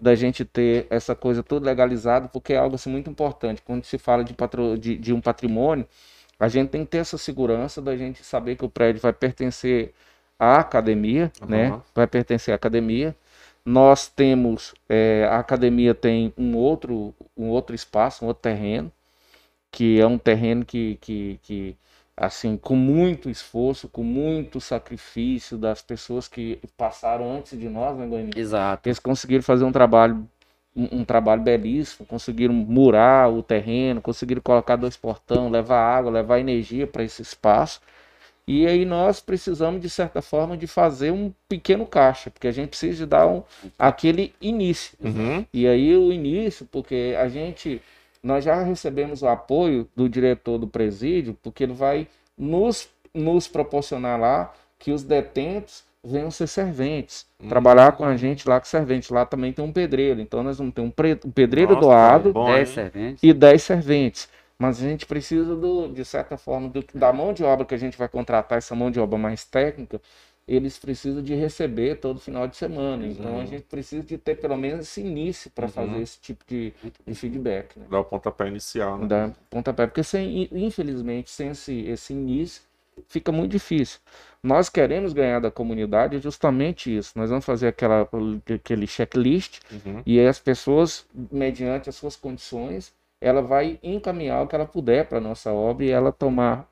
da 0.00 0.14
gente 0.14 0.44
ter 0.44 0.86
essa 0.90 1.14
coisa 1.14 1.42
toda 1.42 1.66
legalizada, 1.66 2.28
porque 2.28 2.52
é 2.52 2.56
algo 2.56 2.76
assim, 2.76 2.90
muito 2.90 3.10
importante. 3.10 3.62
Quando 3.62 3.84
se 3.84 3.98
fala 3.98 4.24
de, 4.24 4.32
patro... 4.32 4.78
de, 4.78 4.96
de 4.96 5.12
um 5.12 5.20
patrimônio, 5.20 5.86
a 6.38 6.48
gente 6.48 6.70
tem 6.70 6.84
que 6.84 6.90
ter 6.92 6.98
essa 6.98 7.18
segurança 7.18 7.82
da 7.82 7.96
gente 7.96 8.24
saber 8.24 8.56
que 8.56 8.64
o 8.64 8.68
prédio 8.68 9.02
vai 9.02 9.12
pertencer 9.12 9.92
à 10.38 10.58
academia, 10.60 11.32
uhum. 11.42 11.48
né? 11.48 11.80
Vai 11.94 12.06
pertencer 12.06 12.52
à 12.52 12.54
academia. 12.54 13.14
Nós 13.64 14.08
temos, 14.08 14.72
é, 14.88 15.28
a 15.30 15.38
academia 15.40 15.94
tem 15.94 16.32
um 16.38 16.56
outro, 16.56 17.14
um 17.36 17.48
outro 17.48 17.74
espaço, 17.74 18.24
um 18.24 18.28
outro 18.28 18.42
terreno, 18.42 18.90
que 19.70 20.00
é 20.00 20.06
um 20.06 20.16
terreno 20.16 20.64
que, 20.64 20.96
que, 21.00 21.38
que 21.42 21.76
assim, 22.20 22.56
com 22.56 22.74
muito 22.74 23.30
esforço, 23.30 23.88
com 23.88 24.02
muito 24.02 24.60
sacrifício 24.60 25.56
das 25.56 25.80
pessoas 25.80 26.26
que 26.26 26.58
passaram 26.76 27.36
antes 27.36 27.58
de 27.58 27.68
nós, 27.68 27.96
né, 27.96 28.06
Goiânia? 28.06 28.32
Exato. 28.36 28.88
Eles 28.88 28.98
conseguiram 28.98 29.42
fazer 29.42 29.64
um 29.64 29.72
trabalho 29.72 30.26
um, 30.74 31.00
um, 31.00 31.04
trabalho 31.04 31.42
belíssimo, 31.42 32.06
conseguiram 32.06 32.54
murar 32.54 33.32
o 33.32 33.42
terreno, 33.42 34.00
conseguiram 34.00 34.40
colocar 34.40 34.76
dois 34.76 34.96
portão, 34.96 35.50
levar 35.50 35.80
água, 35.80 36.10
levar 36.10 36.38
energia 36.38 36.86
para 36.86 37.02
esse 37.02 37.20
espaço. 37.22 37.80
E 38.46 38.66
aí 38.66 38.84
nós 38.84 39.20
precisamos, 39.20 39.80
de 39.80 39.90
certa 39.90 40.22
forma, 40.22 40.56
de 40.56 40.66
fazer 40.66 41.10
um 41.10 41.32
pequeno 41.48 41.84
caixa, 41.84 42.30
porque 42.30 42.46
a 42.46 42.52
gente 42.52 42.70
precisa 42.70 42.98
de 42.98 43.06
dar 43.06 43.26
um, 43.26 43.42
aquele 43.78 44.32
início. 44.40 44.96
Uhum. 45.02 45.44
E 45.52 45.66
aí 45.66 45.96
o 45.96 46.12
início, 46.12 46.66
porque 46.70 47.14
a 47.18 47.28
gente 47.28 47.82
nós 48.22 48.44
já 48.44 48.62
recebemos 48.62 49.22
o 49.22 49.28
apoio 49.28 49.88
do 49.94 50.08
diretor 50.08 50.58
do 50.58 50.66
presídio, 50.66 51.36
porque 51.42 51.62
ele 51.62 51.72
vai 51.72 52.08
nos, 52.36 52.88
nos 53.14 53.48
proporcionar 53.48 54.18
lá 54.18 54.52
que 54.78 54.92
os 54.92 55.02
detentos 55.02 55.84
venham 56.02 56.30
ser 56.30 56.46
serventes, 56.46 57.26
hum. 57.42 57.48
trabalhar 57.48 57.92
com 57.92 58.04
a 58.04 58.16
gente 58.16 58.48
lá 58.48 58.60
com 58.60 58.66
servente. 58.66 59.12
Lá 59.12 59.26
também 59.26 59.52
tem 59.52 59.64
um 59.64 59.72
pedreiro, 59.72 60.20
então 60.20 60.42
nós 60.42 60.58
vamos 60.58 60.74
ter 60.74 60.80
um, 60.80 60.92
um 61.24 61.30
pedreiro 61.30 61.74
Nossa, 61.74 61.86
doado 61.86 62.32
bom, 62.32 62.46
10 62.46 62.68
serventes. 62.68 63.22
e 63.22 63.32
10 63.32 63.62
serventes. 63.62 64.28
Mas 64.58 64.82
a 64.82 64.88
gente 64.88 65.06
precisa, 65.06 65.54
do, 65.54 65.88
de 65.88 66.04
certa 66.04 66.36
forma, 66.36 66.68
do, 66.68 66.84
da 66.92 67.12
mão 67.12 67.32
de 67.32 67.44
obra 67.44 67.64
que 67.64 67.74
a 67.74 67.78
gente 67.78 67.96
vai 67.96 68.08
contratar, 68.08 68.58
essa 68.58 68.74
mão 68.74 68.90
de 68.90 68.98
obra 68.98 69.16
mais 69.16 69.44
técnica, 69.44 70.00
eles 70.48 70.78
precisam 70.78 71.22
de 71.22 71.34
receber 71.34 71.96
todo 71.96 72.18
final 72.18 72.48
de 72.48 72.56
semana. 72.56 73.04
Uhum. 73.04 73.10
Então 73.10 73.40
a 73.40 73.44
gente 73.44 73.64
precisa 73.64 74.02
de 74.02 74.16
ter 74.16 74.36
pelo 74.36 74.56
menos 74.56 74.86
esse 74.86 75.02
início 75.02 75.50
para 75.50 75.66
uhum. 75.66 75.70
fazer 75.70 76.00
esse 76.00 76.18
tipo 76.18 76.42
de, 76.48 76.72
de 77.06 77.14
feedback. 77.14 77.78
Né? 77.78 77.86
Dar 77.90 78.00
o 78.00 78.04
pontapé 78.04 78.48
inicial, 78.48 78.98
né? 78.98 79.06
Dar 79.06 79.34
pontapé, 79.50 79.86
porque 79.86 80.02
sem, 80.02 80.48
infelizmente, 80.50 81.30
sem 81.30 81.50
esse, 81.50 81.82
esse 81.82 82.14
início, 82.14 82.62
fica 83.06 83.30
muito 83.30 83.52
difícil. 83.52 84.00
Nós 84.42 84.70
queremos 84.70 85.12
ganhar 85.12 85.40
da 85.40 85.50
comunidade 85.50 86.18
justamente 86.18 86.96
isso. 86.96 87.12
Nós 87.14 87.28
vamos 87.28 87.44
fazer 87.44 87.68
aquela, 87.68 88.08
aquele 88.54 88.86
checklist 88.86 89.60
uhum. 89.70 90.02
e 90.06 90.18
as 90.18 90.38
pessoas, 90.38 91.04
mediante 91.30 91.90
as 91.90 91.96
suas 91.96 92.16
condições, 92.16 92.92
ela 93.20 93.42
vai 93.42 93.78
encaminhar 93.82 94.42
o 94.42 94.46
que 94.46 94.54
ela 94.54 94.66
puder 94.66 95.06
para 95.06 95.20
nossa 95.20 95.52
obra 95.52 95.84
e 95.84 95.90
ela 95.90 96.10
tomar 96.12 96.68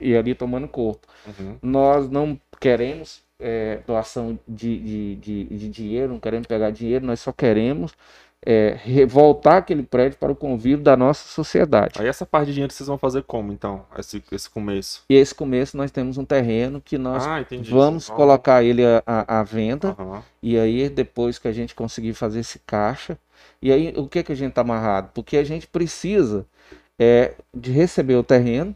e 0.00 0.16
ali 0.16 0.34
tomando 0.34 0.68
corpo. 0.68 1.06
Uhum. 1.26 1.56
Nós 1.62 2.10
não 2.10 2.38
queremos 2.60 3.22
é, 3.38 3.80
doação 3.86 4.38
de, 4.46 4.78
de, 4.78 5.16
de, 5.16 5.44
de, 5.44 5.68
dinheiro, 5.68 6.12
não 6.12 6.20
queremos 6.20 6.46
pegar 6.46 6.70
dinheiro, 6.70 7.04
nós 7.04 7.20
só 7.20 7.32
queremos 7.32 7.92
é, 8.44 8.78
voltar 9.06 9.58
aquele 9.58 9.82
prédio 9.82 10.18
para 10.18 10.32
o 10.32 10.36
convívio 10.36 10.82
da 10.82 10.96
nossa 10.96 11.28
sociedade. 11.28 12.00
Aí 12.00 12.06
essa 12.06 12.24
parte 12.24 12.46
de 12.48 12.54
dinheiro 12.54 12.72
vocês 12.72 12.86
vão 12.86 12.98
fazer 12.98 13.22
como, 13.24 13.52
então, 13.52 13.84
esse, 13.98 14.22
esse 14.30 14.48
começo? 14.48 15.04
E 15.08 15.14
esse 15.14 15.34
começo 15.34 15.76
nós 15.76 15.90
temos 15.90 16.16
um 16.18 16.24
terreno 16.24 16.80
que 16.80 16.96
nós 16.96 17.26
ah, 17.26 17.44
vamos 17.68 18.08
colocar 18.08 18.62
ele 18.62 18.82
à, 19.04 19.42
venda, 19.42 19.96
uhum. 19.98 20.22
e 20.42 20.58
aí 20.58 20.88
depois 20.88 21.38
que 21.38 21.48
a 21.48 21.52
gente 21.52 21.74
conseguir 21.74 22.14
fazer 22.14 22.40
esse 22.40 22.58
caixa, 22.60 23.18
e 23.60 23.72
aí 23.72 23.92
o 23.96 24.08
que, 24.08 24.22
que 24.22 24.32
a 24.32 24.36
gente 24.36 24.50
está 24.50 24.60
amarrado? 24.60 25.10
Porque 25.12 25.36
a 25.36 25.44
gente 25.44 25.66
precisa 25.66 26.46
é, 26.98 27.34
de 27.52 27.72
receber 27.72 28.16
o 28.16 28.22
terreno, 28.22 28.74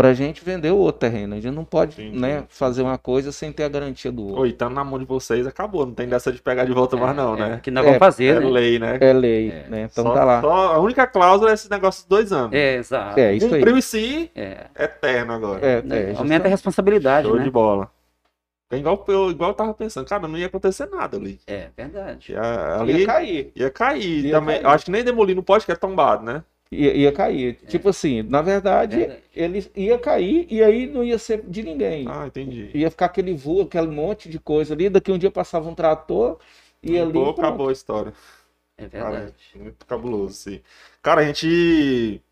para 0.00 0.08
a 0.08 0.14
gente 0.14 0.42
vender 0.42 0.70
o 0.70 0.78
outro 0.78 1.00
terreno. 1.00 1.34
A 1.34 1.40
gente 1.40 1.54
não 1.54 1.62
pode 1.62 1.94
sim, 1.94 2.10
né, 2.10 2.40
sim. 2.40 2.46
fazer 2.48 2.80
uma 2.80 2.96
coisa 2.96 3.30
sem 3.30 3.52
ter 3.52 3.64
a 3.64 3.68
garantia 3.68 4.10
do 4.10 4.28
outro. 4.28 4.40
Oi, 4.40 4.52
tá 4.54 4.70
na 4.70 4.82
mão 4.82 4.98
de 4.98 5.04
vocês, 5.04 5.46
acabou. 5.46 5.84
Não 5.84 5.92
tem 5.92 6.08
dessa 6.08 6.32
de 6.32 6.40
pegar 6.40 6.64
de 6.64 6.72
volta 6.72 6.96
é, 6.96 7.00
mais, 7.00 7.14
não, 7.14 7.34
é, 7.34 7.38
né? 7.38 7.60
Que 7.62 7.70
não 7.70 7.82
vão 7.82 7.98
fazer, 7.98 8.36
é, 8.36 8.40
né? 8.40 8.46
lei, 8.46 8.78
né? 8.78 8.96
É 8.98 9.12
lei, 9.12 9.50
é. 9.50 9.68
né? 9.68 9.88
Então 9.92 10.04
só, 10.04 10.14
tá 10.14 10.24
lá. 10.24 10.40
Só 10.40 10.72
a 10.72 10.78
única 10.78 11.06
cláusula 11.06 11.50
é 11.50 11.54
esse 11.54 11.70
negócio 11.70 12.02
de 12.02 12.08
dois 12.08 12.32
anos. 12.32 12.54
É, 12.54 12.76
exato. 12.76 13.20
É, 13.20 13.34
isso 13.34 13.46
Cumpriu 13.46 13.76
em 13.76 13.82
si, 13.82 14.30
é. 14.34 14.68
eterno 14.78 15.34
agora. 15.34 15.60
É, 15.60 15.84
é, 15.86 16.14
Aumenta 16.16 16.48
a 16.48 16.50
responsabilidade, 16.50 17.28
Show 17.28 17.36
né? 17.36 17.44
de 17.44 17.50
bola. 17.50 17.90
É 18.70 18.78
igual 18.78 19.04
eu, 19.06 19.30
igual 19.30 19.50
eu 19.50 19.54
tava 19.54 19.74
pensando, 19.74 20.06
cara, 20.06 20.26
não 20.26 20.38
ia 20.38 20.46
acontecer 20.46 20.86
nada 20.86 21.18
ali. 21.18 21.38
É, 21.46 21.68
verdade. 21.76 22.32
Ia, 22.32 22.80
ali, 22.80 23.00
ia 23.00 23.06
cair. 23.06 23.52
Ia 23.54 23.70
cair. 23.70 24.24
Ia 24.24 24.32
também, 24.38 24.62
cair. 24.62 24.72
Acho 24.72 24.84
que 24.86 24.90
nem 24.92 25.04
demolir 25.04 25.36
no 25.36 25.42
pode 25.42 25.66
que 25.66 25.72
é 25.72 25.76
tombado, 25.76 26.24
né? 26.24 26.42
Ia, 26.72 26.94
ia 26.94 27.12
cair. 27.12 27.58
É. 27.62 27.66
Tipo 27.66 27.88
assim, 27.88 28.22
na 28.22 28.40
verdade, 28.40 28.96
verdade, 28.96 29.22
ele 29.34 29.70
ia 29.74 29.98
cair 29.98 30.46
e 30.48 30.62
aí 30.62 30.86
não 30.86 31.02
ia 31.02 31.18
ser 31.18 31.42
de 31.42 31.62
ninguém. 31.64 32.06
Ah, 32.08 32.26
entendi. 32.26 32.70
Ia 32.72 32.90
ficar 32.90 33.06
aquele 33.06 33.34
voo, 33.34 33.62
aquele 33.62 33.88
monte 33.88 34.28
de 34.28 34.38
coisa 34.38 34.72
ali. 34.72 34.88
Daqui 34.88 35.10
um 35.10 35.18
dia 35.18 35.30
passava 35.30 35.68
um 35.68 35.74
trator 35.74 36.38
e 36.80 36.98
ali. 36.98 37.12
Pô, 37.12 37.30
acabou 37.30 37.68
a 37.68 37.72
história. 37.72 38.12
É 38.78 38.86
verdade. 38.86 39.32
Cara, 39.52 39.64
muito 39.64 39.86
cabuloso, 39.86 40.34
sim. 40.34 40.60
Cara, 41.02 41.22
a 41.22 41.24
gente 41.24 42.22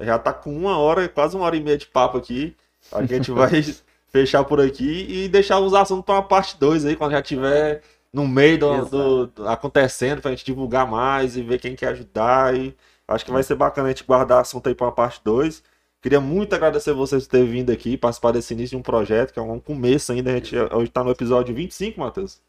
já 0.00 0.18
tá 0.18 0.32
com 0.32 0.54
uma 0.54 0.78
hora, 0.78 1.08
quase 1.08 1.34
uma 1.34 1.46
hora 1.46 1.56
e 1.56 1.60
meia 1.60 1.78
de 1.78 1.86
papo 1.86 2.18
aqui. 2.18 2.54
A 2.92 3.04
gente 3.04 3.30
vai 3.30 3.50
fechar 4.08 4.44
por 4.44 4.60
aqui 4.60 5.06
e 5.08 5.28
deixar 5.28 5.58
os 5.60 5.74
assuntos 5.74 6.04
para 6.04 6.16
uma 6.16 6.22
parte 6.22 6.58
2 6.58 6.84
aí, 6.84 6.94
quando 6.94 7.12
já 7.12 7.22
tiver 7.22 7.82
no 8.12 8.26
meio 8.26 8.58
do, 8.58 8.84
do, 8.86 9.26
do, 9.26 9.48
acontecendo, 9.48 10.22
pra 10.22 10.30
gente 10.30 10.44
divulgar 10.44 10.86
mais 10.86 11.36
e 11.36 11.42
ver 11.42 11.58
quem 11.58 11.74
quer 11.74 11.88
ajudar. 11.88 12.54
E 12.54 12.74
Acho 13.08 13.24
que 13.24 13.32
vai 13.32 13.42
ser 13.42 13.54
bacana 13.54 13.88
a 13.88 13.90
gente 13.90 14.04
guardar 14.04 14.40
assunto 14.42 14.68
aí 14.68 14.74
para 14.74 14.86
uma 14.86 14.92
parte 14.92 15.20
2. 15.24 15.62
Queria 16.00 16.20
muito 16.20 16.54
agradecer 16.54 16.92
vocês 16.92 17.24
por 17.26 17.32
terem 17.32 17.46
vindo 17.50 17.72
aqui, 17.72 17.96
participar 17.96 18.32
desse 18.32 18.54
início 18.54 18.76
de 18.76 18.80
um 18.80 18.82
projeto, 18.82 19.32
que 19.32 19.38
é 19.38 19.42
um 19.42 19.58
começo 19.58 20.12
ainda. 20.12 20.30
A 20.30 20.34
gente 20.34 20.56
hoje 20.56 20.88
está 20.88 21.02
no 21.02 21.10
episódio 21.10 21.54
25, 21.54 21.98
Matheus. 21.98 22.40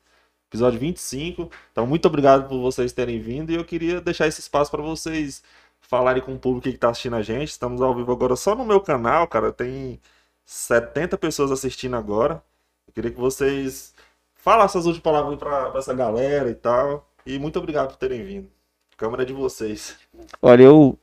Episódio 0.50 0.80
25. 0.80 1.50
Então, 1.72 1.88
muito 1.88 2.08
obrigado 2.08 2.48
por 2.48 2.60
vocês 2.60 2.92
terem 2.94 3.20
vindo. 3.20 3.52
E 3.52 3.56
eu 3.56 3.66
queria 3.66 4.02
deixar 4.02 4.28
esse 4.28 4.42
espaço 4.42 4.70
para 4.72 4.82
vocês 4.82 5.44
falarem 5.80 6.22
com 6.22 6.34
o 6.36 6.40
público 6.40 6.64
que 6.70 6.76
está 6.76 6.90
assistindo 6.90 7.16
a 7.16 7.22
gente. 7.22 7.50
Estamos 7.50 7.82
ao 7.82 7.96
vivo 7.96 8.12
agora 8.12 8.36
só 8.36 8.56
no 8.56 8.66
meu 8.66 8.82
canal, 8.82 9.28
cara. 9.28 9.52
Tem 9.54 10.00
70 10.46 11.18
pessoas 11.18 11.52
assistindo 11.52 11.96
agora. 11.96 12.44
Eu 12.88 12.94
queria 12.94 13.12
que 13.12 13.20
vocês 13.20 13.96
falassem 14.36 14.80
as 14.80 14.86
últimas 14.86 15.04
palavras 15.04 15.38
para 15.40 15.74
essa 15.78 15.94
galera 15.94 16.50
e 16.50 16.56
tal. 16.56 17.08
E 17.26 17.40
muito 17.40 17.60
obrigado 17.60 17.90
por 17.90 17.98
terem 17.98 18.24
vindo. 18.24 18.59
Câmara 19.00 19.26
de 19.26 19.32
vocês. 19.32 19.98
Olha, 20.42 20.64
eu, 20.64 21.00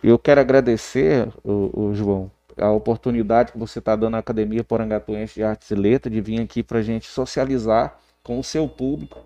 eu 0.00 0.16
quero 0.16 0.40
agradecer, 0.40 1.28
o, 1.42 1.88
o 1.88 1.92
João, 1.92 2.30
a 2.56 2.70
oportunidade 2.70 3.50
que 3.50 3.58
você 3.58 3.80
está 3.80 3.96
dando 3.96 4.14
à 4.14 4.20
Academia 4.20 4.62
Porangatuense 4.62 5.34
de 5.34 5.42
Artes 5.42 5.68
e 5.68 5.74
Letras 5.74 6.14
de 6.14 6.20
vir 6.20 6.40
aqui 6.40 6.62
para 6.62 6.78
a 6.78 6.82
gente 6.82 7.08
socializar 7.08 7.98
com 8.22 8.38
o 8.38 8.44
seu 8.44 8.68
público, 8.68 9.18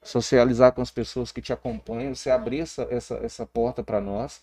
socializar 0.00 0.70
com 0.70 0.80
as 0.80 0.92
pessoas 0.92 1.32
que 1.32 1.42
te 1.42 1.52
acompanham, 1.52 2.14
você 2.14 2.30
abrir 2.30 2.60
essa, 2.60 2.86
essa, 2.88 3.16
essa 3.16 3.44
porta 3.44 3.82
para 3.82 4.00
nós. 4.00 4.40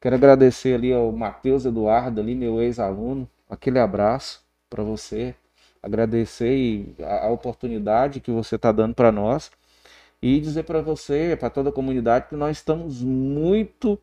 Quero 0.00 0.14
agradecer 0.14 0.74
ali 0.74 0.92
ao 0.92 1.10
Matheus 1.10 1.64
Eduardo, 1.64 2.20
ali, 2.20 2.36
meu 2.36 2.62
ex-aluno, 2.62 3.28
aquele 3.50 3.80
abraço 3.80 4.40
para 4.70 4.84
você. 4.84 5.34
Agradecer 5.82 6.94
a, 7.02 7.26
a 7.26 7.30
oportunidade 7.32 8.20
que 8.20 8.30
você 8.30 8.54
está 8.54 8.70
dando 8.70 8.94
para 8.94 9.10
nós 9.10 9.50
e 10.22 10.40
dizer 10.40 10.62
para 10.62 10.80
você, 10.80 11.36
para 11.36 11.50
toda 11.50 11.70
a 11.70 11.72
comunidade, 11.72 12.28
que 12.28 12.36
nós 12.36 12.58
estamos 12.58 13.02
muito 13.02 13.98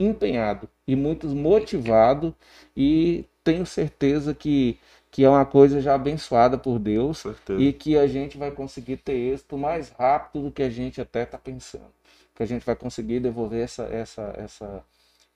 empenhados 0.00 0.68
e 0.86 0.96
muito 0.96 1.26
motivados 1.28 2.32
e 2.74 3.26
tenho 3.44 3.66
certeza 3.66 4.34
que, 4.34 4.78
que 5.10 5.24
é 5.24 5.28
uma 5.28 5.44
coisa 5.44 5.80
já 5.80 5.94
abençoada 5.94 6.56
por 6.56 6.78
Deus 6.78 7.24
e 7.58 7.72
que 7.72 7.98
a 7.98 8.06
gente 8.06 8.38
vai 8.38 8.50
conseguir 8.50 8.98
ter 8.98 9.12
êxito 9.12 9.58
mais 9.58 9.90
rápido 9.90 10.44
do 10.44 10.50
que 10.50 10.62
a 10.62 10.70
gente 10.70 11.00
até 11.00 11.24
está 11.24 11.36
pensando. 11.36 11.92
Que 12.34 12.42
a 12.42 12.46
gente 12.46 12.64
vai 12.64 12.76
conseguir 12.76 13.20
devolver 13.20 13.64
essa, 13.64 13.82
essa, 13.84 14.34
essa, 14.38 14.84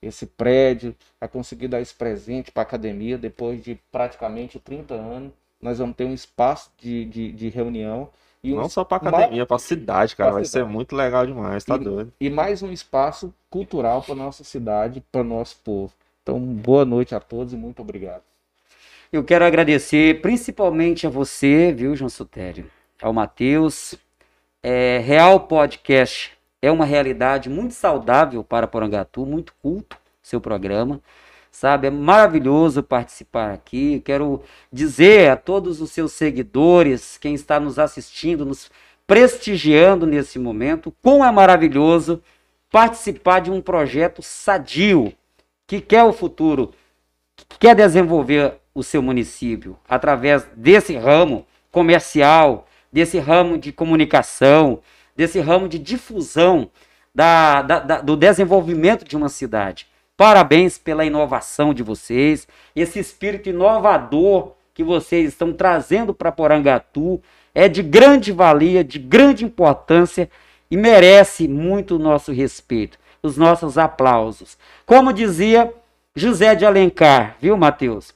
esse 0.00 0.24
prédio, 0.24 0.94
vai 1.18 1.28
conseguir 1.28 1.68
dar 1.68 1.80
esse 1.80 1.94
presente 1.94 2.52
para 2.52 2.62
a 2.62 2.64
academia 2.64 3.18
depois 3.18 3.62
de 3.62 3.78
praticamente 3.90 4.59
30 4.60 4.94
anos. 4.94 5.32
Nós 5.60 5.78
vamos 5.78 5.96
ter 5.96 6.04
um 6.04 6.14
espaço 6.14 6.70
de, 6.78 7.04
de, 7.06 7.32
de 7.32 7.48
reunião 7.48 8.09
e 8.43 8.52
não 8.52 8.69
só 8.69 8.85
para 8.85 8.97
academia, 8.97 9.47
para 9.47 9.59
cidade, 9.59 10.16
cara. 10.16 10.32
Vai 10.32 10.44
cidade. 10.44 10.66
ser 10.66 10.70
muito 10.70 10.97
legal 10.97 11.24
demais, 11.24 11.64
tá 11.64 11.77
e, 11.77 11.78
doido. 11.78 12.12
E 12.20 12.28
mais 12.28 12.62
um 12.62 12.73
espaço 12.73 13.32
cultural 13.48 14.02
para 14.02 14.14
nossa 14.14 14.43
cidade, 14.43 15.02
para 15.12 15.23
nosso 15.23 15.56
povo. 15.64 15.93
Então, 16.23 16.40
boa 16.40 16.85
noite 16.85 17.14
a 17.14 17.20
todos 17.20 17.52
e 17.52 17.56
muito 17.56 17.82
obrigado. 17.82 18.23
Eu 19.12 19.23
quero 19.23 19.44
agradecer 19.44 20.20
principalmente 20.20 21.06
a 21.06 21.10
você, 21.10 21.73
viu, 21.73 21.94
João 21.94 22.09
Sutério, 22.09 22.70
ao 23.01 23.12
Matheus. 23.12 23.94
É, 24.62 24.98
Real 24.98 25.40
Podcast 25.40 26.32
é 26.60 26.70
uma 26.70 26.85
realidade 26.85 27.48
muito 27.48 27.74
saudável 27.74 28.43
para 28.43 28.66
Porangatu, 28.66 29.27
muito 29.27 29.55
culto, 29.62 29.97
seu 30.23 30.40
programa 30.40 31.01
sabe? 31.52 31.86
É 31.86 31.90
maravilhoso 31.90 32.82
participar 32.82 33.52
aqui. 33.52 34.00
Quero 34.04 34.42
dizer 34.72 35.30
a 35.30 35.36
todos 35.36 35.80
os 35.80 35.92
seus 35.92 36.12
seguidores, 36.12 37.18
quem 37.18 37.34
está 37.34 37.60
nos 37.60 37.78
assistindo, 37.78 38.44
nos 38.44 38.70
prestigiando 39.06 40.06
nesse 40.06 40.38
momento, 40.38 40.92
como 41.02 41.24
é 41.24 41.30
maravilhoso 41.30 42.22
participar 42.70 43.40
de 43.40 43.50
um 43.50 43.60
projeto 43.60 44.22
sadio 44.22 45.12
que 45.66 45.80
quer 45.80 46.02
o 46.02 46.12
futuro, 46.12 46.72
que 47.48 47.58
quer 47.58 47.76
desenvolver 47.76 48.54
o 48.74 48.82
seu 48.82 49.02
município 49.02 49.78
através 49.86 50.48
desse 50.56 50.96
ramo 50.96 51.46
comercial, 51.70 52.66
desse 52.90 53.18
ramo 53.18 53.58
de 53.58 53.72
comunicação, 53.72 54.80
desse 55.14 55.40
ramo 55.40 55.68
de 55.68 55.78
difusão 55.78 56.70
da, 57.14 57.60
da, 57.60 57.78
da, 57.80 58.00
do 58.00 58.16
desenvolvimento 58.16 59.04
de 59.04 59.16
uma 59.16 59.28
cidade. 59.28 59.91
Parabéns 60.16 60.78
pela 60.78 61.05
inovação 61.05 61.72
de 61.72 61.82
vocês, 61.82 62.47
esse 62.76 62.98
espírito 62.98 63.48
inovador 63.48 64.52
que 64.74 64.84
vocês 64.84 65.28
estão 65.28 65.52
trazendo 65.52 66.12
para 66.12 66.32
Porangatu 66.32 67.20
é 67.55 67.68
de 67.68 67.82
grande 67.82 68.32
valia, 68.32 68.84
de 68.84 68.98
grande 68.98 69.44
importância 69.44 70.30
e 70.70 70.76
merece 70.76 71.48
muito 71.48 71.97
o 71.97 71.98
nosso 71.98 72.32
respeito, 72.32 72.98
os 73.22 73.36
nossos 73.36 73.76
aplausos. 73.78 74.56
Como 74.86 75.12
dizia 75.12 75.72
José 76.14 76.55
de 76.55 76.64
Alencar, 76.64 77.36
viu, 77.40 77.56
Mateus? 77.56 78.14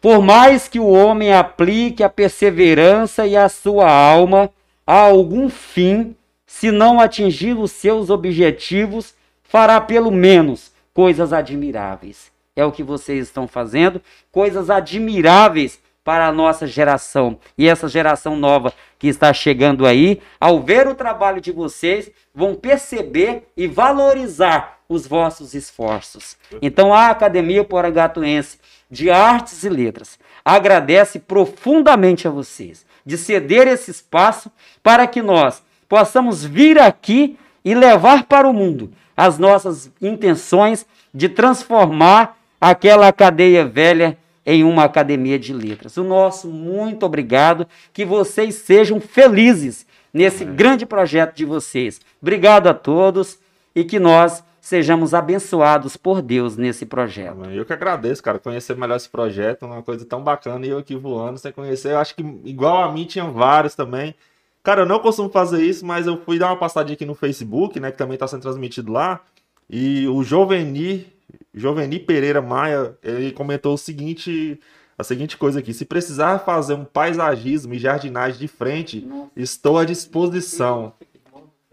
Por 0.00 0.22
mais 0.22 0.68
que 0.68 0.80
o 0.80 0.88
homem 0.88 1.32
aplique 1.32 2.02
a 2.02 2.08
perseverança 2.08 3.26
e 3.26 3.36
a 3.36 3.48
sua 3.48 3.90
alma 3.90 4.50
a 4.86 5.00
algum 5.00 5.48
fim, 5.48 6.16
se 6.46 6.70
não 6.70 7.00
atingir 7.00 7.56
os 7.56 7.70
seus 7.70 8.10
objetivos, 8.10 9.14
fará 9.42 9.80
pelo 9.80 10.10
menos 10.10 10.72
coisas 11.00 11.32
admiráveis. 11.32 12.30
É 12.54 12.62
o 12.62 12.70
que 12.70 12.82
vocês 12.82 13.26
estão 13.26 13.48
fazendo, 13.48 14.02
coisas 14.30 14.68
admiráveis 14.68 15.80
para 16.04 16.26
a 16.26 16.32
nossa 16.32 16.66
geração. 16.66 17.38
E 17.56 17.66
essa 17.66 17.88
geração 17.88 18.36
nova 18.36 18.70
que 18.98 19.08
está 19.08 19.32
chegando 19.32 19.86
aí, 19.86 20.20
ao 20.38 20.60
ver 20.60 20.86
o 20.86 20.94
trabalho 20.94 21.40
de 21.40 21.52
vocês, 21.52 22.10
vão 22.34 22.54
perceber 22.54 23.48
e 23.56 23.66
valorizar 23.66 24.80
os 24.90 25.06
vossos 25.06 25.54
esforços. 25.54 26.36
Então 26.60 26.92
a 26.92 27.08
Academia 27.08 27.64
Porangatuense 27.64 28.58
de 28.90 29.10
Artes 29.10 29.64
e 29.64 29.70
Letras 29.70 30.18
agradece 30.44 31.18
profundamente 31.18 32.28
a 32.28 32.30
vocês 32.30 32.84
de 33.06 33.16
ceder 33.16 33.66
esse 33.66 33.90
espaço 33.90 34.52
para 34.82 35.06
que 35.06 35.22
nós 35.22 35.62
possamos 35.88 36.44
vir 36.44 36.78
aqui 36.78 37.38
e 37.64 37.74
levar 37.74 38.24
para 38.24 38.46
o 38.46 38.52
mundo 38.52 38.92
as 39.16 39.38
nossas 39.38 39.90
intenções 40.00 40.86
de 41.12 41.28
transformar 41.28 42.36
aquela 42.60 43.12
cadeia 43.12 43.64
velha 43.64 44.16
em 44.44 44.64
uma 44.64 44.84
academia 44.84 45.38
de 45.38 45.52
letras. 45.52 45.96
O 45.96 46.04
nosso 46.04 46.48
muito 46.48 47.04
obrigado, 47.04 47.66
que 47.92 48.04
vocês 48.04 48.56
sejam 48.56 49.00
felizes 49.00 49.86
nesse 50.12 50.44
grande 50.44 50.84
projeto 50.84 51.34
de 51.34 51.44
vocês. 51.44 52.00
Obrigado 52.20 52.68
a 52.68 52.74
todos 52.74 53.38
e 53.74 53.84
que 53.84 53.98
nós 53.98 54.42
sejamos 54.60 55.14
abençoados 55.14 55.96
por 55.96 56.20
Deus 56.20 56.56
nesse 56.56 56.84
projeto. 56.84 57.44
Eu 57.50 57.64
que 57.64 57.72
agradeço, 57.72 58.22
cara, 58.22 58.38
conhecer 58.38 58.76
melhor 58.76 58.96
esse 58.96 59.08
projeto, 59.08 59.66
uma 59.66 59.82
coisa 59.82 60.04
tão 60.04 60.22
bacana, 60.22 60.66
e 60.66 60.68
eu 60.68 60.78
aqui 60.78 60.94
voando 60.94 61.38
sem 61.38 61.50
conhecer, 61.50 61.92
eu 61.92 61.98
acho 61.98 62.14
que 62.14 62.22
igual 62.44 62.84
a 62.84 62.92
mim 62.92 63.04
tinha 63.04 63.24
vários 63.24 63.74
também. 63.74 64.14
Cara, 64.62 64.82
eu 64.82 64.86
não 64.86 64.98
costumo 64.98 65.30
fazer 65.30 65.62
isso, 65.62 65.86
mas 65.86 66.06
eu 66.06 66.20
fui 66.20 66.38
dar 66.38 66.48
uma 66.48 66.56
passadinha 66.56 66.94
aqui 66.94 67.06
no 67.06 67.14
Facebook, 67.14 67.80
né, 67.80 67.90
que 67.90 67.96
também 67.96 68.14
está 68.14 68.26
sendo 68.26 68.42
transmitido 68.42 68.92
lá, 68.92 69.20
e 69.68 70.06
o 70.08 70.22
Joveni, 70.22 71.06
Joveni 71.54 71.98
Pereira 71.98 72.42
Maia, 72.42 72.94
ele 73.02 73.32
comentou 73.32 73.74
o 73.74 73.78
seguinte, 73.78 74.60
a 74.98 75.04
seguinte 75.04 75.36
coisa 75.36 75.60
aqui: 75.60 75.72
se 75.72 75.84
precisar 75.84 76.40
fazer 76.40 76.74
um 76.74 76.84
paisagismo 76.84 77.72
e 77.72 77.78
jardinagem 77.78 78.38
de 78.38 78.48
frente, 78.48 79.08
estou 79.36 79.78
à 79.78 79.84
disposição. 79.84 80.92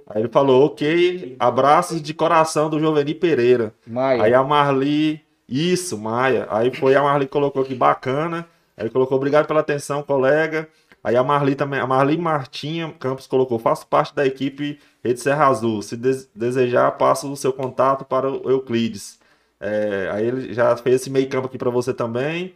Aí 0.09 0.21
ele 0.21 0.29
falou, 0.29 0.67
ok, 0.67 1.35
abraços 1.37 2.01
de 2.01 2.13
coração 2.13 2.69
do 2.69 2.79
Joveni 2.79 3.13
Pereira. 3.13 3.73
Maia. 3.85 4.23
Aí 4.23 4.33
a 4.33 4.41
Marli, 4.41 5.21
isso, 5.49 5.97
Maia. 5.97 6.47
Aí 6.49 6.73
foi 6.73 6.95
a 6.95 7.01
Marli 7.01 7.27
colocou 7.27 7.61
aqui, 7.61 7.75
bacana. 7.75 8.47
Aí 8.77 8.85
ele 8.85 8.89
colocou, 8.89 9.17
obrigado 9.17 9.47
pela 9.47 9.59
atenção, 9.59 10.01
colega. 10.01 10.69
Aí 11.03 11.15
a 11.15 11.23
Marli 11.23 11.55
também, 11.55 11.79
a 11.79 11.87
Marli 11.87 12.17
Martinha 12.17 12.93
Campos 12.99 13.27
colocou, 13.27 13.59
faço 13.59 13.87
parte 13.87 14.13
da 14.15 14.25
equipe 14.25 14.79
Rede 15.03 15.19
Serra 15.19 15.47
Azul. 15.47 15.81
Se 15.81 15.95
desejar, 16.35 16.91
passo 16.97 17.31
o 17.31 17.37
seu 17.37 17.53
contato 17.53 18.05
para 18.05 18.29
o 18.29 18.49
Euclides. 18.49 19.19
É, 19.59 20.09
aí 20.11 20.25
ele 20.27 20.53
já 20.53 20.75
fez 20.77 21.01
esse 21.01 21.09
meio 21.09 21.29
campo 21.29 21.47
aqui 21.47 21.57
para 21.57 21.69
você 21.69 21.93
também. 21.93 22.53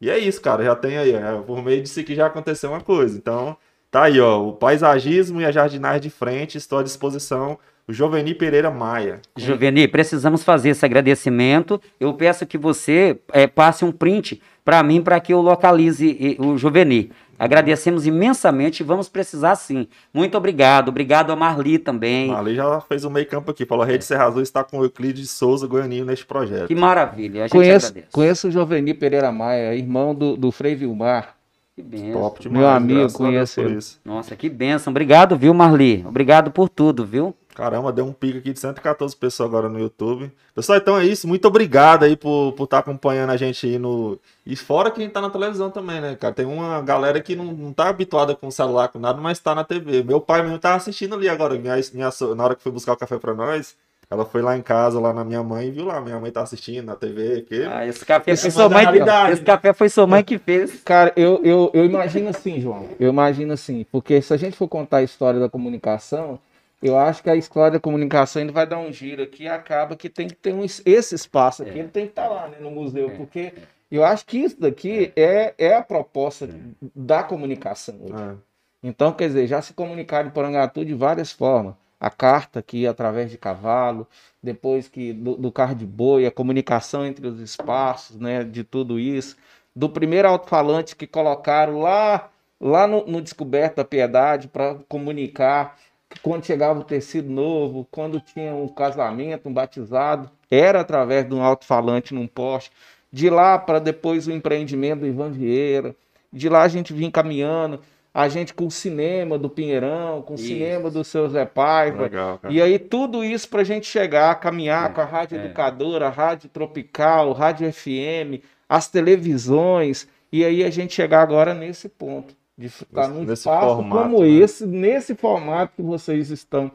E 0.00 0.10
é 0.10 0.18
isso, 0.18 0.40
cara. 0.40 0.64
Já 0.64 0.76
tem 0.76 0.98
aí, 0.98 1.12
é, 1.12 1.40
por 1.42 1.62
meio 1.62 1.82
disso 1.82 2.02
que 2.04 2.14
já 2.14 2.26
aconteceu 2.26 2.70
uma 2.70 2.80
coisa. 2.80 3.16
Então, 3.16 3.56
Tá 3.90 4.04
aí, 4.04 4.20
ó, 4.20 4.46
o 4.46 4.52
paisagismo 4.52 5.40
e 5.40 5.46
a 5.46 5.50
jardinagem 5.50 6.02
de 6.02 6.10
frente, 6.10 6.58
estou 6.58 6.78
à 6.78 6.82
disposição. 6.82 7.58
O 7.88 7.92
Joveni 7.92 8.34
Pereira 8.34 8.70
Maia. 8.70 9.22
Joveni, 9.34 9.88
precisamos 9.88 10.44
fazer 10.44 10.68
esse 10.70 10.84
agradecimento. 10.84 11.80
Eu 11.98 12.12
peço 12.12 12.46
que 12.46 12.58
você 12.58 13.18
é, 13.32 13.46
passe 13.46 13.82
um 13.82 13.90
print 13.90 14.42
para 14.62 14.82
mim, 14.82 15.00
para 15.00 15.18
que 15.18 15.32
eu 15.32 15.40
localize 15.40 16.36
o 16.38 16.58
Joveni. 16.58 17.10
Agradecemos 17.38 18.06
imensamente 18.06 18.80
e 18.80 18.84
vamos 18.84 19.08
precisar 19.08 19.54
sim. 19.56 19.88
Muito 20.12 20.36
obrigado. 20.36 20.90
Obrigado 20.90 21.32
a 21.32 21.36
Marli 21.36 21.78
também. 21.78 22.28
Marli 22.28 22.56
já 22.56 22.78
fez 22.82 23.04
o 23.04 23.10
meio 23.10 23.26
campo 23.26 23.50
aqui. 23.50 23.64
Falou, 23.64 23.84
a 23.84 23.86
Rede 23.86 24.04
Serra 24.04 24.26
Azul 24.26 24.42
está 24.42 24.62
com 24.62 24.80
o 24.80 24.84
Euclides 24.84 25.30
Souza 25.30 25.66
Goianinho 25.66 26.04
neste 26.04 26.26
projeto. 26.26 26.66
Que 26.66 26.74
maravilha. 26.74 27.44
A 27.44 27.46
gente 27.46 27.52
conheço, 27.52 27.86
agradece. 27.86 28.12
Conheço 28.12 28.48
o 28.48 28.50
Joveni 28.50 28.92
Pereira 28.92 29.32
Maia, 29.32 29.74
irmão 29.74 30.14
do, 30.14 30.36
do 30.36 30.52
Frei 30.52 30.74
Vilmar. 30.74 31.37
Que 31.78 31.82
benção. 31.82 32.20
Top 32.20 32.42
demais, 32.42 32.58
Meu 32.58 32.68
amigo, 32.68 33.12
conheço 33.12 33.60
Nossa, 34.04 34.34
que 34.34 34.48
benção. 34.48 34.90
Obrigado, 34.90 35.36
viu, 35.36 35.54
Marli? 35.54 36.04
Obrigado 36.04 36.50
por 36.50 36.68
tudo, 36.68 37.06
viu? 37.06 37.32
Caramba, 37.54 37.92
deu 37.92 38.04
um 38.04 38.12
pico 38.12 38.38
aqui 38.38 38.52
de 38.52 38.58
114 38.58 39.14
pessoas 39.14 39.48
agora 39.48 39.68
no 39.68 39.78
YouTube. 39.78 40.32
Pessoal, 40.56 40.78
então 40.78 40.98
é 40.98 41.04
isso. 41.06 41.28
Muito 41.28 41.46
obrigado 41.46 42.02
aí 42.02 42.16
por 42.16 42.50
estar 42.50 42.66
tá 42.66 42.78
acompanhando 42.78 43.30
a 43.30 43.36
gente 43.36 43.64
aí 43.64 43.78
no. 43.78 44.18
E 44.44 44.56
fora 44.56 44.90
que 44.90 45.00
a 45.00 45.04
gente 45.04 45.12
tá 45.12 45.20
na 45.20 45.30
televisão 45.30 45.70
também, 45.70 46.00
né, 46.00 46.16
cara? 46.16 46.34
Tem 46.34 46.46
uma 46.46 46.80
galera 46.82 47.20
que 47.20 47.36
não, 47.36 47.44
não 47.44 47.72
tá 47.72 47.88
habituada 47.88 48.34
com 48.34 48.48
o 48.48 48.52
celular, 48.52 48.88
com 48.88 48.98
nada, 48.98 49.20
mas 49.20 49.38
tá 49.38 49.54
na 49.54 49.62
TV. 49.62 50.02
Meu 50.02 50.20
pai 50.20 50.42
mesmo 50.42 50.58
tá 50.58 50.74
assistindo 50.74 51.14
ali 51.14 51.28
agora. 51.28 51.56
Minha, 51.56 51.76
minha, 51.94 52.10
na 52.34 52.44
hora 52.44 52.56
que 52.56 52.62
foi 52.62 52.72
buscar 52.72 52.94
o 52.94 52.96
café 52.96 53.18
pra 53.18 53.34
nós. 53.34 53.76
Ela 54.10 54.24
foi 54.24 54.40
lá 54.40 54.56
em 54.56 54.62
casa, 54.62 54.98
lá 54.98 55.12
na 55.12 55.22
minha 55.22 55.42
mãe, 55.42 55.68
e 55.68 55.70
viu 55.70 55.84
lá, 55.84 56.00
minha 56.00 56.18
mãe 56.18 56.30
tá 56.30 56.40
assistindo 56.40 56.86
na 56.86 56.96
TV. 56.96 57.42
Que... 57.42 57.64
Ah, 57.64 57.86
esse 57.86 58.04
café 58.06 58.34
foi 58.34 58.50
sua 58.50 58.68
mãe. 58.68 58.84
Esse 59.30 59.42
café 59.42 59.72
foi 59.74 59.88
sua 59.90 60.06
mãe 60.06 60.24
que 60.24 60.38
fez. 60.38 60.82
Cara, 60.82 61.12
eu, 61.14 61.44
eu, 61.44 61.70
eu 61.74 61.84
imagino 61.84 62.30
assim, 62.30 62.58
João. 62.58 62.88
Eu 62.98 63.10
imagino 63.10 63.52
assim, 63.52 63.84
porque 63.92 64.22
se 64.22 64.32
a 64.32 64.38
gente 64.38 64.56
for 64.56 64.66
contar 64.66 64.98
a 64.98 65.02
história 65.02 65.38
da 65.38 65.50
comunicação, 65.50 66.38
eu 66.82 66.96
acho 66.96 67.22
que 67.22 67.28
a 67.28 67.36
história 67.36 67.72
da 67.72 67.80
comunicação 67.80 68.40
ainda 68.40 68.52
vai 68.52 68.66
dar 68.66 68.78
um 68.78 68.90
giro 68.90 69.22
aqui 69.22 69.42
e 69.42 69.48
acaba 69.48 69.94
que 69.94 70.08
tem 70.08 70.26
que 70.26 70.36
ter 70.36 70.54
um, 70.54 70.64
esse 70.64 71.14
espaço 71.14 71.62
aqui, 71.62 71.72
é. 71.72 71.80
ele 71.80 71.88
tem 71.88 72.06
que 72.06 72.12
estar 72.12 72.28
tá 72.28 72.28
lá 72.28 72.48
né, 72.48 72.56
no 72.60 72.70
museu, 72.70 73.10
é. 73.10 73.14
porque 73.14 73.52
eu 73.90 74.02
acho 74.02 74.24
que 74.24 74.38
isso 74.38 74.58
daqui 74.58 75.12
é, 75.16 75.52
é 75.58 75.74
a 75.74 75.82
proposta 75.82 76.46
é. 76.46 76.48
da 76.96 77.22
comunicação. 77.22 77.96
É. 78.06 78.34
Então, 78.82 79.12
quer 79.12 79.26
dizer, 79.26 79.46
já 79.46 79.60
se 79.60 79.74
comunicaram 79.74 80.28
em 80.28 80.32
Porangatu 80.32 80.82
de 80.82 80.94
várias 80.94 81.30
formas 81.30 81.74
a 82.00 82.10
carta 82.10 82.62
que 82.62 82.78
ia 82.78 82.90
através 82.90 83.30
de 83.30 83.38
cavalo, 83.38 84.06
depois 84.42 84.88
que 84.88 85.12
do, 85.12 85.36
do 85.36 85.52
carro 85.52 85.74
de 85.74 85.86
boi, 85.86 86.26
a 86.26 86.30
comunicação 86.30 87.04
entre 87.04 87.26
os 87.26 87.40
espaços, 87.40 88.16
né, 88.16 88.44
de 88.44 88.62
tudo 88.64 88.98
isso, 88.98 89.36
do 89.74 89.88
primeiro 89.88 90.28
alto-falante 90.28 90.96
que 90.96 91.06
colocaram 91.06 91.80
lá 91.80 92.30
lá 92.60 92.86
no, 92.86 93.06
no 93.06 93.22
Descoberto 93.22 93.76
da 93.76 93.84
Piedade 93.84 94.48
para 94.48 94.76
comunicar 94.88 95.78
quando 96.22 96.44
chegava 96.44 96.80
o 96.80 96.84
tecido 96.84 97.30
novo, 97.30 97.86
quando 97.90 98.20
tinha 98.20 98.54
um 98.54 98.66
casamento, 98.68 99.48
um 99.48 99.52
batizado, 99.52 100.30
era 100.50 100.80
através 100.80 101.28
de 101.28 101.34
um 101.34 101.42
alto-falante 101.42 102.14
num 102.14 102.26
poste. 102.26 102.72
De 103.12 103.30
lá 103.30 103.58
para 103.58 103.78
depois 103.78 104.26
o 104.26 104.32
empreendimento 104.32 105.00
do 105.00 105.06
Ivan 105.06 105.30
Vieira. 105.30 105.94
De 106.32 106.48
lá 106.48 106.62
a 106.62 106.68
gente 106.68 106.92
vinha 106.92 107.10
caminhando 107.10 107.80
a 108.12 108.28
gente 108.28 108.54
com 108.54 108.66
o 108.66 108.70
cinema 108.70 109.38
do 109.38 109.48
Pinheirão, 109.48 110.22
com 110.22 110.34
o 110.34 110.38
cinema 110.38 110.90
do 110.90 111.04
seu 111.04 111.28
Zé 111.28 111.44
Paiva. 111.44 112.02
Legal, 112.02 112.40
e 112.48 112.60
aí 112.60 112.78
tudo 112.78 113.22
isso 113.22 113.48
para 113.48 113.60
a 113.60 113.64
gente 113.64 113.86
chegar, 113.86 114.34
caminhar 114.40 114.90
é, 114.90 114.92
com 114.92 115.00
a 115.00 115.04
Rádio 115.04 115.38
é. 115.38 115.44
Educadora, 115.44 116.06
a 116.06 116.10
Rádio 116.10 116.48
Tropical, 116.48 117.32
Rádio 117.32 117.72
FM, 117.72 118.42
as 118.68 118.88
televisões, 118.88 120.08
e 120.32 120.44
aí 120.44 120.64
a 120.64 120.70
gente 120.70 120.94
chegar 120.94 121.22
agora 121.22 121.54
nesse 121.54 121.88
ponto, 121.88 122.34
de 122.56 122.66
estar 122.66 123.08
num 123.08 123.20
nesse 123.20 123.32
espaço 123.34 123.76
formato, 123.76 124.02
como 124.02 124.22
né? 124.22 124.28
esse, 124.28 124.66
nesse 124.66 125.14
formato 125.14 125.74
que 125.76 125.82
vocês 125.82 126.30
estão 126.30 126.70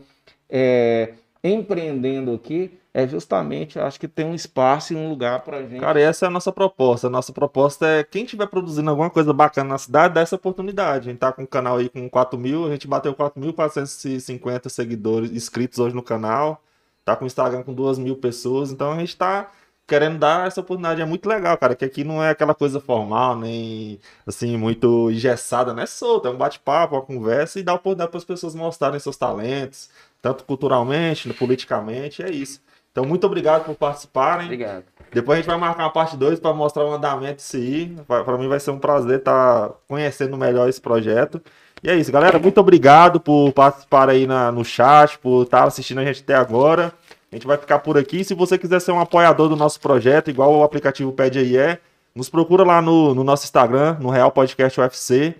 é, 0.50 1.14
empreendendo 1.44 2.34
aqui, 2.34 2.72
é 2.94 3.08
justamente, 3.08 3.80
acho 3.80 4.00
que 4.00 4.08
tem 4.08 4.24
um 4.24 4.36
espaço 4.36 4.94
e 4.94 4.96
um 4.96 5.10
lugar 5.10 5.42
para 5.42 5.64
gente. 5.64 5.80
Cara, 5.80 6.00
essa 6.00 6.26
é 6.26 6.28
a 6.28 6.32
nossa 6.32 6.52
proposta. 6.52 7.08
A 7.08 7.10
nossa 7.10 7.34
proposta 7.34 7.88
é 7.88 8.04
quem 8.04 8.24
estiver 8.24 8.46
produzindo 8.46 8.88
alguma 8.90 9.10
coisa 9.10 9.34
bacana 9.34 9.70
na 9.70 9.78
cidade, 9.80 10.14
dá 10.14 10.22
essa 10.22 10.36
oportunidade. 10.36 11.10
A 11.10 11.12
gente 11.12 11.20
tá 11.20 11.32
com 11.32 11.42
o 11.42 11.48
canal 11.48 11.78
aí 11.78 11.90
com 11.90 12.08
4 12.08 12.38
mil, 12.38 12.68
a 12.68 12.70
gente 12.70 12.88
bateu 12.88 13.16
4.450 13.16 14.70
seguidores 14.70 15.32
inscritos 15.32 15.80
hoje 15.80 15.96
no 15.96 16.04
canal. 16.04 16.62
Tá 17.04 17.16
com 17.16 17.24
o 17.24 17.28
Instagram 17.28 17.64
com 17.64 17.74
2 17.74 17.98
mil 17.98 18.16
pessoas, 18.16 18.72
então 18.72 18.92
a 18.92 19.00
gente 19.00 19.18
tá 19.18 19.50
querendo 19.88 20.20
dar 20.20 20.48
essa 20.48 20.62
oportunidade. 20.62 21.02
É 21.02 21.06
muito 21.06 21.28
legal, 21.28 21.58
cara, 21.58 21.76
que 21.76 21.84
aqui 21.84 22.04
não 22.04 22.24
é 22.24 22.30
aquela 22.30 22.54
coisa 22.54 22.80
formal, 22.80 23.36
nem 23.36 24.00
assim, 24.26 24.56
muito 24.56 25.10
engessada, 25.10 25.74
né? 25.74 25.84
É 25.84 25.86
solta, 25.88 26.30
é 26.30 26.32
um 26.32 26.38
bate-papo, 26.38 26.96
uma 26.96 27.02
conversa 27.02 27.60
e 27.60 27.64
dá 27.64 27.74
oportunidade 27.74 28.12
para 28.12 28.20
as 28.20 28.24
pessoas 28.24 28.54
mostrarem 28.54 29.00
seus 29.00 29.18
talentos, 29.18 29.90
tanto 30.22 30.44
culturalmente, 30.46 31.32
politicamente, 31.34 32.22
é 32.24 32.30
isso. 32.32 32.62
Então, 32.94 33.04
muito 33.06 33.26
obrigado 33.26 33.66
por 33.66 33.74
participarem. 33.74 34.46
Obrigado. 34.46 34.84
Depois 35.12 35.38
a 35.38 35.42
gente 35.42 35.50
vai 35.50 35.58
marcar 35.58 35.84
uma 35.84 35.92
parte 35.92 36.16
2 36.16 36.40
para 36.40 36.54
mostrar 36.54 36.86
o 36.86 36.94
andamento 36.94 37.38
disso 37.38 37.58
aí. 37.58 37.96
Para 38.08 38.38
mim 38.38 38.48
vai 38.48 38.60
ser 38.60 38.70
um 38.70 38.78
prazer 38.78 39.18
estar 39.18 39.68
tá 39.68 39.76
conhecendo 39.88 40.38
melhor 40.38 40.70
esse 40.70 40.80
projeto. 40.80 41.42
E 41.84 41.90
é 41.90 41.96
isso, 41.96 42.12
galera. 42.12 42.38
Muito 42.38 42.60
obrigado 42.60 43.20
por 43.20 43.52
participar 43.52 44.10
aí 44.10 44.28
na, 44.28 44.52
no 44.52 44.64
chat, 44.64 45.18
por 45.18 45.44
estar 45.44 45.62
tá 45.62 45.64
assistindo 45.66 46.02
a 46.02 46.06
gente 46.06 46.22
até 46.22 46.36
agora. 46.36 46.94
A 47.32 47.36
gente 47.36 47.48
vai 47.48 47.58
ficar 47.58 47.80
por 47.80 47.98
aqui. 47.98 48.24
Se 48.24 48.36
você 48.36 48.60
quiser 48.60 48.80
ser 48.80 48.92
um 48.92 49.00
apoiador 49.00 49.50
do 49.50 49.56
nosso 49.56 49.80
projeto, 49.80 50.30
igual 50.30 50.54
o 50.56 50.64
aplicativo 50.64 51.12
Pede 51.12 51.40
aí 51.40 51.58
é, 51.58 51.80
nos 52.14 52.30
procura 52.30 52.64
lá 52.64 52.80
no, 52.80 53.16
no 53.16 53.24
nosso 53.24 53.44
Instagram, 53.44 53.98
no 54.00 54.12
Real 54.12 54.32
Podcast 54.32 54.80
UFC. 54.80 55.36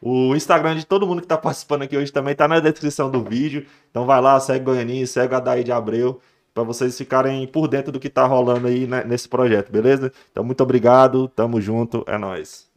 O 0.00 0.34
Instagram 0.36 0.76
de 0.76 0.84
todo 0.84 1.06
mundo 1.06 1.20
que 1.20 1.26
está 1.26 1.38
participando 1.38 1.82
aqui 1.82 1.96
hoje 1.96 2.12
também 2.12 2.32
está 2.32 2.46
na 2.46 2.60
descrição 2.60 3.10
do 3.10 3.22
vídeo. 3.22 3.66
Então 3.90 4.04
vai 4.04 4.20
lá, 4.20 4.38
segue 4.40 4.64
Goianinho, 4.64 5.06
segue 5.06 5.34
a 5.34 5.40
Daí 5.40 5.64
de 5.64 5.72
Abreu 5.72 6.20
para 6.54 6.62
vocês 6.62 6.96
ficarem 6.96 7.46
por 7.46 7.66
dentro 7.66 7.90
do 7.90 8.00
que 8.00 8.10
tá 8.10 8.26
rolando 8.26 8.66
aí 8.66 8.86
né, 8.86 9.04
nesse 9.04 9.28
projeto, 9.28 9.72
beleza? 9.72 10.12
Então, 10.30 10.44
muito 10.44 10.62
obrigado, 10.62 11.28
tamo 11.28 11.60
junto, 11.60 12.04
é 12.06 12.18
nós. 12.18 12.70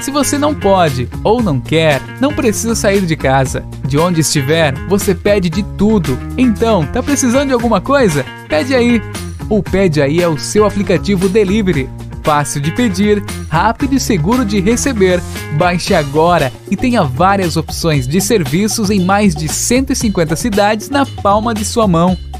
Se 0.00 0.10
você 0.10 0.38
não 0.38 0.54
pode 0.54 1.08
ou 1.22 1.42
não 1.42 1.60
quer, 1.60 2.00
não 2.20 2.34
precisa 2.34 2.74
sair 2.74 3.04
de 3.04 3.16
casa. 3.16 3.62
De 3.86 3.98
onde 3.98 4.22
estiver, 4.22 4.74
você 4.88 5.14
pede 5.14 5.50
de 5.50 5.62
tudo. 5.76 6.18
Então, 6.38 6.86
tá 6.86 7.02
precisando 7.02 7.48
de 7.48 7.52
alguma 7.52 7.80
coisa? 7.80 8.24
Pede 8.48 8.74
aí. 8.74 9.02
O 9.48 9.62
Pede 9.62 10.00
Aí 10.00 10.22
é 10.22 10.28
o 10.28 10.38
seu 10.38 10.64
aplicativo 10.64 11.28
delivery. 11.28 11.90
Fácil 12.22 12.60
de 12.60 12.70
pedir, 12.70 13.22
rápido 13.48 13.94
e 13.94 14.00
seguro 14.00 14.44
de 14.44 14.60
receber. 14.60 15.20
Baixe 15.58 15.92
agora 15.92 16.52
e 16.70 16.76
tenha 16.76 17.02
várias 17.02 17.56
opções 17.56 18.06
de 18.06 18.20
serviços 18.20 18.90
em 18.90 19.00
mais 19.00 19.34
de 19.34 19.48
150 19.48 20.36
cidades 20.36 20.88
na 20.88 21.04
palma 21.04 21.52
de 21.52 21.64
sua 21.64 21.88
mão. 21.88 22.16